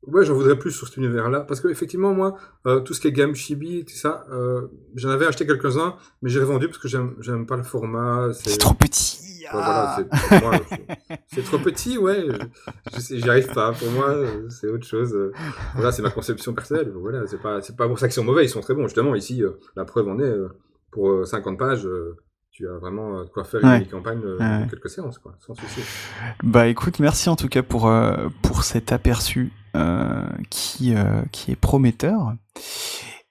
Ouais, 0.07 0.23
j'en 0.23 0.33
voudrais 0.33 0.57
plus 0.57 0.71
sur 0.71 0.87
cet 0.87 0.97
univers-là. 0.97 1.41
Parce 1.41 1.61
que 1.61 1.67
effectivement, 1.67 2.13
moi, 2.13 2.35
euh, 2.67 2.79
tout 2.79 2.93
ce 2.93 3.01
qui 3.01 3.07
est 3.07 3.11
Game 3.11 3.35
Chibi, 3.35 3.85
tout 3.85 3.95
ça, 3.95 4.25
euh, 4.31 4.67
j'en 4.95 5.09
avais 5.09 5.25
acheté 5.25 5.45
quelques-uns, 5.45 5.95
mais 6.21 6.29
j'ai 6.29 6.39
revendu 6.39 6.67
parce 6.67 6.77
que 6.77 6.87
j'aime 6.87 7.45
pas 7.45 7.57
le 7.57 7.63
format. 7.63 8.29
C'est 8.33 8.57
trop 8.57 8.73
petit. 8.73 9.45
voilà, 9.51 9.97
c'est 11.27 11.43
trop 11.43 11.59
petit, 11.59 11.97
ouais. 11.97 12.27
J'y 13.11 13.29
arrive 13.29 13.53
pas. 13.53 13.73
Pour 13.73 13.89
moi, 13.91 14.15
c'est 14.49 14.67
autre 14.67 14.85
chose. 14.85 15.15
Voilà, 15.75 15.91
c'est 15.91 16.01
ma 16.01 16.09
conception 16.11 16.53
personnelle. 16.53 16.91
Voilà, 16.95 17.25
c'est 17.27 17.41
pas, 17.41 17.87
pour 17.87 17.99
ça 17.99 18.07
qu'ils 18.07 18.15
sont 18.15 18.23
mauvais. 18.23 18.45
Ils 18.45 18.49
sont 18.49 18.61
très 18.61 18.73
bons. 18.73 18.83
Justement, 18.83 19.15
ici, 19.15 19.43
euh, 19.43 19.51
la 19.75 19.85
preuve 19.85 20.07
en 20.07 20.19
est. 20.19 20.33
pour 20.91 21.27
50 21.27 21.59
pages, 21.59 21.87
tu 22.51 22.67
as 22.67 22.77
vraiment 22.77 23.23
de 23.23 23.29
quoi 23.29 23.43
faire 23.43 23.63
une 23.63 23.87
campagne 23.87 24.21
en 24.39 24.67
quelques 24.67 24.89
séances, 24.89 25.19
quoi, 25.19 25.35
sans 25.45 25.55
souci. 25.55 25.81
Bah 26.43 26.67
écoute, 26.67 26.99
merci 26.99 27.29
en 27.29 27.35
tout 27.35 27.49
cas 27.49 27.63
pour, 27.63 27.91
pour 28.41 28.63
cet 28.63 28.91
aperçu 28.91 29.51
euh, 29.51 29.64
qui, 30.49 30.95
euh, 30.95 31.21
qui 31.31 31.51
est 31.51 31.55
prometteur. 31.55 32.35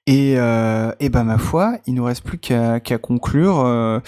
Et, 0.07 0.35
euh, 0.37 0.93
et 1.01 1.09
ben 1.09 1.25
ma 1.25 1.39
foi, 1.39 1.79
il 1.87 1.95
nous 1.95 2.05
reste 2.05 2.25
plus 2.25 2.39
qu'à 2.39 2.99
conclure 2.99 3.61
euh, 3.61 4.01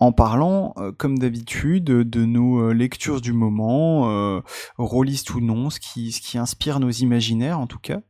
en 0.00 0.10
parlant, 0.10 0.74
comme 0.98 1.16
d'habitude, 1.16 1.84
de 1.84 2.24
nos 2.24 2.72
lectures 2.72 3.20
du 3.20 3.32
moment, 3.32 4.10
euh, 4.10 4.40
rôlistes 4.78 5.32
ou 5.32 5.40
non, 5.40 5.70
ce 5.70 5.78
qui, 5.78 6.10
ce 6.10 6.20
qui 6.20 6.38
inspire 6.38 6.80
nos 6.80 6.90
imaginaires 6.90 7.60
en 7.60 7.68
tout 7.68 7.78
cas. 7.78 8.00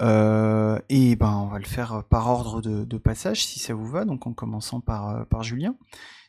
et 0.00 1.16
ben 1.16 1.32
on 1.32 1.46
va 1.46 1.58
le 1.58 1.64
faire 1.64 2.02
par 2.10 2.28
ordre 2.28 2.60
de, 2.60 2.84
de, 2.84 2.98
passage, 2.98 3.46
si 3.46 3.60
ça 3.60 3.74
vous 3.74 3.86
va, 3.86 4.04
donc 4.04 4.26
en 4.26 4.32
commençant 4.32 4.80
par, 4.80 5.26
par 5.28 5.44
Julien. 5.44 5.76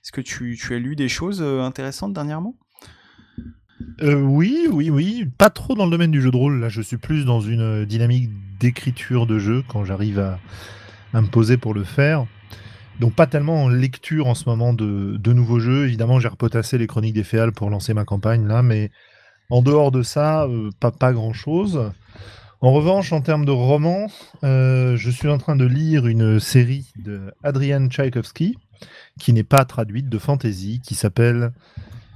Est-ce 0.03 0.11
que 0.11 0.21
tu, 0.21 0.55
tu 0.61 0.75
as 0.75 0.79
lu 0.79 0.95
des 0.95 1.09
choses 1.09 1.41
intéressantes 1.41 2.13
dernièrement? 2.13 2.55
Euh, 4.01 4.15
oui, 4.15 4.67
oui, 4.71 4.89
oui. 4.89 5.25
Pas 5.37 5.49
trop 5.49 5.75
dans 5.75 5.85
le 5.85 5.91
domaine 5.91 6.11
du 6.11 6.21
jeu 6.21 6.31
de 6.31 6.37
rôle. 6.37 6.59
Là, 6.59 6.69
je 6.69 6.81
suis 6.81 6.97
plus 6.97 7.25
dans 7.25 7.41
une 7.41 7.61
euh, 7.61 7.85
dynamique 7.85 8.29
d'écriture 8.59 9.27
de 9.27 9.37
jeu 9.39 9.63
quand 9.67 9.83
j'arrive 9.83 10.19
à, 10.19 10.39
me 11.13 11.27
poser 11.27 11.57
pour 11.57 11.73
le 11.73 11.83
faire. 11.83 12.25
Donc 12.99 13.13
pas 13.13 13.27
tellement 13.27 13.63
en 13.63 13.69
lecture 13.69 14.27
en 14.27 14.35
ce 14.35 14.47
moment 14.47 14.73
de, 14.73 15.33
nouveaux 15.33 15.59
jeux. 15.59 15.85
Évidemment, 15.85 16.19
j'ai 16.19 16.27
repotassé 16.27 16.77
les 16.77 16.87
Chroniques 16.87 17.13
des 17.13 17.23
Féales 17.23 17.51
pour 17.51 17.69
lancer 17.69 17.93
ma 17.93 18.05
campagne 18.05 18.47
là, 18.47 18.63
mais 18.63 18.91
en 19.49 19.61
dehors 19.61 19.91
de 19.91 20.01
ça, 20.01 20.43
euh, 20.45 20.69
pas, 20.79 20.91
pas 20.91 21.13
grand 21.13 21.33
chose. 21.33 21.91
En 22.61 22.71
revanche, 22.71 23.11
en 23.11 23.21
termes 23.21 23.45
de 23.45 23.51
romans, 23.51 24.07
je 24.41 25.09
suis 25.11 25.27
en 25.27 25.37
train 25.37 25.55
de 25.55 25.65
lire 25.65 26.07
une 26.07 26.39
série 26.39 26.91
de 26.95 27.33
Adrian 27.43 27.87
Tchaïkovski 27.87 28.57
qui 29.19 29.33
n'est 29.33 29.43
pas 29.43 29.65
traduite 29.65 30.09
de 30.09 30.17
fantasy, 30.17 30.81
qui 30.83 30.95
s'appelle 30.95 31.51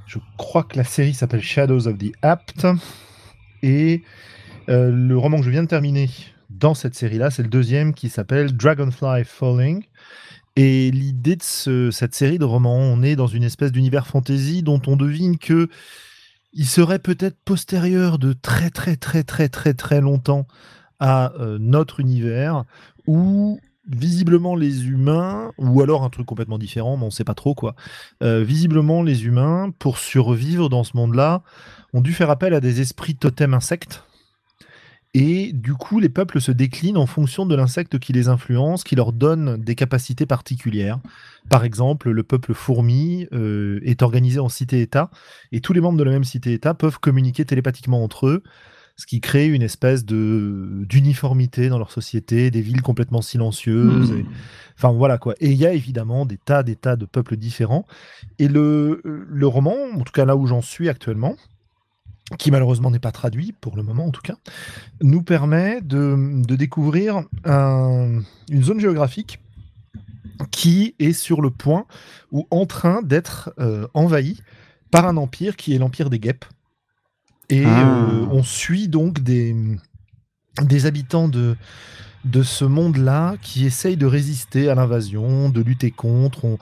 je 0.09 0.17
crois 0.37 0.63
que 0.63 0.75
la 0.75 0.83
série 0.83 1.13
s'appelle 1.13 1.41
Shadows 1.41 1.87
of 1.87 1.97
the 1.99 2.11
Apt. 2.23 2.65
Et 3.61 4.01
euh, 4.67 4.91
le 4.91 5.15
roman 5.15 5.37
que 5.37 5.43
je 5.43 5.51
viens 5.51 5.61
de 5.61 5.67
terminer 5.67 6.09
dans 6.49 6.73
cette 6.73 6.95
série-là, 6.95 7.29
c'est 7.29 7.43
le 7.43 7.49
deuxième 7.49 7.93
qui 7.93 8.09
s'appelle 8.09 8.51
Dragonfly 8.57 9.23
Falling. 9.23 9.83
Et 10.55 10.89
l'idée 10.89 11.35
de 11.35 11.91
cette 11.91 12.15
série 12.15 12.39
de 12.39 12.43
romans, 12.43 12.75
on 12.75 13.03
est 13.03 13.15
dans 13.15 13.27
une 13.27 13.43
espèce 13.43 13.71
d'univers 13.71 14.07
fantasy 14.07 14.63
dont 14.63 14.81
on 14.87 14.95
devine 14.95 15.37
que 15.37 15.69
il 16.53 16.65
serait 16.65 16.97
peut-être 16.97 17.37
postérieur 17.45 18.17
de 18.17 18.33
très 18.33 18.71
très 18.71 18.95
très 18.95 19.23
très 19.23 19.47
très 19.47 19.75
très 19.75 20.01
longtemps 20.01 20.47
à 20.99 21.33
euh, 21.39 21.59
notre 21.59 21.99
univers, 21.99 22.65
où 23.05 23.59
visiblement 23.89 24.55
les 24.55 24.87
humains, 24.87 25.51
ou 25.57 25.81
alors 25.81 26.03
un 26.03 26.09
truc 26.09 26.25
complètement 26.25 26.57
différent, 26.57 26.97
mais 26.97 27.05
on 27.05 27.11
sait 27.11 27.23
pas 27.23 27.33
trop 27.33 27.55
quoi. 27.55 27.75
Euh, 28.23 28.43
visiblement 28.43 29.01
les 29.03 29.25
humains, 29.25 29.71
pour 29.79 29.97
survivre 29.97 30.69
dans 30.69 30.83
ce 30.83 30.95
monde-là, 30.95 31.41
ont 31.93 32.01
dû 32.01 32.13
faire 32.13 32.29
appel 32.29 32.53
à 32.53 32.59
des 32.59 32.81
esprits 32.81 33.15
totems 33.15 33.53
insectes. 33.53 34.03
Et 35.15 35.53
du 35.53 35.73
coup, 35.73 35.99
les 35.99 36.09
peuples 36.09 36.39
se 36.39 36.51
déclinent 36.51 36.97
en 36.97 37.07
fonction 37.07 37.47
de 37.47 37.55
l'insecte 37.55 37.97
qui 37.97 38.13
les 38.13 38.27
influence, 38.27 38.83
qui 38.83 38.95
leur 38.95 39.11
donne 39.11 39.57
des 39.57 39.73
capacités 39.73 40.27
particulières. 40.27 40.99
Par 41.49 41.63
exemple, 41.63 42.11
le 42.11 42.21
peuple 42.21 42.53
fourmi 42.53 43.27
euh, 43.33 43.79
est 43.83 44.03
organisé 44.03 44.39
en 44.39 44.49
cité-État, 44.49 45.09
et 45.51 45.61
tous 45.61 45.73
les 45.73 45.81
membres 45.81 45.97
de 45.97 46.03
la 46.03 46.11
même 46.11 46.23
cité-État 46.23 46.75
peuvent 46.75 46.99
communiquer 46.99 47.43
télépathiquement 47.43 48.03
entre 48.03 48.27
eux 48.27 48.43
ce 48.99 49.05
qui 49.05 49.21
crée 49.21 49.47
une 49.47 49.61
espèce 49.61 50.03
de 50.03 50.83
d'uniformité 50.83 51.69
dans 51.69 51.77
leur 51.77 51.89
société, 51.89 52.51
des 52.51 52.59
villes 52.59 52.81
complètement 52.81 53.21
silencieuses. 53.21 54.11
Hmm. 54.11 54.25
enfin 54.75 54.91
voilà 54.91 55.17
quoi. 55.17 55.35
Et 55.39 55.51
il 55.51 55.55
y 55.55 55.65
a 55.65 55.71
évidemment 55.71 56.25
des 56.25 56.35
tas, 56.35 56.63
des 56.63 56.75
tas 56.75 56.97
de 56.97 57.05
peuples 57.05 57.37
différents. 57.37 57.87
Et 58.39 58.49
le, 58.49 59.01
le 59.05 59.47
roman, 59.47 59.73
en 59.95 60.01
tout 60.01 60.11
cas 60.11 60.25
là 60.25 60.35
où 60.35 60.45
j'en 60.47 60.61
suis 60.61 60.89
actuellement, 60.89 61.37
qui 62.37 62.51
malheureusement 62.51 62.91
n'est 62.91 62.99
pas 62.99 63.13
traduit 63.13 63.53
pour 63.53 63.77
le 63.77 63.83
moment 63.83 64.05
en 64.05 64.11
tout 64.11 64.21
cas, 64.21 64.35
nous 65.01 65.23
permet 65.23 65.79
de, 65.79 66.43
de 66.45 66.55
découvrir 66.57 67.23
un, 67.45 68.19
une 68.51 68.63
zone 68.63 68.81
géographique 68.81 69.39
qui 70.51 70.95
est 70.99 71.13
sur 71.13 71.41
le 71.41 71.51
point 71.51 71.85
ou 72.33 72.47
en 72.51 72.65
train 72.65 73.01
d'être 73.01 73.53
euh, 73.59 73.87
envahie 73.93 74.41
par 74.91 75.07
un 75.07 75.15
empire 75.15 75.55
qui 75.55 75.73
est 75.73 75.77
l'empire 75.77 76.09
des 76.09 76.19
guêpes. 76.19 76.43
Et 77.49 77.65
ah. 77.65 78.07
euh, 78.09 78.25
on 78.31 78.43
suit 78.43 78.87
donc 78.87 79.21
des, 79.21 79.55
des 80.61 80.85
habitants 80.85 81.27
de, 81.27 81.55
de 82.25 82.43
ce 82.43 82.65
monde-là 82.65 83.35
qui 83.41 83.65
essaye 83.65 83.95
de 83.95 84.05
résister 84.05 84.69
à 84.69 84.75
l'invasion, 84.75 85.49
de 85.49 85.61
lutter 85.61 85.91
contre. 85.91 86.57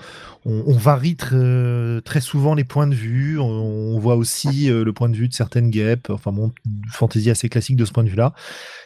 On, 0.45 0.77
varie 0.77 1.17
très, 1.17 2.21
souvent 2.21 2.53
les 2.53 2.63
points 2.63 2.87
de 2.87 2.95
vue. 2.95 3.37
On, 3.39 3.99
voit 3.99 4.15
aussi 4.15 4.69
euh, 4.69 4.85
le 4.85 4.93
point 4.93 5.09
de 5.09 5.15
vue 5.15 5.27
de 5.27 5.33
certaines 5.33 5.69
guêpes. 5.69 6.09
Enfin, 6.09 6.31
bon, 6.31 6.53
fantaisie 6.89 7.29
assez 7.29 7.49
classique 7.49 7.75
de 7.75 7.83
ce 7.83 7.91
point 7.91 8.03
de 8.03 8.09
vue-là. 8.09 8.33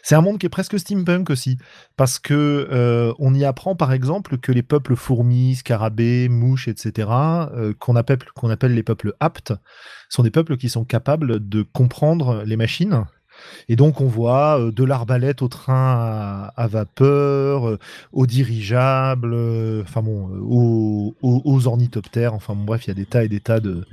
C'est 0.02 0.16
un 0.16 0.22
monde 0.22 0.40
qui 0.40 0.48
est 0.48 0.50
presque 0.50 0.80
steampunk 0.80 1.30
aussi, 1.30 1.58
parce 1.98 2.18
que 2.18 2.68
euh, 2.72 3.14
on 3.20 3.36
y 3.36 3.46
apprend 3.46 3.76
par 3.76 3.94
exemple 3.94 4.38
que 4.38 4.52
les 4.52 4.64
peuples 4.64 4.96
fourmis, 4.96 5.56
scarabées, 5.56 6.30
mouches, 6.30 6.68
etc., 6.68 7.10
euh, 7.12 7.74
qu'on 7.78 7.96
appelle 7.96 8.74
les 8.74 8.84
peuples 8.84 9.14
aptes, 9.20 9.54
sont 10.10 10.24
des 10.24 10.32
peuples 10.32 10.58
qui 10.58 10.70
sont 10.70 10.86
capables 10.86 11.48
de 11.48 11.62
comprendre 11.62 12.44
les 12.46 12.58
machines 12.58 13.06
et 13.70 13.76
donc 13.76 14.02
on 14.02 14.08
voit 14.08 14.60
euh, 14.60 14.72
de 14.72 14.84
l'arbalète 14.84 15.42
au 15.42 15.48
train 15.48 16.52
à, 16.56 16.68
vapeur, 16.68 17.68
euh, 17.68 17.80
aux 18.12 18.28
dirigeables, 18.28 19.34
euh, 19.34 19.84
enfin 19.84 20.02
bon, 20.02 20.30
aux, 20.42 21.16
aux, 21.22 21.68
ornithoptères, 21.68 22.34
enfin 22.34 22.56
bon, 22.56 22.64
bref, 22.64 22.86
il 22.86 22.90
y 22.90 22.92
a 22.92 22.96
des 22.96 23.06
tas 23.06 23.24
et 23.24 23.28
des 23.28 23.40
tas 23.40 23.60
de, 23.60 23.86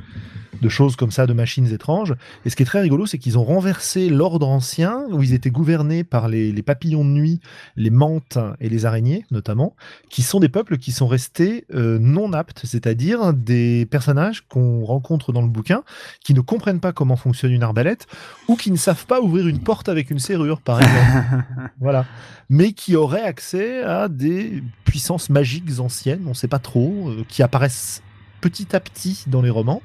de 0.61 0.69
choses 0.69 0.97
comme 0.97 1.11
ça, 1.11 1.27
de 1.27 1.33
machines 1.33 1.73
étranges. 1.73 2.15
Et 2.45 2.51
ce 2.51 2.57
qui 2.57 2.63
est 2.63 2.67
très 2.67 2.81
rigolo, 2.81 3.07
c'est 3.07 3.19
qu'ils 3.19 3.39
ont 3.39 3.45
renversé 3.45 4.09
l'ordre 4.09 4.49
ancien, 4.49 5.05
où 5.11 5.23
ils 5.23 5.35
étaient 5.35 5.51
gouvernés 5.51 6.05
par 6.05 6.29
les, 6.29 6.63
papillons 6.63 7.05
de 7.05 7.11
nuit, 7.11 7.41
les 7.77 7.91
mantes 7.91 8.39
et 8.61 8.69
les 8.69 8.85
araignées, 8.85 9.25
notamment, 9.31 9.75
qui 10.11 10.23
sont 10.23 10.41
des 10.41 10.49
peuples 10.49 10.79
qui 10.79 10.93
sont 10.93 11.07
restés 11.07 11.65
euh, 11.75 11.99
non 11.99 12.33
aptes, 12.33 12.63
c'est-à-dire 12.65 13.33
des 13.33 13.87
personnages 13.87 14.43
qu'on 14.49 14.85
rencontre 14.85 15.33
dans 15.33 15.43
le 15.43 15.49
bouquin, 15.49 15.83
qui 16.25 16.35
ne 16.35 16.41
comprennent 16.41 16.81
pas 16.81 16.93
comment 16.93 17.17
fonctionne 17.17 17.53
une 17.53 17.63
arbalète, 17.63 18.07
ou 18.49 18.57
qui 18.57 18.71
ne 18.71 18.77
savent 18.77 19.07
pas 19.07 19.21
ouvrir 19.21 19.47
une 19.47 19.61
porte 19.61 19.89
avec 19.89 20.11
une 20.11 20.19
serrure, 20.19 20.61
par 20.61 20.81
exemple. 20.81 21.45
voilà. 21.81 22.05
Mais 22.51 22.73
qui 22.73 22.97
auraient 22.97 23.23
accès 23.23 23.83
à 23.83 24.09
des 24.09 24.63
puissances 24.85 25.31
magiques 25.31 25.79
anciennes, 25.79 26.23
on 26.27 26.31
ne 26.31 26.35
sait 26.35 26.49
pas 26.49 26.59
trop, 26.59 27.11
euh, 27.11 27.25
qui 27.29 27.43
apparaissent 27.43 28.03
petit 28.41 28.75
à 28.75 28.81
petit 28.81 29.25
dans 29.27 29.43
les 29.43 29.51
romans 29.51 29.83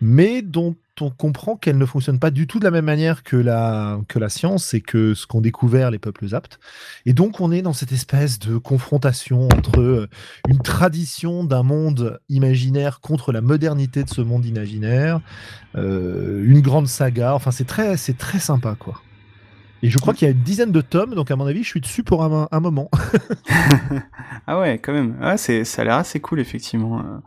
mais 0.00 0.42
dont 0.42 0.76
on 1.00 1.10
comprend 1.10 1.56
qu'elle 1.56 1.78
ne 1.78 1.86
fonctionne 1.86 2.18
pas 2.18 2.30
du 2.30 2.46
tout 2.46 2.58
de 2.58 2.64
la 2.64 2.70
même 2.70 2.84
manière 2.84 3.22
que 3.22 3.36
la, 3.36 4.00
que 4.08 4.18
la 4.18 4.28
science 4.28 4.74
et 4.74 4.80
que 4.80 5.14
ce 5.14 5.26
qu'ont 5.26 5.40
découvert 5.40 5.90
les 5.90 5.98
peuples 5.98 6.34
aptes. 6.34 6.58
Et 7.06 7.12
donc 7.12 7.40
on 7.40 7.52
est 7.52 7.62
dans 7.62 7.72
cette 7.72 7.92
espèce 7.92 8.38
de 8.38 8.56
confrontation 8.56 9.46
entre 9.46 9.80
euh, 9.80 10.08
une 10.48 10.58
tradition 10.58 11.44
d'un 11.44 11.62
monde 11.62 12.20
imaginaire 12.28 13.00
contre 13.00 13.32
la 13.32 13.40
modernité 13.40 14.04
de 14.04 14.08
ce 14.08 14.20
monde 14.20 14.44
imaginaire, 14.44 15.20
euh, 15.76 16.44
une 16.44 16.60
grande 16.60 16.88
saga. 16.88 17.34
Enfin, 17.34 17.50
c'est 17.50 17.66
très, 17.66 17.96
très 17.96 18.38
sympa, 18.38 18.76
quoi. 18.78 19.02
Et 19.80 19.90
je 19.90 19.98
crois 19.98 20.12
qu'il 20.12 20.26
y 20.26 20.28
a 20.28 20.32
une 20.32 20.42
dizaine 20.42 20.72
de 20.72 20.80
tomes, 20.80 21.14
donc 21.14 21.30
à 21.30 21.36
mon 21.36 21.46
avis, 21.46 21.62
je 21.62 21.68
suis 21.68 21.80
dessus 21.80 22.02
pour 22.02 22.24
un, 22.24 22.48
un 22.50 22.60
moment. 22.60 22.90
ah 24.48 24.58
ouais, 24.58 24.80
quand 24.80 24.92
même. 24.92 25.16
Ah, 25.20 25.36
ça 25.36 25.52
a 25.52 25.84
l'air 25.84 25.94
assez 25.94 26.18
cool, 26.18 26.40
effectivement. 26.40 27.20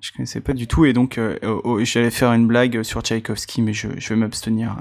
Je 0.00 0.12
connaissais 0.12 0.40
pas 0.40 0.52
du 0.52 0.68
tout 0.68 0.84
et 0.84 0.92
donc 0.92 1.18
euh, 1.18 1.36
j'allais 1.84 2.12
faire 2.12 2.32
une 2.32 2.46
blague 2.46 2.84
sur 2.84 3.00
Tchaïkovski, 3.00 3.62
mais 3.62 3.72
je, 3.72 3.88
vais 3.88 4.16
m'abstenir. 4.16 4.76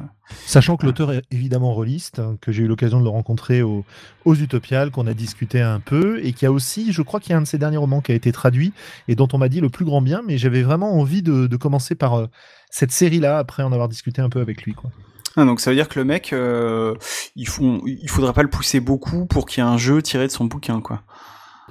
Sachant 0.46 0.78
que 0.78 0.86
l'auteur 0.86 1.12
est 1.12 1.24
évidemment 1.32 1.74
rôliste, 1.74 2.20
hein, 2.20 2.38
que 2.40 2.52
j'ai 2.52 2.64
eu 2.64 2.68
l'occasion 2.68 3.00
de 3.00 3.04
le 3.04 3.10
rencontrer 3.10 3.64
au, 3.64 3.84
aux 4.26 4.36
Utopiales, 4.36 4.92
qu'on 4.92 5.08
a 5.08 5.16
discuté 5.16 5.60
un 5.60 5.80
peu, 5.80 6.24
et 6.24 6.34
qui 6.34 6.46
a 6.46 6.52
aussi, 6.52 6.94
je 6.94 7.02
crois 7.02 7.20
qu'il 7.20 7.32
y 7.32 7.34
a 7.34 7.38
un 7.40 7.42
de 7.42 7.48
ses 7.48 7.58
derniers 7.58 7.78
romans 7.78 8.02
qui 8.02 8.12
a 8.12 8.16
été 8.16 8.32
traduit 8.32 8.74
et 9.08 9.16
dont 9.16 9.28
on 9.34 9.40
m'a 9.40 9.50
dit 9.50 9.60
le 9.60 9.70
plus 9.70 9.86
grand 9.86 10.04
bien, 10.04 10.22
mais 10.26 10.38
j'avais 10.38 10.62
vraiment 10.62 10.94
envie 10.94 11.24
de, 11.24 11.48
commencer 11.56 11.96
par 11.96 12.14
euh, 12.14 12.28
cette 12.70 12.92
série-là 12.92 13.40
après 13.40 13.64
en 13.64 13.72
avoir 13.72 13.90
discuté 13.90 14.22
un 14.22 14.30
peu 14.30 14.40
avec 14.40 14.62
lui. 14.64 14.74
Quoi. 14.74 14.92
Ah, 15.36 15.46
donc 15.46 15.62
ça 15.62 15.72
veut 15.72 15.76
dire 15.76 15.90
que 15.90 15.98
le 15.98 16.06
mec, 16.06 16.32
euh, 16.34 16.94
il, 17.36 17.48
faut, 17.48 17.82
il 17.86 18.10
faudrait 18.10 18.34
pas 18.34 18.44
le 18.44 18.50
pousser 18.50 18.80
beaucoup 18.80 19.26
pour 19.26 19.48
qu'il 19.48 19.64
y 19.64 19.68
ait 19.68 19.70
un 19.70 19.78
jeu 19.78 20.02
tiré 20.02 20.28
de 20.28 20.32
son 20.32 20.46
bouquin, 20.46 20.80
quoi. 20.80 21.02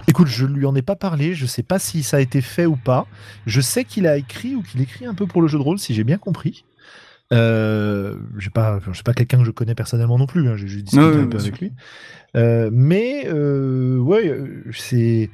Écoute, 0.08 0.28
je 0.28 0.46
lui 0.46 0.66
en 0.66 0.74
ai 0.74 0.82
pas 0.82 0.96
parlé, 0.96 1.34
je 1.34 1.46
sais 1.46 1.62
pas 1.62 1.78
si 1.78 2.02
ça 2.02 2.16
a 2.16 2.20
été 2.20 2.40
fait 2.40 2.66
ou 2.66 2.76
pas. 2.76 3.06
Je 3.46 3.60
sais 3.60 3.84
qu'il 3.84 4.06
a 4.06 4.16
écrit 4.16 4.54
ou 4.54 4.62
qu'il 4.62 4.80
écrit 4.80 5.06
un 5.06 5.14
peu 5.14 5.26
pour 5.26 5.42
le 5.42 5.48
jeu 5.48 5.58
de 5.58 5.62
rôle, 5.62 5.78
si 5.78 5.94
j'ai 5.94 6.04
bien 6.04 6.18
compris. 6.18 6.64
Euh, 7.32 8.16
je 8.38 8.50
pas, 8.50 8.80
pas 9.04 9.14
quelqu'un 9.14 9.38
que 9.38 9.44
je 9.44 9.50
connais 9.50 9.74
personnellement 9.74 10.18
non 10.18 10.26
plus. 10.26 10.48
Hein, 10.48 10.56
j'ai 10.56 10.66
juste 10.66 10.86
discuté 10.86 11.18
un 11.18 11.26
peu 11.26 11.38
avec 11.38 11.60
lui. 11.60 11.72
Euh, 12.36 12.70
mais 12.72 13.26
euh, 13.26 13.98
ouais, 13.98 14.28
euh, 14.28 14.64
c'est 14.72 15.30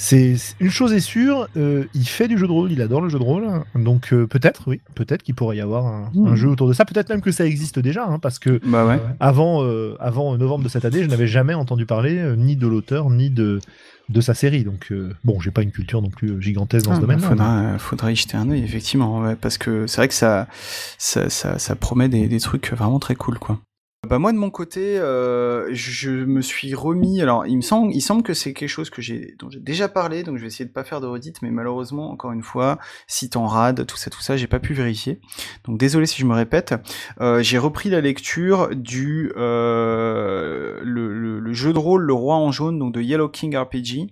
c'est 0.00 0.34
une 0.60 0.70
chose 0.70 0.94
est 0.94 1.00
sûre, 1.00 1.46
euh, 1.58 1.84
il 1.92 2.08
fait 2.08 2.26
du 2.26 2.38
jeu 2.38 2.46
de 2.46 2.52
rôle, 2.52 2.72
il 2.72 2.80
adore 2.80 3.02
le 3.02 3.10
jeu 3.10 3.18
de 3.18 3.22
rôle, 3.22 3.46
donc 3.74 4.14
euh, 4.14 4.26
peut-être, 4.26 4.62
oui, 4.66 4.80
peut-être 4.94 5.22
qu'il 5.22 5.34
pourrait 5.34 5.58
y 5.58 5.60
avoir 5.60 5.84
un, 5.84 6.10
hmm. 6.14 6.36
jeu 6.36 6.48
autour 6.48 6.68
de 6.68 6.72
ça. 6.72 6.86
Peut-être 6.86 7.10
même 7.10 7.20
que 7.20 7.30
ça 7.30 7.44
existe 7.44 7.78
déjà, 7.78 8.06
hein, 8.06 8.18
parce 8.18 8.38
que 8.38 8.62
bah 8.64 8.98
avant, 9.20 9.62
euh, 9.62 9.96
avant 10.00 10.38
novembre 10.38 10.64
de 10.64 10.70
cette 10.70 10.86
année, 10.86 11.02
je 11.02 11.08
n'avais 11.08 11.26
jamais 11.26 11.52
entendu 11.52 11.84
parler 11.84 12.34
ni 12.38 12.56
de 12.56 12.66
l'auteur 12.66 13.10
ni 13.10 13.28
de 13.28 13.60
de 14.08 14.20
sa 14.22 14.32
série. 14.32 14.64
Donc 14.64 14.90
bon, 15.22 15.38
j'ai 15.38 15.50
pas 15.50 15.62
une 15.62 15.70
culture 15.70 16.00
non 16.00 16.08
plus 16.08 16.40
gigantesque 16.40 16.86
dans 16.86 16.92
ce 16.92 16.96
ah, 16.96 17.00
domaine. 17.02 17.20
Faudra, 17.20 17.78
faudra 17.78 18.10
y 18.10 18.16
jeter 18.16 18.38
un 18.38 18.48
œil 18.48 18.64
effectivement, 18.64 19.34
parce 19.38 19.58
que 19.58 19.86
c'est 19.86 19.98
vrai 19.98 20.08
que 20.08 20.14
ça 20.14 20.48
ça, 20.96 21.28
ça, 21.28 21.76
promet 21.76 22.08
des, 22.08 22.26
des 22.26 22.40
trucs 22.40 22.72
vraiment 22.72 23.00
très 23.00 23.16
cool, 23.16 23.38
quoi. 23.38 23.60
Bah 24.08 24.18
moi 24.18 24.32
de 24.32 24.38
mon 24.38 24.48
côté, 24.48 24.98
euh, 24.98 25.68
je 25.72 26.10
me 26.10 26.40
suis 26.40 26.74
remis. 26.74 27.20
Alors 27.20 27.46
il 27.46 27.56
me 27.56 27.60
semble, 27.60 27.92
il 27.92 28.00
semble 28.00 28.22
que 28.22 28.32
c'est 28.32 28.54
quelque 28.54 28.66
chose 28.70 28.88
que 28.88 29.02
j'ai 29.02 29.34
dont 29.38 29.50
j'ai 29.50 29.60
déjà 29.60 29.90
parlé, 29.90 30.22
donc 30.22 30.38
je 30.38 30.40
vais 30.40 30.46
essayer 30.46 30.64
de 30.64 30.72
pas 30.72 30.84
faire 30.84 31.02
de 31.02 31.06
redite, 31.06 31.42
mais 31.42 31.50
malheureusement 31.50 32.10
encore 32.10 32.32
une 32.32 32.42
fois, 32.42 32.78
site 33.06 33.36
en 33.36 33.46
rade, 33.46 33.84
tout 33.86 33.98
ça, 33.98 34.08
tout 34.08 34.22
ça, 34.22 34.38
j'ai 34.38 34.46
pas 34.46 34.58
pu 34.58 34.72
vérifier. 34.72 35.20
Donc 35.64 35.76
désolé 35.78 36.06
si 36.06 36.18
je 36.18 36.24
me 36.24 36.32
répète. 36.32 36.74
Euh, 37.20 37.42
j'ai 37.42 37.58
repris 37.58 37.90
la 37.90 38.00
lecture 38.00 38.74
du 38.74 39.32
euh, 39.36 40.80
le, 40.82 41.38
le, 41.38 41.52
jeu 41.52 41.74
de 41.74 41.78
rôle 41.78 42.02
Le 42.02 42.14
Roi 42.14 42.36
en 42.36 42.50
jaune, 42.52 42.78
donc 42.78 42.94
de 42.94 43.02
Yellow 43.02 43.28
King 43.28 43.54
RPG, 43.54 44.08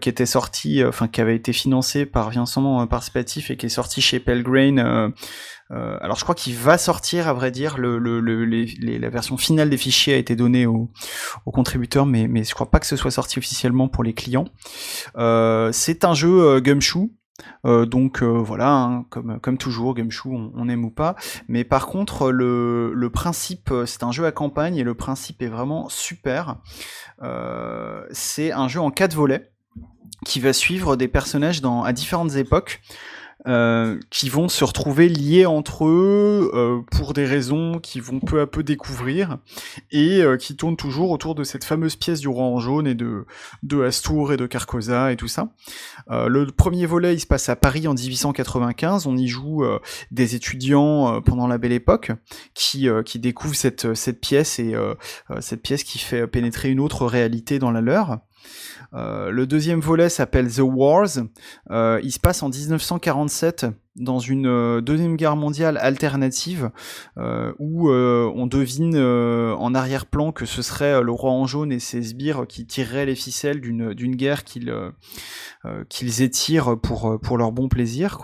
qui 0.00 0.08
était 0.08 0.26
sorti, 0.26 0.82
euh, 0.82 0.88
enfin 0.88 1.08
qui 1.08 1.20
avait 1.20 1.36
été 1.36 1.52
financé 1.52 2.06
par 2.06 2.30
Vincent 2.30 2.86
Participatif 2.86 3.50
et 3.50 3.56
qui 3.56 3.66
est 3.66 3.70
sorti 3.70 4.00
chez 4.00 4.20
Pelgrane 4.20 5.12
euh, 5.70 5.98
alors 6.00 6.16
je 6.16 6.22
crois 6.22 6.34
qu'il 6.34 6.54
va 6.54 6.78
sortir, 6.78 7.28
à 7.28 7.32
vrai 7.32 7.50
dire, 7.50 7.78
le, 7.78 7.98
le, 7.98 8.20
les, 8.44 8.98
la 8.98 9.10
version 9.10 9.36
finale 9.36 9.68
des 9.68 9.76
fichiers 9.76 10.14
a 10.14 10.16
été 10.16 10.36
donnée 10.36 10.66
aux, 10.66 10.90
contributeurs, 11.44 12.06
mais, 12.06 12.28
mais 12.28 12.44
je 12.44 12.54
crois 12.54 12.70
pas 12.70 12.80
que 12.80 12.86
ce 12.86 12.96
soit 12.96 13.10
sorti 13.10 13.38
officiellement 13.38 13.88
pour 13.88 14.04
les 14.04 14.14
clients. 14.14 14.46
Euh, 15.16 15.70
c'est 15.72 16.04
un 16.04 16.14
jeu 16.14 16.40
euh, 16.40 16.60
Gumshoe, 16.60 17.10
euh, 17.66 17.84
donc 17.86 18.22
voilà, 18.22 18.72
hein, 18.72 19.06
comme, 19.10 19.38
comme 19.40 19.58
toujours, 19.58 19.94
Gumshoe, 19.94 20.28
on, 20.30 20.52
on, 20.54 20.68
aime 20.68 20.84
ou 20.84 20.90
pas. 20.90 21.16
Mais 21.48 21.64
par 21.64 21.86
contre, 21.86 22.30
le, 22.30 22.92
le 22.94 23.10
principe, 23.10 23.72
c'est 23.86 24.02
un 24.02 24.12
jeu 24.12 24.24
à 24.24 24.32
campagne 24.32 24.76
et 24.76 24.84
le 24.84 24.94
principe 24.94 25.42
est 25.42 25.48
vraiment 25.48 25.88
super. 25.88 26.56
Euh, 27.22 28.04
c'est 28.10 28.52
un 28.52 28.68
jeu 28.68 28.80
en 28.80 28.90
quatre 28.90 29.14
volets 29.14 29.50
qui 30.24 30.40
va 30.40 30.52
suivre 30.52 30.96
des 30.96 31.08
personnages 31.08 31.62
à 31.84 31.92
différentes 31.92 32.34
époques. 32.36 32.80
Euh, 33.46 34.00
qui 34.10 34.28
vont 34.28 34.48
se 34.48 34.64
retrouver 34.64 35.08
liés 35.08 35.46
entre 35.46 35.86
eux 35.86 36.50
euh, 36.54 36.80
pour 36.90 37.12
des 37.12 37.24
raisons 37.24 37.78
qu'ils 37.78 38.02
vont 38.02 38.18
peu 38.18 38.40
à 38.40 38.48
peu 38.48 38.64
découvrir 38.64 39.38
et 39.92 40.22
euh, 40.22 40.36
qui 40.36 40.56
tournent 40.56 40.76
toujours 40.76 41.12
autour 41.12 41.36
de 41.36 41.44
cette 41.44 41.62
fameuse 41.62 41.94
pièce 41.94 42.18
du 42.18 42.26
roi 42.26 42.42
en 42.42 42.58
jaune 42.58 42.88
et 42.88 42.96
de, 42.96 43.26
de 43.62 43.80
Astour 43.84 44.32
et 44.32 44.36
de 44.36 44.46
Carcosa 44.46 45.12
et 45.12 45.16
tout 45.16 45.28
ça. 45.28 45.50
le 46.10 46.46
premier 46.46 46.84
volet, 46.84 47.14
il 47.14 47.20
se 47.20 47.26
passe 47.26 47.48
à 47.48 47.54
Paris 47.54 47.86
en 47.86 47.94
1895. 47.94 49.06
On 49.06 49.16
y 49.16 49.28
joue 49.28 49.64
des 50.10 50.34
étudiants 50.34 51.22
pendant 51.22 51.46
la 51.46 51.58
Belle 51.58 51.72
Époque 51.72 52.10
qui, 52.54 52.88
qui 53.04 53.20
découvrent 53.20 53.54
cette, 53.54 53.94
cette 53.94 54.20
pièce 54.20 54.58
et 54.58 54.74
cette 55.40 55.62
pièce 55.62 55.84
qui 55.84 55.98
fait 55.98 56.26
pénétrer 56.26 56.70
une 56.70 56.80
autre 56.80 57.06
réalité 57.06 57.60
dans 57.60 57.70
la 57.70 57.80
leur. 57.80 58.18
Euh, 58.94 59.30
le 59.30 59.46
deuxième 59.46 59.80
volet 59.80 60.08
s'appelle 60.08 60.50
The 60.52 60.60
Wars. 60.60 61.18
Euh, 61.70 62.00
il 62.02 62.12
se 62.12 62.20
passe 62.20 62.42
en 62.42 62.48
1947 62.48 63.66
dans 63.96 64.20
une 64.20 64.46
euh, 64.46 64.80
deuxième 64.80 65.16
guerre 65.16 65.36
mondiale 65.36 65.76
alternative 65.80 66.70
où 67.58 67.90
on 67.90 68.46
devine 68.46 68.96
en 68.96 69.74
arrière-plan 69.74 70.32
que 70.32 70.46
ce 70.46 70.62
serait 70.62 71.02
le 71.02 71.12
roi 71.12 71.32
en 71.32 71.46
jaune 71.46 71.72
et 71.72 71.80
ses 71.80 72.02
sbires 72.02 72.46
qui 72.46 72.66
tireraient 72.66 73.06
les 73.06 73.14
ficelles 73.14 73.60
d'une 73.60 74.16
guerre 74.16 74.44
qu'ils 74.44 76.22
étirent 76.22 76.78
pour 76.80 77.38
leur 77.38 77.52
bon 77.52 77.68
plaisir 77.68 78.18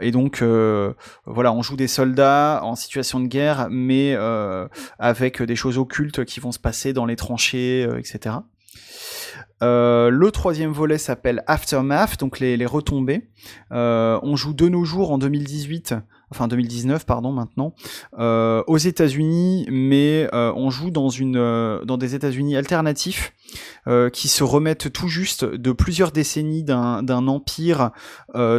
et 0.00 0.10
donc 0.10 0.42
voilà, 0.42 1.52
on 1.52 1.62
joue 1.62 1.76
des 1.76 1.88
soldats 1.88 2.60
en 2.62 2.74
situation 2.74 3.20
de 3.20 3.28
guerre, 3.28 3.68
mais 3.70 4.14
avec 4.98 5.42
des 5.42 5.56
choses 5.56 5.78
occultes 5.78 6.24
qui 6.24 6.40
vont 6.40 6.52
se 6.52 6.58
passer 6.58 6.92
dans 6.92 7.06
les 7.06 7.16
tranchées, 7.16 7.88
etc. 7.98 8.36
Euh, 9.62 10.10
le 10.10 10.30
troisième 10.30 10.72
volet 10.72 10.98
s'appelle 10.98 11.42
Aftermath, 11.46 12.18
donc 12.18 12.40
les, 12.40 12.64
retombées. 12.66 13.28
Euh, 13.72 14.18
on 14.22 14.36
joue 14.36 14.54
de 14.54 14.68
nos 14.68 14.84
jours 14.84 15.10
en 15.12 15.18
2018, 15.18 15.94
enfin 16.30 16.48
2019 16.48 17.04
pardon 17.04 17.32
maintenant, 17.32 17.74
euh, 18.18 18.62
aux 18.66 18.78
États-Unis, 18.78 19.66
mais 19.70 20.28
on 20.32 20.70
joue 20.70 20.90
dans 20.90 21.08
une 21.08 21.34
dans 21.84 21.96
des 21.96 22.14
États-Unis 22.14 22.56
alternatifs 22.56 23.32
qui 24.12 24.28
se 24.28 24.44
remettent 24.44 24.92
tout 24.92 25.08
juste 25.08 25.44
de 25.44 25.72
plusieurs 25.72 26.12
décennies 26.12 26.64
d'un 26.64 27.28
empire 27.28 27.90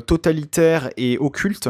totalitaire 0.08 0.90
et 0.98 1.18
occulte. 1.18 1.70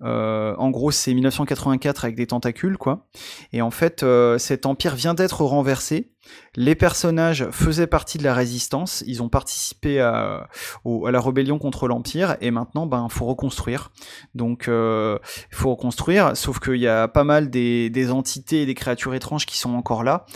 en 0.00 0.70
gros, 0.70 0.90
c'est 0.90 1.14
1984 1.14 2.04
avec 2.04 2.16
des 2.16 2.26
tentacules, 2.26 2.78
quoi. 2.78 3.06
Et 3.52 3.62
en 3.62 3.70
fait, 3.70 4.04
cet 4.38 4.66
empire 4.66 4.94
vient 4.94 5.14
d'être 5.14 5.42
renversé. 5.44 6.10
Les 6.54 6.74
personnages 6.74 7.48
faisaient 7.50 7.86
partie 7.86 8.18
de 8.18 8.24
la 8.24 8.34
résistance, 8.34 9.04
ils 9.06 9.22
ont 9.22 9.28
participé 9.28 10.00
à, 10.00 10.48
la 10.84 11.20
rébellion 11.20 11.58
contre 11.58 11.86
l'Empire, 11.86 12.36
et 12.40 12.50
maintenant, 12.50 12.86
ben, 12.86 13.08
faut 13.10 13.26
reconstruire. 13.26 13.92
Donc, 14.34 14.64
il 14.66 15.54
faut 15.56 15.70
reconstruire, 15.70 16.36
sauf 16.36 16.58
qu'il 16.58 16.76
y 16.76 16.88
a 16.88 17.08
pas 17.08 17.24
mal 17.24 17.50
des, 17.50 17.90
des, 17.90 18.10
entités 18.10 18.62
et 18.62 18.66
des 18.66 18.74
créatures 18.74 19.14
étranges 19.14 19.46
qui 19.46 19.58
sont 19.58 19.74
encore 19.74 20.02
là. 20.02 20.26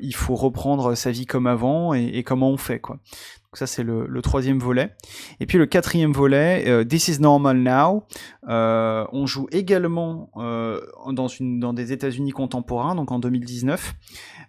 il 0.00 0.14
faut 0.14 0.34
reprendre 0.34 0.94
sa 0.94 1.10
vie 1.10 1.26
comme 1.26 1.37
avant, 1.46 1.94
et, 1.94 2.22
comment 2.22 2.50
on 2.50 2.56
fait, 2.56 2.80
quoi. 2.80 2.98
Ça 3.54 3.66
c'est 3.66 3.82
le, 3.82 4.20
troisième 4.22 4.58
volet. 4.58 4.94
Et 5.40 5.46
puis 5.46 5.56
le 5.56 5.66
quatrième 5.66 6.12
volet, 6.12 6.84
This 6.86 7.08
is 7.08 7.20
Normal 7.20 7.56
Now. 7.56 8.04
on 8.46 9.26
joue 9.26 9.48
également 9.50 10.30
dans, 10.36 11.28
une, 11.28 11.58
dans 11.58 11.72
des 11.72 11.92
États-Unis 11.92 12.32
contemporains, 12.32 12.94
donc 12.94 13.10
en 13.10 13.18
2019. 13.18 13.94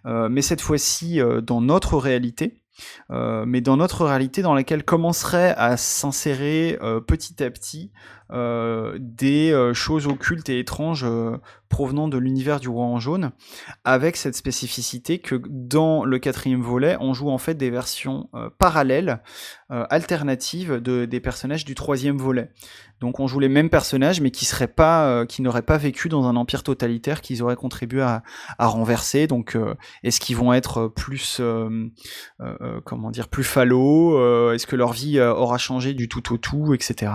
Euh, 0.06 0.28
mais 0.28 0.42
cette 0.42 0.60
fois-ci 0.60 1.20
euh, 1.20 1.40
dans 1.40 1.60
notre 1.60 1.96
réalité. 1.96 2.62
Euh, 3.10 3.44
mais 3.46 3.60
dans 3.60 3.76
notre 3.76 4.06
réalité 4.06 4.40
dans 4.40 4.54
laquelle 4.54 4.84
commencerait 4.84 5.54
à 5.58 5.76
s'insérer 5.76 6.78
petit 7.06 7.42
à 7.42 7.50
petit 7.50 7.92
des 8.30 9.70
choses 9.74 10.06
occultes 10.06 10.48
et 10.48 10.60
étranges 10.60 11.04
provenant 11.70 12.08
de 12.08 12.18
l'univers 12.18 12.60
du 12.60 12.68
roi 12.68 12.84
en 12.84 13.00
jaune, 13.00 13.30
avec 13.84 14.16
cette 14.16 14.36
spécificité 14.36 15.18
que 15.20 15.40
dans 15.48 16.04
le 16.04 16.18
quatrième 16.18 16.60
volet, 16.60 16.98
on 17.00 17.14
joue 17.14 17.30
en 17.30 17.38
fait 17.38 17.54
des 17.54 17.70
versions 17.70 18.28
parallèles, 18.58 19.22
alternatives 19.70 20.74
de, 20.74 21.06
des 21.06 21.20
personnages 21.20 21.64
du 21.64 21.74
troisième 21.74 22.18
volet. 22.18 22.50
Donc 23.00 23.18
on 23.18 23.26
joue 23.26 23.40
les 23.40 23.48
mêmes 23.48 23.70
personnages, 23.70 24.20
mais 24.20 24.30
qui 24.30 24.44
seraient 24.44 24.68
pas, 24.68 25.06
euh, 25.06 25.26
n'auraient 25.38 25.62
pas 25.62 25.78
vécu 25.78 26.08
dans 26.10 26.26
un 26.26 26.36
empire 26.36 26.62
totalitaire 26.62 27.22
qu'ils 27.22 27.42
auraient 27.42 27.56
contribué 27.56 28.02
à, 28.02 28.22
renverser. 28.58 29.26
Donc 29.26 29.56
euh, 29.56 29.74
est-ce 30.02 30.20
qu'ils 30.20 30.36
vont 30.36 30.52
être 30.52 30.88
plus, 30.88 31.38
euh, 31.40 31.88
comment 32.84 33.10
dire, 33.10 33.28
plus 33.28 33.44
fallots 33.44 34.52
Est-ce 34.52 34.66
que 34.66 34.76
leur 34.76 34.92
vie 34.92 35.18
aura 35.20 35.58
changé 35.58 35.94
du 35.94 36.08
tout 36.08 36.32
au 36.32 36.36
tout, 36.36 36.74
etc. 36.74 37.12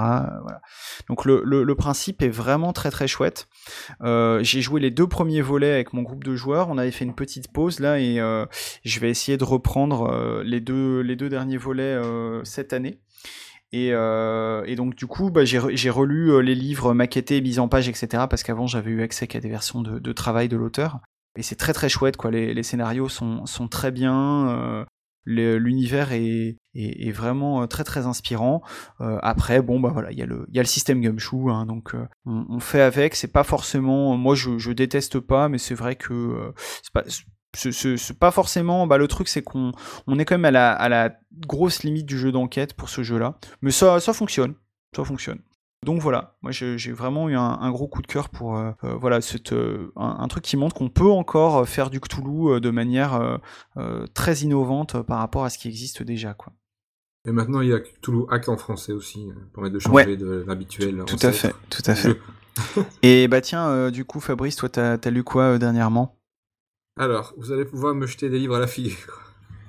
Donc 1.08 1.26
le, 1.26 1.76
principe 1.76 2.22
est 2.22 2.30
vraiment 2.30 2.72
très 2.72 2.90
très 2.90 3.08
chouette. 3.08 3.48
J'ai 4.46 4.62
joué 4.62 4.80
les 4.80 4.92
deux 4.92 5.08
premiers 5.08 5.42
volets 5.42 5.72
avec 5.72 5.94
mon 5.94 6.04
groupe 6.04 6.24
de 6.24 6.36
joueurs. 6.36 6.70
On 6.70 6.78
avait 6.78 6.92
fait 6.92 7.06
une 7.06 7.16
petite 7.16 7.52
pause 7.52 7.80
là 7.80 8.00
et 8.00 8.16
je 8.84 9.00
vais 9.00 9.10
essayer 9.10 9.38
de 9.38 9.44
reprendre 9.44 10.42
les 10.44 10.62
deux 10.62 11.02
les 11.02 11.16
deux 11.16 11.30
derniers 11.30 11.58
volets 11.58 12.00
cette 12.44 12.72
année. 12.72 13.00
Euh, 13.74 14.64
et, 14.66 14.76
donc 14.76 14.96
du 14.96 15.08
coup, 15.08 15.30
bah, 15.30 15.46
j'ai 15.46 15.90
relu 15.90 16.32
euh, 16.32 16.40
les 16.40 16.56
livres 16.56 16.94
maquettés, 16.94 17.42
mis 17.42 17.60
en 17.60 17.68
page, 17.68 17.90
etc. 17.90 18.26
Parce 18.30 18.44
qu'avant, 18.44 18.68
j'avais 18.68 18.92
eu 18.92 19.02
accès 19.02 19.28
qu'à 19.28 19.40
des 19.40 19.50
versions 19.50 19.82
de, 19.82 20.12
travail 20.14 20.48
de 20.48 20.58
l'auteur. 20.58 21.00
Et 21.38 21.44
c'est 21.44 21.56
très 21.56 21.74
très 21.74 21.90
chouette, 21.90 22.18
quoi. 22.18 22.32
Les, 22.32 22.64
scénarios 22.64 23.10
sont, 23.10 23.46
sont, 23.46 23.68
très 23.68 23.92
bien. 23.92 24.50
Euh, 24.50 24.86
l'univers 25.26 26.12
est, 26.12 26.58
est, 26.76 27.12
vraiment 27.12 27.68
très 27.68 27.84
très 27.84 28.06
inspirant. 28.06 28.62
après, 29.00 29.62
bon 29.62 29.80
bah 29.80 29.90
voilà, 29.92 30.12
il 30.12 30.20
y 30.20 30.22
a 30.22 30.26
le 30.26 30.46
y 30.52 30.60
a 30.60 30.62
le 30.62 30.68
système 30.68 31.02
Gumshoe, 31.02 31.50
hein, 31.50 31.66
donc 31.66 31.96
on, 32.26 32.60
fait 32.60 32.82
avec. 32.82 33.16
C'est 33.16 33.32
pas 33.32 33.44
forcément, 33.44 34.18
moi 34.18 34.36
je, 34.36 34.58
je 34.58 34.72
déteste 34.72 35.20
pas, 35.20 35.50
mais 35.50 35.58
c'est 35.58 35.76
vrai 35.76 35.96
que 35.96 36.54
c'est 36.84 36.94
pas 36.94 37.04
c'est 37.56 38.20
pas 38.20 38.32
forcément. 38.32 38.88
Bah, 38.88 38.98
le 38.98 39.08
truc, 39.08 39.28
c'est 39.28 39.42
qu'on 39.42 39.72
on 40.08 40.20
est 40.20 40.26
quand 40.26 40.36
même 40.36 40.46
à 40.46 40.52
la, 40.52 40.72
à 40.72 40.90
la 40.90 41.18
grosse 41.48 41.84
limite 41.84 42.06
du 42.06 42.18
jeu 42.18 42.32
d'enquête 42.32 42.74
pour 42.74 42.90
ce 42.90 43.04
jeu-là. 43.04 43.38
Mais 43.62 43.72
ça, 43.72 44.00
ça 44.00 44.14
fonctionne. 44.14 44.56
Ça 44.96 45.04
fonctionne. 45.04 45.40
Donc 45.86 46.02
voilà, 46.02 46.36
moi 46.42 46.52
j'ai 46.52 46.92
vraiment 46.92 47.30
eu 47.30 47.36
un, 47.36 47.72
gros 47.72 47.88
coup 47.88 48.02
de 48.02 48.08
cœur 48.08 48.30
pour 48.30 48.58
euh, 48.58 48.72
euh, 48.84 48.96
voilà 48.96 49.22
cette, 49.22 49.54
euh, 49.54 49.92
un, 49.96 50.28
truc 50.28 50.44
qui 50.44 50.58
montre 50.58 50.76
qu'on 50.76 50.90
peut 50.90 51.12
encore 51.12 51.70
faire 51.70 51.92
du 51.92 52.00
Cthulhu 52.00 52.60
de 52.60 52.70
manière 52.72 53.40
très 54.16 54.38
innovante 54.38 55.02
par 55.04 55.20
rapport 55.20 55.46
à 55.46 55.52
ce 55.52 55.60
qui 55.60 55.68
existe 55.68 56.02
déjà. 56.02 56.34
Quoi. 56.34 56.54
Et 57.28 57.32
maintenant 57.32 57.62
il 57.62 57.70
y 57.70 57.74
a 57.74 57.80
Cthulhu 57.80 58.24
Hack 58.32 58.50
en 58.50 58.58
français 58.58 58.94
aussi, 58.94 59.30
pour 59.54 59.62
mettre 59.62 59.76
de 59.76 59.80
changer 59.80 60.18
de 60.18 60.44
l'habituel. 60.48 61.04
Tout, 61.06 61.18
à 61.22 61.32
fait, 61.32 61.54
tout 61.70 61.84
à 61.86 61.94
fait. 61.96 62.20
Et 63.04 63.28
bah 63.28 63.42
tiens, 63.42 63.92
du 63.92 64.06
coup 64.06 64.20
Fabrice, 64.20 64.56
toi 64.56 64.70
t'as 64.70 64.98
as 65.04 65.10
lu 65.12 65.24
quoi 65.24 65.60
dernièrement? 65.60 66.18
Alors, 66.98 67.36
vous 67.38 67.52
allez 67.52 67.66
pouvoir 67.66 67.94
me 67.94 68.08
jeter 68.08 68.30
des 68.30 68.40
livres 68.40 68.56
à 68.56 68.60
la 68.60 68.68
figure. 68.68 69.22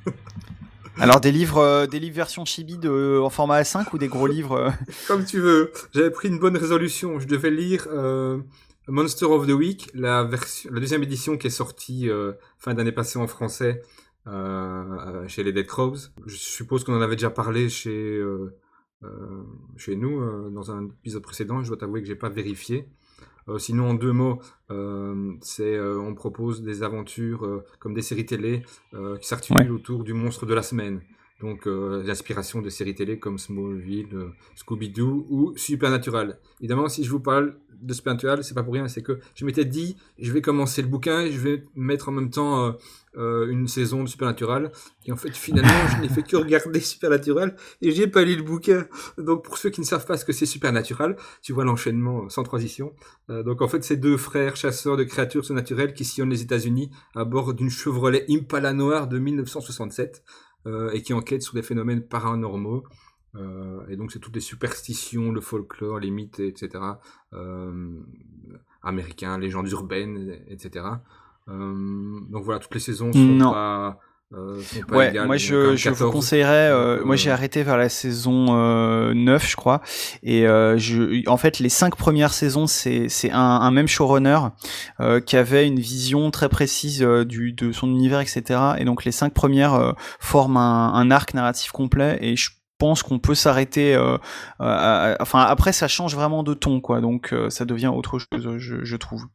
Alors 0.98 1.20
des 1.20 1.30
livres, 1.30 1.58
euh, 1.58 1.86
des 1.86 2.00
livres 2.00 2.16
version 2.16 2.44
chibi 2.46 2.78
en 2.88 3.28
format 3.28 3.60
A5 3.60 3.86
ou 3.92 3.98
des 3.98 4.08
gros 4.08 4.26
livres 4.26 4.56
euh 4.56 4.70
Comme 5.06 5.24
tu 5.24 5.40
veux. 5.40 5.70
J'avais 5.92 6.10
pris 6.10 6.28
une 6.28 6.38
bonne 6.38 6.56
résolution. 6.56 7.20
Je 7.20 7.26
devais 7.26 7.50
lire 7.50 7.86
euh, 7.90 8.38
Monster 8.88 9.26
of 9.26 9.46
the 9.46 9.50
Week, 9.50 9.90
la 9.92 10.28
deuxième 10.70 11.02
édition 11.02 11.36
qui 11.36 11.48
est 11.48 11.50
sortie 11.50 12.08
fin 12.58 12.72
d'année 12.72 12.92
passée 12.92 13.18
en 13.18 13.26
français 13.26 13.82
chez 15.28 15.42
les 15.44 15.52
Dead 15.52 15.66
Crows. 15.66 15.96
Je 16.24 16.36
suppose 16.36 16.84
qu'on 16.84 16.96
en 16.96 17.02
avait 17.02 17.16
déjà 17.16 17.30
parlé 17.30 17.68
chez 17.68 18.22
chez 19.76 19.96
nous 19.96 20.50
dans 20.50 20.70
un 20.70 20.86
épisode 20.86 21.22
précédent. 21.22 21.62
Je 21.62 21.68
dois 21.68 21.76
t'avouer 21.76 22.00
que 22.00 22.08
j'ai 22.08 22.16
pas 22.16 22.30
vérifié. 22.30 22.88
Euh, 23.48 23.58
sinon, 23.58 23.90
en 23.90 23.94
deux 23.94 24.12
mots, 24.12 24.40
euh, 24.70 25.34
c'est 25.40 25.74
euh, 25.74 25.98
on 26.00 26.14
propose 26.14 26.62
des 26.62 26.82
aventures 26.82 27.62
comme 27.78 27.94
des 27.94 28.02
séries 28.02 28.26
télé 28.26 28.62
qui 28.92 29.26
s'articulent 29.26 29.72
autour 29.72 30.04
du 30.04 30.12
monstre 30.12 30.46
de 30.46 30.54
la 30.54 30.62
semaine. 30.62 31.00
Donc 31.40 31.66
l'inspiration 31.66 32.62
de 32.62 32.70
séries 32.70 32.94
télé 32.94 33.18
comme 33.18 33.38
Smallville, 33.38 34.30
Scooby-Doo 34.54 35.26
ou 35.28 35.52
Supernatural. 35.56 36.38
Évidemment, 36.60 36.88
si 36.88 37.04
je 37.04 37.10
vous 37.10 37.20
parle 37.20 37.58
de 37.80 37.92
Supernatural, 37.92 38.42
c'est 38.42 38.54
pas 38.54 38.62
pour 38.62 38.72
rien, 38.72 38.88
c'est 38.88 39.02
que 39.02 39.20
je 39.34 39.44
m'étais 39.44 39.66
dit, 39.66 39.96
je 40.18 40.32
vais 40.32 40.40
commencer 40.40 40.80
le 40.80 40.88
bouquin 40.88 41.20
et 41.20 41.32
je 41.32 41.38
vais 41.38 41.64
mettre 41.74 42.08
en 42.08 42.12
même 42.12 42.30
temps 42.30 42.74
euh, 43.18 43.48
une 43.48 43.66
saison 43.66 44.04
de 44.04 44.08
Supernatural. 44.08 44.70
Et 45.06 45.12
en 45.12 45.16
fait, 45.16 45.34
finalement, 45.34 45.88
je 45.88 46.02
n'ai 46.02 46.08
fait 46.08 46.22
que 46.22 46.36
regarder 46.36 46.80
Supernatural 46.80 47.56
et 47.80 47.90
j'ai 47.90 48.06
pas 48.06 48.24
lu 48.24 48.36
le 48.36 48.42
bouquin. 48.42 48.86
Donc, 49.16 49.42
pour 49.42 49.56
ceux 49.56 49.70
qui 49.70 49.80
ne 49.80 49.86
savent 49.86 50.04
pas 50.04 50.18
ce 50.18 50.24
que 50.26 50.32
c'est 50.32 50.44
Supernatural, 50.44 51.16
tu 51.40 51.54
vois 51.54 51.64
l'enchaînement 51.64 52.28
sans 52.28 52.42
transition. 52.42 52.92
Euh, 53.30 53.42
donc, 53.42 53.62
en 53.62 53.68
fait, 53.68 53.82
c'est 53.84 53.96
deux 53.96 54.18
frères 54.18 54.56
chasseurs 54.56 54.98
de 54.98 55.04
créatures 55.04 55.44
surnaturelles 55.44 55.94
qui 55.94 56.04
sillonnent 56.04 56.30
les 56.30 56.42
États-Unis 56.42 56.90
à 57.14 57.24
bord 57.24 57.54
d'une 57.54 57.70
Chevrolet 57.70 58.26
Impala 58.28 58.74
noire 58.74 59.08
de 59.08 59.18
1967 59.18 60.22
euh, 60.26 60.45
et 60.92 61.02
qui 61.02 61.14
enquêtent 61.14 61.42
sur 61.42 61.54
des 61.54 61.62
phénomènes 61.62 62.02
paranormaux. 62.02 62.84
et 63.88 63.96
donc, 63.96 64.10
c'est 64.12 64.18
toutes 64.18 64.34
les 64.34 64.40
superstitions, 64.40 65.30
le 65.30 65.40
folklore, 65.40 66.00
les 66.00 66.10
mythes, 66.10 66.40
etc. 66.40 66.80
américains, 68.82 69.38
légendes 69.38 69.70
urbaines, 69.70 70.38
etc. 70.48 70.84
Euh, 71.48 72.20
donc 72.28 72.44
voilà, 72.44 72.60
toutes 72.60 72.74
les 72.74 72.80
saisons 72.80 73.12
sont 73.12 73.38
pas. 73.38 74.00
Euh, 74.32 74.60
ouais, 74.90 75.12
moi 75.24 75.36
je, 75.36 75.76
je 75.76 75.88
vous 75.90 76.10
conseillerais. 76.10 76.70
Euh, 76.70 77.04
moi 77.04 77.14
j'ai 77.14 77.30
arrêté 77.30 77.62
vers 77.62 77.76
la 77.76 77.88
saison 77.88 78.54
9, 79.14 79.48
je 79.48 79.56
crois. 79.56 79.82
Et 80.22 80.42
je, 80.42 81.28
en 81.28 81.36
fait, 81.36 81.58
les 81.58 81.68
cinq 81.68 81.96
premières 81.96 82.32
saisons, 82.32 82.66
c'est 82.66 83.08
c'est 83.08 83.30
un, 83.30 83.38
un, 83.38 83.70
même 83.70 83.88
showrunner 83.88 84.38
qui 85.24 85.36
avait 85.36 85.66
une 85.66 85.78
vision 85.78 86.30
très 86.30 86.48
précise 86.48 87.02
du 87.02 87.52
de 87.52 87.72
son 87.72 87.88
univers, 87.88 88.20
etc. 88.20 88.60
Et 88.78 88.84
donc 88.84 89.04
les 89.04 89.12
cinq 89.12 89.32
premières 89.32 89.94
forment 90.18 90.56
un, 90.56 90.94
un, 90.94 91.10
arc 91.10 91.34
narratif 91.34 91.70
complet. 91.70 92.18
Et 92.20 92.36
je 92.36 92.50
pense 92.78 93.02
qu'on 93.02 93.18
peut 93.18 93.34
s'arrêter. 93.34 93.96
enfin 94.58 95.40
après, 95.40 95.72
ça 95.72 95.86
change 95.86 96.16
vraiment 96.16 96.42
de 96.42 96.54
ton, 96.54 96.80
quoi. 96.80 97.00
Donc 97.00 97.32
ça 97.48 97.64
devient 97.64 97.92
autre 97.94 98.18
chose, 98.18 98.56
je, 98.58 98.84
je 98.84 98.96
trouve. 98.96 99.26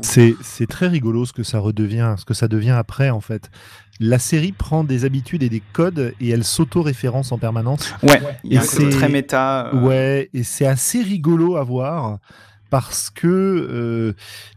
C'est 0.00 0.66
très 0.68 0.88
rigolo 0.88 1.24
ce 1.24 1.32
que 1.32 1.42
ça 1.42 1.58
redevient, 1.58 2.14
ce 2.18 2.24
que 2.24 2.34
ça 2.34 2.48
devient 2.48 2.70
après 2.70 3.10
en 3.10 3.20
fait. 3.20 3.50
La 3.98 4.18
série 4.18 4.52
prend 4.52 4.84
des 4.84 5.04
habitudes 5.04 5.42
et 5.42 5.48
des 5.48 5.62
codes 5.72 6.14
et 6.20 6.28
elle 6.28 6.44
s'auto-référence 6.44 7.32
en 7.32 7.38
permanence. 7.38 7.94
Ouais, 8.02 8.20
et 8.44 8.60
c'est 8.60 8.90
très 8.90 9.08
méta. 9.08 9.68
Euh. 9.68 9.80
Ouais, 9.80 10.30
et 10.34 10.42
c'est 10.42 10.66
assez 10.66 11.02
rigolo 11.02 11.56
à 11.56 11.64
voir 11.64 12.18
parce 12.68 13.10
que 13.10 13.26
euh, 13.26 14.12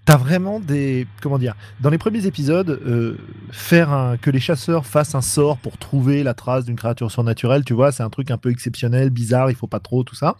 tu 0.05 0.11
as 0.11 0.17
vraiment 0.17 0.59
des 0.59 1.07
comment 1.21 1.37
dire 1.37 1.55
dans 1.79 1.91
les 1.91 1.99
premiers 1.99 2.25
épisodes 2.25 2.69
euh, 2.69 3.17
faire 3.51 4.17
que 4.21 4.31
les 4.31 4.39
chasseurs 4.39 4.87
fassent 4.87 5.13
un 5.13 5.21
sort 5.21 5.57
pour 5.57 5.77
trouver 5.77 6.23
la 6.23 6.33
trace 6.33 6.65
d'une 6.65 6.75
créature 6.75 7.11
surnaturelle 7.11 7.63
tu 7.63 7.73
vois 7.73 7.91
c'est 7.91 8.01
un 8.01 8.09
truc 8.09 8.31
un 8.31 8.37
peu 8.37 8.49
exceptionnel 8.49 9.11
bizarre 9.11 9.51
il 9.51 9.55
faut 9.55 9.67
pas 9.67 9.79
trop 9.79 10.03
tout 10.03 10.15
ça 10.15 10.35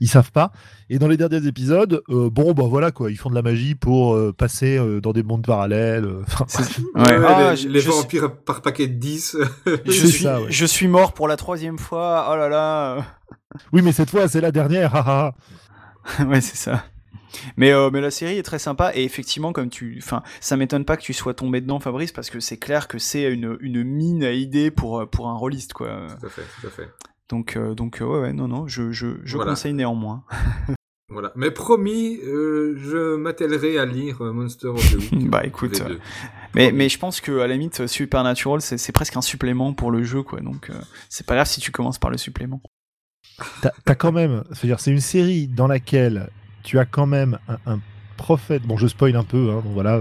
ils 0.00 0.08
savent 0.08 0.32
pas. 0.32 0.50
Et 0.88 0.98
dans 0.98 1.08
les 1.08 1.16
derniers 1.16 1.46
épisodes, 1.46 2.02
euh, 2.08 2.30
bon, 2.30 2.52
bah 2.52 2.64
voilà 2.66 2.90
quoi, 2.90 3.10
ils 3.10 3.16
font 3.16 3.30
de 3.30 3.34
la 3.34 3.42
magie 3.42 3.74
pour 3.74 4.14
euh, 4.14 4.32
passer 4.32 4.78
euh, 4.78 5.00
dans 5.00 5.12
des 5.12 5.22
mondes 5.22 5.46
parallèles. 5.46 6.08
Ah, 6.94 7.54
les, 7.54 7.80
vampires 7.80 8.34
par 8.34 8.62
paquet 8.62 8.86
de 8.86 8.94
10. 8.94 9.36
je, 9.84 10.06
suis, 10.06 10.26
je 10.48 10.66
suis 10.66 10.88
mort 10.88 11.12
pour 11.12 11.28
la 11.28 11.36
troisième 11.36 11.78
fois, 11.78 12.28
oh 12.30 12.36
là 12.36 12.48
là. 12.48 13.04
Oui, 13.72 13.82
mais 13.82 13.92
cette 13.92 14.10
fois, 14.10 14.28
c'est 14.28 14.40
la 14.40 14.50
dernière. 14.50 15.32
ouais, 16.26 16.40
c'est 16.40 16.56
ça. 16.56 16.84
Mais, 17.56 17.72
mais 17.90 18.00
la 18.00 18.10
série 18.10 18.38
est 18.38 18.42
très 18.42 18.58
sympa 18.58 18.92
et 18.94 19.04
effectivement, 19.04 19.52
comme 19.52 19.70
tu, 19.70 20.00
enfin, 20.02 20.22
ça 20.40 20.56
m'étonne 20.56 20.84
pas 20.84 20.96
que 20.96 21.02
tu 21.02 21.12
sois 21.12 21.34
tombé 21.34 21.60
dedans, 21.60 21.80
Fabrice, 21.80 22.12
parce 22.12 22.30
que 22.30 22.40
c'est 22.40 22.56
clair 22.56 22.88
que 22.88 22.98
c'est 22.98 23.30
une, 23.32 23.56
une 23.60 23.84
mine 23.84 24.24
à 24.24 24.32
idées 24.32 24.70
pour 24.70 25.08
pour 25.08 25.28
un 25.28 25.36
rôliste, 25.36 25.72
quoi. 25.72 26.06
Tout 26.20 26.26
à 26.26 26.30
fait, 26.30 26.42
tout 26.60 26.66
à 26.66 26.70
fait. 26.70 26.88
Donc, 27.30 27.56
donc 27.56 27.98
ouais, 28.00 28.06
ouais, 28.06 28.32
non, 28.32 28.48
non, 28.48 28.68
je, 28.68 28.92
je, 28.92 29.06
je 29.24 29.38
conseille 29.38 29.74
néanmoins. 29.74 30.24
Voilà. 31.12 31.32
Mais 31.34 31.50
promis, 31.50 32.20
euh, 32.24 32.76
je 32.78 33.16
m'attellerai 33.16 33.78
à 33.78 33.84
lire 33.84 34.22
Monster 34.22 34.68
of 34.68 34.92
the 34.92 34.94
Week. 34.94 35.28
bah 35.28 35.44
écoute, 35.44 35.82
mais, 36.54 36.70
mais 36.70 36.88
je 36.88 37.00
pense 37.00 37.20
que 37.20 37.40
à 37.40 37.48
la 37.48 37.54
limite, 37.54 37.88
Supernatural, 37.88 38.60
c'est 38.60 38.92
presque 38.92 39.16
un 39.16 39.20
supplément 39.20 39.72
pour 39.72 39.90
le 39.90 40.04
jeu, 40.04 40.22
quoi. 40.22 40.40
Donc 40.40 40.70
c'est 41.08 41.26
pas 41.26 41.34
grave 41.34 41.48
si 41.48 41.60
tu 41.60 41.72
commences 41.72 41.98
par 41.98 42.12
le 42.12 42.16
supplément. 42.16 42.62
T'as 43.60 43.72
as 43.86 43.94
quand 43.96 44.12
même, 44.12 44.44
c'est-à-dire 44.52 44.78
c'est 44.78 44.92
une 44.92 45.00
série 45.00 45.48
dans 45.48 45.66
laquelle 45.66 46.30
tu 46.62 46.78
as 46.78 46.84
quand 46.84 47.06
même 47.06 47.38
un, 47.66 47.80
prophète. 48.16 48.62
Bon, 48.62 48.76
je 48.76 48.86
spoil 48.86 49.16
un 49.16 49.24
peu, 49.24 49.50
hein, 49.50 49.62
donc 49.64 49.72
voilà. 49.72 50.00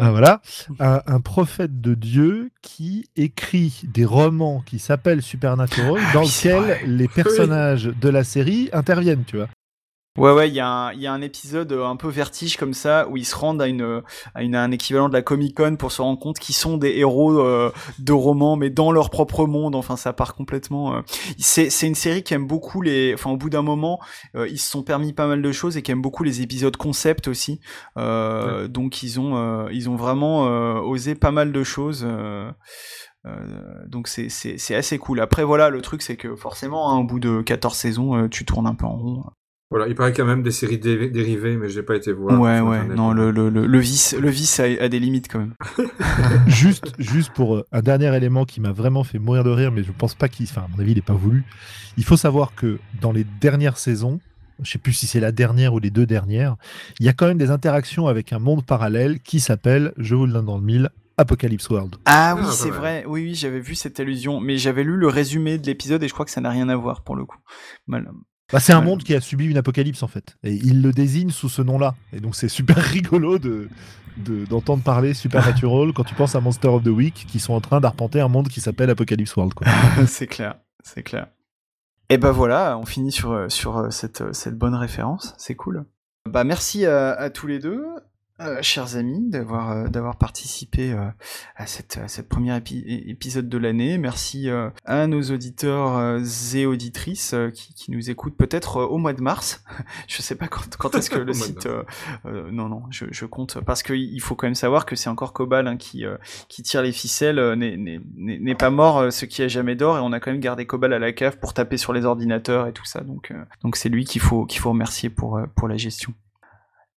Ah, 0.00 0.10
voilà, 0.10 0.40
un, 0.80 1.02
un, 1.06 1.20
prophète 1.20 1.80
de 1.80 1.94
Dieu 1.94 2.50
qui 2.62 3.08
écrit 3.16 3.82
des 3.84 4.04
romans 4.04 4.62
qui 4.64 4.78
s'appellent 4.78 5.22
Supernatural, 5.22 6.00
dans 6.14 6.20
ah 6.20 6.24
lesquels 6.24 6.78
les 6.86 7.08
personnages 7.08 7.84
de 7.84 8.08
la 8.08 8.24
série 8.24 8.68
interviennent, 8.72 9.24
tu 9.24 9.36
vois. 9.36 9.48
Ouais, 10.18 10.30
ouais, 10.30 10.50
il 10.50 10.52
y, 10.52 10.56
y, 10.56 10.60
a 10.60 11.12
un 11.12 11.22
épisode 11.22 11.72
euh, 11.72 11.86
un 11.86 11.96
peu 11.96 12.08
vertige 12.08 12.58
comme 12.58 12.74
ça 12.74 13.08
où 13.08 13.16
ils 13.16 13.24
se 13.24 13.34
rendent 13.34 13.62
à, 13.62 13.66
une, 13.66 14.02
à 14.34 14.42
une, 14.42 14.54
un 14.54 14.70
équivalent 14.70 15.08
de 15.08 15.14
la 15.14 15.22
Comic 15.22 15.56
Con 15.56 15.76
pour 15.76 15.90
se 15.90 16.02
rendre 16.02 16.18
compte 16.18 16.38
qu'ils 16.38 16.54
sont 16.54 16.76
des 16.76 16.98
héros 16.98 17.40
euh, 17.40 17.72
de 17.98 18.12
romans, 18.12 18.56
mais 18.56 18.68
dans 18.68 18.92
leur 18.92 19.08
propre 19.08 19.46
monde. 19.46 19.74
Enfin, 19.74 19.96
ça 19.96 20.12
part 20.12 20.34
complètement. 20.34 20.96
Euh. 20.96 21.00
C'est, 21.38 21.70
c'est 21.70 21.86
une 21.86 21.94
série 21.94 22.22
qui 22.22 22.34
aime 22.34 22.46
beaucoup 22.46 22.82
les. 22.82 23.14
Enfin, 23.14 23.30
au 23.30 23.38
bout 23.38 23.48
d'un 23.48 23.62
moment, 23.62 24.00
ils 24.34 24.58
se 24.58 24.70
sont 24.70 24.82
permis 24.82 25.14
pas 25.14 25.26
mal 25.26 25.40
de 25.40 25.50
choses 25.50 25.78
et 25.78 25.82
qui 25.82 25.92
aime 25.92 26.02
beaucoup 26.02 26.24
les 26.24 26.42
épisodes 26.42 26.76
concept 26.76 27.26
aussi. 27.26 27.60
Donc, 27.96 29.02
ils 29.02 29.18
ont, 29.18 29.68
ils 29.70 29.88
ont 29.88 29.96
vraiment 29.96 30.42
osé 30.82 31.14
pas 31.14 31.30
mal 31.30 31.52
de 31.52 31.64
choses. 31.64 32.06
donc 33.86 34.08
c'est, 34.08 34.28
c'est, 34.28 34.58
c'est 34.58 34.74
assez 34.74 34.98
cool. 34.98 35.20
Après 35.20 35.42
voilà, 35.42 35.70
le 35.70 35.80
truc 35.80 36.02
c'est 36.02 36.16
que 36.16 36.36
forcément, 36.36 36.92
hein, 36.92 36.98
au 36.98 37.04
bout 37.04 37.18
de 37.18 37.40
14 37.40 37.74
saisons, 37.74 38.28
tu 38.28 38.44
tournes 38.44 38.66
un 38.66 38.74
peu 38.74 38.84
en 38.84 38.96
rond. 38.96 39.22
Voilà, 39.72 39.88
il 39.88 39.94
paraît 39.94 40.12
quand 40.12 40.26
même 40.26 40.42
des 40.42 40.50
séries 40.50 40.76
dérivées, 40.76 41.56
mais 41.56 41.70
j'ai 41.70 41.82
pas 41.82 41.96
été 41.96 42.12
voir. 42.12 42.38
Ouais, 42.38 42.60
ouais, 42.60 42.84
non, 42.84 43.12
le, 43.12 43.30
le, 43.30 43.48
le, 43.48 43.78
vice, 43.78 44.14
le 44.20 44.28
vice 44.28 44.60
a, 44.60 44.86
des 44.90 45.00
limites 45.00 45.28
quand 45.32 45.38
même. 45.38 45.54
juste, 46.46 46.92
juste 46.98 47.32
pour 47.32 47.56
euh, 47.56 47.66
un 47.72 47.80
dernier 47.80 48.14
élément 48.14 48.44
qui 48.44 48.60
m'a 48.60 48.72
vraiment 48.72 49.02
fait 49.02 49.18
mourir 49.18 49.44
de 49.44 49.50
rire, 49.50 49.72
mais 49.72 49.82
je 49.82 49.90
pense 49.90 50.14
pas 50.14 50.28
qu'il, 50.28 50.44
enfin, 50.44 50.66
à 50.66 50.68
mon 50.68 50.78
avis, 50.78 50.92
il 50.92 50.96
n'est 50.96 51.00
pas 51.00 51.14
voulu. 51.14 51.44
Il 51.96 52.04
faut 52.04 52.18
savoir 52.18 52.54
que 52.54 52.80
dans 53.00 53.12
les 53.12 53.24
dernières 53.40 53.78
saisons, 53.78 54.20
je 54.62 54.70
sais 54.70 54.78
plus 54.78 54.92
si 54.92 55.06
c'est 55.06 55.20
la 55.20 55.32
dernière 55.32 55.72
ou 55.72 55.78
les 55.78 55.88
deux 55.88 56.04
dernières, 56.04 56.56
il 57.00 57.06
y 57.06 57.08
a 57.08 57.14
quand 57.14 57.26
même 57.26 57.38
des 57.38 57.50
interactions 57.50 58.08
avec 58.08 58.34
un 58.34 58.38
monde 58.38 58.66
parallèle 58.66 59.20
qui 59.20 59.40
s'appelle, 59.40 59.94
je 59.96 60.14
vous 60.14 60.26
le 60.26 60.34
donne 60.34 60.44
dans 60.44 60.58
le 60.58 60.64
mille, 60.64 60.90
Apocalypse 61.16 61.70
World. 61.70 61.96
Ah 62.04 62.34
oui, 62.36 62.44
ah, 62.46 62.52
c'est 62.52 62.68
vrai. 62.68 63.04
Oui, 63.06 63.22
oui, 63.22 63.34
j'avais 63.34 63.60
vu 63.60 63.74
cette 63.74 64.00
allusion, 64.00 64.38
mais 64.38 64.58
j'avais 64.58 64.84
lu 64.84 64.96
le 64.96 65.08
résumé 65.08 65.56
de 65.56 65.64
l'épisode 65.64 66.02
et 66.02 66.08
je 66.08 66.12
crois 66.12 66.26
que 66.26 66.30
ça 66.30 66.42
n'a 66.42 66.50
rien 66.50 66.68
à 66.68 66.76
voir 66.76 67.02
pour 67.02 67.16
le 67.16 67.24
coup. 67.24 67.38
Mal, 67.86 68.10
bah, 68.52 68.60
c'est 68.60 68.72
un 68.72 68.80
monde 68.80 69.02
qui 69.02 69.14
a 69.14 69.20
subi 69.20 69.46
une 69.46 69.56
apocalypse 69.56 70.02
en 70.02 70.08
fait. 70.08 70.36
Et 70.42 70.52
il 70.52 70.82
le 70.82 70.92
désigne 70.92 71.30
sous 71.30 71.48
ce 71.48 71.62
nom-là. 71.62 71.94
Et 72.12 72.20
donc 72.20 72.36
c'est 72.36 72.48
super 72.48 72.76
rigolo 72.82 73.38
de 73.38 73.68
d'entendre 74.18 74.82
parler 74.82 75.14
Supernatural 75.14 75.94
quand 75.94 76.04
tu 76.04 76.14
penses 76.14 76.34
à 76.34 76.40
Monster 76.40 76.68
of 76.68 76.82
the 76.82 76.88
Week 76.88 77.24
qui 77.26 77.40
sont 77.40 77.54
en 77.54 77.62
train 77.62 77.80
d'arpenter 77.80 78.20
un 78.20 78.28
monde 78.28 78.48
qui 78.48 78.60
s'appelle 78.60 78.90
Apocalypse 78.90 79.34
World. 79.36 79.54
c'est 80.06 80.26
clair, 80.26 80.56
c'est 80.84 81.02
clair. 81.02 81.28
Et 82.10 82.18
ben 82.18 82.30
voilà, 82.30 82.76
on 82.76 82.84
finit 82.84 83.10
sur, 83.10 83.50
sur 83.50 83.90
cette, 83.90 84.34
cette 84.34 84.58
bonne 84.58 84.74
référence, 84.74 85.34
c'est 85.38 85.54
cool. 85.54 85.86
Bah 86.28 86.44
merci 86.44 86.84
à 86.84 87.30
tous 87.30 87.46
les 87.46 87.58
deux. 87.58 87.82
Euh, 88.44 88.58
chers 88.62 88.96
amis, 88.96 89.28
d'avoir 89.28 89.70
euh, 89.70 89.88
d'avoir 89.88 90.16
participé 90.16 90.92
euh, 90.92 91.06
à 91.56 91.66
cette 91.66 91.98
à 91.98 92.08
cette 92.08 92.28
première 92.28 92.56
épisode 92.56 93.48
de 93.48 93.58
l'année. 93.58 93.98
Merci 93.98 94.48
à 94.84 95.06
nos 95.06 95.22
auditeurs 95.22 96.20
et 96.54 96.66
auditrices 96.66 97.34
qui, 97.54 97.74
qui, 97.74 97.90
nous 97.90 98.10
écoutent 98.10 98.36
peut-être 98.36 98.82
au 98.82 98.98
mois 98.98 99.12
de 99.12 99.20
mars. 99.20 99.64
je 100.08 100.22
sais 100.22 100.34
pas 100.34 100.48
quand, 100.48 100.76
quand 100.76 100.94
est-ce 100.94 101.10
que 101.10 101.18
le 101.18 101.32
site. 101.32 101.68
non 102.24 102.68
non, 102.68 102.82
je, 102.90 103.06
je 103.10 103.26
compte 103.26 103.60
parce 103.60 103.82
qu'il 103.82 104.20
faut 104.20 104.34
quand 104.34 104.46
même 104.46 104.54
savoir 104.54 104.86
que 104.86 104.96
c'est 104.96 105.10
encore 105.10 105.32
Cobal 105.32 105.66
hein, 105.66 105.76
qui 105.76 106.04
qui 106.48 106.62
tire 106.62 106.82
les 106.82 106.92
ficelles. 106.92 107.40
N'est 107.56 108.54
pas 108.54 108.70
mort, 108.70 109.12
ce 109.12 109.24
qui 109.24 109.42
a 109.42 109.48
jamais 109.48 109.76
d'or, 109.76 109.98
et 109.98 110.00
on 110.00 110.12
a 110.12 110.20
quand 110.20 110.30
même 110.30 110.40
gardé 110.40 110.66
Cobal 110.66 110.92
à 110.92 110.98
la 110.98 111.12
cave 111.12 111.38
pour 111.38 111.54
taper 111.54 111.76
sur 111.76 111.92
les 111.92 112.04
ordinateurs 112.04 112.66
et 112.66 112.72
tout 112.72 112.86
ça. 112.86 113.00
Donc 113.02 113.32
donc 113.62 113.76
c'est 113.76 113.88
lui 113.88 114.04
qu'il 114.04 114.20
faut 114.20 114.46
qu'il 114.46 114.60
faut 114.60 114.70
remercier 114.70 115.10
pour 115.10 115.40
pour 115.54 115.68
la 115.68 115.76
gestion. 115.76 116.14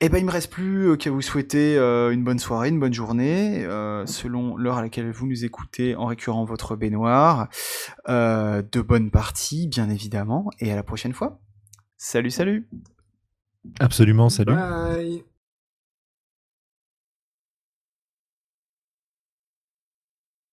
Eh 0.02 0.10
ben, 0.10 0.18
il 0.18 0.26
me 0.26 0.32
reste 0.32 0.52
plus 0.52 0.90
euh, 0.90 0.96
qu'à 0.98 1.10
vous 1.10 1.22
souhaiter 1.22 1.78
euh, 1.78 2.12
une 2.12 2.24
bonne 2.24 2.40
soirée, 2.40 2.68
une 2.68 2.80
bonne 2.80 2.94
journée, 2.94 3.64
euh, 3.64 4.06
selon 4.06 4.58
l'heure 4.58 4.78
à 4.78 4.82
laquelle 4.82 5.10
vous 5.10 5.26
nous 5.26 5.46
écoutez 5.46 5.96
en 5.96 6.06
récurrent 6.06 6.44
votre 6.44 6.76
baignoire. 6.76 7.48
de 8.08 8.82
bonnes 8.82 9.10
parties, 9.10 9.68
bien 9.68 9.90
évidemment, 9.90 10.50
et 10.60 10.72
à 10.72 10.76
la 10.76 10.84
prochaine 10.84 11.14
fois. 11.14 11.40
Salut, 11.98 12.32
salut 12.32 12.68
Absolument, 13.80 14.30
salut. 14.30 14.54
Bye 14.54 15.24